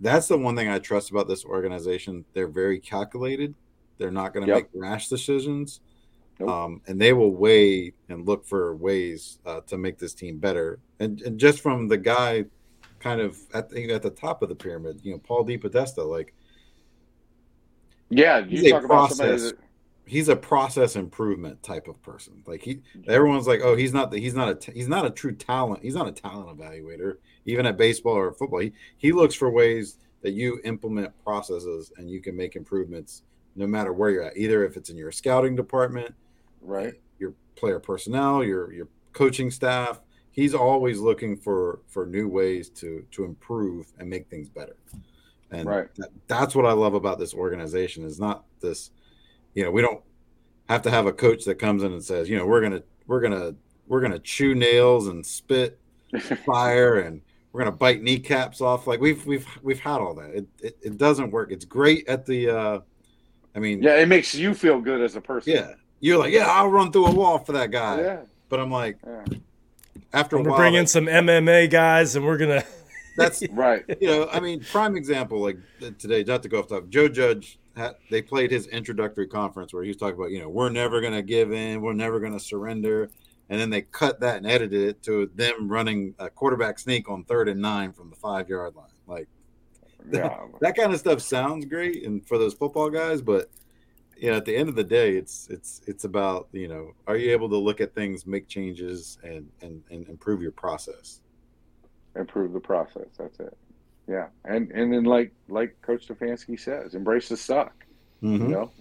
that's 0.00 0.28
the 0.28 0.38
one 0.38 0.56
thing 0.56 0.68
I 0.68 0.78
trust 0.78 1.10
about 1.10 1.28
this 1.28 1.44
organization. 1.44 2.24
They're 2.32 2.48
very 2.48 2.78
calculated. 2.80 3.54
They're 3.98 4.10
not 4.10 4.34
going 4.34 4.46
to 4.46 4.52
Yep. 4.52 4.62
make 4.74 4.82
rash 4.82 5.08
decisions, 5.08 5.80
Nope. 6.38 6.48
um, 6.48 6.80
and 6.86 7.00
they 7.00 7.12
will 7.12 7.32
weigh 7.32 7.92
and 8.08 8.26
look 8.26 8.44
for 8.44 8.74
ways 8.76 9.38
uh, 9.46 9.60
to 9.68 9.78
make 9.78 9.98
this 9.98 10.14
team 10.14 10.38
better. 10.38 10.80
And, 10.98 11.20
and 11.22 11.38
just 11.38 11.60
from 11.60 11.86
the 11.86 11.96
guy, 11.96 12.46
kind 12.98 13.20
of 13.20 13.38
at 13.52 13.68
the, 13.68 13.92
at 13.92 14.02
the 14.02 14.10
top 14.10 14.42
of 14.42 14.48
the 14.48 14.54
pyramid, 14.54 15.00
you 15.02 15.12
know, 15.12 15.18
Paul 15.18 15.44
D. 15.44 15.58
DePodesta, 15.58 16.04
like 16.04 16.34
yeah 18.10 18.44
He's 18.44 18.62
you 18.62 18.68
a 18.68 18.72
talk 18.72 18.84
about 18.84 19.10
somebody 19.10 19.30
process. 19.30 19.50
that 19.52 19.58
he's 20.06 20.28
a 20.28 20.36
process 20.36 20.96
improvement 20.96 21.62
type 21.62 21.88
of 21.88 22.00
person. 22.02 22.42
Like 22.46 22.62
he, 22.62 22.80
everyone's 23.08 23.46
like, 23.46 23.60
oh, 23.62 23.76
he's 23.76 23.92
not 23.92 24.10
the, 24.10 24.18
he's 24.18 24.34
not 24.34 24.48
a, 24.48 24.54
t- 24.54 24.72
he's 24.72 24.88
not 24.88 25.06
a 25.06 25.10
true 25.10 25.34
talent. 25.34 25.82
He's 25.82 25.94
not 25.94 26.08
a 26.08 26.12
talent 26.12 26.58
evaluator, 26.58 27.16
even 27.46 27.66
at 27.66 27.76
baseball 27.76 28.14
or 28.14 28.32
football. 28.32 28.60
He 28.60 28.72
he 28.98 29.12
looks 29.12 29.34
for 29.34 29.50
ways 29.50 29.98
that 30.22 30.32
you 30.32 30.60
implement 30.64 31.12
processes 31.22 31.92
and 31.96 32.10
you 32.10 32.20
can 32.20 32.36
make 32.36 32.56
improvements 32.56 33.22
no 33.56 33.66
matter 33.66 33.92
where 33.92 34.10
you're 34.10 34.22
at. 34.22 34.36
Either 34.36 34.64
if 34.64 34.76
it's 34.76 34.90
in 34.90 34.96
your 34.96 35.12
scouting 35.12 35.54
department, 35.54 36.14
right 36.64 36.94
your 37.18 37.34
player 37.56 37.78
personnel, 37.78 38.42
your 38.42 38.72
your 38.72 38.88
coaching 39.12 39.50
staff. 39.50 40.00
He's 40.32 40.54
always 40.54 40.98
looking 40.98 41.36
for 41.36 41.80
for 41.86 42.06
new 42.06 42.28
ways 42.28 42.68
to 42.70 43.04
to 43.12 43.24
improve 43.24 43.92
and 43.98 44.08
make 44.10 44.28
things 44.28 44.48
better. 44.48 44.76
And 45.50 45.68
Right. 45.68 45.94
that, 45.96 46.08
that's 46.26 46.54
what 46.56 46.66
I 46.66 46.72
love 46.72 46.94
about 46.94 47.18
this 47.20 47.32
organization 47.34 48.02
is 48.04 48.18
not 48.18 48.44
this, 48.60 48.90
you 49.54 49.62
know, 49.62 49.70
we 49.70 49.82
don't 49.82 50.02
have 50.68 50.82
to 50.82 50.90
have 50.90 51.06
a 51.06 51.12
coach 51.12 51.44
that 51.44 51.56
comes 51.56 51.82
in 51.84 51.92
and 51.92 52.02
says, 52.02 52.28
you 52.28 52.36
know, 52.36 52.46
we're 52.46 52.60
gonna 52.60 52.82
we're 53.06 53.20
gonna 53.20 53.54
we're 53.86 54.00
gonna 54.00 54.18
chew 54.18 54.54
nails 54.54 55.06
and 55.06 55.24
spit 55.24 55.78
fire 56.46 56.96
and 57.00 57.20
we're 57.52 57.60
gonna 57.60 57.76
bite 57.76 58.02
kneecaps 58.02 58.60
off. 58.60 58.88
Like 58.88 59.00
we've 59.00 59.24
we've 59.26 59.46
we've 59.62 59.78
had 59.78 60.00
all 60.00 60.14
that. 60.14 60.30
It 60.30 60.46
it, 60.60 60.78
it 60.82 60.98
doesn't 60.98 61.30
work. 61.30 61.52
It's 61.52 61.64
great 61.64 62.08
at 62.08 62.26
the 62.26 62.48
uh 62.50 62.80
I 63.54 63.60
mean 63.60 63.80
yeah 63.82 63.96
it 63.98 64.08
makes 64.08 64.34
you 64.34 64.54
feel 64.54 64.80
good 64.80 65.00
as 65.00 65.14
a 65.14 65.20
person 65.20 65.52
yeah. 65.52 65.74
You're 66.00 66.18
like, 66.18 66.32
yeah, 66.32 66.46
I'll 66.46 66.68
run 66.68 66.92
through 66.92 67.06
a 67.06 67.14
wall 67.14 67.38
for 67.38 67.52
that 67.52 67.70
guy. 67.70 68.00
yeah 68.00 68.20
But 68.48 68.60
I'm 68.60 68.70
like, 68.70 68.98
yeah 69.06 69.24
after 70.12 70.38
We're 70.38 70.50
while, 70.50 70.58
bringing 70.58 70.82
that- 70.82 70.88
some 70.88 71.06
MMA 71.06 71.68
guys, 71.70 72.16
and 72.16 72.24
we're 72.24 72.38
gonna. 72.38 72.62
that's 73.16 73.46
right 73.50 73.84
you 74.00 74.08
know, 74.08 74.28
I 74.32 74.40
mean, 74.40 74.60
prime 74.60 74.96
example 74.96 75.40
like 75.40 75.58
uh, 75.82 75.90
today, 75.98 76.24
not 76.24 76.42
to 76.44 76.48
go 76.48 76.60
off 76.60 76.68
topic. 76.68 76.88
Joe 76.90 77.08
Judge 77.08 77.58
had, 77.76 77.96
they 78.10 78.22
played 78.22 78.50
his 78.50 78.66
introductory 78.68 79.26
conference 79.26 79.72
where 79.74 79.82
he 79.82 79.88
was 79.88 79.96
talking 79.96 80.14
about, 80.14 80.30
you 80.30 80.40
know, 80.40 80.48
we're 80.48 80.70
never 80.70 81.00
going 81.00 81.12
to 81.12 81.22
give 81.22 81.52
in, 81.52 81.80
we're 81.80 81.92
never 81.92 82.20
going 82.20 82.32
to 82.32 82.40
surrender, 82.40 83.10
and 83.50 83.60
then 83.60 83.70
they 83.70 83.82
cut 83.82 84.20
that 84.20 84.36
and 84.38 84.46
edited 84.46 84.82
it 84.88 85.02
to 85.04 85.30
them 85.34 85.68
running 85.68 86.14
a 86.18 86.30
quarterback 86.30 86.78
sneak 86.78 87.08
on 87.10 87.24
third 87.24 87.48
and 87.48 87.60
nine 87.60 87.92
from 87.92 88.10
the 88.10 88.16
five 88.16 88.48
yard 88.48 88.74
line. 88.76 88.86
Like 89.06 89.28
yeah 90.10 90.38
that 90.60 90.76
kind 90.76 90.92
of 90.92 90.98
stuff 91.00 91.20
sounds 91.20 91.64
great, 91.66 92.04
and 92.04 92.24
for 92.26 92.38
those 92.38 92.54
football 92.54 92.90
guys, 92.90 93.20
but 93.22 93.50
you 94.16 94.30
know, 94.30 94.36
at 94.36 94.44
the 94.44 94.56
end 94.56 94.68
of 94.68 94.74
the 94.76 94.84
day, 94.84 95.16
it's 95.16 95.48
it's 95.50 95.80
it's 95.86 96.04
about 96.04 96.48
you 96.52 96.68
know, 96.68 96.92
are 97.06 97.16
you 97.16 97.32
able 97.32 97.48
to 97.50 97.56
look 97.56 97.80
at 97.80 97.94
things, 97.94 98.26
make 98.26 98.48
changes, 98.48 99.18
and 99.22 99.50
and 99.62 99.82
and 99.90 100.08
improve 100.08 100.42
your 100.42 100.52
process. 100.52 101.20
improve 102.16 102.52
the 102.52 102.60
process. 102.60 103.08
That's 103.18 103.38
it. 103.40 103.56
Yeah, 104.08 104.28
and 104.44 104.70
and 104.72 104.92
then 104.92 105.04
like 105.04 105.32
like 105.48 105.76
Coach 105.82 106.08
Stefanski 106.08 106.58
says, 106.58 106.94
embrace 106.94 107.28
the 107.28 107.36
suck. 107.36 107.86
Mhm. 108.22 108.48
You 108.48 108.48
know, 108.48 108.72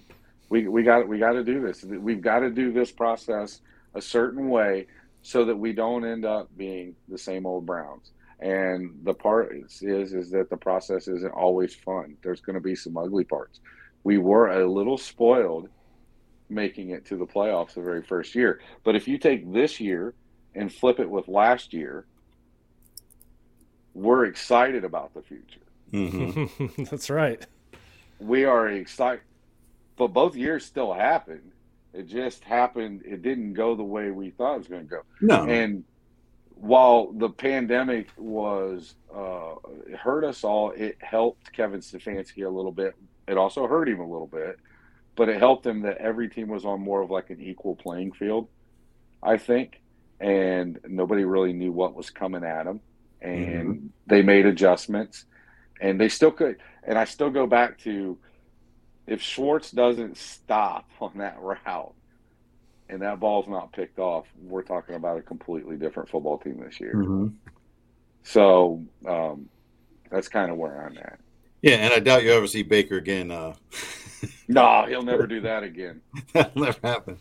we 0.49 0.67
we 0.67 0.83
got 0.83 1.07
we 1.07 1.19
got 1.19 1.33
to 1.33 1.43
do 1.43 1.61
this. 1.61 1.83
We've 1.83 2.21
got 2.21 2.39
to 2.39 2.49
do 2.51 2.71
this 2.73 2.91
process 2.91 3.61
a 3.95 4.01
certain 4.01 4.49
way 4.49 4.87
so 5.21 5.45
that 5.45 5.55
we 5.55 5.73
don't 5.73 6.05
end 6.05 6.25
up 6.25 6.49
being 6.57 6.95
the 7.07 7.17
same 7.17 7.45
old 7.45 7.65
Browns. 7.65 8.11
And 8.39 8.91
the 9.03 9.13
part 9.13 9.55
is 9.55 9.81
is, 9.81 10.13
is 10.13 10.29
that 10.31 10.49
the 10.49 10.57
process 10.57 11.07
isn't 11.07 11.31
always 11.33 11.73
fun. 11.75 12.17
There's 12.23 12.41
going 12.41 12.55
to 12.55 12.61
be 12.61 12.75
some 12.75 12.97
ugly 12.97 13.23
parts. 13.23 13.61
We 14.03 14.17
were 14.17 14.51
a 14.51 14.67
little 14.69 14.97
spoiled 14.97 15.69
making 16.49 16.89
it 16.89 17.05
to 17.05 17.17
the 17.17 17.25
playoffs 17.25 17.73
the 17.73 17.81
very 17.81 18.03
first 18.03 18.35
year. 18.35 18.59
But 18.83 18.95
if 18.95 19.07
you 19.07 19.17
take 19.17 19.51
this 19.51 19.79
year 19.79 20.13
and 20.55 20.71
flip 20.71 20.99
it 20.99 21.09
with 21.09 21.27
last 21.27 21.73
year, 21.73 22.05
we're 23.93 24.25
excited 24.25 24.83
about 24.83 25.13
the 25.13 25.21
future. 25.21 25.61
Mhm. 25.91 26.89
That's 26.89 27.09
right. 27.09 27.45
We 28.19 28.45
are 28.45 28.67
excited, 28.69 29.21
but 29.97 30.07
both 30.07 30.35
years 30.35 30.65
still 30.65 30.93
happened. 30.93 31.51
It 31.93 32.07
just 32.07 32.43
happened. 32.43 33.03
It 33.05 33.21
didn't 33.21 33.53
go 33.53 33.75
the 33.75 33.83
way 33.83 34.09
we 34.09 34.31
thought 34.31 34.55
it 34.55 34.57
was 34.59 34.67
going 34.67 34.83
to 34.83 34.89
go. 34.89 35.01
No, 35.21 35.43
And 35.47 35.83
while 36.55 37.11
the 37.11 37.29
pandemic 37.29 38.07
was 38.17 38.95
uh, 39.13 39.55
it 39.87 39.95
hurt 39.97 40.23
us 40.23 40.43
all, 40.43 40.71
it 40.71 40.97
helped 40.99 41.51
Kevin 41.53 41.81
Stefanski 41.81 42.45
a 42.45 42.49
little 42.49 42.71
bit. 42.71 42.95
It 43.27 43.37
also 43.37 43.67
hurt 43.67 43.89
him 43.89 43.99
a 43.99 44.09
little 44.09 44.27
bit, 44.27 44.59
but 45.15 45.29
it 45.29 45.39
helped 45.39 45.65
him 45.65 45.81
that 45.81 45.97
every 45.97 46.29
team 46.29 46.47
was 46.47 46.65
on 46.65 46.81
more 46.81 47.01
of 47.01 47.09
like 47.09 47.29
an 47.29 47.41
equal 47.41 47.75
playing 47.75 48.13
field, 48.13 48.47
I 49.21 49.37
think, 49.37 49.81
and 50.19 50.79
nobody 50.87 51.23
really 51.23 51.53
knew 51.53 51.71
what 51.71 51.95
was 51.95 52.09
coming 52.09 52.43
at 52.43 52.65
them, 52.65 52.81
and 53.21 53.91
they 54.07 54.21
made 54.21 54.45
adjustments, 54.45 55.25
and 55.79 55.99
they 55.99 56.09
still 56.09 56.31
could. 56.31 56.57
And 56.83 56.97
I 56.97 57.05
still 57.05 57.29
go 57.29 57.47
back 57.47 57.79
to 57.79 58.17
if 59.07 59.21
Schwartz 59.21 59.71
doesn't 59.71 60.17
stop 60.17 60.89
on 61.01 61.17
that 61.17 61.39
route 61.39 61.93
and 62.89 63.01
that 63.01 63.19
ball's 63.19 63.47
not 63.47 63.71
picked 63.71 63.97
off, 63.97 64.25
we're 64.41 64.61
talking 64.61 64.95
about 64.95 65.17
a 65.17 65.21
completely 65.21 65.77
different 65.77 66.09
football 66.09 66.37
team 66.37 66.61
this 66.63 66.79
year. 66.79 66.93
Mhm. 66.95 67.33
So 68.23 68.83
um, 69.05 69.49
that's 70.09 70.27
kind 70.27 70.51
of 70.51 70.57
where 70.57 70.85
I'm 70.85 70.97
at. 70.97 71.19
Yeah, 71.63 71.75
and 71.77 71.91
I 71.93 71.99
doubt 71.99 72.23
you 72.23 72.31
ever 72.31 72.45
see 72.45 72.61
Baker 72.61 72.97
again. 72.97 73.31
Uh, 73.31 73.53
No, 74.47 74.85
he'll 74.87 75.01
never 75.03 75.25
do 75.27 75.41
that 75.41 75.63
again. 75.63 76.01
that'll 76.33 76.61
never 76.61 76.77
happen. 76.83 77.17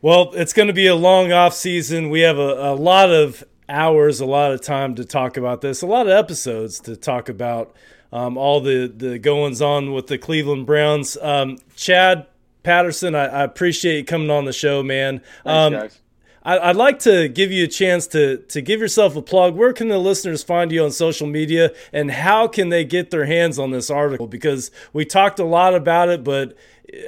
Well, 0.00 0.32
it's 0.34 0.52
going 0.54 0.68
to 0.68 0.72
be 0.74 0.86
a 0.86 0.94
long 0.94 1.30
off 1.32 1.52
season. 1.54 2.08
We 2.08 2.20
have 2.20 2.38
a, 2.38 2.70
a 2.72 2.74
lot 2.74 3.10
of 3.10 3.44
hours, 3.68 4.20
a 4.20 4.26
lot 4.26 4.52
of 4.52 4.62
time 4.62 4.94
to 4.94 5.04
talk 5.04 5.36
about 5.36 5.60
this, 5.60 5.82
a 5.82 5.86
lot 5.86 6.06
of 6.06 6.12
episodes 6.12 6.80
to 6.80 6.96
talk 6.96 7.28
about 7.28 7.74
um, 8.12 8.38
all 8.38 8.60
the 8.60 8.86
the 8.94 9.18
goings 9.18 9.60
on 9.60 9.92
with 9.92 10.06
the 10.06 10.16
Cleveland 10.18 10.64
Browns. 10.66 11.18
Um, 11.20 11.58
Chad 11.76 12.26
Patterson, 12.62 13.14
I, 13.14 13.26
I 13.26 13.42
appreciate 13.44 13.96
you 13.98 14.04
coming 14.04 14.30
on 14.30 14.44
the 14.46 14.52
show, 14.54 14.82
man. 14.82 15.18
Thanks, 15.44 15.46
Um, 15.46 15.72
guys. 15.74 16.00
I'd 16.42 16.76
like 16.76 17.00
to 17.00 17.28
give 17.28 17.52
you 17.52 17.64
a 17.64 17.68
chance 17.68 18.06
to 18.08 18.38
to 18.38 18.62
give 18.62 18.80
yourself 18.80 19.14
a 19.14 19.22
plug. 19.22 19.56
Where 19.56 19.72
can 19.72 19.88
the 19.88 19.98
listeners 19.98 20.42
find 20.42 20.72
you 20.72 20.82
on 20.84 20.90
social 20.90 21.26
media, 21.26 21.72
and 21.92 22.10
how 22.10 22.48
can 22.48 22.70
they 22.70 22.84
get 22.84 23.10
their 23.10 23.26
hands 23.26 23.58
on 23.58 23.72
this 23.72 23.90
article? 23.90 24.26
Because 24.26 24.70
we 24.92 25.04
talked 25.04 25.38
a 25.38 25.44
lot 25.44 25.74
about 25.74 26.08
it, 26.08 26.24
but 26.24 26.56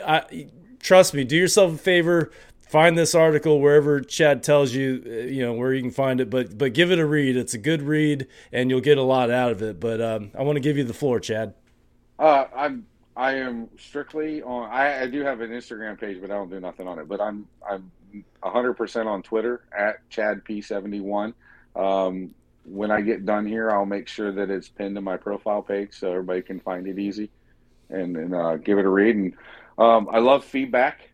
I, 0.06 0.48
trust 0.80 1.14
me, 1.14 1.24
do 1.24 1.36
yourself 1.36 1.74
a 1.74 1.78
favor. 1.78 2.30
Find 2.68 2.96
this 2.96 3.14
article 3.14 3.60
wherever 3.60 4.00
Chad 4.00 4.42
tells 4.42 4.72
you, 4.72 5.02
uh, 5.06 5.10
you 5.10 5.42
know, 5.44 5.52
where 5.52 5.74
you 5.74 5.82
can 5.82 5.90
find 5.90 6.20
it. 6.20 6.28
But 6.28 6.56
but 6.58 6.74
give 6.74 6.90
it 6.90 6.98
a 6.98 7.06
read. 7.06 7.36
It's 7.36 7.54
a 7.54 7.58
good 7.58 7.82
read, 7.82 8.26
and 8.52 8.70
you'll 8.70 8.80
get 8.80 8.98
a 8.98 9.02
lot 9.02 9.30
out 9.30 9.52
of 9.52 9.62
it. 9.62 9.80
But 9.80 10.00
um, 10.00 10.30
I 10.38 10.42
want 10.42 10.56
to 10.56 10.60
give 10.60 10.76
you 10.76 10.84
the 10.84 10.94
floor, 10.94 11.20
Chad. 11.20 11.54
Uh, 12.18 12.46
I'm 12.54 12.86
I 13.16 13.34
am 13.34 13.68
strictly 13.78 14.42
on. 14.42 14.70
I, 14.70 15.02
I 15.02 15.06
do 15.06 15.22
have 15.22 15.40
an 15.40 15.50
Instagram 15.50 15.98
page, 16.00 16.20
but 16.20 16.30
I 16.30 16.34
don't 16.34 16.50
do 16.50 16.60
nothing 16.60 16.88
on 16.88 16.98
it. 16.98 17.08
But 17.08 17.20
I'm 17.20 17.46
I'm 17.68 17.90
100 18.40 18.74
percent 18.74 19.08
on 19.08 19.22
Twitter 19.22 19.62
at 19.76 20.08
Chad 20.08 20.42
P71. 20.44 21.34
Um, 21.74 22.34
when 22.64 22.90
I 22.90 23.00
get 23.00 23.24
done 23.26 23.46
here, 23.46 23.70
I'll 23.70 23.86
make 23.86 24.08
sure 24.08 24.30
that 24.32 24.50
it's 24.50 24.68
pinned 24.68 24.94
to 24.96 25.00
my 25.00 25.16
profile 25.16 25.62
page 25.62 25.94
so 25.94 26.10
everybody 26.10 26.42
can 26.42 26.60
find 26.60 26.86
it 26.86 26.98
easy 26.98 27.30
and, 27.90 28.16
and 28.16 28.34
uh, 28.34 28.56
give 28.56 28.78
it 28.78 28.84
a 28.84 28.88
read. 28.88 29.16
And 29.16 29.34
um, 29.78 30.08
I 30.10 30.18
love 30.18 30.44
feedback. 30.44 31.10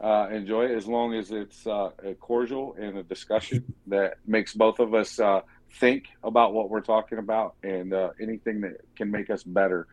Uh, 0.00 0.28
enjoy 0.30 0.66
it 0.66 0.72
as 0.72 0.86
long 0.86 1.14
as 1.14 1.30
it's 1.30 1.66
uh, 1.66 1.90
cordial 2.20 2.76
and 2.78 2.98
a 2.98 3.02
discussion 3.02 3.74
that 3.86 4.18
makes 4.26 4.52
both 4.52 4.78
of 4.78 4.92
us 4.92 5.18
uh, 5.18 5.40
think 5.78 6.08
about 6.22 6.52
what 6.52 6.68
we're 6.68 6.80
talking 6.80 7.18
about 7.18 7.54
and 7.62 7.94
uh, 7.94 8.10
anything 8.20 8.60
that 8.60 8.80
can 8.96 9.10
make 9.10 9.30
us 9.30 9.42
better 9.42 9.86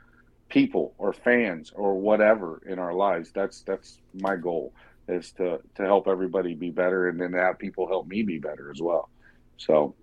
people 0.49 0.93
or 0.97 1.13
fans 1.13 1.71
or 1.75 1.97
whatever 1.97 2.61
in 2.65 2.77
our 2.77 2.93
lives. 2.93 3.31
That's 3.33 3.61
that's 3.61 3.99
my 4.13 4.35
goal 4.35 4.73
is 5.11 5.31
to 5.33 5.59
to 5.75 5.83
help 5.83 6.07
everybody 6.07 6.53
be 6.55 6.69
better 6.69 7.09
and 7.09 7.19
then 7.19 7.33
have 7.33 7.59
people 7.59 7.87
help 7.87 8.07
me 8.07 8.23
be 8.23 8.37
better 8.37 8.71
as 8.71 8.81
well. 8.81 9.09
So 9.57 9.95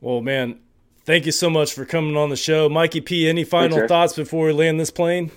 well 0.00 0.20
man, 0.20 0.60
thank 1.04 1.26
you 1.26 1.32
so 1.32 1.50
much 1.50 1.72
for 1.72 1.84
coming 1.84 2.16
on 2.16 2.30
the 2.30 2.36
show. 2.36 2.68
Mikey 2.68 3.00
P, 3.00 3.28
any 3.28 3.44
final 3.44 3.78
Thanks, 3.78 3.88
thoughts 3.88 4.14
before 4.14 4.46
we 4.46 4.52
land 4.52 4.80
this 4.80 4.90
plane? 4.90 5.30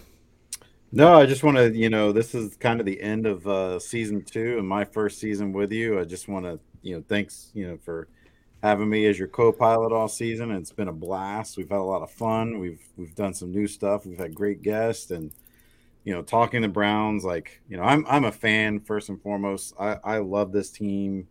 No, 0.91 1.13
I 1.13 1.25
just 1.25 1.41
want 1.41 1.55
to, 1.55 1.73
you 1.73 1.89
know, 1.89 2.11
this 2.11 2.35
is 2.35 2.57
kind 2.57 2.81
of 2.81 2.85
the 2.85 3.01
end 3.01 3.25
of 3.25 3.47
uh, 3.47 3.79
season 3.79 4.23
two 4.23 4.57
and 4.59 4.67
my 4.67 4.83
first 4.83 5.19
season 5.19 5.53
with 5.53 5.71
you. 5.71 5.97
I 5.97 6.03
just 6.03 6.27
want 6.27 6.43
to, 6.45 6.59
you 6.81 6.97
know, 6.97 7.03
thanks, 7.07 7.49
you 7.53 7.65
know, 7.65 7.77
for 7.77 8.09
having 8.61 8.89
me 8.89 9.05
as 9.07 9.17
your 9.17 9.29
co-pilot 9.29 9.93
all 9.93 10.09
season. 10.09 10.51
It's 10.51 10.73
been 10.73 10.89
a 10.89 10.93
blast. 10.93 11.55
We've 11.55 11.69
had 11.69 11.79
a 11.79 11.83
lot 11.83 12.01
of 12.01 12.11
fun. 12.11 12.59
We've 12.59 12.81
we've 12.97 13.15
done 13.15 13.33
some 13.33 13.51
new 13.51 13.67
stuff. 13.67 14.05
We've 14.05 14.19
had 14.19 14.35
great 14.35 14.61
guests 14.61 15.11
and 15.11 15.31
you 16.03 16.14
know, 16.14 16.22
talking 16.22 16.61
the 16.61 16.68
Browns. 16.68 17.23
Like, 17.23 17.61
you 17.69 17.78
know, 17.78 17.84
I'm 17.84 18.06
I'm 18.07 18.26
a 18.26 18.32
fan 18.32 18.80
first 18.80 19.10
and 19.10 19.22
foremost. 19.22 19.73
I 19.80 19.98
I 20.03 20.18
love 20.19 20.52
this 20.52 20.69
team. 20.69 21.28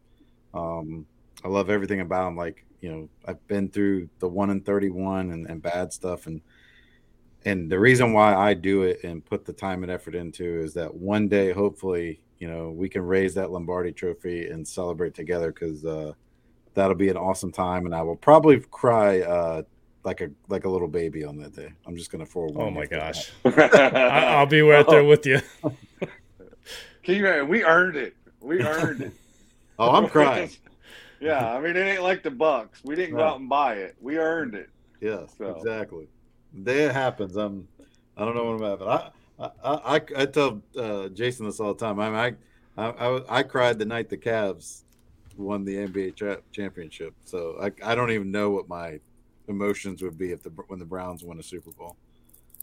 Um, 0.54 1.06
I 1.44 1.48
love 1.48 1.70
everything 1.70 2.00
about 2.00 2.26
them. 2.26 2.36
Like, 2.36 2.64
you 2.80 2.90
know, 2.90 3.08
I've 3.26 3.46
been 3.46 3.68
through 3.68 4.08
the 4.18 4.28
one 4.28 4.50
and 4.50 4.64
thirty-one 4.64 5.30
and, 5.30 5.46
and 5.48 5.62
bad 5.62 5.92
stuff 5.92 6.26
and 6.26 6.40
and 7.44 7.70
the 7.70 7.78
reason 7.78 8.12
why 8.12 8.34
I 8.34 8.54
do 8.54 8.82
it 8.82 9.02
and 9.02 9.24
put 9.24 9.44
the 9.44 9.52
time 9.52 9.82
and 9.82 9.90
effort 9.90 10.14
into 10.14 10.44
is 10.44 10.74
that 10.74 10.94
one 10.94 11.28
day, 11.28 11.52
hopefully, 11.52 12.20
you 12.38 12.48
know, 12.48 12.70
we 12.70 12.88
can 12.88 13.02
raise 13.02 13.34
that 13.34 13.50
Lombardi 13.50 13.92
trophy 13.92 14.48
and 14.48 14.66
celebrate 14.66 15.14
together 15.14 15.50
because 15.52 15.84
uh, 15.84 16.12
that'll 16.74 16.94
be 16.94 17.08
an 17.08 17.16
awesome 17.16 17.50
time. 17.50 17.86
And 17.86 17.94
I 17.94 18.02
will 18.02 18.16
probably 18.16 18.60
cry 18.60 19.20
uh, 19.20 19.62
like 20.04 20.20
a 20.20 20.30
like 20.48 20.64
a 20.64 20.68
little 20.68 20.88
baby 20.88 21.24
on 21.24 21.36
that 21.38 21.54
day. 21.54 21.72
I'm 21.86 21.96
just 21.96 22.10
gonna 22.10 22.26
forewarn. 22.26 22.68
Oh 22.68 22.70
my 22.70 22.86
gosh, 22.86 23.30
I'll 23.44 24.46
be 24.46 24.60
right 24.62 24.86
there 24.88 25.04
with 25.04 25.26
you. 25.26 25.40
Can 27.02 27.14
you? 27.16 27.44
We 27.46 27.64
earned 27.64 27.96
it. 27.96 28.14
We 28.40 28.62
earned 28.62 29.02
it. 29.02 29.12
oh, 29.78 29.90
I'm 29.90 30.08
crying. 30.08 30.50
yeah, 31.20 31.52
I 31.52 31.60
mean, 31.60 31.76
it 31.76 31.80
ain't 31.80 32.02
like 32.02 32.22
the 32.22 32.30
Bucs. 32.30 32.84
We 32.84 32.94
didn't 32.94 33.16
go 33.16 33.22
out 33.22 33.40
and 33.40 33.48
buy 33.48 33.74
it. 33.74 33.96
We 34.00 34.18
earned 34.18 34.54
it. 34.54 34.68
Yes, 35.00 35.34
so. 35.38 35.54
exactly 35.56 36.08
the 36.52 36.60
day 36.60 36.84
it 36.84 36.92
happens, 36.92 37.36
I'm 37.36 37.68
I 38.16 38.24
don't 38.24 38.34
know 38.34 38.44
what 38.44 38.62
I'm 38.62 38.70
having. 38.70 38.88
I 38.88 39.10
I 39.38 39.96
I, 39.96 40.00
I 40.16 40.26
tell 40.26 40.62
uh, 40.76 41.08
Jason 41.08 41.46
this 41.46 41.60
all 41.60 41.74
the 41.74 41.84
time. 41.84 42.00
I, 42.00 42.10
mean, 42.10 42.36
I 42.76 42.88
I 42.88 43.38
I 43.38 43.42
cried 43.42 43.78
the 43.78 43.84
night 43.84 44.08
the 44.08 44.16
Cavs 44.16 44.82
won 45.36 45.64
the 45.64 45.76
NBA 45.76 46.16
tra- 46.16 46.42
championship. 46.52 47.14
So 47.24 47.56
I 47.60 47.72
I 47.82 47.94
don't 47.94 48.10
even 48.10 48.30
know 48.30 48.50
what 48.50 48.68
my 48.68 49.00
emotions 49.50 50.02
would 50.02 50.18
be 50.18 50.32
if 50.32 50.42
the 50.42 50.50
when 50.68 50.78
the 50.78 50.84
Browns 50.84 51.22
win 51.22 51.38
a 51.38 51.42
Super 51.42 51.70
Bowl. 51.70 51.96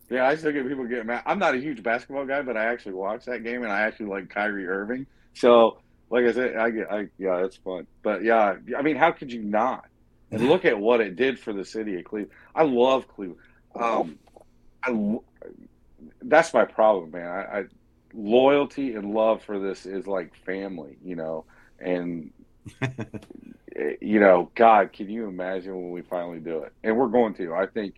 Yeah, 0.10 0.26
I 0.26 0.36
still 0.36 0.54
get 0.54 0.68
people 0.68 0.86
get 0.86 1.06
mad. 1.06 1.24
I'm 1.26 1.40
not 1.40 1.54
a 1.54 1.58
huge 1.58 1.84
basketball 1.84 2.26
guy, 2.26 2.42
but 2.42 2.56
I 2.56 2.66
actually 2.66 2.94
watch 2.94 3.26
that 3.26 3.44
game 3.44 3.64
and 3.64 3.72
I 3.72 3.82
actually 3.82 4.06
like 4.06 4.30
Kyrie 4.30 4.66
Irving. 4.66 5.06
So, 5.34 5.80
like 6.10 6.26
I 6.26 6.32
said, 6.32 6.56
I 6.56 6.70
get, 6.70 6.92
I 6.92 7.08
yeah, 7.18 7.44
it's 7.44 7.58
fun. 7.58 7.88
But 8.04 8.24
yeah, 8.24 8.56
I 8.78 8.82
mean, 8.82 8.96
how 8.96 9.12
could 9.12 9.32
you 9.32 9.44
not? 9.44 9.86
And 10.32 10.48
look 10.50 10.66
at 10.66 10.78
what 10.78 11.00
it 11.00 11.16
did 11.16 11.40
for 11.40 11.54
the 11.54 11.64
city 11.64 11.98
of 11.98 12.04
Cleveland. 12.04 12.32
I 12.54 12.64
love 12.64 13.08
Cleveland 13.08 13.40
um, 13.80 14.18
I, 14.84 15.18
that's 16.22 16.54
my 16.54 16.66
problem, 16.66 17.12
man. 17.12 17.28
I, 17.28 17.60
I 17.60 17.64
loyalty 18.14 18.96
and 18.96 19.14
love 19.14 19.44
for 19.44 19.60
this 19.60 19.86
is 19.86 20.08
like 20.08 20.36
family, 20.46 20.98
you 21.04 21.16
know, 21.16 21.46
and 21.80 22.32
you 24.02 24.20
know, 24.20 24.52
God, 24.56 24.94
can 24.94 25.10
you 25.10 25.28
imagine 25.28 25.76
when 25.76 25.92
we 25.92 26.02
finally 26.02 26.40
do 26.40 26.64
it? 26.64 26.74
And 26.84 26.98
we're 26.98 27.08
going 27.08 27.34
to. 27.36 27.54
I 27.54 27.68
think, 27.68 27.96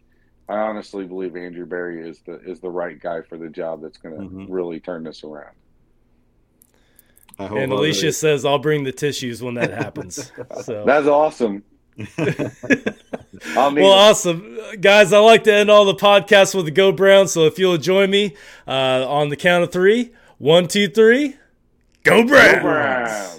I 0.48 0.58
honestly 0.58 1.06
believe 1.06 1.36
Andrew 1.36 1.66
Berry 1.66 2.08
is 2.08 2.20
the 2.26 2.40
is 2.42 2.60
the 2.60 2.70
right 2.70 3.00
guy 3.00 3.22
for 3.22 3.38
the 3.38 3.50
job 3.50 3.82
that's 3.82 3.98
going 3.98 4.16
to 4.16 4.22
mm-hmm. 4.22 4.52
really 4.52 4.80
turn 4.80 5.04
this 5.04 5.24
around. 5.24 5.56
And 7.38 7.72
Alicia 7.72 8.12
says, 8.12 8.44
"I'll 8.44 8.60
bring 8.60 8.84
the 8.84 8.92
tissues 8.92 9.42
when 9.42 9.54
that 9.56 9.72
happens." 9.72 10.32
So 10.64 10.84
that's 10.86 11.08
awesome. 11.08 11.64
well, 13.56 13.86
awesome. 13.86 14.58
Guys, 14.80 15.14
I 15.14 15.20
like 15.20 15.44
to 15.46 15.54
end 15.54 15.70
all 15.70 15.86
the 15.86 15.96
podcasts 15.96 16.56
with 16.56 16.66
the 16.66 16.72
Go 16.72 16.92
Browns. 16.92 17.32
So 17.32 17.46
if 17.46 17.60
you'll 17.60 17.78
join 17.78 18.10
me 18.10 18.36
uh, 18.68 19.06
on 19.08 19.30
the 19.30 19.36
count 19.36 19.64
of 19.64 19.72
three 19.72 20.12
one, 20.38 20.68
two, 20.68 20.88
three, 20.88 21.36
Go 22.04 22.26
Browns! 22.26 22.56
Go 22.56 22.62
Browns! 22.62 23.39